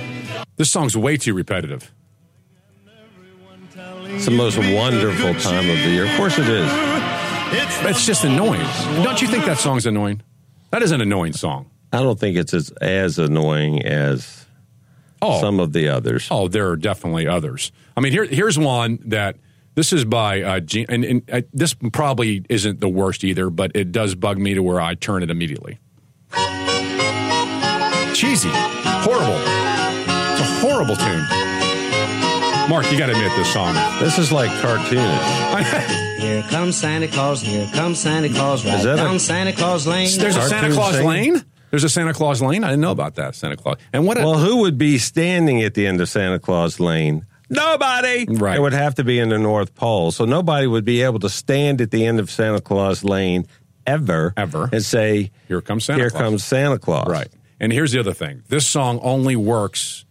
This 0.56 0.70
song's 0.70 0.97
way 0.97 1.16
too 1.16 1.35
repetitive. 1.35 1.93
It's 4.06 4.26
the 4.26 4.31
most 4.31 4.56
wonderful 4.59 5.35
time 5.35 5.68
of 5.68 5.76
the 5.78 5.89
year. 5.90 6.05
Of 6.05 6.16
course 6.16 6.39
it 6.39 6.48
is. 6.48 6.70
It's 7.86 8.06
just 8.06 8.24
annoying. 8.24 8.66
Don't 9.02 9.20
you 9.20 9.26
think 9.28 9.44
that 9.47 9.59
song's 9.59 9.86
annoying? 9.86 10.22
That 10.70 10.82
is 10.82 10.93
an 10.93 11.01
annoying 11.01 11.32
song. 11.32 11.70
I 11.93 11.98
don't 11.98 12.18
think 12.18 12.36
it's 12.36 12.55
as, 12.55 12.70
as 12.81 13.18
annoying 13.18 13.85
as 13.85 14.47
Oh. 15.22 15.40
some 15.40 15.59
of 15.59 15.72
the 15.72 15.89
others. 15.89 16.28
Oh, 16.31 16.48
there 16.48 16.68
are 16.68 16.76
definitely 16.76 17.26
others. 17.26 17.72
I 17.97 18.01
mean, 18.01 18.12
here, 18.12 18.24
here's 18.24 18.59
one 18.59 18.98
that 19.06 19.36
this 19.74 19.93
is 19.93 20.05
by 20.05 20.43
uh, 20.43 20.60
Gene, 20.60 20.86
and, 20.89 21.02
and 21.05 21.31
uh, 21.32 21.40
this 21.52 21.74
probably 21.93 22.44
isn't 22.51 22.81
the 22.81 22.89
worst 22.90 23.24
either, 23.24 23.48
but 23.48 23.72
it 23.74 23.90
does 23.90 24.14
bug 24.14 24.39
me 24.39 24.52
to 24.55 24.62
where 24.62 24.81
I 24.81 24.94
turn 24.94 25.22
it 25.22 25.31
immediately. 25.31 25.78
Cheesy, 28.14 28.51
horrible. 28.52 29.53
It's 30.64 30.70
a 30.70 30.74
horrible 30.74 30.96
tune. 30.96 32.70
Mark, 32.70 32.90
you 32.90 32.96
got 32.96 33.06
to 33.06 33.12
admit 33.12 33.32
this 33.36 33.52
song. 33.52 33.74
This 34.00 34.18
is 34.18 34.32
like 34.32 34.50
cartoonish. 34.62 36.18
Here 36.18 36.42
comes 36.44 36.74
Santa 36.76 37.06
Claus, 37.06 37.42
here 37.42 37.68
comes 37.74 37.98
Santa 38.00 38.30
Claus, 38.30 38.64
right 38.64 38.76
Is 38.78 38.84
that 38.84 38.98
a- 38.98 39.18
Santa 39.18 39.52
Claus 39.52 39.86
Lane. 39.86 40.08
There's 40.18 40.36
a 40.36 40.48
Santa 40.48 40.72
Claus 40.72 40.92
singing? 40.94 41.06
Lane. 41.34 41.44
There's 41.70 41.84
a 41.84 41.88
Santa 41.90 42.14
Claus 42.14 42.40
Lane. 42.40 42.64
I 42.64 42.68
didn't 42.70 42.80
know 42.80 42.92
about 42.92 43.16
that 43.16 43.34
Santa 43.34 43.56
Claus. 43.58 43.76
And 43.92 44.06
what? 44.06 44.16
A, 44.16 44.20
Well, 44.24 44.38
who 44.38 44.58
would 44.62 44.78
be 44.78 44.96
standing 44.96 45.60
at 45.62 45.74
the 45.74 45.86
end 45.86 46.00
of 46.00 46.08
Santa 46.08 46.38
Claus 46.38 46.80
Lane? 46.80 47.26
Nobody. 47.50 48.24
Right. 48.26 48.56
It 48.56 48.60
would 48.60 48.72
have 48.72 48.94
to 48.94 49.04
be 49.04 49.18
in 49.18 49.28
the 49.28 49.38
North 49.38 49.74
Pole. 49.74 50.12
So 50.12 50.24
nobody 50.24 50.66
would 50.66 50.86
be 50.86 51.02
able 51.02 51.18
to 51.20 51.28
stand 51.28 51.82
at 51.82 51.90
the 51.90 52.06
end 52.06 52.18
of 52.20 52.30
Santa 52.30 52.62
Claus 52.62 53.04
Lane 53.04 53.46
ever, 53.86 54.32
Ever. 54.38 54.70
and 54.72 54.82
say, 54.82 55.30
Here 55.46 55.60
comes 55.60 55.84
Santa 55.84 56.00
Here 56.00 56.08
Claus. 56.10 56.22
comes 56.22 56.44
Santa 56.44 56.78
Claus. 56.78 57.06
Right. 57.08 57.28
And 57.60 57.70
here's 57.70 57.92
the 57.92 58.00
other 58.00 58.14
thing 58.14 58.42
this 58.48 58.66
song 58.66 58.98
only 59.02 59.36
works 59.36 60.06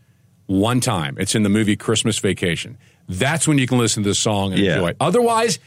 one 0.47 0.79
time. 0.79 1.15
It's 1.19 1.35
in 1.35 1.43
the 1.43 1.49
movie 1.49 1.75
Christmas 1.75 2.17
Vacation. 2.19 2.77
That's 3.09 3.47
when 3.47 3.57
you 3.57 3.67
can 3.67 3.77
listen 3.77 4.03
to 4.03 4.09
this 4.09 4.19
song 4.19 4.53
and 4.53 4.61
Yeah. 4.61 4.75
enjoy 4.75 4.87
it. 4.89 4.97
Otherwise, 4.99 5.59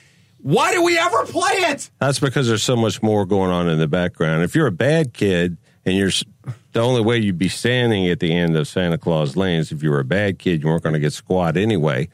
why 0.42 0.72
do 0.72 0.82
we 0.82 0.98
ever 0.98 1.24
play 1.26 1.52
it? 1.70 1.90
That's 1.98 2.18
because 2.20 2.46
there's 2.48 2.62
so 2.62 2.76
much 2.76 3.02
more 3.02 3.26
going 3.26 3.50
on 3.50 3.68
in 3.68 3.78
the 3.78 3.88
background. 3.88 4.42
If 4.42 4.54
you're 4.54 4.66
a 4.66 4.72
bad 4.72 5.12
kid 5.12 5.56
and 5.84 5.96
you're 5.96 6.10
the 6.72 6.80
only 6.80 7.00
way 7.00 7.18
you'd 7.18 7.38
be 7.38 7.48
standing 7.48 8.06
at 8.08 8.20
the 8.20 8.32
end 8.32 8.56
of 8.56 8.68
Santa 8.68 8.98
Claus 8.98 9.36
Lane 9.36 9.58
is 9.60 9.72
if 9.72 9.82
you 9.82 9.90
were 9.90 10.00
a 10.00 10.04
bad 10.04 10.38
kid, 10.38 10.62
you 10.62 10.68
weren't 10.68 10.82
going 10.82 10.92
to 10.94 10.98
get 11.00 11.12
squat 11.12 11.56
anyway. 11.56 12.08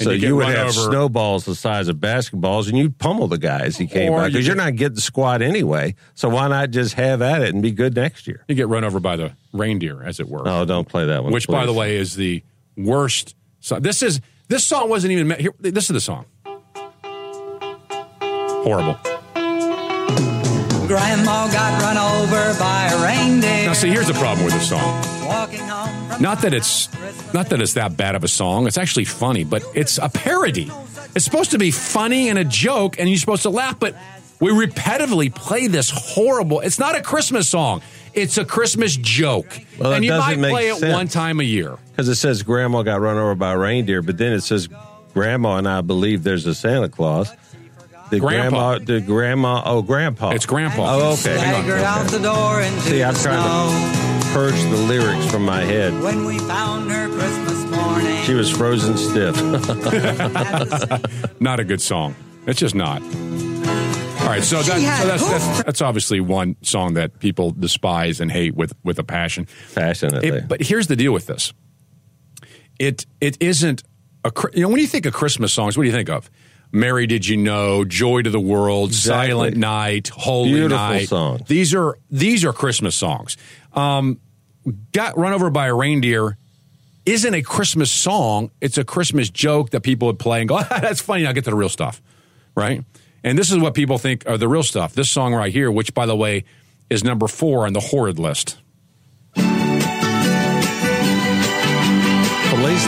And 0.00 0.06
So 0.06 0.10
you 0.12 0.28
you, 0.28 0.36
would 0.36 0.46
have 0.46 0.68
over. 0.68 0.90
snowballs 0.90 1.44
the 1.44 1.54
size 1.54 1.88
of 1.88 1.96
basketballs, 1.96 2.68
and 2.68 2.78
you'd 2.78 2.96
pummel 2.96 3.28
the 3.28 3.36
guy 3.36 3.60
as 3.60 3.76
he 3.76 3.86
came 3.86 4.12
Or 4.12 4.20
by 4.20 4.28
because 4.28 4.46
you're 4.46 4.56
not 4.56 4.74
getting 4.76 4.94
the 4.94 5.02
squat 5.02 5.42
anyway. 5.42 5.94
So 6.14 6.30
why 6.30 6.48
not 6.48 6.70
just 6.70 6.94
have 6.94 7.20
at 7.20 7.42
it 7.42 7.52
and 7.52 7.62
be 7.62 7.70
good 7.70 7.94
next 7.94 8.26
year? 8.26 8.42
You 8.48 8.54
get 8.54 8.68
run 8.68 8.82
over 8.82 8.98
by 8.98 9.16
the 9.16 9.32
reindeer, 9.52 10.02
as 10.02 10.18
it 10.18 10.26
were. 10.26 10.48
Oh, 10.48 10.64
don't 10.64 10.88
play 10.88 11.04
that 11.04 11.22
one. 11.22 11.34
Which, 11.34 11.46
by 11.48 11.66
the 11.66 11.74
way, 11.74 11.96
is 11.96 12.14
the 12.14 12.42
worst. 12.78 13.36
So 13.60 13.78
this 13.78 14.02
is 14.02 14.22
this 14.48 14.64
song 14.64 14.88
wasn't 14.88 15.12
even. 15.12 15.38
Here, 15.38 15.52
this 15.60 15.84
is 15.84 15.94
the 15.94 16.00
song. 16.00 16.24
Horrible. 18.64 18.98
Grandma 20.88 21.46
got 21.52 21.82
run 21.82 21.98
over 21.98 22.58
by 22.58 22.88
a 22.88 23.02
reindeer. 23.04 23.66
Now, 23.66 23.74
see, 23.74 23.90
here's 23.90 24.08
the 24.08 24.14
problem 24.14 24.44
with 24.46 24.54
this 24.54 24.68
song. 24.70 25.02
Walking 26.20 26.26
home 26.26 26.36
from 26.36 26.36
Not 26.36 26.42
that 26.42 26.54
it's 26.54 27.32
not 27.34 27.48
that 27.50 27.60
it's 27.60 27.74
that 27.74 27.96
bad 27.96 28.14
of 28.14 28.24
a 28.24 28.28
song. 28.28 28.66
It's 28.66 28.78
actually 28.78 29.04
funny, 29.04 29.44
but 29.44 29.62
it's 29.74 29.98
a 29.98 30.08
parody. 30.08 30.70
It's 31.14 31.24
supposed 31.24 31.50
to 31.52 31.58
be 31.58 31.70
funny 31.70 32.28
and 32.28 32.38
a 32.38 32.44
joke, 32.44 32.98
and 32.98 33.08
you're 33.08 33.18
supposed 33.18 33.42
to 33.42 33.50
laugh. 33.50 33.78
But 33.80 33.96
we 34.40 34.50
repetitively 34.50 35.34
play 35.34 35.66
this 35.66 35.90
horrible. 35.90 36.60
It's 36.60 36.78
not 36.78 36.96
a 36.96 37.02
Christmas 37.02 37.48
song. 37.48 37.82
It's 38.14 38.38
a 38.38 38.44
Christmas 38.44 38.96
joke, 38.96 39.46
Well, 39.78 39.92
and 39.92 40.04
you 40.04 40.10
might 40.10 40.34
doesn't 40.36 40.50
play 40.50 40.68
it 40.68 40.76
sense. 40.76 40.92
one 40.92 41.06
time 41.08 41.38
a 41.40 41.44
year. 41.44 41.76
because 41.90 42.08
it 42.08 42.16
says 42.16 42.42
Grandma 42.42 42.82
got 42.82 43.00
run 43.00 43.16
over 43.16 43.34
by 43.36 43.52
a 43.52 43.58
reindeer, 43.58 44.02
but 44.02 44.18
then 44.18 44.32
it 44.32 44.40
says 44.40 44.68
Grandma 45.14 45.56
and 45.58 45.68
I 45.68 45.80
believe 45.82 46.24
there's 46.24 46.44
a 46.46 46.54
Santa 46.54 46.88
Claus. 46.88 47.30
The 48.10 48.18
Grandpa. 48.18 48.78
grandma, 48.78 48.84
the 48.84 49.00
grandma, 49.00 49.62
oh, 49.64 49.82
Grandpa. 49.82 50.30
It's 50.30 50.44
Grandpa. 50.46 50.96
Oh, 50.96 51.12
okay. 51.12 51.36
Staggered 51.36 51.82
out 51.82 52.08
the 52.10 52.18
door 52.18 52.60
into 52.60 52.80
See, 52.80 53.04
I'm 53.04 53.14
trying 53.14 53.92
snow. 53.92 54.09
To 54.30 54.34
purge 54.34 54.60
the 54.62 54.76
lyrics 54.88 55.30
from 55.30 55.44
my 55.44 55.60
head. 55.60 55.92
When 56.02 56.24
we 56.24 56.38
found 56.40 56.90
her 56.90 57.08
Christmas 57.08 57.64
morning. 57.70 58.22
She 58.24 58.34
was 58.34 58.50
frozen 58.50 58.96
stiff. 58.96 59.36
Not 61.40 61.60
a 61.60 61.64
good 61.64 61.80
song. 61.80 62.14
It's 62.46 62.58
just 62.58 62.74
not. 62.74 63.02
All 63.02 64.26
right, 64.36 64.42
so, 64.42 64.62
that, 64.62 65.00
so 65.00 65.06
that's, 65.06 65.28
that's 65.28 65.62
that's 65.64 65.82
obviously 65.82 66.20
one 66.20 66.56
song 66.62 66.94
that 66.94 67.18
people 67.18 67.50
despise 67.52 68.20
and 68.20 68.30
hate 68.30 68.54
with 68.54 68.72
with 68.84 68.98
a 68.98 69.04
passion. 69.04 69.46
Passionately. 69.74 70.28
It- 70.28 70.48
but 70.48 70.62
here's 70.62 70.86
the 70.86 70.96
deal 70.96 71.12
with 71.12 71.26
this. 71.26 71.52
It 72.78 73.06
it 73.20 73.36
isn't 73.40 73.82
a 74.24 74.32
you 74.54 74.62
know 74.62 74.68
when 74.68 74.80
you 74.80 74.86
think 74.86 75.06
of 75.06 75.12
Christmas 75.12 75.52
songs, 75.52 75.76
what 75.76 75.82
do 75.84 75.88
you 75.88 75.94
think 75.94 76.08
of? 76.10 76.30
Mary, 76.72 77.08
did 77.08 77.26
you 77.26 77.36
know? 77.36 77.84
Joy 77.84 78.22
to 78.22 78.30
the 78.30 78.38
world, 78.38 78.90
Exactly. 78.90 79.30
Silent 79.32 79.56
Night, 79.56 80.06
Holy 80.08 80.52
Beautiful 80.52 80.78
Night. 80.78 81.08
songs. 81.08 81.42
These 81.48 81.74
are 81.74 81.98
these 82.10 82.44
are 82.44 82.52
Christmas 82.52 82.94
songs. 82.94 83.36
Um, 83.72 84.20
got 84.92 85.16
run 85.16 85.32
over 85.32 85.50
by 85.50 85.68
a 85.68 85.74
reindeer 85.74 86.36
isn't 87.06 87.34
a 87.34 87.42
Christmas 87.42 87.90
song. 87.90 88.50
It's 88.60 88.78
a 88.78 88.84
Christmas 88.84 89.30
joke 89.30 89.70
that 89.70 89.80
people 89.80 90.06
would 90.06 90.18
play 90.18 90.40
and 90.40 90.48
go, 90.48 90.62
that's 90.70 91.00
funny. 91.00 91.24
Now 91.24 91.32
get 91.32 91.44
to 91.44 91.50
the 91.50 91.56
real 91.56 91.68
stuff, 91.68 92.00
right? 92.54 92.84
And 93.22 93.38
this 93.38 93.50
is 93.50 93.58
what 93.58 93.74
people 93.74 93.98
think 93.98 94.28
are 94.28 94.38
the 94.38 94.48
real 94.48 94.62
stuff. 94.62 94.94
This 94.94 95.10
song 95.10 95.34
right 95.34 95.52
here, 95.52 95.70
which 95.70 95.94
by 95.94 96.06
the 96.06 96.16
way 96.16 96.44
is 96.88 97.04
number 97.04 97.28
four 97.28 97.66
on 97.66 97.72
the 97.72 97.80
horrid 97.80 98.18
list. 98.18 98.58
Feliz 99.34 99.46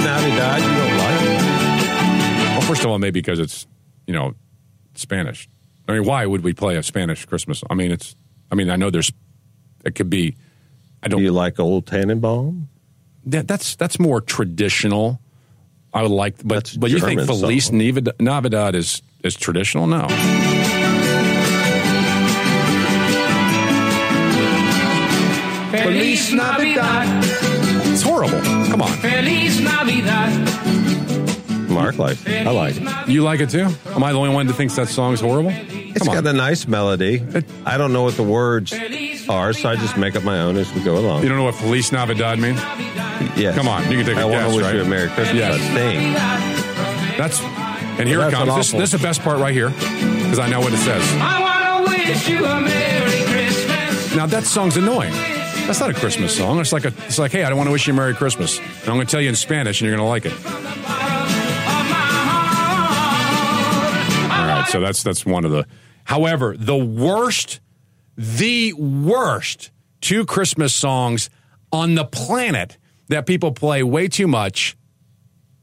Navidad, 0.00 0.60
you 0.60 0.68
don't 0.68 0.98
like? 0.98 1.20
Well, 2.52 2.60
first 2.62 2.84
of 2.84 2.90
all, 2.90 2.98
maybe 2.98 3.20
because 3.20 3.38
it's 3.38 3.66
you 4.06 4.14
know 4.14 4.34
Spanish. 4.94 5.48
I 5.88 5.92
mean, 5.92 6.04
why 6.04 6.26
would 6.26 6.42
we 6.42 6.52
play 6.52 6.76
a 6.76 6.82
Spanish 6.82 7.24
Christmas? 7.26 7.62
I 7.68 7.74
mean, 7.74 7.90
it's. 7.90 8.16
I 8.50 8.54
mean, 8.54 8.70
I 8.70 8.76
know 8.76 8.90
there's. 8.90 9.12
It 9.84 9.94
could 9.94 10.10
be. 10.10 10.36
I 11.02 11.08
don't. 11.08 11.18
Do 11.18 11.24
you 11.24 11.32
like 11.32 11.58
Old 11.58 11.86
Tannenbaum? 11.86 12.68
That, 13.26 13.48
that's 13.48 13.76
that's 13.76 13.98
more 13.98 14.20
traditional. 14.20 15.20
I 15.94 16.02
would 16.02 16.10
like, 16.10 16.36
but 16.38 16.64
That's 16.64 16.76
but 16.76 16.90
you 16.90 16.98
think 16.98 17.20
German 17.20 17.26
Feliz 17.26 17.66
song. 17.66 17.78
Navidad, 17.78 18.20
Navidad 18.20 18.74
is 18.74 19.02
is 19.22 19.36
traditional? 19.36 19.86
No. 19.86 20.08
Feliz 25.70 26.32
Navidad. 26.32 27.24
It's 27.92 28.02
horrible. 28.02 28.40
Come 28.66 28.82
on. 28.82 28.90
Feliz 28.98 29.60
Navidad. 29.60 30.71
Mark 31.72 31.98
likes 31.98 32.24
it. 32.26 32.46
I 32.46 32.50
like 32.50 32.74
it. 32.76 33.08
You 33.08 33.22
like 33.22 33.40
it 33.40 33.50
too? 33.50 33.68
Am 33.86 34.02
I 34.04 34.12
the 34.12 34.18
only 34.18 34.30
one 34.34 34.46
that 34.46 34.54
thinks 34.54 34.76
that 34.76 34.88
song's 34.88 35.20
horrible? 35.20 35.50
It's 35.54 36.06
got 36.06 36.26
a 36.26 36.32
nice 36.32 36.66
melody. 36.66 37.22
I 37.66 37.76
don't 37.76 37.92
know 37.92 38.02
what 38.02 38.14
the 38.16 38.22
words 38.22 38.72
are, 39.28 39.52
so 39.52 39.68
I 39.68 39.76
just 39.76 39.96
make 39.96 40.16
up 40.16 40.24
my 40.24 40.40
own 40.40 40.56
as 40.56 40.72
we 40.74 40.82
go 40.82 40.96
along. 40.98 41.22
You 41.22 41.28
don't 41.28 41.38
know 41.38 41.44
what 41.44 41.54
Feliz 41.54 41.92
Navidad 41.92 42.38
means? 42.38 42.58
Yes. 43.36 43.54
Come 43.56 43.68
on, 43.68 43.82
you 43.90 43.98
can 43.98 44.06
take 44.06 44.16
a 44.16 44.20
I 44.20 44.30
guess, 44.30 44.42
want 44.42 44.50
to 44.50 44.56
wish 44.56 44.64
right? 44.66 44.74
you 44.74 44.82
a 44.82 44.84
Merry 44.84 45.08
Christmas. 45.10 45.36
Yes. 45.36 45.58
That's 45.58 45.70
Sting. 45.70 47.16
That's 47.18 47.40
and 48.00 48.08
here 48.08 48.18
Well, 48.18 48.28
it 48.28 48.30
that's 48.32 48.42
an 48.42 48.48
comes. 48.48 48.56
This, 48.56 48.68
awful- 48.70 48.80
this 48.80 48.94
is 48.94 49.00
the 49.00 49.06
best 49.06 49.20
part 49.20 49.38
right 49.38 49.52
here 49.52 49.68
because 49.70 50.38
I 50.38 50.48
know 50.48 50.60
what 50.60 50.72
it 50.72 50.78
says. 50.78 51.02
I 51.20 51.40
want 51.40 51.86
to 51.86 51.92
wish 52.08 52.28
you 52.28 52.44
a 52.44 52.60
Merry 52.60 53.22
Christmas. 53.30 54.16
Now 54.16 54.26
that 54.26 54.44
song's 54.44 54.76
annoying. 54.76 55.12
That's 55.66 55.78
not 55.78 55.90
a 55.90 55.94
Christmas 55.94 56.36
song. 56.36 56.58
It's 56.58 56.72
like 56.72 56.84
a. 56.84 56.92
It's 57.06 57.18
like, 57.18 57.30
hey, 57.32 57.44
I 57.44 57.48
don't 57.48 57.56
want 57.58 57.68
to 57.68 57.72
wish 57.72 57.86
you 57.86 57.92
a 57.92 57.96
Merry 57.96 58.14
Christmas. 58.14 58.58
And 58.58 58.68
I'm 58.88 58.96
going 58.96 59.06
to 59.06 59.10
tell 59.10 59.20
you 59.20 59.28
in 59.28 59.36
Spanish, 59.36 59.80
and 59.80 59.88
you're 59.88 59.96
going 59.96 60.04
to 60.04 60.08
like 60.08 60.24
it. 60.26 60.32
Right, 64.62 64.70
so 64.70 64.80
that's 64.80 65.02
that's 65.02 65.26
one 65.26 65.44
of 65.44 65.50
the. 65.50 65.66
However, 66.04 66.54
the 66.56 66.76
worst, 66.76 67.60
the 68.16 68.72
worst 68.74 69.70
two 70.00 70.24
Christmas 70.26 70.74
songs 70.74 71.30
on 71.72 71.94
the 71.94 72.04
planet 72.04 72.76
that 73.08 73.26
people 73.26 73.52
play 73.52 73.82
way 73.82 74.08
too 74.08 74.26
much 74.26 74.76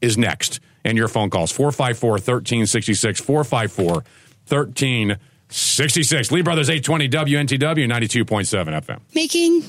is 0.00 0.16
next. 0.18 0.60
And 0.84 0.96
your 0.96 1.08
phone 1.08 1.30
calls 1.30 1.50
454 1.52 2.10
1366 2.12 3.20
454 3.20 3.94
1366. 3.94 6.32
Lee 6.32 6.42
Brothers 6.42 6.70
820 6.70 7.08
WNTW 7.08 7.86
92.7 7.86 8.82
FM. 8.82 9.00
Making 9.14 9.62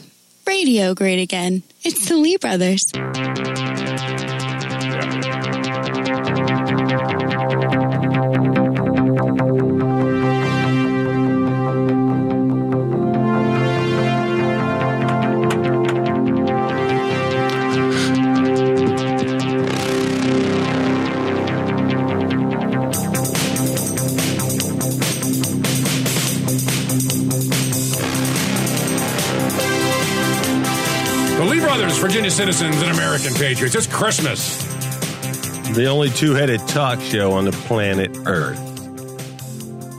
radio 0.47 0.93
great 0.93 1.21
again. 1.21 1.63
It's 1.83 2.07
the 2.07 2.15
Lee 2.15 2.37
Brothers. 2.37 2.85
The 2.85 2.99
Lee 2.99 3.11
Brothers, 3.11 3.51
Virginia 32.11 32.31
citizens 32.31 32.81
and 32.81 32.91
American 32.91 33.33
patriots. 33.35 33.73
It's 33.73 33.87
Christmas. 33.87 34.57
The 35.75 35.85
only 35.85 36.09
two 36.09 36.33
headed 36.33 36.59
talk 36.67 36.99
show 36.99 37.31
on 37.31 37.45
the 37.45 37.51
planet 37.51 38.15
Earth. 38.25 38.70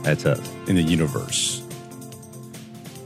That's 0.03 0.25
us. 0.25 0.39
Uh, 0.39 0.51
in 0.67 0.75
the 0.75 0.81
universe. 0.83 1.61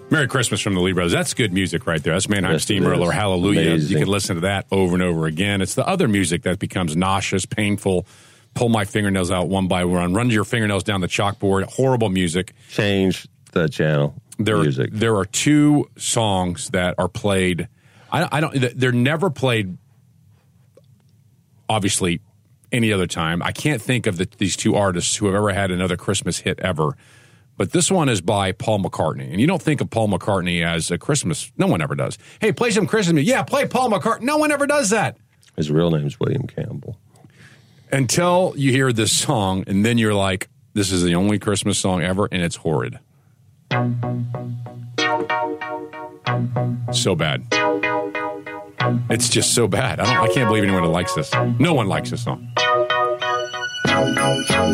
Merry 0.09 0.27
Christmas 0.27 0.61
from 0.61 0.73
the 0.73 0.79
Lee 0.79 0.93
Brothers. 0.93 1.11
That's 1.11 1.33
good 1.33 1.51
music 1.51 1.85
right 1.85 2.01
there. 2.01 2.13
That's 2.13 2.29
Mannheim 2.29 2.53
Yes, 2.53 2.63
Steamroller. 2.63 3.09
is. 3.09 3.13
Hallelujah. 3.13 3.75
You 3.75 3.97
can 3.97 4.07
listen 4.07 4.35
to 4.35 4.41
that 4.41 4.65
over 4.71 4.93
and 4.93 5.03
over 5.03 5.25
again. 5.25 5.61
It's 5.61 5.75
the 5.75 5.85
other 5.85 6.07
music 6.07 6.43
that 6.43 6.59
becomes 6.59 6.95
nauseous, 6.95 7.45
painful. 7.45 8.05
Pull 8.53 8.69
my 8.69 8.85
fingernails 8.85 9.31
out 9.31 9.49
one 9.49 9.67
by 9.67 9.83
one. 9.85 10.13
Run 10.13 10.29
your 10.29 10.45
fingernails 10.45 10.83
down 10.83 11.01
the 11.01 11.07
chalkboard. 11.07 11.63
Horrible 11.65 12.09
music. 12.09 12.53
Change 12.69 13.27
the 13.51 13.67
channel. 13.67 14.15
There, 14.39 14.57
Music. 14.59 14.91
there 14.93 15.15
are 15.17 15.25
two 15.25 15.89
songs 15.97 16.69
that 16.69 16.95
are 16.97 17.07
played. 17.09 17.67
I, 18.11 18.27
I 18.31 18.39
don't. 18.39 18.53
They're 18.79 18.91
never 18.91 19.29
played. 19.29 19.77
Obviously, 21.67 22.21
any 22.72 22.91
other 22.91 23.07
time. 23.07 23.41
I 23.41 23.52
can't 23.52 23.81
think 23.81 24.07
of 24.07 24.18
the, 24.18 24.27
these 24.38 24.56
two 24.56 24.76
artists 24.76 25.15
who 25.15 25.26
have 25.27 25.35
ever 25.35 25.52
had 25.53 25.72
another 25.72 25.98
Christmas 25.98 26.39
hit 26.39 26.60
ever. 26.60 26.95
But 27.57 27.72
this 27.72 27.89
one 27.89 28.07
is 28.07 28.22
by 28.22 28.52
Paul 28.52 28.80
McCartney, 28.84 29.31
and 29.31 29.41
you 29.41 29.48
don't 29.48 29.61
think 29.61 29.81
of 29.81 29.89
Paul 29.89 30.10
McCartney 30.10 30.64
as 30.64 30.91
a 30.91 30.98
Christmas. 30.99 31.52
No 31.57 31.65
one 31.65 31.81
ever 31.81 31.95
does. 31.95 32.18
Hey, 32.39 32.52
play 32.52 32.69
some 32.69 32.85
Christmas 32.85 33.14
music. 33.15 33.30
Yeah, 33.31 33.41
play 33.44 33.65
Paul 33.65 33.89
McCartney. 33.89 34.22
No 34.22 34.38
one 34.38 34.52
ever 34.52 34.68
does 34.68 34.91
that 34.91 35.18
His 35.56 35.72
real 35.72 35.89
name 35.89 36.06
is 36.06 36.19
William 36.19 36.45
Campbell. 36.45 36.99
until 37.91 38.53
you 38.56 38.72
hear 38.72 38.94
this 38.94 39.15
song, 39.18 39.64
and 39.65 39.84
then 39.84 39.98
you're 39.98 40.14
like, 40.14 40.49
"This 40.73 40.91
is 40.91 41.02
the 41.03 41.15
only 41.15 41.39
Christmas 41.39 41.80
song 41.80 42.03
ever," 42.03 42.27
and 42.31 42.44
it's 42.44 42.57
horrid. 42.57 42.99
So 46.91 47.15
bad. 47.15 47.44
It's 49.09 49.30
just 49.30 49.53
so 49.53 49.68
bad. 49.68 49.99
I 49.99 50.05
don't. 50.05 50.30
I 50.30 50.34
can't 50.34 50.47
believe 50.47 50.64
anyone 50.64 50.84
likes 50.91 51.14
this. 51.14 51.31
No 51.59 51.73
one 51.73 51.88
likes 51.88 52.11
this 52.11 52.23
song. 52.23 52.51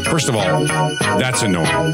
First 0.05 0.27
of 0.29 0.35
all, 0.35 0.65
that's 1.17 1.41
annoying. 1.43 1.93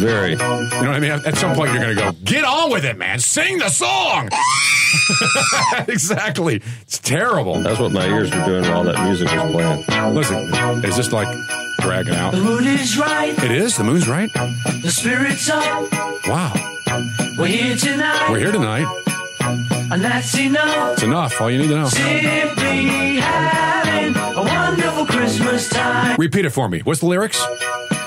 Very. 0.00 0.32
You 0.32 0.36
know 0.36 0.68
what 0.70 0.96
I 0.96 1.00
mean? 1.00 1.10
At 1.10 1.36
some 1.36 1.54
point, 1.54 1.72
you're 1.72 1.82
going 1.82 1.96
to 1.96 2.02
go, 2.02 2.12
get 2.24 2.44
on 2.44 2.70
with 2.70 2.84
it, 2.84 2.96
man. 2.96 3.18
Sing 3.18 3.58
the 3.58 3.68
song. 3.68 4.30
exactly. 5.88 6.62
It's 6.82 6.98
terrible. 6.98 7.60
That's 7.60 7.78
what 7.78 7.92
my 7.92 8.06
ears 8.06 8.30
were 8.34 8.44
doing 8.44 8.62
while 8.62 8.84
that 8.84 9.02
music 9.04 9.30
was 9.30 9.52
playing. 9.52 10.14
Listen, 10.14 10.84
is 10.84 10.96
this 10.96 11.12
like 11.12 11.28
dragging 11.80 12.14
out? 12.14 12.32
The 12.32 12.40
mood 12.40 12.64
is 12.64 12.96
right. 12.98 13.36
It 13.42 13.50
is. 13.50 13.76
The 13.76 13.84
moon's 13.84 14.08
right. 14.08 14.32
The 14.82 14.90
spirit's 14.90 15.50
up. 15.50 15.92
Wow. 16.26 16.54
We're 17.38 17.46
here 17.46 17.76
tonight. 17.76 18.30
We're 18.30 18.38
here 18.38 18.52
tonight. 18.52 18.86
And 19.92 20.02
that's 20.04 20.38
enough. 20.38 20.92
It's 20.94 21.02
enough. 21.02 21.40
All 21.40 21.50
you 21.50 21.58
need 21.58 21.68
to 21.68 21.74
know. 21.76 21.88
Simply 21.88 23.16
having 23.16 24.14
a 24.16 24.42
wonderful 24.42 25.06
Christmas 25.06 25.68
time. 25.68 26.16
Repeat 26.18 26.44
it 26.44 26.50
for 26.50 26.68
me. 26.68 26.80
What's 26.80 27.00
the 27.00 27.06
lyrics? 27.06 27.38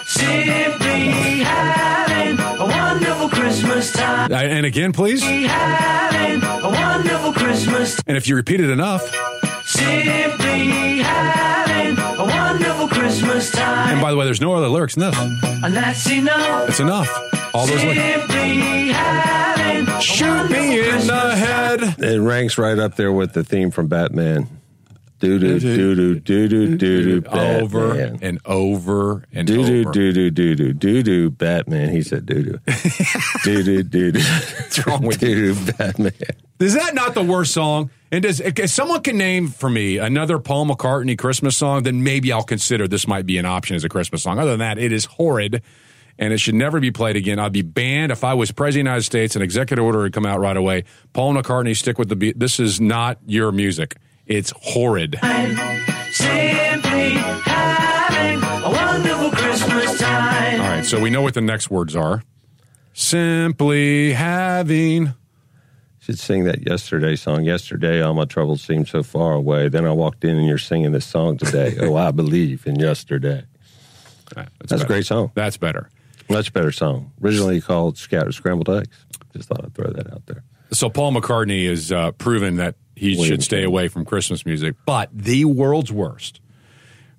Simply 0.06 1.40
having 1.44 2.40
a 2.40 2.66
wonderful 2.66 3.30
Christmas 3.30 3.92
time. 3.92 4.32
Uh, 4.32 4.36
and 4.36 4.66
again, 4.66 4.94
please. 4.94 5.22
Having 5.22 6.44
a 6.44 6.70
wonderful 6.70 7.34
Christmas. 7.34 8.00
And 8.08 8.16
if 8.18 8.28
you 8.28 8.36
repeat 8.36 8.60
it 8.62 8.70
enough, 8.70 9.02
Simply 9.66 11.00
having 11.00 11.98
a 11.98 12.26
wonderful 12.26 12.88
Christmas 12.88 13.52
time. 13.52 13.94
and 13.94 14.02
by 14.02 14.12
the 14.12 14.18
way, 14.18 14.26
there's 14.26 14.42
no 14.42 14.54
other 14.54 14.68
lyrics 14.70 14.96
in 14.96 15.02
this. 15.02 15.18
And 15.64 15.74
that's 15.76 16.10
enough. 16.10 16.70
It's 16.70 16.80
enough. 16.80 17.10
All 17.54 17.68
those 17.68 17.84
lyrics. 17.84 18.00
Simply 18.34 18.88
having 18.92 20.00
Shoot 20.00 20.50
me 20.50 20.80
in 20.90 21.08
the 21.08 21.36
head. 21.36 21.82
It 22.00 22.20
ranks 22.20 22.58
right 22.58 22.78
up 22.80 22.96
there 22.96 23.12
with 23.12 23.34
the 23.34 23.44
theme 23.44 23.72
from 23.72 23.88
Batman. 23.88 24.48
Doo 25.20 25.40
doo 25.40 25.58
doo 25.60 25.96
doo 25.96 26.20
doo 26.20 26.48
doo 26.50 26.76
doo 26.78 27.22
doo 27.22 27.30
Over 27.30 27.94
Batman. 27.96 28.20
and 28.22 28.40
over 28.46 29.24
and 29.32 29.48
Doo 29.48 29.66
doo 29.66 29.82
over. 29.82 29.92
doo 29.94 30.12
doo 30.12 30.30
doo 30.32 30.56
doo 30.56 30.74
doo 30.74 31.04
doo 31.04 31.30
Batman. 31.30 31.90
He 31.92 32.02
said 32.02 32.26
doo 32.26 32.44
doo. 32.44 32.60
Doo 33.46 33.64
doo 33.64 33.84
doo 33.84 34.12
doo. 34.12 34.20
What's 34.20 34.86
wrong 34.86 35.04
with 35.04 35.20
doo 35.20 35.54
doo 35.56 35.72
Batman? 35.74 36.12
Is 36.60 36.74
that 36.74 36.94
not 36.94 37.14
the 37.14 37.24
worst 37.24 37.54
song? 37.54 37.90
And 38.12 38.24
does 38.24 38.42
if 38.42 38.70
someone 38.70 39.02
can 39.02 39.18
name 39.18 39.48
for 39.48 39.70
me 39.70 39.98
another 39.98 40.40
Paul 40.40 40.66
McCartney 40.66 41.18
Christmas 41.18 41.56
song, 41.56 41.84
then 41.84 42.04
maybe 42.04 42.32
I'll 42.34 42.44
consider 42.44 42.88
this 42.88 43.08
might 43.08 43.26
be 43.26 43.38
an 43.38 43.46
option 43.46 43.76
as 43.78 43.84
a 43.86 43.90
Christmas 43.90 44.24
song. 44.24 44.40
Other 44.40 44.52
than 44.52 44.60
that, 44.60 44.78
it 44.78 44.92
is 44.92 45.06
horrid, 45.06 45.62
and 46.20 46.34
it 46.34 46.38
should 46.38 46.56
never 46.56 46.80
be 46.80 46.92
played 46.92 47.16
again. 47.16 47.40
I'd 47.40 47.52
be 47.52 47.62
banned 47.62 48.12
if 48.12 48.24
I 48.24 48.34
was 48.34 48.52
president 48.52 48.88
of 48.88 48.92
the 48.92 48.92
United 48.92 49.04
States. 49.04 49.36
An 49.36 49.42
executive 49.42 49.84
order 49.84 50.00
would 50.00 50.14
come 50.14 50.26
out 50.26 50.40
right 50.40 50.58
away. 50.58 50.84
Paul 51.14 51.34
McCartney, 51.34 51.76
stick 51.76 51.98
with 51.98 52.10
the 52.10 52.16
beat. 52.16 52.40
This 52.40 52.60
is 52.60 52.80
not 52.80 53.18
your 53.26 53.52
music. 53.52 53.98
It's 54.26 54.54
horrid. 54.56 55.18
Simply 55.22 57.10
having 57.10 58.44
a 58.44 58.70
wonderful 58.70 59.32
Christmas 59.32 60.00
time. 60.00 60.62
All 60.62 60.68
right, 60.68 60.86
so 60.86 61.02
we 61.02 61.10
know 61.10 61.22
what 61.22 61.34
the 61.34 61.42
next 61.42 61.70
words 61.70 61.96
are. 61.96 62.24
Simply 62.94 64.14
having. 64.14 65.14
Should 66.00 66.20
sing 66.20 66.44
that 66.44 66.68
yesterday 66.68 67.16
song. 67.16 67.44
Yesterday, 67.44 68.02
all 68.02 68.14
my 68.14 68.26
troubles 68.26 68.62
seemed 68.62 68.88
so 68.90 69.04
far 69.04 69.32
away. 69.34 69.70
Then 69.70 69.86
I 69.86 69.92
walked 69.92 70.26
in 70.26 70.38
and 70.38 70.46
you're 70.46 70.58
singing 70.58 70.92
this 70.92 71.06
song 71.06 71.38
today. 71.38 71.78
oh, 71.82 71.96
I 71.96 72.12
believe 72.12 72.68
in 72.68 72.76
yesterday. 72.76 73.46
That's, 74.36 74.50
That's 74.68 74.84
a 74.84 74.86
great 74.86 75.06
song. 75.06 75.32
That's 75.34 75.58
better. 75.58 75.90
Much 76.30 76.54
better 76.54 76.72
song. 76.72 77.12
Originally 77.24 77.62
called 77.62 77.98
Scattered 77.98 78.34
Scrambled 78.34 78.70
Eggs. 78.70 79.06
Just 79.36 79.50
thought 79.50 79.64
I'd 79.64 79.74
throw 79.74 79.92
that 79.92 80.12
out 80.12 80.26
there. 80.26 80.44
So 80.72 80.90
Paul 80.90 81.14
McCartney 81.14 81.68
has 81.70 81.92
uh, 81.92 82.12
proven 82.14 82.58
that 82.58 82.76
he 82.96 83.16
William 83.16 83.28
should 83.28 83.44
stay 83.44 83.64
away 83.64 83.88
from 83.88 84.06
Christmas 84.06 84.46
music. 84.46 84.76
But 84.86 85.10
the 85.14 85.46
world's 85.46 85.92
worst 85.92 86.40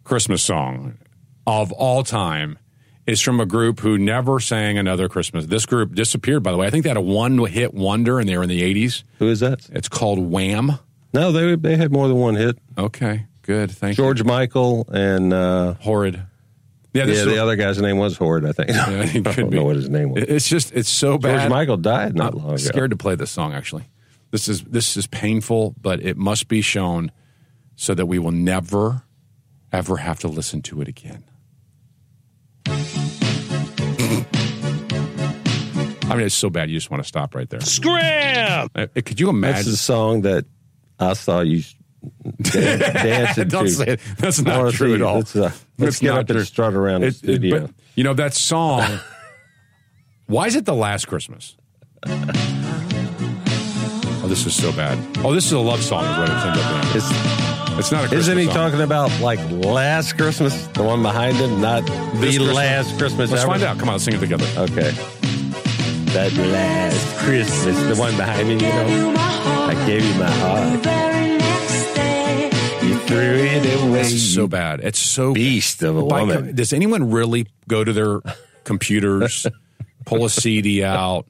Christmas 0.04 0.42
song 0.42 0.98
of 1.46 1.72
all 1.72 2.02
time 2.04 2.58
is 3.06 3.20
from 3.20 3.38
a 3.38 3.46
group 3.46 3.80
who 3.80 3.98
never 3.98 4.40
sang 4.40 4.78
another 4.78 5.08
Christmas. 5.08 5.46
This 5.46 5.66
group 5.66 5.94
disappeared, 5.94 6.42
by 6.42 6.52
the 6.52 6.56
way. 6.58 6.66
I 6.66 6.70
think 6.70 6.84
they 6.84 6.90
had 6.90 6.96
a 6.96 7.02
one-hit 7.02 7.74
wonder, 7.74 8.18
and 8.18 8.28
they 8.28 8.36
were 8.36 8.42
in 8.42 8.48
the 8.48 8.62
'80s. 8.62 9.02
Who 9.18 9.28
is 9.28 9.40
that? 9.40 9.68
It's 9.72 9.88
called 9.88 10.18
Wham. 10.18 10.78
No, 11.12 11.30
they 11.30 11.54
they 11.56 11.76
had 11.76 11.92
more 11.92 12.08
than 12.08 12.16
one 12.16 12.34
hit. 12.34 12.58
Okay, 12.78 13.26
good. 13.42 13.70
Thank 13.70 13.98
you. 13.98 14.04
George 14.04 14.24
Michael 14.24 14.86
and 14.92 15.32
uh, 15.32 15.74
Horrid. 15.74 16.22
Yeah, 16.94 17.02
Yeah, 17.02 17.06
this 17.06 17.18
is- 17.20 17.26
the 17.26 17.38
other 17.42 17.56
guy's 17.56 17.80
name 17.80 17.98
was 17.98 18.16
Horde, 18.16 18.46
I 18.46 18.52
think. 18.52 18.70
Yeah, 18.74 18.84
I 18.88 19.02
it 19.02 19.12
could 19.12 19.24
don't 19.36 19.50
be. 19.50 19.56
know 19.58 19.64
what 19.64 19.76
his 19.76 19.88
name 19.90 20.10
was. 20.12 20.24
It's 20.24 20.48
just 20.48 20.72
it's 20.72 20.88
so 20.88 21.18
bad. 21.18 21.40
George 21.40 21.50
Michael 21.50 21.76
died 21.76 22.14
not 22.14 22.32
I'm 22.34 22.38
long 22.38 22.48
ago. 22.50 22.56
scared 22.56 22.90
to 22.90 22.96
play 22.96 23.14
this 23.16 23.30
song. 23.30 23.52
Actually, 23.52 23.84
this 24.30 24.48
is 24.48 24.62
this 24.62 24.96
is 24.96 25.06
painful, 25.08 25.74
but 25.80 26.00
it 26.00 26.16
must 26.16 26.48
be 26.48 26.60
shown 26.62 27.10
so 27.76 27.92
that 27.94 28.06
we 28.06 28.18
will 28.20 28.30
never, 28.32 29.02
ever 29.72 29.96
have 29.96 30.20
to 30.20 30.28
listen 30.28 30.62
to 30.62 30.80
it 30.80 30.86
again. 30.88 31.24
I 36.06 36.16
mean, 36.16 36.26
it's 36.26 36.34
so 36.34 36.50
bad 36.50 36.70
you 36.70 36.76
just 36.76 36.90
want 36.90 37.02
to 37.02 37.08
stop 37.08 37.34
right 37.34 37.48
there. 37.48 37.60
Scram! 37.60 38.68
Uh, 38.74 38.86
Could 38.94 39.18
you 39.18 39.30
imagine? 39.30 39.54
That's 39.56 39.66
the 39.70 39.76
song 39.76 40.22
that 40.22 40.44
I 41.00 41.14
saw 41.14 41.40
you 41.40 41.62
dan- 42.44 42.78
dancing 42.78 43.48
Don't 43.48 43.68
say 43.68 43.84
it. 43.86 44.00
That's 44.18 44.40
not 44.40 44.72
true 44.74 44.88
see- 44.90 44.94
at 44.96 45.02
all. 45.02 45.16
Let's, 45.18 45.36
uh, 45.36 45.50
let's 45.78 45.98
get 46.00 46.14
up 46.14 46.26
true. 46.26 46.36
and 46.38 46.46
strut 46.46 46.74
around 46.74 47.00
the 47.02 47.08
It- 47.08 47.14
it- 47.14 47.16
studio. 47.16 47.60
but, 47.62 47.70
you 47.96 48.04
know 48.04 48.14
that 48.14 48.34
song. 48.34 48.82
why 50.26 50.46
is 50.46 50.56
it 50.56 50.64
the 50.64 50.74
last 50.74 51.06
Christmas? 51.08 51.56
Oh, 54.22 54.26
this 54.26 54.46
is 54.46 54.54
so 54.54 54.72
bad. 54.72 54.98
Oh, 55.24 55.32
this 55.34 55.46
is 55.46 55.52
a 55.52 55.58
love 55.58 55.82
song. 55.82 56.04
Is 56.04 56.16
what 56.18 56.28
it's 56.30 56.44
ended 56.44 56.62
up 56.62 56.82
being. 56.82 56.96
It's, 56.96 57.78
It's 57.78 57.92
not 57.92 58.04
a 58.04 58.08
Christmas 58.08 58.20
Isn't 58.28 58.38
he 58.38 58.44
song. 58.46 58.54
talking 58.54 58.80
about 58.80 59.10
like 59.20 59.38
last 59.50 60.16
Christmas, 60.16 60.66
the 60.68 60.82
one 60.82 61.02
behind 61.02 61.36
him, 61.36 61.60
not 61.60 61.84
This 61.86 62.36
the 62.36 62.44
Christmas? 62.44 62.54
last 62.54 62.98
Christmas 62.98 63.30
Let's 63.30 63.42
ever? 63.42 63.52
find 63.52 63.62
out. 63.64 63.78
Come 63.78 63.88
on, 63.88 63.94
let's 63.94 64.04
sing 64.04 64.14
it 64.14 64.20
together. 64.20 64.46
Okay. 64.56 64.92
That 66.14 66.32
last 66.34 67.16
Christmas, 67.18 67.76
the 67.84 67.96
one 68.00 68.16
behind 68.16 68.48
me, 68.48 68.54
you 68.54 68.60
know. 68.60 69.14
I 69.16 69.74
gave 69.86 70.04
you 70.04 70.14
my 70.14 70.30
heart. 70.30 71.13
You 73.14 73.60
threw 73.60 73.70
it 73.70 73.82
away. 73.82 73.98
This 74.02 74.12
is 74.12 74.34
so 74.34 74.46
bad. 74.46 74.80
It's 74.80 74.98
so 74.98 75.32
beast 75.34 75.82
of 75.82 75.96
a 75.96 76.02
By- 76.04 76.20
woman. 76.22 76.54
Does 76.54 76.72
anyone 76.72 77.10
really 77.10 77.46
go 77.68 77.84
to 77.84 77.92
their 77.92 78.20
computers, 78.64 79.46
pull 80.04 80.24
a 80.24 80.30
CD 80.30 80.82
out, 80.84 81.26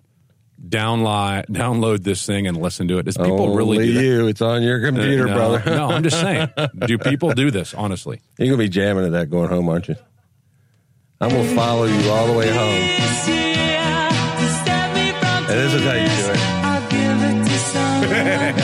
download 0.66 1.46
download 1.48 2.02
this 2.04 2.24
thing, 2.26 2.46
and 2.46 2.56
listen 2.56 2.88
to 2.88 2.98
it? 2.98 3.04
Does 3.04 3.16
people 3.18 3.54
really 3.54 3.76
Only 3.78 3.86
do 3.88 3.94
that? 3.94 4.02
you. 4.04 4.26
It's 4.28 4.40
on 4.42 4.62
your 4.62 4.80
computer, 4.80 5.24
Uh, 5.24 5.30
no, 5.30 5.34
brother. 5.34 5.62
no, 5.76 5.88
I'm 5.90 6.02
just 6.02 6.20
saying. 6.20 6.48
Do 6.86 6.98
people 6.98 7.32
do 7.32 7.50
this? 7.50 7.74
Honestly, 7.74 8.20
You're 8.38 8.48
gonna 8.48 8.58
be 8.58 8.68
jamming 8.68 9.04
to 9.04 9.10
that 9.10 9.30
going 9.30 9.48
home, 9.50 9.68
aren't 9.68 9.88
you? 9.88 9.96
I'm 11.20 11.30
gonna 11.30 11.54
follow 11.54 11.84
you 11.84 12.10
all 12.10 12.26
the 12.26 12.32
way 12.38 12.50
home. 12.50 12.82
And 15.46 15.58
this 15.60 15.74
is 15.74 15.82
how 15.84 15.92
you 15.92 16.08
do 16.08 16.32
it. 16.32 16.40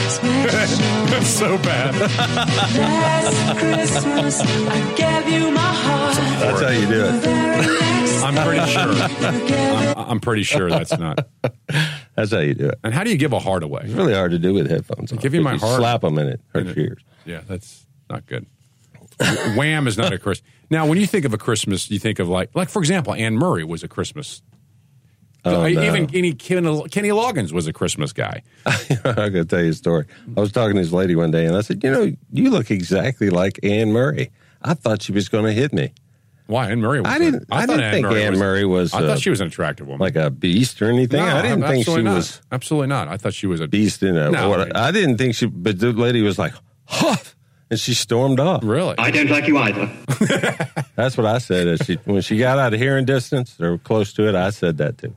That's 1.21 1.29
so 1.39 1.57
bad. 1.59 1.93
That's 6.39 6.61
how 6.61 6.69
you 6.69 6.87
do 6.87 7.05
it. 7.05 8.23
I'm 8.23 8.35
pretty 8.45 8.65
sure. 8.71 8.91
I'm, 9.97 10.09
I'm 10.11 10.19
pretty 10.19 10.43
sure 10.43 10.69
that's 10.69 10.97
not. 10.97 11.27
That's 12.15 12.31
how 12.31 12.39
you 12.39 12.53
do 12.53 12.67
it. 12.69 12.79
And 12.83 12.93
how 12.93 13.03
do 13.05 13.09
you 13.09 13.17
give 13.17 13.31
a 13.33 13.39
heart 13.39 13.63
away? 13.63 13.81
It's 13.85 13.93
really 13.93 14.13
hard 14.13 14.31
to 14.31 14.39
do 14.39 14.53
with 14.53 14.69
headphones. 14.69 15.11
On. 15.13 15.17
give 15.17 15.33
you 15.33 15.41
my 15.41 15.55
If 15.55 15.61
heart. 15.61 15.79
Slap 15.79 16.01
them 16.01 16.17
in 16.19 16.27
it. 16.27 16.41
Hurts 16.53 16.67
And 16.67 16.69
it- 16.69 16.77
your 16.77 16.85
ears. 16.87 17.03
Yeah, 17.25 17.41
that's 17.47 17.85
not 18.09 18.25
good. 18.25 18.45
Wham 19.55 19.87
is 19.87 19.97
not 19.97 20.11
a 20.13 20.17
Christmas. 20.19 20.49
Now, 20.69 20.85
when 20.87 20.97
you 20.99 21.07
think 21.07 21.23
of 21.25 21.33
a 21.33 21.37
Christmas, 21.37 21.89
you 21.89 21.99
think 21.99 22.19
of 22.19 22.27
like, 22.27 22.49
like 22.55 22.69
for 22.69 22.79
example, 22.79 23.13
Anne 23.13 23.35
Murray 23.37 23.63
was 23.63 23.83
a 23.83 23.87
Christmas. 23.87 24.41
Oh, 25.43 25.63
no. 25.63 25.67
Even 25.67 26.05
Kenny, 26.07 26.33
Kenny, 26.33 26.87
Kenny 26.89 27.09
Loggins 27.09 27.51
was 27.51 27.65
a 27.67 27.73
Christmas 27.73 28.13
guy. 28.13 28.43
I'm 28.65 28.97
going 29.03 29.33
to 29.33 29.45
tell 29.45 29.63
you 29.63 29.71
a 29.71 29.73
story. 29.73 30.05
I 30.37 30.39
was 30.39 30.51
talking 30.51 30.75
to 30.75 30.81
this 30.81 30.91
lady 30.91 31.15
one 31.15 31.31
day, 31.31 31.45
and 31.45 31.55
I 31.55 31.61
said, 31.61 31.83
"You 31.83 31.91
know, 31.91 32.11
you 32.31 32.49
look 32.51 32.69
exactly 32.69 33.29
like 33.31 33.59
Anne 33.63 33.91
Murray. 33.91 34.29
I 34.61 34.75
thought 34.75 35.01
she 35.01 35.11
was 35.11 35.29
going 35.29 35.45
to 35.45 35.51
hit 35.53 35.73
me. 35.73 35.93
Why 36.45 36.69
Anne 36.69 36.81
Murray? 36.81 37.01
Was 37.01 37.09
I 37.09 37.15
a- 37.15 37.19
didn't. 37.19 37.45
I, 37.49 37.65
thought 37.65 37.77
didn't 37.77 37.91
think 37.91 38.07
Anne 38.07 38.37
Murray 38.37 38.65
was. 38.65 38.93
I 38.93 38.99
uh, 38.99 39.07
thought 39.07 39.19
she 39.19 39.29
was 39.29 39.41
an 39.41 39.47
attractive 39.47 39.87
woman. 39.87 39.99
like 39.99 40.15
a 40.15 40.29
beast 40.29 40.81
or 40.81 40.89
anything. 40.89 41.25
No, 41.25 41.37
I 41.37 41.41
didn't 41.41 41.63
think 41.63 41.85
she 41.85 42.01
not. 42.01 42.15
was 42.15 42.41
Absolutely 42.51 42.87
not. 42.87 43.07
I 43.07 43.17
thought 43.17 43.33
she 43.33 43.47
was 43.47 43.61
a 43.61 43.67
beast 43.67 44.03
in 44.03 44.17
a. 44.17 44.29
No, 44.29 44.49
what, 44.49 44.75
I 44.75 44.91
didn't 44.91 45.17
think 45.17 45.33
she. 45.33 45.45
But 45.47 45.79
the 45.79 45.91
lady 45.93 46.21
was 46.21 46.37
like, 46.37 46.53
"Huff," 46.85 47.35
and 47.69 47.79
she 47.79 47.93
stormed 47.93 48.39
off. 48.39 48.63
Really? 48.63 48.95
I 48.99 49.09
don't 49.11 49.29
like 49.29 49.47
you 49.47 49.57
either. 49.57 49.89
That's 50.95 51.17
what 51.17 51.25
I 51.25 51.37
said. 51.37 51.67
As 51.67 51.79
she, 51.85 51.95
when 52.05 52.21
she 52.21 52.37
got 52.37 52.59
out 52.59 52.73
of 52.73 52.79
hearing 52.79 53.05
distance 53.05 53.59
or 53.59 53.77
close 53.77 54.13
to 54.13 54.27
it, 54.27 54.35
I 54.35 54.49
said 54.49 54.77
that 54.77 54.97
too. 54.97 55.15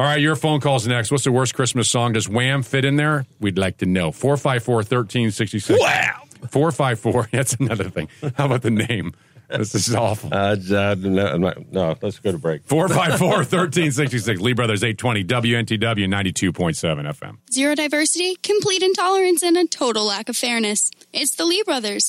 Yeah. 0.00 0.06
All 0.06 0.10
right, 0.10 0.20
your 0.20 0.36
phone 0.36 0.60
calls 0.60 0.86
next. 0.86 1.10
What's 1.10 1.24
the 1.24 1.32
worst 1.32 1.54
Christmas 1.54 1.88
song? 1.88 2.12
Does 2.14 2.28
Wham 2.28 2.62
fit 2.62 2.84
in 2.84 2.96
there? 2.96 3.26
We'd 3.38 3.58
like 3.58 3.78
to 3.78 3.86
know. 3.86 4.12
454 4.12 4.74
1366. 4.76 5.80
Wow! 5.80 6.22
454. 6.50 7.28
That's 7.32 7.54
another 7.54 7.90
thing. 7.90 8.08
How 8.36 8.46
about 8.46 8.62
the 8.62 8.70
name? 8.70 9.12
This 9.48 9.74
is 9.74 9.92
awful. 9.94 10.30
Uh, 10.32 10.54
uh, 10.72 10.94
no, 10.98 11.26
I'm 11.26 11.40
not- 11.40 11.72
no, 11.72 11.96
let's 12.00 12.20
go 12.20 12.30
to 12.30 12.38
break. 12.38 12.62
454 12.66 13.28
1366. 13.28 14.40
Lee 14.40 14.52
Brothers 14.54 14.84
820 14.84 15.24
WNTW 15.24 16.06
92.7 16.06 17.18
FM. 17.18 17.36
Zero 17.52 17.74
diversity, 17.74 18.36
complete 18.36 18.82
intolerance, 18.82 19.42
and 19.42 19.56
a 19.56 19.66
total 19.66 20.04
lack 20.06 20.28
of 20.28 20.36
fairness. 20.36 20.90
It's 21.12 21.34
the 21.34 21.44
Lee 21.44 21.62
brothers. 21.64 22.08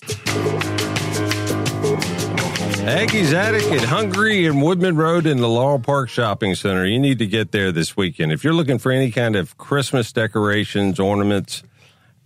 Aggie's 2.87 3.31
Attic 3.31 3.63
at 3.71 3.83
Hungary 3.83 4.47
and 4.47 4.61
Woodman 4.61 4.95
Road 4.95 5.27
in 5.27 5.37
the 5.37 5.47
Laurel 5.47 5.79
Park 5.79 6.09
Shopping 6.09 6.55
Center. 6.55 6.85
You 6.85 6.99
need 6.99 7.19
to 7.19 7.27
get 7.27 7.51
there 7.51 7.71
this 7.71 7.95
weekend. 7.95 8.31
If 8.31 8.43
you're 8.43 8.53
looking 8.53 8.79
for 8.79 8.91
any 8.91 9.11
kind 9.11 9.35
of 9.35 9.55
Christmas 9.59 10.11
decorations, 10.11 10.99
ornaments, 10.99 11.61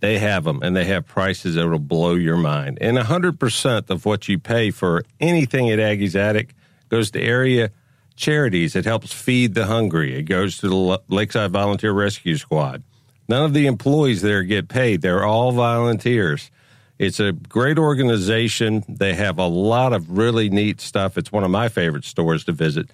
they 0.00 0.18
have 0.18 0.44
them 0.44 0.62
and 0.62 0.74
they 0.74 0.86
have 0.86 1.06
prices 1.06 1.56
that 1.56 1.68
will 1.68 1.78
blow 1.78 2.14
your 2.14 2.38
mind. 2.38 2.78
And 2.80 2.96
100% 2.96 3.90
of 3.90 4.06
what 4.06 4.28
you 4.28 4.38
pay 4.38 4.70
for 4.70 5.04
anything 5.20 5.70
at 5.70 5.78
Aggie's 5.78 6.16
Attic 6.16 6.54
goes 6.88 7.10
to 7.10 7.20
area 7.20 7.70
charities. 8.16 8.74
It 8.74 8.86
helps 8.86 9.12
feed 9.12 9.54
the 9.54 9.66
hungry. 9.66 10.16
It 10.18 10.22
goes 10.22 10.56
to 10.58 10.68
the 10.68 11.00
Lakeside 11.08 11.50
Volunteer 11.50 11.92
Rescue 11.92 12.38
Squad. 12.38 12.82
None 13.28 13.44
of 13.44 13.52
the 13.52 13.66
employees 13.66 14.22
there 14.22 14.42
get 14.42 14.68
paid. 14.68 15.02
They're 15.02 15.24
all 15.24 15.52
volunteers. 15.52 16.50
It's 16.98 17.20
a 17.20 17.32
great 17.32 17.78
organization. 17.78 18.84
They 18.88 19.14
have 19.14 19.38
a 19.38 19.46
lot 19.46 19.92
of 19.92 20.16
really 20.16 20.48
neat 20.48 20.80
stuff. 20.80 21.18
It's 21.18 21.30
one 21.30 21.44
of 21.44 21.50
my 21.50 21.68
favorite 21.68 22.04
stores 22.04 22.44
to 22.44 22.52
visit. 22.52 22.90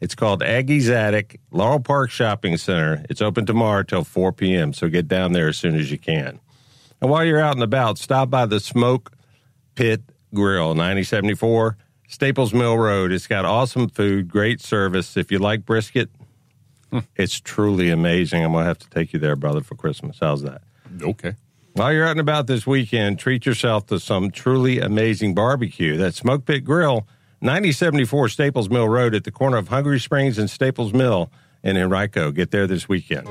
It's 0.00 0.14
called 0.14 0.42
Aggie's 0.42 0.90
Attic, 0.90 1.38
Laurel 1.52 1.78
Park 1.78 2.10
Shopping 2.10 2.56
Center. 2.56 3.04
It's 3.08 3.22
open 3.22 3.46
tomorrow 3.46 3.82
till 3.82 4.04
4 4.04 4.32
p.m., 4.32 4.72
so 4.72 4.88
get 4.88 5.06
down 5.06 5.32
there 5.32 5.48
as 5.48 5.58
soon 5.58 5.76
as 5.76 5.92
you 5.92 5.98
can. 5.98 6.40
And 7.00 7.10
while 7.10 7.24
you're 7.24 7.40
out 7.40 7.54
and 7.54 7.62
about, 7.62 7.98
stop 7.98 8.30
by 8.30 8.46
the 8.46 8.58
Smoke 8.58 9.12
Pit 9.74 10.02
Grill, 10.34 10.74
9074 10.74 11.76
Staples 12.08 12.52
Mill 12.52 12.76
Road. 12.76 13.12
It's 13.12 13.26
got 13.26 13.44
awesome 13.44 13.88
food, 13.88 14.28
great 14.28 14.60
service. 14.60 15.16
If 15.16 15.30
you 15.30 15.38
like 15.38 15.64
brisket, 15.64 16.10
hmm. 16.90 17.00
it's 17.16 17.40
truly 17.40 17.90
amazing. 17.90 18.44
I'm 18.44 18.52
going 18.52 18.64
to 18.64 18.68
have 18.68 18.78
to 18.78 18.90
take 18.90 19.12
you 19.12 19.18
there, 19.18 19.36
brother, 19.36 19.60
for 19.60 19.76
Christmas. 19.76 20.18
How's 20.20 20.42
that? 20.42 20.62
Okay. 21.00 21.34
While 21.74 21.94
you're 21.94 22.04
out 22.04 22.10
and 22.12 22.20
about 22.20 22.46
this 22.46 22.66
weekend, 22.66 23.18
treat 23.18 23.46
yourself 23.46 23.86
to 23.86 23.98
some 23.98 24.30
truly 24.30 24.78
amazing 24.78 25.34
barbecue. 25.34 25.96
That 25.96 26.14
Smoke 26.14 26.44
Pit 26.44 26.64
Grill, 26.64 27.08
9074 27.40 28.28
Staples 28.28 28.68
Mill 28.68 28.88
Road 28.88 29.14
at 29.14 29.24
the 29.24 29.30
corner 29.30 29.56
of 29.56 29.68
Hungary 29.68 29.98
Springs 29.98 30.36
and 30.36 30.50
Staples 30.50 30.92
Mill 30.92 31.32
in 31.62 31.78
Henrico. 31.78 32.30
Get 32.30 32.50
there 32.50 32.66
this 32.66 32.90
weekend. 32.90 33.26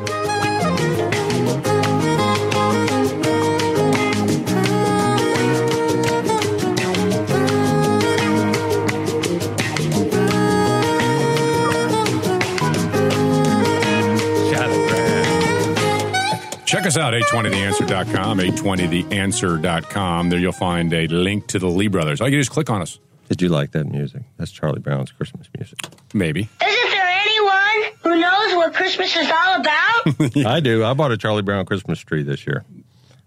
Us 16.91 16.97
out, 16.97 17.13
820theanswer.com, 17.13 18.39
820theanswer.com. 18.39 20.29
There 20.29 20.39
you'll 20.39 20.51
find 20.51 20.93
a 20.93 21.07
link 21.07 21.47
to 21.47 21.59
the 21.59 21.67
Lee 21.67 21.87
Brothers. 21.87 22.19
All 22.21 22.27
you 22.27 22.35
do 22.35 22.39
is 22.39 22.49
click 22.49 22.69
on 22.69 22.81
us. 22.81 22.99
Did 23.29 23.41
you 23.41 23.49
like 23.49 23.71
that 23.71 23.85
music? 23.85 24.23
That's 24.37 24.51
Charlie 24.51 24.79
Brown's 24.81 25.11
Christmas 25.11 25.47
music. 25.57 25.79
Maybe. 26.13 26.41
Isn't 26.41 26.91
there 26.91 27.07
anyone 27.07 27.93
who 28.03 28.19
knows 28.19 28.55
what 28.55 28.73
Christmas 28.73 29.15
is 29.15 29.29
all 29.29 29.61
about? 29.61 30.45
I 30.45 30.59
do. 30.59 30.83
I 30.83 30.93
bought 30.93 31.11
a 31.11 31.17
Charlie 31.17 31.41
Brown 31.41 31.65
Christmas 31.65 31.99
tree 31.99 32.23
this 32.23 32.45
year. 32.45 32.65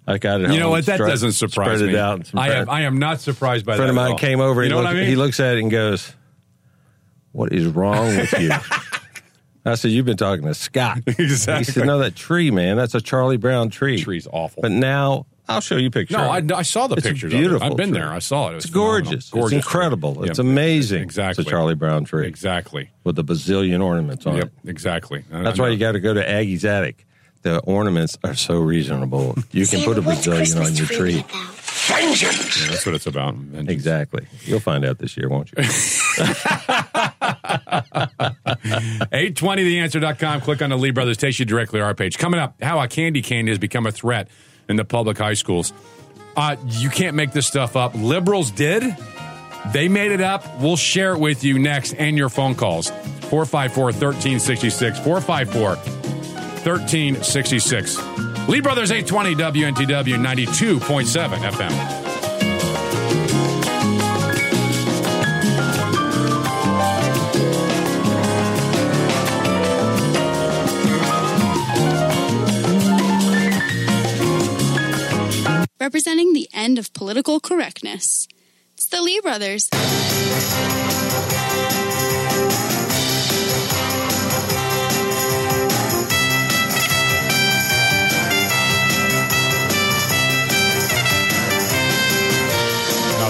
I 0.07 0.19
got 0.19 0.43
it. 0.43 0.51
You 0.51 0.59
know 0.61 0.69
what? 0.69 0.85
That 0.85 0.97
spread- 0.99 1.09
doesn't 1.09 1.33
surprise 1.33 1.81
me. 1.83 1.89
it 1.91 1.95
out. 1.97 2.17
and 2.17 2.27
some 2.27 2.39
I 2.41 2.49
am, 2.53 2.69
I 2.69 2.83
am 2.83 2.99
not 2.99 3.21
surprised 3.21 3.65
by 3.65 3.75
a 3.75 3.77
friend 3.77 3.89
that. 3.89 3.93
of 3.93 3.97
at 3.99 4.03
mine 4.03 4.13
all. 4.13 4.19
came 4.19 4.41
over. 4.41 4.61
You 4.61 4.67
and 4.67 4.71
know 4.73 4.77
look- 4.79 4.85
what 4.89 4.97
I 4.97 5.01
mean? 5.01 5.09
He 5.09 5.17
looks 5.17 5.41
at 5.41 5.57
it 5.57 5.61
and 5.63 5.71
goes, 5.71 6.13
"What 7.33 7.55
is 7.55 7.67
wrong 7.67 8.09
with 8.09 8.39
you?" 8.39 8.51
I 9.67 9.75
said, 9.77 9.91
"You've 9.93 10.07
been 10.07 10.17
talking 10.17 10.45
to 10.47 10.55
Scott." 10.55 10.99
Exactly. 11.07 11.59
He 11.65 11.73
said, 11.73 11.87
"No, 11.87 11.99
that 11.99 12.15
tree, 12.15 12.51
man. 12.51 12.77
That's 12.77 12.95
a 12.95 13.01
Charlie 13.01 13.37
Brown 13.39 13.71
tree. 13.71 14.03
Tree's 14.03 14.27
awful. 14.31 14.61
But 14.63 14.73
now 14.73 15.27
I'll 15.49 15.61
show 15.61 15.77
you 15.77 15.91
pictures. 15.91 16.17
No, 16.19 16.25
I. 16.25 16.43
I 16.55 16.63
saw 16.63 16.87
the 16.87 16.97
It's 16.97 17.07
a 17.07 17.11
pictures. 17.11 17.33
of 17.33 17.39
it. 17.39 17.43
Beautiful. 17.43 17.71
I've 17.71 17.77
been 17.77 17.91
tree. 17.91 17.99
there. 18.01 18.11
I 18.13 18.19
saw 18.19 18.49
it. 18.49 18.53
It 18.53 18.55
was 18.57 18.65
It's 18.67 18.73
gorgeous. 18.75 19.29
phenomenal. 19.31 19.57
It's 19.59 19.67
incredible. 19.67 20.17
Yeah. 20.21 20.31
It's 20.31 20.39
amazing. 20.39 21.03
Exactly. 21.03 21.43
It's 21.43 21.49
a 21.49 21.51
Charlie 21.51 21.75
Brown 21.75 22.05
tree. 22.05 22.27
Exactly. 22.27 22.91
With 23.05 23.19
a 23.19 23.23
bazillion 23.23 23.83
ornaments 23.83 24.27
on 24.27 24.37
Yep. 24.37 24.53
it. 24.65 24.71
Exactly. 24.71 25.25
I- 25.33 25.43
That's 25.43 25.59
I 25.59 25.63
why 25.63 25.69
you 25.71 25.79
got 25.79 25.93
to 25.93 26.01
go 26.01 26.13
to 26.15 26.29
Aggie's 26.29 26.65
attic. 26.65 27.07
The 27.43 27.59
ornaments 27.61 28.17
are 28.25 28.35
so 28.35 28.59
reasonable. 28.59 29.37
You 29.53 29.67
can 29.67 29.83
put 29.83 29.99
a 29.99 30.03
bazillion 30.03 30.65
on 30.65 30.75
your 30.77 30.87
tree. 30.87 31.25
Yeah, 31.91 32.69
that's 32.71 32.87
what 32.87 32.95
it's 32.95 33.07
about. 33.07 33.37
Exactly. 33.69 34.27
You'll 34.45 34.61
find 34.61 34.85
out 34.85 34.99
this 34.99 35.17
year, 35.19 35.29
won't 35.29 35.51
you? 35.53 35.63
820theanswer.com. 39.13 40.41
Click 40.41 40.63
on 40.63 40.71
the 40.71 40.79
Lee 40.79 40.91
Brothers. 40.91 41.17
Takes 41.17 41.39
you 41.39 41.45
directly 41.45 41.79
to 41.81 41.85
our 41.85 41.95
page. 41.95 42.19
Coming 42.19 42.41
up, 42.41 42.61
how 42.63 42.81
a 42.81 42.89
candy 42.89 43.23
cane 43.23 43.47
has 43.47 43.59
become 43.59 43.87
a 43.87 43.93
threat 43.93 44.29
in 44.69 44.77
the 44.77 44.85
public 44.85 45.19
high 45.19 45.35
schools. 45.35 45.73
Uh, 46.37 46.57
you 46.67 46.91
can't 46.91 47.15
make 47.15 47.33
this 47.33 47.47
stuff 47.47 47.77
up. 47.77 47.95
Liberals 47.95 48.51
did. 48.51 48.97
They 49.73 49.89
made 49.89 50.13
it 50.13 50.21
up. 50.21 50.45
We'll 50.61 50.77
share 50.77 51.15
it 51.15 51.21
with 51.21 51.43
you 51.45 51.59
next 51.59 51.95
and 51.95 52.19
your 52.19 52.29
phone 52.29 52.55
calls. 52.55 52.91
454 53.31 53.85
1366. 53.85 54.99
454 55.01 55.77
1366. 55.77 58.49
Lee 58.49 58.61
Brothers 58.61 58.91
820 58.91 59.35
WNTW 59.37 60.19
92.7 60.19 61.51
FM. 61.51 62.04
Representing 75.85 76.33
the 76.33 76.49
end 76.55 76.79
of 76.79 76.95
political 76.95 77.41
correctness. 77.41 78.27
It's 78.73 78.87
the 78.89 79.03
Lee 79.03 79.21
Brothers. 79.21 79.69
Now 79.71 79.79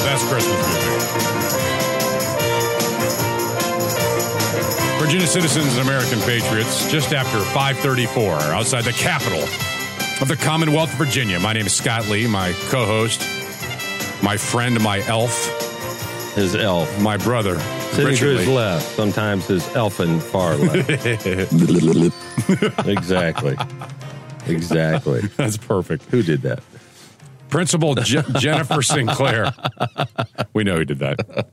that's 0.05 0.23
Christmas 0.29 0.55
music. 0.55 0.93
Virginia 5.01 5.27
citizens 5.27 5.77
and 5.77 5.89
American 5.89 6.21
patriots, 6.21 6.89
just 6.89 7.13
after 7.13 7.41
534, 7.41 8.39
outside 8.55 8.85
the 8.85 8.93
capital 8.93 9.45
of 10.21 10.29
the 10.29 10.37
Commonwealth 10.37 10.93
of 10.93 10.99
Virginia. 10.99 11.41
My 11.41 11.53
name 11.53 11.67
is 11.67 11.75
Scott 11.75 12.09
Lee, 12.09 12.27
my 12.27 12.53
co-host, 12.69 13.21
my 14.23 14.37
friend, 14.37 14.81
my 14.83 15.05
elf, 15.07 16.35
his 16.35 16.55
elf, 16.55 17.01
my 17.03 17.17
brother, 17.17 17.59
Sitting 17.93 18.17
to 18.17 18.37
his 18.37 18.49
left, 18.49 18.85
sometimes 18.97 19.47
his 19.47 19.67
elfin 19.77 20.19
far 20.21 20.57
left. 20.57 20.89
exactly. 22.89 23.57
Exactly. 24.47 25.21
That's 25.37 25.57
perfect. 25.57 26.05
Who 26.07 26.23
did 26.23 26.43
that? 26.43 26.63
Principal 27.51 27.95
Je- 27.95 28.23
Jennifer 28.39 28.83
Sinclair. 28.83 29.53
We 30.55 30.65
know 30.65 30.77
who 30.77 30.85
did 30.85 30.99
that. 30.99 31.47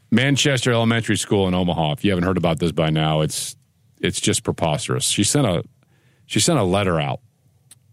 Manchester 0.10 0.72
Elementary 0.72 1.16
School 1.16 1.46
in 1.46 1.54
Omaha. 1.54 1.92
If 1.92 2.04
you 2.04 2.10
haven't 2.10 2.24
heard 2.24 2.38
about 2.38 2.58
this 2.58 2.72
by 2.72 2.90
now, 2.90 3.20
it's 3.20 3.54
it's 4.00 4.20
just 4.20 4.42
preposterous. 4.42 5.08
She 5.08 5.24
sent 5.24 5.46
a 5.46 5.64
she 6.26 6.40
sent 6.40 6.58
a 6.58 6.64
letter 6.64 7.00
out 7.00 7.20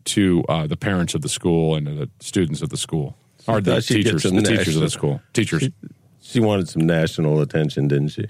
to 0.06 0.44
uh, 0.48 0.68
the 0.68 0.78
parents 0.78 1.16
of 1.16 1.22
the 1.22 1.30
school 1.30 1.76
and 1.76 1.88
the 1.88 2.10
students 2.20 2.62
of 2.62 2.70
the 2.70 2.78
school, 2.78 3.18
or 3.48 3.62
the 3.62 3.76
thought 3.76 3.84
she'd 3.84 4.04
get 4.04 4.14
teachers, 4.14 4.24
the 4.24 4.42
teachers 4.42 4.76
of 4.76 4.82
the 4.82 4.90
school, 4.90 5.22
teachers. 5.34 5.64
She, 5.64 5.74
she 6.22 6.40
wanted 6.40 6.68
some 6.68 6.86
national 6.86 7.42
attention, 7.42 7.88
didn't 7.88 8.10
she? 8.10 8.26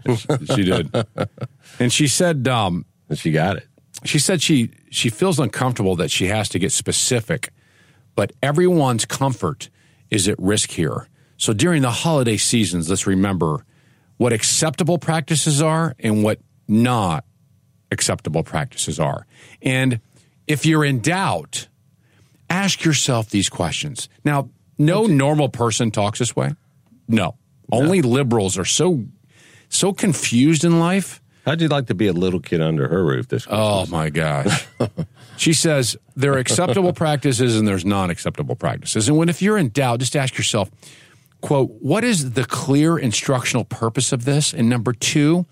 she 0.56 0.64
did. 0.64 0.94
And 1.80 1.92
she 1.92 2.08
said, 2.08 2.48
um, 2.48 2.86
and 3.10 3.18
she 3.18 3.32
got 3.32 3.58
it. 3.58 3.68
She 4.04 4.20
said 4.20 4.42
she 4.42 4.72
she 4.90 5.10
feels 5.10 5.40
uncomfortable 5.40 5.96
that 5.98 6.12
she 6.12 6.28
has 6.28 6.50
to 6.50 6.60
get 6.60 6.72
specific, 6.72 7.50
but 8.16 8.32
everyone's 8.44 9.06
comfort 9.06 9.70
is 10.10 10.28
at 10.28 10.38
risk 10.40 10.72
here. 10.72 11.08
So 11.38 11.54
during 11.54 11.82
the 11.82 11.92
holiday 11.92 12.38
seasons, 12.38 12.90
let's 12.90 13.06
remember 13.06 13.66
what 14.18 14.34
acceptable 14.34 14.98
practices 14.98 15.62
are 15.62 15.96
and 16.00 16.24
what 16.24 16.40
not 16.68 17.26
acceptable 17.92 18.44
practices 18.44 19.00
are. 19.00 19.26
And 19.62 20.00
if 20.48 20.66
you're 20.66 20.86
in 20.86 21.00
doubt, 21.00 21.68
ask 22.50 22.84
yourself 22.84 23.30
these 23.30 23.50
questions. 23.50 24.10
Now, 24.24 24.50
no 24.78 25.06
normal 25.06 25.50
person 25.50 25.92
talks 25.92 26.20
this 26.20 26.36
way. 26.36 26.54
No. 27.08 27.36
Only 27.72 28.02
liberals 28.02 28.58
are 28.58 28.66
so 28.66 29.06
so 29.70 29.92
confused 29.92 30.64
in 30.64 30.80
life. 30.80 31.22
How'd 31.46 31.62
you 31.62 31.68
like 31.68 31.88
to 31.88 31.96
be 31.96 32.08
a 32.08 32.14
little 32.14 32.40
kid 32.40 32.62
under 32.62 32.88
her 32.88 33.04
roof 33.06 33.28
this 33.28 33.48
oh, 33.50 33.86
Christmas? 33.86 33.90
Oh 33.90 33.92
my 33.92 34.10
gosh. 34.10 34.68
she 35.38 35.54
says 35.54 35.96
there 36.16 36.34
are 36.34 36.38
acceptable 36.38 36.94
practices 36.94 37.58
and 37.58 37.68
there's 37.68 37.86
non-acceptable 37.86 38.56
practices. 38.56 39.08
And 39.08 39.18
when 39.18 39.30
if 39.30 39.42
you're 39.42 39.58
in 39.58 39.70
doubt, 39.70 40.00
just 40.00 40.16
ask 40.16 40.38
yourself, 40.38 40.70
quote, 41.42 41.70
what 41.80 42.04
is 42.04 42.34
the 42.34 42.46
clear 42.46 42.98
instructional 42.98 43.64
purpose 43.64 44.12
of 44.12 44.26
this? 44.26 44.54
And 44.54 44.70
number 44.70 44.94
two, 44.94 45.46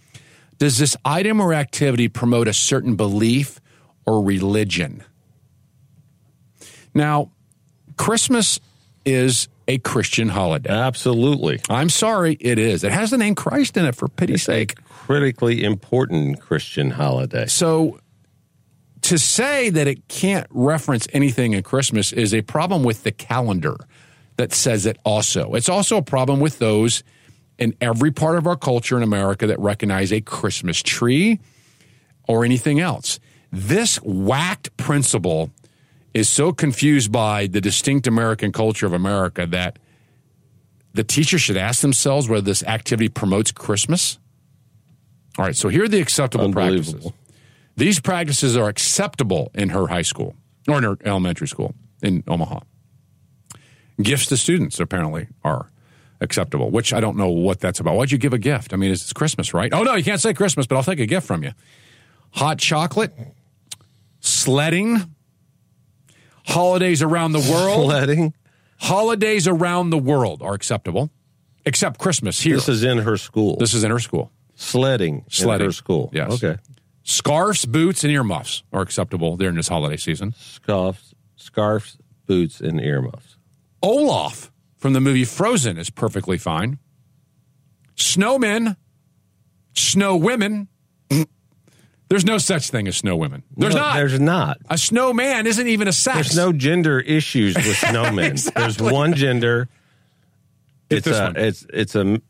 does 0.57 0.77
this 0.77 0.95
item 1.03 1.41
or 1.41 1.53
activity 1.53 2.07
promote 2.07 2.48
a 2.48 2.53
certain 2.53 2.95
belief 2.95 3.60
or 4.06 4.23
religion? 4.23 5.03
Now, 6.94 7.32
Christmas 7.98 8.60
is 9.06 9.48
a 9.68 9.77
Christian 9.80 10.30
holiday. 10.30 10.69
Absolutely. 10.69 11.60
I'm 11.69 11.90
sorry, 11.90 12.38
it 12.40 12.60
is. 12.60 12.84
It 12.84 12.91
has 12.91 13.11
the 13.11 13.18
name 13.18 13.36
Christ 13.36 13.77
in 13.77 13.86
it, 13.86 13.95
for 13.95 14.07
pity's 14.07 14.44
sake. 14.44 14.76
Critically 14.86 15.64
important 15.64 16.40
Christian 16.40 16.91
holiday. 16.91 17.48
So 17.48 17.99
to 19.02 19.18
say 19.19 19.69
that 19.69 19.88
it 19.88 20.07
can't 20.07 20.48
reference 20.49 21.07
anything 21.14 21.53
in 21.53 21.64
Christmas 21.64 22.11
is 22.11 22.34
a 22.34 22.41
problem 22.41 22.84
with 22.84 23.03
the 23.03 23.11
calendar 23.11 23.77
that 24.38 24.53
says 24.53 24.86
it 24.86 24.98
also. 25.03 25.53
It's 25.53 25.69
also 25.69 25.98
a 25.98 26.02
problem 26.02 26.40
with 26.40 26.60
those 26.60 27.03
in 27.57 27.76
every 27.80 28.11
part 28.11 28.38
of 28.38 28.48
our 28.48 28.56
culture 28.56 28.98
in 28.98 29.03
America 29.03 29.48
that 29.48 29.60
recognize 29.60 30.11
a 30.11 30.22
Christmas 30.22 30.82
tree 30.82 31.40
or 32.27 32.44
anything 32.44 32.80
else. 32.80 33.19
This 33.52 33.98
whacked 33.98 34.76
principal 34.77 35.52
is 36.14 36.30
so 36.30 36.52
confused 36.52 37.11
by 37.11 37.48
the 37.48 37.61
distinct 37.61 38.07
American 38.07 38.52
culture 38.52 38.86
of 38.86 38.94
America 38.94 39.45
that 39.48 39.80
the 40.94 41.03
teacher 41.03 41.38
should 41.38 41.57
ask 41.57 41.82
themselves 41.82 42.30
whether 42.30 42.41
this 42.41 42.64
activity 42.64 43.10
promotes 43.10 43.52
Christmas. 43.52 44.18
All 45.38 45.45
right, 45.45 45.56
so 45.56 45.68
here 45.68 45.84
are 45.84 45.88
the 45.90 45.99
acceptable 45.99 46.52
practices. 46.52 47.11
These 47.76 47.99
practices 47.99 48.56
are 48.56 48.69
acceptable 48.69 49.52
in 49.53 49.69
her 49.69 49.88
high 49.88 50.03
school 50.03 50.36
or 50.68 50.77
in 50.77 50.84
her 50.84 50.98
elementary 51.03 51.48
school 51.48 51.76
in 52.02 52.23
Omaha. 52.27 52.61
Gifts 54.02 54.27
to 54.27 54.38
students 54.38 54.80
apparently 54.80 55.27
are 55.44 55.69
acceptable, 56.26 56.70
which 56.70 56.92
I 56.94 57.00
don't 57.00 57.16
know 57.16 57.30
what 57.30 57.62
that's 57.62 57.80
about. 57.80 57.96
Why'd 57.96 58.12
you 58.12 58.18
give 58.18 58.34
a 58.34 58.38
gift? 58.38 58.74
I 58.74 58.76
mean, 58.76 58.92
it's 58.92 59.14
Christmas, 59.14 59.54
right? 59.54 59.72
Oh, 59.74 59.84
no, 59.84 59.96
you 59.96 60.04
can't 60.04 60.20
say 60.20 60.34
Christmas, 60.34 60.68
but 60.68 60.76
I'll 60.76 60.84
take 60.84 61.00
a 61.00 61.06
gift 61.06 61.26
from 61.26 61.44
you. 61.44 61.52
Hot 62.32 62.60
chocolate, 62.60 63.14
sledding, 64.20 65.16
holidays 66.46 67.02
around 67.02 67.32
the 67.32 67.40
world. 67.40 67.86
Sledding? 67.86 68.34
Holidays 68.78 69.48
around 69.48 69.92
the 69.92 69.98
world 69.98 70.42
are 70.42 70.54
acceptable, 70.54 71.10
except 71.66 71.98
Christmas 71.98 72.42
here. 72.42 72.56
This 72.56 72.68
is 72.68 72.84
in 72.84 72.98
her 72.98 73.16
school. 73.16 73.56
This 73.56 73.74
is 73.74 73.86
in 73.86 73.92
her 73.92 74.00
school. 74.00 74.32
Sledding, 74.56 75.24
Sledding. 75.30 75.62
in 75.62 75.68
her 75.70 75.72
school. 75.72 76.10
Yes. 76.14 76.44
Okay. 76.44 76.60
Scarves, 77.04 77.66
boots, 77.66 78.04
and 78.04 78.12
earmuffs 78.12 78.64
are 78.74 78.82
acceptable 78.82 79.38
during 79.38 79.56
this 79.56 79.68
holiday 79.68 79.98
season. 79.98 80.34
Scarves, 80.38 81.14
scarves, 81.36 81.98
boots, 82.26 82.60
and 82.60 82.82
earmuffs. 82.82 83.38
Olaf 83.84 84.52
from 84.86 84.94
the 84.94 85.02
movie 85.02 85.26
Frozen 85.26 85.80
is 85.80 85.90
perfectly 85.90 86.38
fine. 86.38 86.78
Snowmen, 87.95 88.78
snow 89.74 90.16
women. 90.16 90.68
There's 92.07 92.24
no 92.24 92.38
such 92.38 92.70
thing 92.70 92.88
as 92.88 92.95
snow 92.98 93.16
women. 93.16 93.41
There's 93.57 93.74
No, 93.74 93.82
not. 93.82 93.95
There's 93.95 94.20
not. 94.20 94.57
A 94.70 94.78
snowman 94.78 95.48
isn't 95.48 95.68
even 95.68 95.88
a 95.88 95.91
sex. 95.91 96.16
There's 96.18 96.36
no 96.38 96.53
gender 96.53 96.99
issues 96.99 97.56
with 97.56 97.66
snowmen. 97.78 98.30
Exactly. 98.30 98.62
There's 98.62 98.80
one 98.80 99.16
gender. 99.16 99.70
It's 100.91 101.06
this 101.06 101.18
a 101.18 101.24
one. 101.24 101.36
it's 101.36 101.66
it's 101.74 101.95
a 101.95 102.22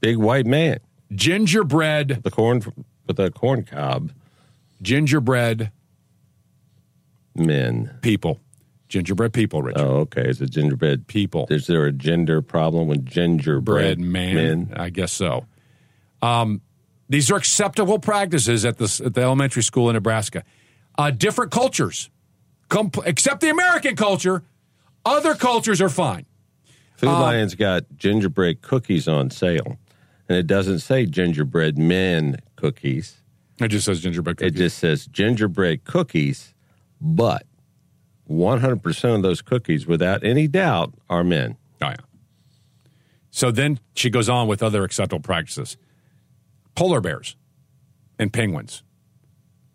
big 0.00 0.16
white 0.16 0.46
man. 0.46 0.80
gingerbread, 1.14 2.24
The 2.24 2.30
corn 2.32 2.60
with 3.06 3.18
the 3.18 3.30
corn 3.30 3.62
cob 3.62 4.10
gingerbread 4.82 5.70
men. 7.36 7.98
people, 8.02 8.40
gingerbread 8.88 9.32
people, 9.32 9.62
Richard. 9.62 9.80
Oh, 9.80 9.96
okay. 10.00 10.22
It's 10.22 10.40
a 10.40 10.46
gingerbread 10.46 11.06
people. 11.06 11.46
Is 11.50 11.66
there 11.66 11.84
a 11.84 11.92
gender 11.92 12.42
problem 12.42 12.88
with 12.88 13.04
gingerbread 13.06 13.98
bread 13.98 14.00
man, 14.00 14.34
men? 14.34 14.72
I 14.76 14.90
guess 14.90 15.12
so. 15.12 15.46
Um, 16.22 16.62
these 17.08 17.30
are 17.30 17.36
acceptable 17.36 17.98
practices 17.98 18.64
at 18.64 18.78
the 18.78 19.02
at 19.04 19.14
the 19.14 19.22
elementary 19.22 19.62
school 19.62 19.88
in 19.88 19.94
Nebraska. 19.94 20.44
Uh, 20.96 21.10
different 21.10 21.52
cultures, 21.52 22.10
except 23.04 23.40
the 23.40 23.50
American 23.50 23.96
culture. 23.96 24.42
Other 25.04 25.34
cultures 25.34 25.80
are 25.80 25.88
fine. 25.88 26.26
Food 26.96 27.10
Uh, 27.10 27.20
Lion's 27.20 27.54
got 27.54 27.84
gingerbread 27.96 28.60
cookies 28.60 29.06
on 29.06 29.30
sale, 29.30 29.78
and 30.28 30.36
it 30.36 30.46
doesn't 30.46 30.80
say 30.80 31.06
gingerbread 31.06 31.78
men 31.78 32.38
cookies. 32.56 33.22
It 33.60 33.68
just 33.68 33.86
says 33.86 34.00
gingerbread 34.00 34.42
It 34.42 34.54
just 34.54 34.78
says 34.78 35.06
gingerbread 35.06 35.84
cookies, 35.84 36.54
but 37.00 37.44
100% 38.28 39.14
of 39.14 39.22
those 39.22 39.42
cookies, 39.42 39.86
without 39.86 40.24
any 40.24 40.46
doubt, 40.46 40.94
are 41.08 41.24
men. 41.24 41.56
Oh, 41.80 41.88
yeah. 41.88 41.96
So 43.30 43.50
then 43.50 43.80
she 43.94 44.10
goes 44.10 44.28
on 44.28 44.48
with 44.48 44.62
other 44.62 44.84
acceptable 44.84 45.22
practices 45.22 45.76
polar 46.74 47.00
bears 47.00 47.36
and 48.18 48.32
penguins. 48.32 48.82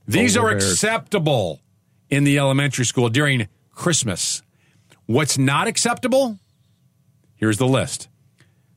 These 0.08 0.36
Polar 0.36 0.50
are 0.50 0.52
bears. 0.52 0.72
acceptable 0.72 1.62
in 2.10 2.24
the 2.24 2.38
elementary 2.38 2.86
school 2.86 3.10
during 3.10 3.48
Christmas. 3.72 4.42
What's 5.06 5.38
not 5.38 5.68
acceptable? 5.68 6.40
Here's 7.36 7.58
the 7.58 7.68
list 7.68 8.08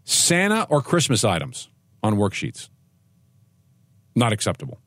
Santa 0.05 0.65
or 0.70 0.82
Christmas 0.82 1.24
items 1.24 1.69
on 2.03 2.15
worksheets. 2.16 2.69
Not 4.15 4.32
acceptable. 4.32 4.81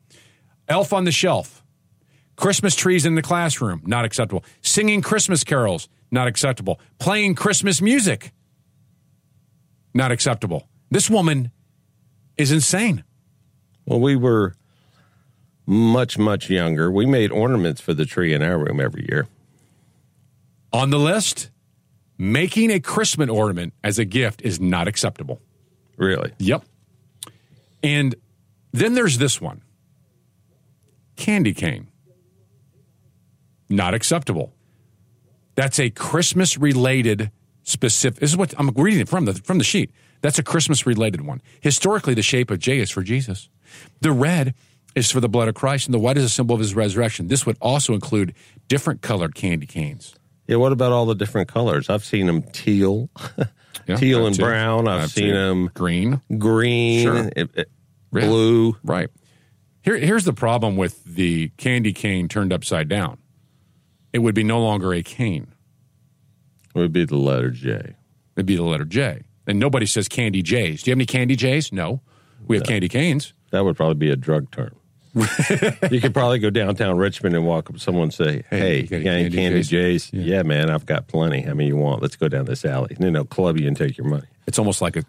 Elf 0.68 0.92
on 0.92 1.04
the 1.04 1.12
shelf. 1.12 1.59
Christmas 2.40 2.74
trees 2.74 3.06
in 3.06 3.14
the 3.14 3.22
classroom. 3.22 3.82
Not 3.84 4.04
acceptable. 4.04 4.44
Singing 4.62 5.02
Christmas 5.02 5.44
carols. 5.44 5.88
Not 6.10 6.26
acceptable. 6.26 6.80
Playing 6.98 7.34
Christmas 7.34 7.80
music. 7.80 8.32
Not 9.94 10.10
acceptable. 10.10 10.66
This 10.90 11.08
woman 11.08 11.52
is 12.36 12.50
insane. 12.50 13.04
Well, 13.84 14.00
we 14.00 14.16
were 14.16 14.54
much, 15.66 16.18
much 16.18 16.50
younger, 16.50 16.90
we 16.90 17.06
made 17.06 17.30
ornaments 17.30 17.80
for 17.80 17.94
the 17.94 18.04
tree 18.04 18.34
in 18.34 18.42
our 18.42 18.58
room 18.58 18.80
every 18.80 19.06
year. 19.08 19.28
On 20.72 20.90
the 20.90 20.98
list, 20.98 21.50
making 22.18 22.70
a 22.70 22.80
Christmas 22.80 23.28
ornament 23.28 23.72
as 23.84 23.98
a 23.98 24.04
gift 24.04 24.42
is 24.42 24.58
not 24.58 24.88
acceptable. 24.88 25.40
Really? 25.96 26.32
Yep. 26.38 26.64
And 27.82 28.14
then 28.72 28.94
there's 28.94 29.18
this 29.18 29.40
one 29.40 29.62
candy 31.16 31.52
cane. 31.52 31.89
Not 33.70 33.94
acceptable. 33.94 34.52
That's 35.54 35.78
a 35.78 35.90
Christmas 35.90 36.58
related 36.58 37.30
specific. 37.62 38.20
This 38.20 38.30
is 38.30 38.36
what 38.36 38.52
I'm 38.58 38.68
reading 38.70 39.06
from 39.06 39.24
the 39.26 39.34
from 39.34 39.58
the 39.58 39.64
sheet. 39.64 39.92
That's 40.22 40.38
a 40.38 40.42
Christmas 40.42 40.86
related 40.86 41.22
one. 41.22 41.40
Historically, 41.60 42.14
the 42.14 42.22
shape 42.22 42.50
of 42.50 42.58
J 42.58 42.78
is 42.78 42.90
for 42.90 43.02
Jesus. 43.02 43.48
The 44.00 44.12
red 44.12 44.54
is 44.94 45.10
for 45.10 45.20
the 45.20 45.28
blood 45.28 45.48
of 45.48 45.54
Christ, 45.54 45.86
and 45.86 45.94
the 45.94 45.98
white 45.98 46.18
is 46.18 46.24
a 46.24 46.28
symbol 46.28 46.54
of 46.54 46.60
his 46.60 46.74
resurrection. 46.74 47.28
This 47.28 47.46
would 47.46 47.56
also 47.60 47.94
include 47.94 48.34
different 48.68 49.02
colored 49.02 49.34
candy 49.34 49.66
canes. 49.66 50.14
Yeah, 50.46 50.56
what 50.56 50.72
about 50.72 50.90
all 50.92 51.06
the 51.06 51.14
different 51.14 51.48
colors? 51.48 51.88
I've 51.88 52.04
seen 52.04 52.26
them 52.26 52.42
teal, 52.42 53.08
Yeah, 53.86 53.96
teal 53.96 54.26
and 54.26 54.34
seen- 54.34 54.44
brown. 54.44 54.88
I've, 54.88 55.02
I've 55.04 55.10
seen 55.10 55.26
seen 55.26 55.34
them 55.34 55.70
green, 55.74 56.20
green, 56.38 57.02
Sure. 57.04 57.30
it- 57.36 57.50
it- 57.54 57.70
blue. 58.12 58.76
Right. 58.82 59.08
Here, 59.82 59.96
here's 59.96 60.24
the 60.24 60.32
problem 60.32 60.76
with 60.76 61.04
the 61.04 61.50
candy 61.56 61.92
cane 61.92 62.26
turned 62.28 62.52
upside 62.52 62.88
down. 62.88 63.18
It 64.12 64.18
would 64.20 64.34
be 64.34 64.44
no 64.44 64.60
longer 64.60 64.92
a 64.92 65.02
cane. 65.02 65.48
It 66.74 66.78
would 66.78 66.92
be 66.92 67.04
the 67.04 67.16
letter 67.16 67.50
J. 67.50 67.94
It'd 68.36 68.46
be 68.46 68.56
the 68.56 68.62
letter 68.62 68.84
J. 68.84 69.22
And 69.46 69.58
nobody 69.58 69.86
says 69.86 70.08
candy 70.08 70.42
J's. 70.42 70.82
Do 70.82 70.90
you 70.90 70.92
have 70.92 70.98
any 70.98 71.06
candy 71.06 71.36
J's? 71.36 71.72
No. 71.72 72.00
We 72.46 72.56
have 72.56 72.66
candy 72.66 72.88
canes. 72.88 73.32
That 73.50 73.64
would 73.64 73.76
probably 73.76 73.94
be 73.94 74.10
a 74.10 74.16
drug 74.16 74.50
term. 74.50 74.74
you 75.90 76.00
could 76.00 76.14
probably 76.14 76.38
go 76.38 76.50
downtown 76.50 76.96
Richmond 76.96 77.34
and 77.34 77.44
walk 77.44 77.68
up 77.68 77.74
to 77.74 77.80
someone 77.80 78.04
and 78.04 78.14
say, 78.14 78.44
Hey, 78.48 78.58
Hey, 78.58 78.76
you 78.76 78.82
you 78.82 78.86
got 78.88 79.04
got 79.04 79.10
any 79.10 79.22
Candy 79.24 79.36
Candy 79.36 79.62
J's?" 79.62 80.10
J's? 80.10 80.12
Yeah. 80.12 80.42
man, 80.44 80.70
I've 80.70 80.86
got 80.86 81.08
plenty. 81.08 81.42
How 81.42 81.54
many 81.54 81.66
you 81.68 81.76
want? 81.76 82.00
Let's 82.00 82.14
go 82.14 82.28
down 82.28 82.44
this 82.44 82.64
alley. 82.64 82.94
And 82.94 83.04
then 83.04 83.12
they'll 83.14 83.24
club 83.24 83.58
you 83.58 83.66
and 83.66 83.76
take 83.76 83.98
your 83.98 84.06
money. 84.06 84.26
It's 84.46 84.58
almost 84.58 84.80
like 84.80 84.96
a. 84.96 85.04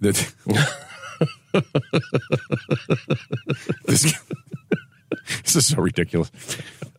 that- 0.00 0.34
this, 3.86 3.94
this 5.42 5.56
is 5.56 5.66
so 5.66 5.82
ridiculous. 5.82 6.30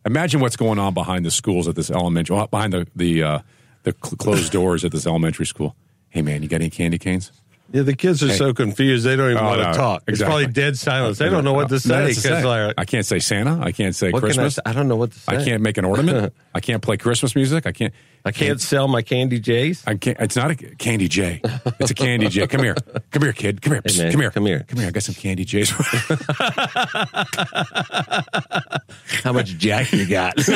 Imagine 0.06 0.40
what's 0.40 0.56
going 0.56 0.78
on 0.78 0.94
behind 0.94 1.26
the 1.26 1.32
schools 1.32 1.66
at 1.66 1.74
this 1.74 1.90
elementary, 1.90 2.36
behind 2.46 2.72
the 2.72 2.86
the 2.94 3.22
uh, 3.22 3.38
the 3.82 3.94
cl- 4.02 4.16
closed 4.16 4.52
doors 4.52 4.84
at 4.84 4.92
this 4.92 5.04
elementary 5.04 5.46
school. 5.46 5.74
Hey, 6.10 6.22
man, 6.22 6.42
you 6.44 6.48
got 6.48 6.60
any 6.60 6.70
candy 6.70 6.96
canes? 6.96 7.32
Yeah, 7.72 7.82
the 7.82 7.96
kids 7.96 8.22
are 8.22 8.28
Hey. 8.28 8.36
so 8.36 8.54
confused. 8.54 9.04
They 9.04 9.16
don't 9.16 9.32
even 9.32 9.42
Oh, 9.42 9.46
want 9.48 9.60
no, 9.60 9.72
to 9.72 9.76
talk. 9.76 10.02
It's 10.06 10.22
probably 10.22 10.46
dead 10.46 10.78
silence. 10.78 11.18
They 11.18 11.28
don't 11.28 11.44
know 11.44 11.52
what 11.52 11.68
to 11.70 11.80
say. 11.80 12.14
'cause 12.14 12.22
say. 12.22 12.44
like, 12.44 12.74
I 12.78 12.84
can't 12.84 13.04
say 13.04 13.18
Santa. 13.18 13.60
I 13.60 13.72
can't 13.72 13.94
say 13.94 14.10
what 14.10 14.20
can 14.20 14.30
I 14.30 14.34
Christmas. 14.34 14.58
I 14.64 14.72
don't 14.72 14.86
know 14.88 14.96
what 14.96 15.10
to 15.12 15.18
say. 15.18 15.36
I 15.36 15.44
can't 15.44 15.62
make 15.62 15.76
an 15.76 15.84
ornament. 15.84 16.32
I 16.54 16.60
can't 16.60 16.80
play 16.82 16.96
Christmas 16.96 17.34
music. 17.34 17.66
I 17.66 17.72
can't. 17.72 17.92
I 18.24 18.32
can't 18.32 18.60
sell 18.60 18.88
my 18.88 19.02
Candy 19.02 19.38
J's. 19.38 19.84
I 19.86 19.94
can't. 19.94 20.16
It's 20.18 20.34
not 20.34 20.50
a 20.50 20.56
candy 20.56 21.06
J. 21.06 21.40
It's 21.78 21.92
a 21.92 21.94
candy 21.94 22.26
J. 22.28 22.48
Come 22.48 22.64
here. 22.64 22.74
Come 23.12 23.22
here, 23.22 23.32
kid. 23.32 23.62
Come 23.62 23.74
here. 23.74 23.82
Hey, 23.84 23.98
man, 24.02 24.10
come 24.10 24.20
here. 24.20 24.30
come 24.32 24.46
here. 24.46 24.64
Come 24.66 24.78
here. 24.80 24.88
I 24.88 24.90
got 24.90 25.04
some 25.04 25.14
candy 25.14 25.44
J's. 25.44 25.70
How 29.22 29.32
much 29.32 29.56
Jack 29.58 29.92
you 29.92 30.06
got? 30.08 30.34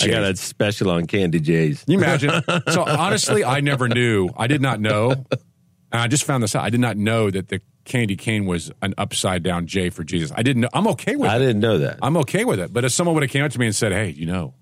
I 0.00 0.06
got 0.06 0.22
a 0.22 0.34
special 0.36 0.90
on 0.92 1.06
Candy 1.06 1.40
J's. 1.40 1.84
you 1.86 1.98
imagine? 1.98 2.30
So 2.70 2.84
honestly, 2.86 3.44
I 3.44 3.60
never 3.60 3.77
knew. 3.86 4.30
I 4.36 4.48
did 4.48 4.60
not 4.62 4.80
know. 4.80 5.10
And 5.10 6.00
I 6.02 6.08
just 6.08 6.24
found 6.24 6.42
this 6.42 6.56
out. 6.56 6.64
I 6.64 6.70
did 6.70 6.80
not 6.80 6.96
know 6.96 7.30
that 7.30 7.48
the 7.48 7.60
candy 7.84 8.16
cane 8.16 8.44
was 8.46 8.70
an 8.82 8.92
upside 8.98 9.42
down 9.42 9.66
J 9.66 9.88
for 9.90 10.04
Jesus. 10.04 10.32
I 10.36 10.42
didn't 10.42 10.62
know. 10.62 10.68
I'm 10.74 10.86
okay 10.88 11.16
with 11.16 11.30
I 11.30 11.36
it. 11.36 11.38
didn't 11.40 11.60
know 11.60 11.78
that. 11.78 11.98
I'm 12.02 12.16
okay 12.18 12.44
with 12.44 12.58
it. 12.60 12.72
But 12.72 12.84
if 12.84 12.92
someone 12.92 13.14
would 13.14 13.22
have 13.22 13.30
came 13.30 13.44
up 13.44 13.52
to 13.52 13.58
me 13.58 13.66
and 13.66 13.74
said, 13.76 13.92
"Hey, 13.92 14.10
you 14.10 14.26
know, 14.26 14.52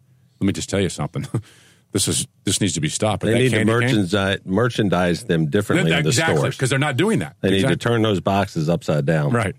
let 0.41 0.47
me 0.47 0.53
just 0.53 0.69
tell 0.71 0.81
you 0.81 0.89
something. 0.89 1.27
this 1.93 2.07
is 2.07 2.27
this 2.45 2.61
needs 2.61 2.75
to 2.75 2.81
be 2.81 2.89
stopped." 2.89 3.23
But 3.23 3.31
They 3.33 3.39
need 3.39 3.49
to 3.51 3.57
cane- 3.59 3.67
merchandise, 3.67 4.39
merchandise 4.45 5.25
them 5.25 5.47
differently 5.51 5.91
in 5.93 6.03
the 6.03 6.09
exactly 6.09 6.37
stores. 6.37 6.57
because 6.57 6.71
they're 6.71 6.79
not 6.79 6.97
doing 6.97 7.19
that. 7.21 7.37
They 7.41 7.51
need 7.51 7.67
to 7.67 7.77
turn 7.77 8.03
those 8.03 8.21
boxes 8.21 8.69
upside 8.69 9.07
down. 9.07 9.33
right. 9.33 9.57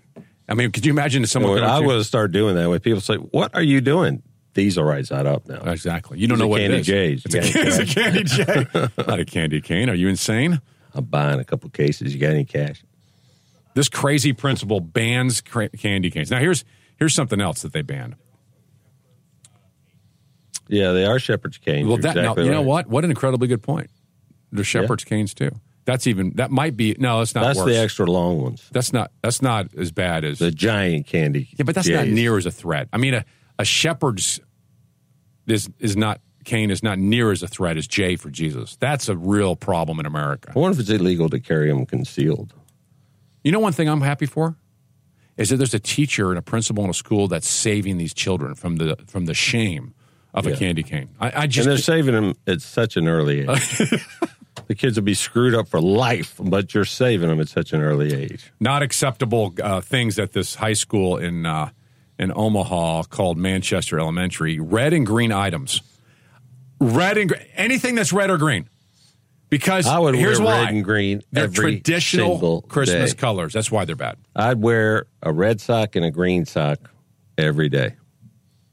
I 0.50 0.54
mean, 0.54 0.70
could 0.72 0.86
you 0.86 0.92
imagine 0.92 1.22
if 1.22 1.26
You 1.28 1.32
someone? 1.32 1.56
know, 1.56 1.64
I 1.64 1.66
come 1.66 1.70
up 1.70 1.76
to 1.76 1.82
you- 1.82 1.86
would 1.88 1.96
have 1.96 2.06
started 2.06 2.32
doing 2.32 2.54
that 2.54 2.70
when 2.70 2.80
people 2.80 3.02
say, 3.02 3.16
"What 3.16 3.54
are 3.54 3.62
you 3.62 3.82
doing?" 3.82 4.22
These 4.58 4.76
are 4.76 4.84
right 4.84 5.06
side 5.06 5.24
up 5.24 5.46
now. 5.46 5.70
Exactly. 5.70 6.18
You 6.18 6.26
don't 6.26 6.38
These 6.38 6.42
know 6.42 6.48
what 6.48 6.60
Candy 6.60 6.78
it 6.78 6.88
is. 6.88 7.24
It's 7.26 7.34
a, 7.54 7.60
it's 7.60 7.78
a 7.78 7.86
candy 7.86 8.24
J, 8.24 8.66
not 9.06 9.20
a 9.20 9.24
candy 9.24 9.60
cane. 9.60 9.88
Are 9.88 9.94
you 9.94 10.08
insane? 10.08 10.60
I'm 10.92 11.04
buying 11.04 11.38
a 11.38 11.44
couple 11.44 11.70
cases. 11.70 12.12
You 12.12 12.20
got 12.20 12.30
any 12.30 12.44
cash? 12.44 12.82
This 13.74 13.88
crazy 13.88 14.32
principal 14.32 14.80
bans 14.80 15.42
cra- 15.42 15.68
candy 15.68 16.10
canes. 16.10 16.32
Now 16.32 16.40
here's 16.40 16.64
here's 16.96 17.14
something 17.14 17.40
else 17.40 17.62
that 17.62 17.72
they 17.72 17.82
banned. 17.82 18.16
Yeah, 20.66 20.90
they 20.90 21.06
are 21.06 21.20
shepherd's 21.20 21.58
canes. 21.58 21.86
Well, 21.86 21.98
that 21.98 22.16
exactly 22.16 22.42
now, 22.42 22.48
you 22.48 22.52
know 22.52 22.62
what? 22.62 22.88
What 22.88 23.04
an 23.04 23.10
incredibly 23.10 23.46
good 23.46 23.62
point. 23.62 23.90
They're 24.50 24.64
shepherd's 24.64 25.04
canes 25.04 25.34
too. 25.34 25.52
That's 25.84 26.08
even 26.08 26.32
that 26.34 26.50
might 26.50 26.76
be 26.76 26.96
no. 26.98 27.20
That's 27.20 27.32
not. 27.36 27.44
That's 27.44 27.58
worse. 27.60 27.68
the 27.68 27.78
extra 27.78 28.06
long 28.06 28.42
ones. 28.42 28.68
That's 28.72 28.92
not. 28.92 29.12
That's 29.22 29.40
not 29.40 29.72
as 29.76 29.92
bad 29.92 30.24
as 30.24 30.40
The 30.40 30.50
giant 30.50 31.06
candy. 31.06 31.48
Yeah, 31.56 31.62
but 31.62 31.76
that's 31.76 31.88
not 31.88 32.08
near 32.08 32.36
as 32.36 32.44
a 32.44 32.50
threat. 32.50 32.88
I 32.92 32.96
mean, 32.96 33.14
a, 33.14 33.24
a 33.56 33.64
shepherd's 33.64 34.40
is 35.50 35.70
is 35.78 35.96
not 35.96 36.20
cane 36.44 36.70
is 36.70 36.82
not 36.82 36.98
near 36.98 37.30
as 37.30 37.42
a 37.42 37.48
threat 37.48 37.76
as 37.76 37.86
J 37.86 38.16
for 38.16 38.30
Jesus. 38.30 38.76
That's 38.76 39.08
a 39.08 39.16
real 39.16 39.54
problem 39.54 40.00
in 40.00 40.06
America. 40.06 40.52
I 40.54 40.58
wonder 40.58 40.74
if 40.74 40.80
it's 40.80 40.90
illegal 40.90 41.28
to 41.28 41.40
carry 41.40 41.68
them 41.68 41.86
concealed. 41.86 42.54
You 43.44 43.52
know, 43.52 43.60
one 43.60 43.72
thing 43.72 43.88
I'm 43.88 44.00
happy 44.00 44.26
for 44.26 44.56
is 45.36 45.50
that 45.50 45.56
there's 45.56 45.74
a 45.74 45.78
teacher 45.78 46.30
and 46.30 46.38
a 46.38 46.42
principal 46.42 46.84
in 46.84 46.90
a 46.90 46.94
school 46.94 47.28
that's 47.28 47.48
saving 47.48 47.98
these 47.98 48.12
children 48.12 48.54
from 48.54 48.76
the 48.76 48.96
from 49.06 49.26
the 49.26 49.34
shame 49.34 49.94
of 50.34 50.46
a 50.46 50.56
candy 50.56 50.82
cane. 50.82 51.08
I, 51.20 51.30
I 51.30 51.42
and 51.44 51.52
they're 51.52 51.78
saving 51.78 52.14
them 52.14 52.34
at 52.46 52.60
such 52.60 52.96
an 52.96 53.08
early 53.08 53.40
age. 53.40 53.48
the 54.66 54.74
kids 54.74 54.96
will 54.96 55.04
be 55.04 55.14
screwed 55.14 55.54
up 55.54 55.68
for 55.68 55.80
life, 55.80 56.34
but 56.38 56.74
you're 56.74 56.84
saving 56.84 57.28
them 57.28 57.40
at 57.40 57.48
such 57.48 57.72
an 57.72 57.80
early 57.80 58.14
age. 58.14 58.52
not 58.60 58.82
acceptable 58.82 59.54
uh, 59.62 59.80
things 59.80 60.18
at 60.18 60.32
this 60.32 60.56
high 60.56 60.74
school 60.74 61.16
in 61.16 61.46
uh, 61.46 61.70
in 62.18 62.32
Omaha 62.34 63.04
called 63.04 63.38
Manchester 63.38 63.98
Elementary. 63.98 64.58
Red 64.60 64.92
and 64.92 65.06
green 65.06 65.32
items. 65.32 65.82
Red 66.80 67.18
and 67.18 67.28
gr- 67.30 67.36
anything 67.54 67.94
that's 67.94 68.12
red 68.12 68.30
or 68.30 68.38
green. 68.38 68.68
Because 69.50 69.86
I 69.86 69.98
would 69.98 70.14
here's 70.14 70.38
wear 70.38 70.46
why. 70.46 70.64
red 70.64 70.74
and 70.74 70.84
green 70.84 71.22
They're 71.32 71.44
every 71.44 71.80
traditional 71.80 72.62
Christmas 72.62 73.12
day. 73.14 73.18
colors. 73.18 73.54
That's 73.54 73.70
why 73.70 73.84
they're 73.86 73.96
bad. 73.96 74.16
I'd 74.36 74.60
wear 74.60 75.06
a 75.22 75.32
red 75.32 75.60
sock 75.60 75.96
and 75.96 76.04
a 76.04 76.10
green 76.10 76.44
sock 76.44 76.78
every 77.38 77.68
day. 77.70 77.94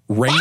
Rain- 0.09 0.34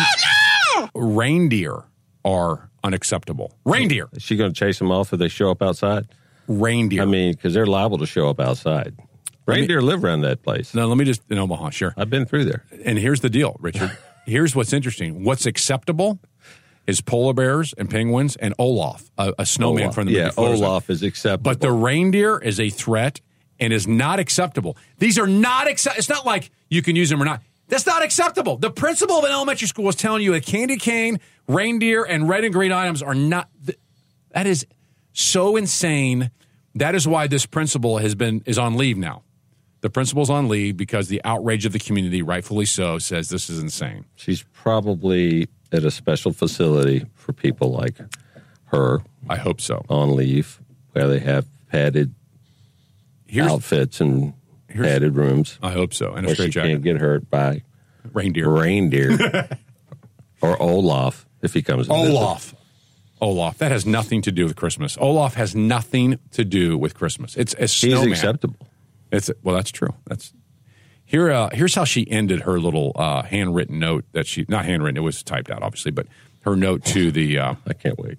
oh, 0.76 0.88
Reindeer 0.94 1.84
are 2.24 2.68
unacceptable. 2.82 3.56
Reindeer. 3.64 4.08
Is 4.12 4.22
she 4.24 4.36
going 4.36 4.52
to 4.52 4.58
chase 4.58 4.78
them 4.78 4.90
off 4.90 5.12
if 5.12 5.18
they 5.18 5.28
show 5.28 5.50
up 5.50 5.62
outside? 5.62 6.06
reindeer. 6.46 7.00
I 7.00 7.06
mean, 7.06 7.32
because 7.32 7.54
they're 7.54 7.64
liable 7.64 7.96
to 7.96 8.04
show 8.06 8.28
up 8.28 8.38
outside. 8.38 8.94
Reindeer 9.46 9.82
live 9.82 10.02
around 10.04 10.22
that 10.22 10.42
place. 10.42 10.74
No, 10.74 10.86
let 10.86 10.96
me 10.96 11.04
just 11.04 11.22
in 11.30 11.38
Omaha. 11.38 11.70
Sure, 11.70 11.94
I've 11.96 12.10
been 12.10 12.24
through 12.26 12.46
there. 12.46 12.64
And 12.84 12.98
here's 12.98 13.20
the 13.20 13.30
deal, 13.30 13.56
Richard. 13.60 13.96
here's 14.26 14.54
what's 14.56 14.72
interesting. 14.72 15.22
What's 15.24 15.44
acceptable 15.46 16.18
is 16.86 17.00
polar 17.00 17.32
bears 17.34 17.72
and 17.74 17.88
penguins 17.90 18.36
and 18.36 18.54
Olaf, 18.58 19.10
a, 19.18 19.32
a 19.38 19.46
snowman 19.46 19.84
Olaf. 19.84 19.94
from 19.94 20.06
the 20.06 20.12
yeah, 20.12 20.30
movie 20.36 20.62
Olaf 20.62 20.88
is 20.90 21.02
acceptable. 21.02 21.50
But 21.50 21.60
the 21.60 21.72
reindeer 21.72 22.38
is 22.38 22.58
a 22.60 22.70
threat 22.70 23.20
and 23.60 23.72
is 23.72 23.86
not 23.86 24.18
acceptable. 24.18 24.76
These 24.98 25.18
are 25.18 25.26
not 25.26 25.68
accept. 25.68 25.98
It's 25.98 26.08
not 26.08 26.24
like 26.26 26.50
you 26.70 26.82
can 26.82 26.96
use 26.96 27.10
them 27.10 27.20
or 27.22 27.24
not. 27.24 27.42
That's 27.68 27.86
not 27.86 28.02
acceptable. 28.02 28.56
The 28.58 28.70
principal 28.70 29.16
of 29.18 29.24
an 29.24 29.30
elementary 29.30 29.68
school 29.68 29.88
is 29.88 29.94
telling 29.96 30.22
you 30.22 30.34
a 30.34 30.40
candy 30.40 30.76
cane, 30.76 31.20
reindeer, 31.48 32.04
and 32.04 32.28
red 32.28 32.44
and 32.44 32.52
green 32.52 32.72
items 32.72 33.02
are 33.02 33.14
not. 33.14 33.48
th- 33.64 33.78
That 34.32 34.46
is 34.46 34.66
so 35.14 35.56
insane. 35.56 36.30
That 36.74 36.94
is 36.94 37.06
why 37.08 37.26
this 37.26 37.46
principal 37.46 37.98
has 37.98 38.14
been 38.14 38.42
is 38.44 38.58
on 38.58 38.76
leave 38.76 38.98
now. 38.98 39.22
The 39.84 39.90
principal's 39.90 40.30
on 40.30 40.48
leave 40.48 40.78
because 40.78 41.08
the 41.08 41.20
outrage 41.26 41.66
of 41.66 41.74
the 41.74 41.78
community, 41.78 42.22
rightfully 42.22 42.64
so, 42.64 42.98
says 42.98 43.28
this 43.28 43.50
is 43.50 43.62
insane. 43.62 44.06
She's 44.16 44.42
probably 44.54 45.46
at 45.72 45.84
a 45.84 45.90
special 45.90 46.32
facility 46.32 47.04
for 47.12 47.34
people 47.34 47.70
like 47.70 47.98
her. 48.68 49.02
I 49.28 49.36
hope 49.36 49.60
so. 49.60 49.84
On 49.90 50.16
leave, 50.16 50.58
where 50.92 51.06
they 51.06 51.18
have 51.18 51.44
padded 51.70 52.14
outfits 53.38 54.00
and 54.00 54.32
padded 54.70 55.16
rooms. 55.16 55.58
I 55.62 55.72
hope 55.72 55.92
so. 55.92 56.14
And 56.14 56.24
a 56.24 56.28
where 56.28 56.34
straight 56.34 56.46
she 56.46 56.50
jacket. 56.52 56.68
can't 56.68 56.82
get 56.82 56.96
hurt 56.96 57.28
by 57.28 57.62
reindeer. 58.14 58.48
Reindeer. 58.48 59.50
or 60.40 60.62
Olaf 60.62 61.26
if 61.42 61.52
he 61.52 61.60
comes. 61.60 61.88
to 61.88 61.92
visit. 61.92 62.10
Olaf. 62.10 62.54
Olaf. 63.20 63.58
That 63.58 63.70
has 63.70 63.84
nothing 63.84 64.22
to 64.22 64.32
do 64.32 64.44
with 64.44 64.56
Christmas. 64.56 64.96
Olaf 64.98 65.34
has 65.34 65.54
nothing 65.54 66.18
to 66.30 66.42
do 66.42 66.78
with 66.78 66.94
Christmas. 66.94 67.36
It's 67.36 67.54
a 67.58 67.68
snowman. 67.68 68.08
He's 68.08 68.18
acceptable. 68.18 68.66
It's 69.16 69.30
well, 69.42 69.54
that's 69.54 69.70
true. 69.70 69.94
That's 70.06 70.32
here. 71.04 71.30
Uh, 71.30 71.50
here's 71.52 71.74
how 71.74 71.84
she 71.84 72.10
ended 72.10 72.42
her 72.42 72.58
little 72.58 72.92
uh, 72.96 73.22
handwritten 73.22 73.78
note 73.78 74.04
that 74.12 74.26
she 74.26 74.44
not 74.48 74.64
handwritten. 74.64 74.96
It 74.96 75.00
was 75.00 75.22
typed 75.22 75.50
out, 75.50 75.62
obviously, 75.62 75.90
but 75.92 76.06
her 76.42 76.56
note 76.56 76.84
to 76.86 77.10
the. 77.10 77.38
Uh, 77.38 77.54
I 77.66 77.72
can't 77.74 77.98
wait. 77.98 78.18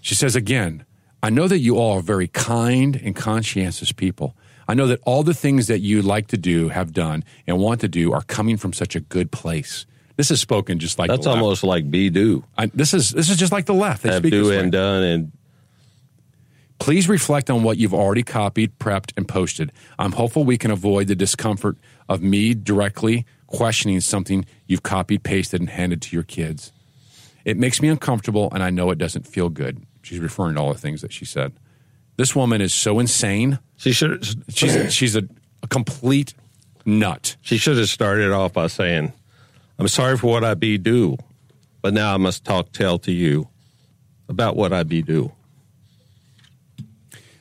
She 0.00 0.14
says 0.14 0.36
again. 0.36 0.84
I 1.22 1.30
know 1.30 1.48
that 1.48 1.60
you 1.60 1.78
all 1.78 1.96
are 1.96 2.02
very 2.02 2.28
kind 2.28 3.00
and 3.02 3.16
conscientious 3.16 3.92
people. 3.92 4.36
I 4.68 4.74
know 4.74 4.86
that 4.88 5.00
all 5.06 5.22
the 5.22 5.32
things 5.32 5.68
that 5.68 5.78
you 5.80 6.02
like 6.02 6.26
to 6.28 6.36
do, 6.36 6.68
have 6.68 6.92
done, 6.92 7.24
and 7.46 7.58
want 7.58 7.80
to 7.80 7.88
do 7.88 8.12
are 8.12 8.20
coming 8.20 8.58
from 8.58 8.74
such 8.74 8.94
a 8.94 9.00
good 9.00 9.32
place. 9.32 9.86
This 10.16 10.30
is 10.30 10.42
spoken 10.42 10.78
just 10.78 10.98
like 10.98 11.08
That's 11.08 11.24
the 11.24 11.30
left. 11.30 11.42
almost 11.42 11.64
like 11.64 11.90
be 11.90 12.10
do. 12.10 12.44
I, 12.58 12.66
this 12.66 12.92
is 12.92 13.10
this 13.12 13.30
is 13.30 13.38
just 13.38 13.52
like 13.52 13.64
the 13.64 13.72
left. 13.72 14.02
They 14.02 14.10
Have 14.10 14.18
speak 14.18 14.32
do 14.32 14.42
this 14.42 14.50
way. 14.50 14.58
and 14.58 14.70
done 14.70 15.02
and 15.02 15.32
Please 16.78 17.08
reflect 17.08 17.50
on 17.50 17.62
what 17.62 17.78
you've 17.78 17.94
already 17.94 18.22
copied, 18.22 18.78
prepped, 18.78 19.12
and 19.16 19.26
posted. 19.26 19.72
I'm 19.98 20.12
hopeful 20.12 20.44
we 20.44 20.58
can 20.58 20.70
avoid 20.70 21.06
the 21.06 21.14
discomfort 21.14 21.76
of 22.08 22.22
me 22.22 22.52
directly 22.54 23.26
questioning 23.46 24.00
something 24.00 24.44
you've 24.66 24.82
copied, 24.82 25.22
pasted, 25.22 25.60
and 25.60 25.70
handed 25.70 26.02
to 26.02 26.16
your 26.16 26.24
kids. 26.24 26.72
It 27.44 27.56
makes 27.56 27.80
me 27.80 27.88
uncomfortable, 27.88 28.48
and 28.52 28.62
I 28.62 28.70
know 28.70 28.90
it 28.90 28.98
doesn't 28.98 29.26
feel 29.26 29.48
good. 29.48 29.84
She's 30.02 30.18
referring 30.18 30.56
to 30.56 30.60
all 30.60 30.72
the 30.72 30.78
things 30.78 31.02
that 31.02 31.12
she 31.12 31.24
said. 31.24 31.52
This 32.16 32.34
woman 32.34 32.60
is 32.60 32.74
so 32.74 32.98
insane. 32.98 33.58
She 33.76 33.92
should. 33.92 34.24
She's 34.48 34.92
she's 34.92 35.16
a, 35.16 35.22
a 35.62 35.66
complete 35.68 36.34
nut. 36.84 37.36
She 37.40 37.56
should 37.56 37.76
have 37.76 37.88
started 37.88 38.32
off 38.32 38.52
by 38.52 38.68
saying, 38.68 39.12
"I'm 39.78 39.88
sorry 39.88 40.16
for 40.16 40.28
what 40.28 40.44
I 40.44 40.54
be 40.54 40.78
do, 40.78 41.16
but 41.82 41.94
now 41.94 42.14
I 42.14 42.16
must 42.16 42.44
talk 42.44 42.72
tell 42.72 42.98
to 43.00 43.12
you 43.12 43.48
about 44.28 44.56
what 44.56 44.72
I 44.72 44.82
be 44.82 45.02
do." 45.02 45.32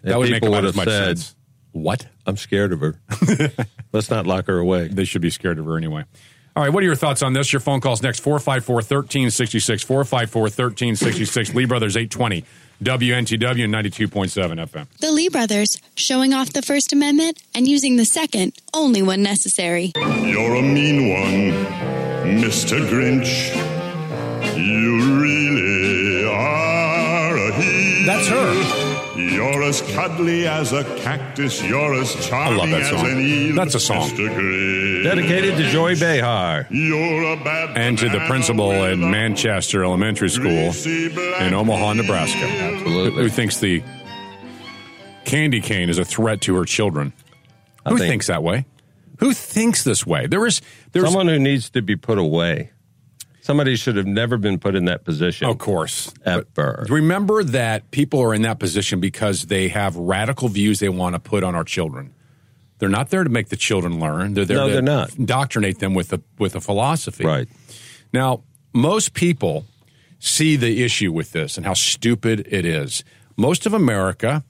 That 0.04 0.20
would 0.20 0.30
make 0.30 0.42
people 0.42 0.50
about 0.50 0.64
would 0.64 0.70
as 0.70 0.76
much 0.76 0.88
said, 0.88 1.18
sense. 1.18 1.36
What? 1.72 2.08
I'm 2.26 2.38
scared 2.38 2.72
of 2.72 2.82
her. 2.82 3.00
Let's 3.94 4.10
not 4.10 4.28
lock 4.28 4.48
her 4.48 4.60
away. 4.60 4.88
They 4.88 5.06
should 5.06 5.22
be 5.22 5.30
scared 5.30 5.60
of 5.60 5.66
her 5.66 5.78
anyway. 5.78 6.04
All 6.56 6.62
right, 6.62 6.72
what 6.72 6.84
are 6.84 6.86
your 6.86 6.96
thoughts 6.96 7.24
on 7.24 7.34
this? 7.34 7.52
Your 7.52 7.60
phone 7.60 7.82
calls 7.82 8.04
next 8.04 8.20
454 8.20 8.76
1366. 8.76 9.84
454 9.84 10.42
1366. 10.44 11.56
Lee 11.56 11.66
Brothers 11.66 11.98
820. 11.98 12.46
WNTW 12.84 13.68
92.7 13.70 14.68
FM. 14.68 14.88
The 15.00 15.12
Lee 15.12 15.30
brothers, 15.30 15.80
showing 15.96 16.34
off 16.34 16.52
the 16.54 16.62
First 16.62 16.92
Amendment 16.92 17.42
and 17.56 17.68
using 17.68 17.96
the 17.96 18.06
Second 18.06 18.54
only 18.74 19.02
when 19.02 19.24
necessary. 19.24 19.94
You're 19.96 20.56
a 20.56 20.62
mean 20.62 21.10
one, 21.10 21.54
Mr. 22.42 22.86
Grinch. 22.90 23.56
You 24.58 25.22
really 25.22 26.28
are 26.28 27.38
a 27.38 27.62
he. 27.62 28.06
That's 28.06 28.28
her. 28.28 28.63
You're 29.16 29.62
as 29.64 29.82
cuddly 29.94 30.48
as 30.48 30.74
a 30.74 30.84
cactus. 31.02 31.62
You're 31.64 31.94
as 32.02 32.14
charming 32.28 32.54
I 32.54 32.64
love 32.64 32.70
that 32.72 32.82
as 32.82 32.90
song. 32.90 33.06
an 33.12 33.20
eel. 33.20 33.56
That's 33.56 33.76
a 33.76 33.80
song. 33.80 34.10
Dedicated 34.16 35.56
to 35.58 35.70
Joy 35.70 35.96
Behar. 36.00 36.68
You're 36.72 37.34
a 37.34 37.44
bad 37.44 37.78
And 37.78 37.98
to 38.00 38.10
the 38.10 38.20
principal 38.28 38.72
at 38.72 38.98
Manchester 38.98 39.84
Elementary 39.84 40.30
School 40.30 40.72
in 41.42 41.54
Omaha, 41.54 41.94
Nebraska, 41.94 42.40
Absolutely. 42.44 43.24
who 43.24 43.30
thinks 43.30 43.60
the 43.60 43.84
candy 45.26 45.62
cane 45.62 45.90
is 45.90 45.98
a 45.98 46.06
threat 46.06 46.42
to 46.42 46.56
her 46.56 46.66
children. 46.66 47.14
I 47.86 47.92
Who 47.92 47.98
think- 47.98 48.10
thinks 48.10 48.28
that 48.28 48.44
way? 48.44 48.66
Who 49.20 49.34
thinks 49.34 49.84
this 49.84 50.06
way? 50.08 50.26
There 50.28 50.46
is 50.46 50.60
there's 50.92 51.06
Someone 51.06 51.28
who 51.28 51.40
needs 51.40 51.70
to 51.72 51.82
be 51.82 51.96
put 51.96 52.18
away. 52.18 52.72
Somebody 53.44 53.76
should 53.76 53.98
have 53.98 54.08
never 54.08 54.38
been 54.38 54.58
put 54.58 54.74
in 54.74 54.86
that 54.86 55.04
position. 55.04 55.50
Of 55.50 55.58
course. 55.58 56.14
Ever. 56.26 56.86
Remember 56.88 57.44
that 57.44 57.92
people 57.92 58.22
are 58.22 58.34
in 58.34 58.44
that 58.44 58.58
position 58.58 59.02
because 59.02 59.48
they 59.48 59.68
have 59.68 59.98
radical 59.98 60.48
views 60.48 60.80
they 60.80 60.88
want 60.88 61.16
to 61.16 61.20
put 61.20 61.44
on 61.44 61.54
our 61.54 61.66
children. 61.66 62.14
They're 62.80 62.88
not 62.88 63.10
there 63.10 63.26
to 63.26 63.30
make 63.30 63.50
the 63.50 63.58
children 63.58 64.00
learn. 64.00 64.34
They're 64.34 64.46
there 64.46 64.58
No, 64.58 64.68
to 64.68 64.74
they're 64.74 64.82
not. 64.82 65.16
indoctrinate 65.18 65.80
them 65.80 65.94
with 65.94 66.14
a 66.14 66.22
with 66.40 66.56
a 66.56 66.62
philosophy. 66.62 67.26
Right. 67.26 67.50
Now, 68.14 68.44
most 68.74 69.14
people 69.14 69.66
see 70.20 70.56
the 70.56 70.82
issue 70.82 71.12
with 71.12 71.34
this 71.34 71.58
and 71.58 71.66
how 71.66 71.74
stupid 71.74 72.48
it 72.50 72.64
is. 72.66 73.04
Most 73.36 73.66
of 73.66 73.74
America, 73.74 74.46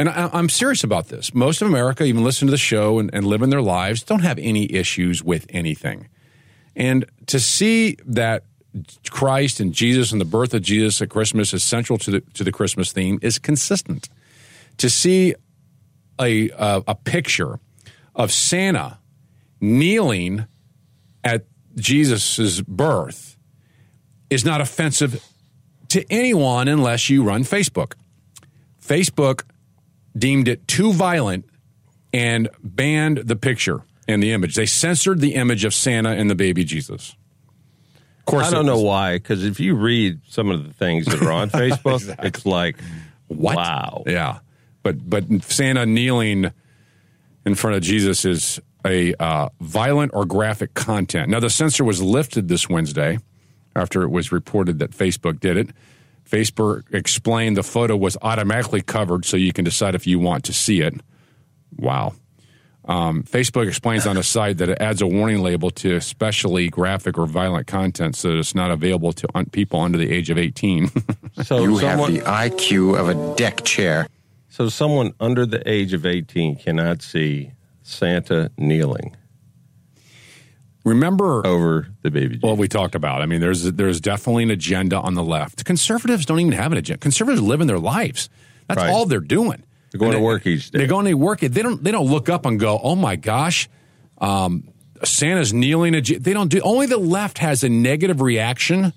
and 0.00 0.08
I, 0.08 0.30
I'm 0.32 0.48
serious 0.48 0.82
about 0.82 1.10
this, 1.10 1.32
most 1.32 1.62
of 1.62 1.68
America, 1.68 2.02
even 2.02 2.24
listen 2.24 2.48
to 2.48 2.50
the 2.50 2.58
show 2.58 2.98
and, 2.98 3.08
and 3.14 3.24
live 3.24 3.42
in 3.42 3.50
their 3.50 3.62
lives, 3.62 4.02
don't 4.02 4.22
have 4.24 4.38
any 4.40 4.72
issues 4.72 5.22
with 5.22 5.46
anything. 5.50 6.08
And 6.76 7.06
to 7.26 7.40
see 7.40 7.96
that 8.04 8.44
Christ 9.10 9.58
and 9.58 9.72
Jesus 9.72 10.12
and 10.12 10.20
the 10.20 10.26
birth 10.26 10.52
of 10.52 10.62
Jesus 10.62 11.00
at 11.00 11.08
Christmas 11.08 11.54
is 11.54 11.64
central 11.64 11.98
to 12.00 12.10
the 12.10 12.20
to 12.34 12.44
the 12.44 12.52
Christmas 12.52 12.92
theme 12.92 13.18
is 13.22 13.38
consistent. 13.38 14.08
To 14.78 14.90
see 14.90 15.34
a 16.20 16.50
a, 16.50 16.82
a 16.86 16.94
picture 16.94 17.58
of 18.14 18.30
Santa 18.30 18.98
kneeling 19.60 20.46
at 21.24 21.46
Jesus' 21.76 22.60
birth 22.60 23.38
is 24.28 24.44
not 24.44 24.60
offensive 24.60 25.24
to 25.88 26.04
anyone 26.10 26.68
unless 26.68 27.08
you 27.08 27.22
run 27.22 27.42
Facebook. 27.42 27.94
Facebook 28.82 29.44
deemed 30.16 30.48
it 30.48 30.66
too 30.68 30.92
violent 30.92 31.44
and 32.12 32.48
banned 32.62 33.18
the 33.18 33.36
picture 33.36 33.82
and 34.08 34.22
the 34.22 34.32
image. 34.32 34.54
They 34.54 34.66
censored 34.66 35.20
the 35.20 35.34
image 35.34 35.64
of 35.64 35.74
Santa 35.74 36.10
and 36.10 36.30
the 36.30 36.34
baby 36.34 36.64
Jesus. 36.64 37.16
Of 38.20 38.24
course, 38.26 38.46
I 38.46 38.50
don't 38.50 38.66
know 38.66 38.80
why, 38.80 39.16
because 39.16 39.44
if 39.44 39.60
you 39.60 39.74
read 39.76 40.20
some 40.28 40.50
of 40.50 40.66
the 40.66 40.72
things 40.72 41.06
that 41.06 41.22
are 41.22 41.32
on 41.32 41.50
Facebook, 41.50 42.24
it's 42.24 42.44
like, 42.44 42.76
What? 43.28 43.56
wow. 43.56 44.02
Yeah, 44.06 44.38
but 44.82 45.08
but 45.08 45.24
Santa 45.44 45.86
kneeling 45.86 46.50
in 47.44 47.54
front 47.54 47.76
of 47.76 47.82
Jesus 47.82 48.24
is 48.24 48.60
a 48.84 49.14
uh, 49.20 49.48
violent 49.60 50.12
or 50.14 50.24
graphic 50.24 50.74
content. 50.74 51.28
Now 51.28 51.40
the 51.40 51.50
censor 51.50 51.84
was 51.84 52.02
lifted 52.02 52.48
this 52.48 52.68
Wednesday 52.68 53.18
after 53.74 54.02
it 54.02 54.08
was 54.08 54.32
reported 54.32 54.78
that 54.80 54.90
Facebook 54.90 55.38
did 55.40 55.56
it. 55.56 55.70
Facebook 56.28 56.82
explained 56.92 57.56
the 57.56 57.62
photo 57.62 57.96
was 57.96 58.16
automatically 58.22 58.82
covered, 58.82 59.24
so 59.24 59.36
you 59.36 59.52
can 59.52 59.64
decide 59.64 59.94
if 59.94 60.06
you 60.06 60.18
want 60.18 60.44
to 60.44 60.52
see 60.52 60.80
it. 60.80 60.94
Wow. 61.76 62.14
Um, 62.88 63.24
Facebook 63.24 63.66
explains 63.66 64.06
on 64.06 64.16
a 64.16 64.22
site 64.22 64.58
that 64.58 64.68
it 64.68 64.80
adds 64.80 65.02
a 65.02 65.06
warning 65.08 65.40
label 65.42 65.70
to 65.72 65.96
especially 65.96 66.68
graphic 66.68 67.18
or 67.18 67.26
violent 67.26 67.66
content 67.66 68.14
so 68.14 68.28
that 68.30 68.38
it's 68.38 68.54
not 68.54 68.70
available 68.70 69.12
to 69.14 69.28
un- 69.34 69.46
people 69.46 69.80
under 69.80 69.98
the 69.98 70.10
age 70.12 70.30
of 70.30 70.38
18. 70.38 70.90
So 71.44 71.64
you 71.64 71.78
someone, 71.80 72.14
have 72.14 72.24
the 72.24 72.30
IQ 72.56 72.98
of 72.98 73.08
a 73.10 73.36
deck 73.36 73.62
chair. 73.64 74.06
so 74.48 74.68
someone 74.70 75.12
under 75.20 75.44
the 75.44 75.62
age 75.70 75.92
of 75.92 76.06
18 76.06 76.56
cannot 76.56 77.02
see 77.02 77.50
Santa 77.82 78.50
kneeling 78.56 79.14
Remember 80.84 81.44
over 81.46 81.88
the 82.02 82.10
baby. 82.12 82.38
Well, 82.42 82.56
we 82.56 82.68
talked 82.68 82.94
about. 82.94 83.20
I 83.20 83.26
mean, 83.26 83.40
there's 83.40 83.64
there's 83.72 84.00
definitely 84.00 84.44
an 84.44 84.50
agenda 84.52 84.98
on 85.00 85.14
the 85.14 85.22
left. 85.22 85.64
Conservatives 85.64 86.24
don't 86.24 86.38
even 86.38 86.52
have 86.52 86.70
an 86.70 86.78
agenda. 86.78 87.00
Conservatives 87.00 87.42
live 87.42 87.60
in 87.60 87.66
their 87.66 87.80
lives. 87.80 88.28
That's 88.68 88.78
Right. 88.78 88.90
all 88.90 89.04
they're 89.04 89.18
doing. 89.18 89.64
They're 89.98 90.08
going 90.08 90.10
And 90.12 90.16
to 90.16 90.18
they- 90.20 90.24
work 90.24 90.46
each 90.46 90.70
day. 90.70 90.78
They're 90.78 90.86
going 90.88 91.06
to 91.06 91.14
work. 91.14 91.40
They 91.40 91.62
don't. 91.62 91.82
They 91.82 91.90
don't 91.90 92.06
look 92.10 92.28
up 92.28 92.46
and 92.46 92.58
go, 92.60 92.78
"Oh 92.82 92.94
my 92.96 93.16
gosh, 93.16 93.68
um, 94.18 94.68
Santa's 95.04 95.52
kneeling." 95.52 95.94
At 95.94 96.04
Je-" 96.04 96.18
They 96.18 96.32
don't 96.32 96.48
do. 96.48 96.60
Only 96.60 96.86
the 96.86 96.98
left 96.98 97.38
has 97.38 97.64
a 97.64 97.68
negative 97.68 98.20
reaction 98.20 98.92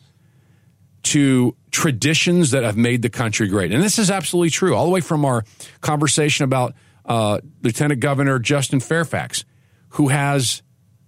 to 1.03 1.55
traditions 1.71 2.51
that 2.51 2.63
have 2.63 2.77
made 2.77 3.01
the 3.01 3.09
country 3.09 3.47
great. 3.47 3.71
And 3.71 3.81
this 3.81 3.97
is 3.97 4.11
absolutely 4.11 4.49
true, 4.49 4.75
all 4.75 4.85
the 4.85 4.91
way 4.91 5.01
from 5.01 5.23
our 5.25 5.43
conversation 5.81 6.43
about 6.43 6.73
uh, 7.05 7.39
Lieutenant 7.63 7.99
Governor 8.01 8.37
Justin 8.39 8.79
Fairfax, 8.79 9.45
who 9.89 10.09
has 10.09 10.61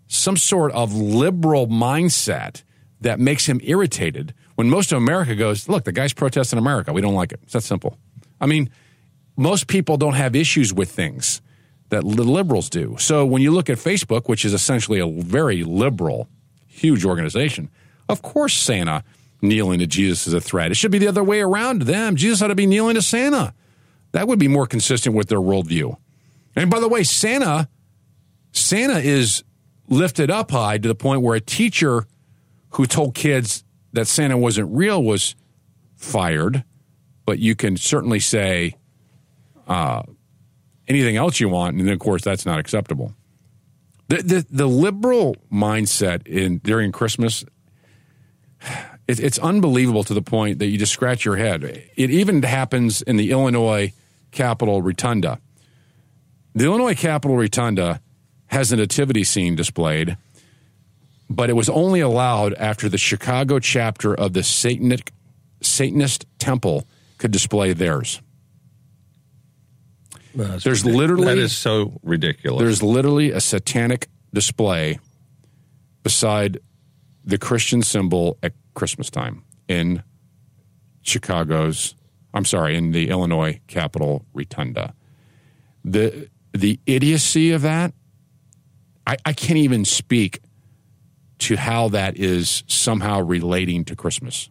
some 0.07 0.37
sort 0.37 0.71
of 0.71 0.93
liberal 0.93 1.67
mindset 1.67 2.63
that 3.01 3.19
makes 3.19 3.47
him 3.47 3.59
irritated 3.63 4.33
when 4.55 4.69
most 4.69 4.91
of 4.91 4.97
America 4.97 5.35
goes, 5.35 5.67
look, 5.67 5.83
the 5.83 5.91
guy's 5.91 6.13
protesting 6.13 6.57
America. 6.59 6.93
We 6.93 7.01
don't 7.01 7.13
like 7.15 7.31
it. 7.31 7.39
It's 7.43 7.53
that 7.53 7.61
simple. 7.61 7.97
I 8.39 8.45
mean, 8.45 8.69
most 9.41 9.67
people 9.67 9.97
don't 9.97 10.13
have 10.13 10.35
issues 10.35 10.73
with 10.73 10.91
things 10.91 11.41
that 11.89 12.03
the 12.03 12.23
liberals 12.23 12.69
do. 12.69 12.95
So 12.99 13.25
when 13.25 13.41
you 13.41 13.51
look 13.51 13.69
at 13.69 13.77
Facebook, 13.77 14.29
which 14.29 14.45
is 14.45 14.53
essentially 14.53 14.99
a 14.99 15.07
very 15.07 15.63
liberal, 15.63 16.29
huge 16.67 17.03
organization, 17.03 17.69
of 18.07 18.21
course 18.21 18.53
Santa 18.53 19.03
kneeling 19.41 19.79
to 19.79 19.87
Jesus 19.87 20.27
is 20.27 20.33
a 20.33 20.41
threat. 20.41 20.69
It 20.69 20.75
should 20.75 20.91
be 20.91 20.99
the 20.99 21.07
other 21.07 21.23
way 21.23 21.41
around 21.41 21.79
to 21.79 21.85
them. 21.85 22.15
Jesus 22.15 22.41
ought 22.41 22.47
to 22.47 22.55
be 22.55 22.67
kneeling 22.67 22.95
to 22.95 23.01
Santa. 23.01 23.53
That 24.11 24.27
would 24.27 24.37
be 24.37 24.47
more 24.47 24.67
consistent 24.67 25.15
with 25.15 25.27
their 25.27 25.39
worldview. 25.39 25.97
And 26.55 26.69
by 26.69 26.79
the 26.79 26.87
way, 26.87 27.03
Santa, 27.03 27.67
Santa 28.51 28.99
is 28.99 29.43
lifted 29.87 30.29
up 30.29 30.51
high 30.51 30.77
to 30.77 30.87
the 30.87 30.95
point 30.95 31.23
where 31.23 31.35
a 31.35 31.41
teacher 31.41 32.05
who 32.71 32.85
told 32.85 33.15
kids 33.15 33.63
that 33.93 34.07
Santa 34.07 34.37
wasn't 34.37 34.69
real 34.71 35.01
was 35.03 35.35
fired. 35.95 36.63
But 37.25 37.39
you 37.39 37.55
can 37.55 37.77
certainly 37.77 38.19
say 38.19 38.75
uh, 39.71 40.03
anything 40.87 41.15
else 41.15 41.39
you 41.39 41.47
want, 41.47 41.77
and 41.77 41.87
then 41.87 41.93
of 41.93 41.99
course 41.99 42.23
that's 42.23 42.45
not 42.45 42.59
acceptable. 42.59 43.13
The 44.09 44.17
the, 44.17 44.45
the 44.49 44.67
liberal 44.67 45.37
mindset 45.51 46.27
in 46.27 46.57
during 46.57 46.91
Christmas, 46.91 47.45
it, 49.07 49.19
it's 49.19 49.39
unbelievable 49.39 50.03
to 50.03 50.13
the 50.13 50.21
point 50.21 50.59
that 50.59 50.67
you 50.67 50.77
just 50.77 50.91
scratch 50.91 51.23
your 51.23 51.37
head. 51.37 51.63
It 51.63 52.09
even 52.11 52.43
happens 52.43 53.01
in 53.01 53.15
the 53.15 53.31
Illinois 53.31 53.93
Capitol 54.31 54.81
Rotunda. 54.81 55.39
The 56.53 56.65
Illinois 56.65 56.95
Capitol 56.95 57.37
Rotunda 57.37 58.01
has 58.47 58.73
a 58.73 58.75
nativity 58.75 59.23
scene 59.23 59.55
displayed, 59.55 60.17
but 61.29 61.49
it 61.49 61.53
was 61.53 61.69
only 61.69 62.01
allowed 62.01 62.53
after 62.55 62.89
the 62.89 62.97
Chicago 62.97 63.59
chapter 63.59 64.13
of 64.13 64.33
the 64.33 64.43
Satanic 64.43 65.13
Satanist 65.61 66.25
Temple 66.39 66.85
could 67.17 67.31
display 67.31 67.71
theirs. 67.71 68.21
That's 70.33 70.63
There's 70.63 70.83
ridic- 70.83 70.95
literally 70.95 71.25
that 71.25 71.37
is 71.37 71.55
so 71.55 71.99
ridiculous. 72.03 72.61
There's 72.61 72.83
literally 72.83 73.31
a 73.31 73.41
satanic 73.41 74.07
display 74.33 74.99
beside 76.03 76.59
the 77.23 77.37
Christian 77.37 77.81
symbol 77.81 78.37
at 78.41 78.53
Christmas 78.73 79.09
time 79.09 79.43
in 79.67 80.03
Chicago's. 81.01 81.95
I'm 82.33 82.45
sorry, 82.45 82.75
in 82.77 82.91
the 82.91 83.09
Illinois 83.09 83.59
Capitol 83.67 84.25
Rotunda. 84.33 84.93
The 85.83 86.29
the 86.53 86.79
idiocy 86.85 87.51
of 87.51 87.61
that, 87.63 87.93
I, 89.05 89.17
I 89.25 89.33
can't 89.33 89.57
even 89.57 89.85
speak 89.85 90.39
to 91.39 91.57
how 91.57 91.89
that 91.89 92.17
is 92.17 92.63
somehow 92.67 93.19
relating 93.21 93.83
to 93.85 93.95
Christmas. 93.95 94.49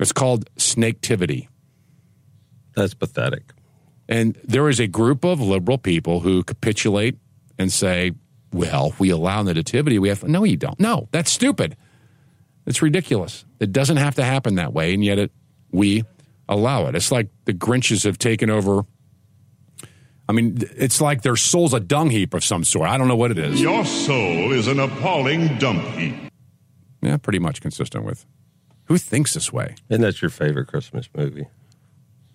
It's 0.00 0.12
called 0.12 0.48
snaketivity. 0.56 1.48
That's 2.74 2.94
pathetic. 2.94 3.52
And 4.08 4.38
there 4.44 4.68
is 4.68 4.78
a 4.78 4.86
group 4.86 5.24
of 5.24 5.40
liberal 5.40 5.78
people 5.78 6.20
who 6.20 6.44
capitulate 6.44 7.18
and 7.58 7.72
say, 7.72 8.12
well, 8.52 8.94
we 8.98 9.10
allow 9.10 9.42
the 9.42 9.54
nativity. 9.54 9.98
We 9.98 10.08
have, 10.08 10.24
no, 10.24 10.44
you 10.44 10.56
don't. 10.56 10.78
No, 10.78 11.08
that's 11.10 11.30
stupid. 11.30 11.76
It's 12.66 12.82
ridiculous. 12.82 13.44
It 13.60 13.72
doesn't 13.72 13.96
have 13.96 14.14
to 14.16 14.24
happen 14.24 14.56
that 14.56 14.72
way, 14.72 14.94
and 14.94 15.04
yet 15.04 15.18
it, 15.18 15.32
we 15.70 16.04
allow 16.48 16.86
it. 16.86 16.94
It's 16.94 17.12
like 17.12 17.28
the 17.44 17.52
Grinches 17.52 18.04
have 18.04 18.18
taken 18.18 18.50
over. 18.50 18.84
I 20.28 20.32
mean, 20.32 20.58
it's 20.76 21.00
like 21.00 21.22
their 21.22 21.36
soul's 21.36 21.74
a 21.74 21.80
dung 21.80 22.10
heap 22.10 22.34
of 22.34 22.44
some 22.44 22.64
sort. 22.64 22.88
I 22.88 22.98
don't 22.98 23.08
know 23.08 23.16
what 23.16 23.30
it 23.30 23.38
is. 23.38 23.60
Your 23.60 23.84
soul 23.84 24.52
is 24.52 24.66
an 24.66 24.80
appalling 24.80 25.58
dump 25.58 25.84
heap. 25.94 26.16
Yeah, 27.02 27.16
pretty 27.16 27.38
much 27.38 27.60
consistent 27.60 28.04
with. 28.04 28.26
Who 28.84 28.98
thinks 28.98 29.34
this 29.34 29.52
way? 29.52 29.76
And 29.90 30.02
that's 30.02 30.22
your 30.22 30.30
favorite 30.30 30.66
Christmas 30.66 31.08
movie? 31.16 31.46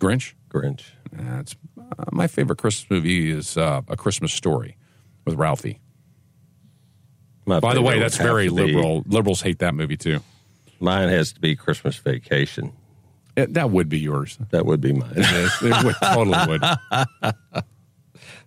Grinch? 0.01 0.33
Grinch. 0.49 0.83
That's 1.13 1.55
uh, 1.77 2.05
my 2.11 2.25
favorite 2.27 2.57
Christmas 2.57 2.89
movie 2.89 3.29
is 3.29 3.55
uh, 3.55 3.81
A 3.87 3.95
Christmas 3.95 4.33
Story 4.33 4.75
with 5.25 5.35
Ralphie. 5.35 5.79
My 7.45 7.59
By 7.59 7.75
the 7.75 7.81
way, 7.81 7.99
that's 7.99 8.17
very 8.17 8.49
liberal. 8.49 9.03
Liberals 9.05 9.41
hate 9.41 9.59
that 9.59 9.75
movie 9.75 9.97
too. 9.97 10.21
Mine 10.79 11.09
has 11.09 11.33
to 11.33 11.39
be 11.39 11.55
Christmas 11.55 11.97
Vacation. 11.97 12.73
It, 13.35 13.53
that 13.53 13.69
would 13.69 13.89
be 13.89 13.99
yours. 13.99 14.37
That 14.49 14.65
would 14.65 14.81
be 14.81 14.93
mine. 14.93 15.13
it 15.15 15.83
would, 15.85 15.95
totally 16.03 16.37
would. 16.47 17.63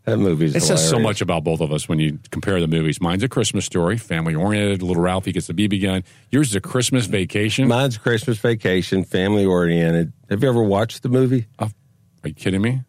That 0.05 0.19
movie's 0.19 0.55
It 0.55 0.63
says 0.63 0.87
so 0.87 0.99
much 0.99 1.23
about 1.23 1.45
both 1.45 1.63
of 1.63 1.73
us 1.73 1.89
when 1.89 1.99
you 1.99 2.19
compare 2.31 2.61
the 2.61 2.69
movies. 2.69 3.01
Mine's 3.01 3.23
a 3.23 3.29
Christmas 3.29 3.65
story, 3.65 3.97
family 3.97 4.35
oriented. 4.35 4.83
Little 4.83 5.03
Ralphie 5.03 5.33
gets 5.33 5.47
the 5.47 5.55
BB 5.55 5.81
gun. 5.81 6.05
Yours 6.31 6.51
is 6.51 6.57
a 6.57 6.61
Christmas 6.61 7.07
vacation. 7.07 7.69
Mine's 7.69 7.97
Christmas 7.97 8.37
Vacation, 8.39 9.05
family 9.05 9.47
oriented. 9.47 10.13
Have 10.29 10.43
you 10.43 10.49
ever 10.49 10.63
watched 10.63 11.03
the 11.03 11.09
movie? 11.09 11.47
Uh, 11.59 11.69
are 12.23 12.29
you 12.29 12.35
kidding 12.35 12.61
me? 12.61 12.83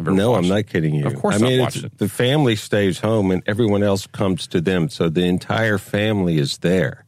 No, 0.00 0.34
I'm 0.34 0.46
not 0.46 0.66
kidding 0.66 0.94
you. 0.94 1.06
Of 1.06 1.16
course 1.16 1.36
I 1.36 1.38
mean, 1.38 1.60
it. 1.60 1.98
the 1.98 2.08
family 2.08 2.54
stays 2.54 3.00
home 3.00 3.30
and 3.30 3.42
everyone 3.46 3.82
else 3.82 4.06
comes 4.06 4.46
to 4.48 4.60
them, 4.60 4.88
so 4.88 5.08
the 5.08 5.24
entire 5.24 5.78
family 5.78 6.38
is 6.38 6.58
there. 6.58 7.06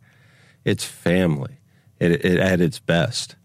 It's 0.64 0.84
family. 0.84 1.58
It, 2.00 2.24
it 2.24 2.38
at 2.38 2.60
its 2.60 2.78
best. 2.78 3.36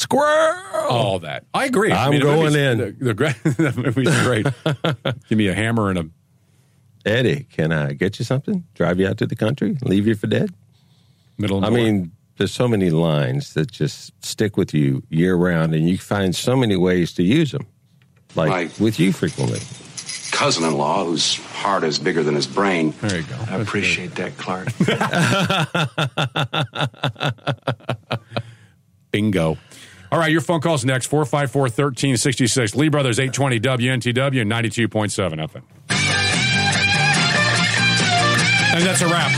Squirrel. 0.00 0.88
All 0.88 1.18
that. 1.18 1.44
I 1.52 1.66
agree. 1.66 1.92
I 1.92 2.06
I'm 2.06 2.12
mean, 2.12 2.22
going 2.22 2.54
in. 2.54 2.78
The, 2.78 2.96
the, 2.98 3.12
gra- 3.14 3.34
the 3.44 3.74
movie's 3.76 4.22
great. 4.22 4.46
Give 5.28 5.36
me 5.36 5.48
a 5.48 5.54
hammer 5.54 5.90
and 5.90 5.98
a 5.98 6.08
Eddie, 7.04 7.44
can 7.44 7.70
I 7.72 7.92
get 7.92 8.18
you 8.18 8.24
something? 8.24 8.64
Drive 8.74 8.98
you 8.98 9.06
out 9.08 9.18
to 9.18 9.26
the 9.26 9.36
country? 9.36 9.76
Leave 9.82 10.06
you 10.06 10.14
for 10.14 10.26
dead? 10.26 10.50
middle. 11.38 11.62
I 11.64 11.70
mean, 11.70 12.12
there's 12.38 12.52
so 12.52 12.66
many 12.68 12.90
lines 12.90 13.52
that 13.54 13.70
just 13.70 14.12
stick 14.24 14.56
with 14.56 14.72
you 14.74 15.02
year 15.10 15.34
round, 15.36 15.74
and 15.74 15.86
you 15.88 15.96
find 15.98 16.34
so 16.36 16.56
many 16.56 16.76
ways 16.76 17.12
to 17.14 17.22
use 17.22 17.52
them, 17.52 17.66
like 18.34 18.48
My- 18.48 18.70
with 18.82 18.98
you 19.00 19.12
frequently. 19.12 19.60
Cousin 20.32 20.64
in 20.64 20.74
law, 20.76 21.04
whose 21.04 21.36
heart 21.36 21.84
is 21.84 21.98
bigger 21.98 22.22
than 22.22 22.34
his 22.34 22.46
brain. 22.46 22.94
There 23.02 23.18
you 23.20 23.26
go. 23.26 23.36
I 23.50 23.56
appreciate 23.56 24.14
that, 24.14 24.36
Clark. 24.38 24.68
Bingo. 29.10 29.58
All 30.12 30.18
right, 30.18 30.32
your 30.32 30.40
phone 30.40 30.60
call's 30.60 30.84
next 30.84 31.06
454 31.06 31.62
1366. 31.62 32.74
Lee 32.74 32.88
Brothers 32.88 33.20
820 33.20 33.60
WNTW 33.60 34.44
92.7 34.44 35.48
FM. 35.48 35.62
And 38.74 38.84
that's 38.84 39.02
a 39.02 39.06
wrap. 39.06 39.30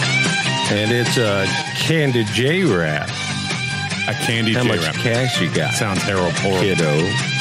And 0.73 0.91
it's 0.91 1.17
a 1.19 1.47
Candid 1.77 2.27
J 2.29 2.65
rap. 2.65 3.32
A 4.09 4.15
Candy 4.15 4.53
How 4.55 4.63
J 4.63 4.69
much 4.69 4.81
wrap. 4.81 4.95
cash 4.97 5.41
you 5.41 5.49
got? 5.53 5.75
Sounds 5.75 6.03
terrible. 6.03 6.33
Kiddo. 6.33 6.91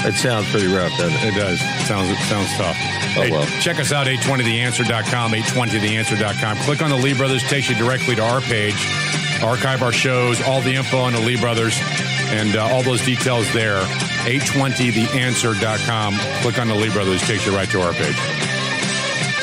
It 0.06 0.14
sounds 0.16 0.50
pretty 0.52 0.68
rough, 0.68 0.92
doesn't 0.98 1.18
it? 1.28 1.34
It 1.34 1.36
does. 1.40 1.60
It 1.62 1.86
sounds 1.88 2.10
it 2.10 2.18
sounds 2.30 2.50
tough. 2.56 2.76
Oh, 3.18 3.22
Hey, 3.24 3.32
well. 3.32 3.46
Check 3.62 3.80
us 3.80 3.92
out, 3.92 4.08
820theanswer.com, 4.08 5.32
820theanswer.com. 5.32 6.58
Click 6.58 6.82
on 6.82 6.90
the 6.92 6.96
Lee 6.98 7.14
Brothers, 7.14 7.44
takes 7.44 7.68
you 7.70 7.76
directly 7.76 8.16
to 8.16 8.22
our 8.24 8.42
page. 8.42 8.76
Archive 9.44 9.82
our 9.82 9.92
shows, 9.92 10.40
all 10.44 10.62
the 10.62 10.76
info 10.76 11.00
on 11.00 11.14
the 11.14 11.20
Lee 11.20 11.36
Brothers, 11.40 11.78
and 12.30 12.56
uh, 12.56 12.64
all 12.68 12.84
those 12.84 13.04
details 13.04 13.52
there. 13.54 13.82
820theanswer.com. 14.26 16.16
Click 16.42 16.60
on 16.60 16.68
the 16.68 16.76
Lee 16.76 16.90
Brothers, 16.92 17.22
takes 17.24 17.46
you 17.46 17.56
right 17.56 17.70
to 17.70 17.82
our 17.82 17.94
page. 17.94 18.16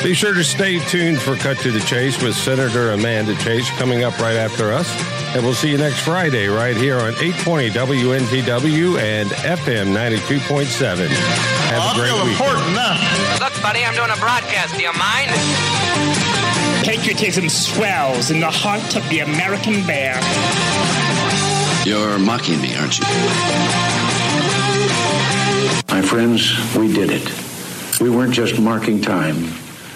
Be 0.03 0.13
sure 0.13 0.33
to 0.33 0.45
stay 0.45 0.79
tuned 0.79 1.21
for 1.21 1.35
Cut 1.35 1.57
to 1.57 1.71
the 1.71 1.81
Chase 1.81 2.23
with 2.23 2.33
Senator 2.33 2.91
Amanda 2.91 3.35
Chase 3.35 3.69
coming 3.71 4.05
up 4.05 4.17
right 4.17 4.37
after 4.37 4.71
us. 4.71 4.89
And 5.35 5.43
we'll 5.43 5.53
see 5.53 5.69
you 5.69 5.77
next 5.77 5.99
Friday 5.99 6.47
right 6.47 6.75
here 6.75 6.95
on 6.95 7.09
820 7.19 7.69
WNTW 7.71 8.97
and 8.97 9.29
FM 9.29 9.93
92.7. 9.93 11.07
Have 11.07 11.91
a 11.91 11.99
great 11.99 12.13
week. 12.23 12.39
Look, 13.41 13.61
buddy, 13.61 13.83
I'm 13.83 13.93
doing 13.93 14.09
a 14.09 14.19
broadcast. 14.21 14.77
Do 14.77 14.81
you 14.81 14.93
mind? 14.93 15.31
Patriotism 16.85 17.49
swells 17.49 18.31
in 18.31 18.39
the 18.39 18.49
heart 18.49 18.95
of 18.95 19.07
the 19.09 19.19
American 19.19 19.85
bear. 19.85 20.15
You're 21.85 22.17
mocking 22.17 22.61
me, 22.61 22.73
aren't 22.77 22.97
you? 22.99 23.05
My 25.89 26.01
friends, 26.01 26.55
we 26.77 26.91
did 26.93 27.09
it. 27.11 27.29
We 27.99 28.09
weren't 28.09 28.33
just 28.33 28.61
marking 28.61 29.01
time. 29.01 29.49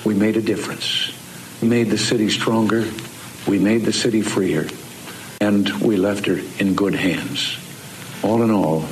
We 0.05 0.13
made 0.13 0.37
a 0.37 0.41
difference. 0.41 1.11
We 1.61 1.67
made 1.67 1.89
the 1.89 1.97
city 1.97 2.29
stronger. 2.29 2.85
We 3.47 3.59
made 3.59 3.83
the 3.83 3.93
city 3.93 4.21
freer. 4.21 4.67
And 5.39 5.69
we 5.81 5.97
left 5.97 6.25
her 6.25 6.39
in 6.59 6.75
good 6.75 6.95
hands. 6.95 7.57
All 8.23 8.43
in 8.43 8.51
all, 8.51 8.85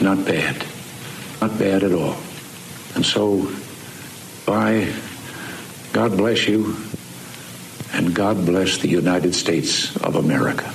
not 0.00 0.24
bad. 0.24 0.64
Not 1.40 1.58
bad 1.58 1.82
at 1.82 1.92
all. 1.92 2.16
And 2.94 3.04
so, 3.04 3.52
bye. 4.46 4.92
God 5.92 6.16
bless 6.16 6.46
you. 6.46 6.76
And 7.92 8.14
God 8.14 8.46
bless 8.46 8.78
the 8.78 8.88
United 8.88 9.34
States 9.34 9.94
of 9.96 10.16
America. 10.16 10.72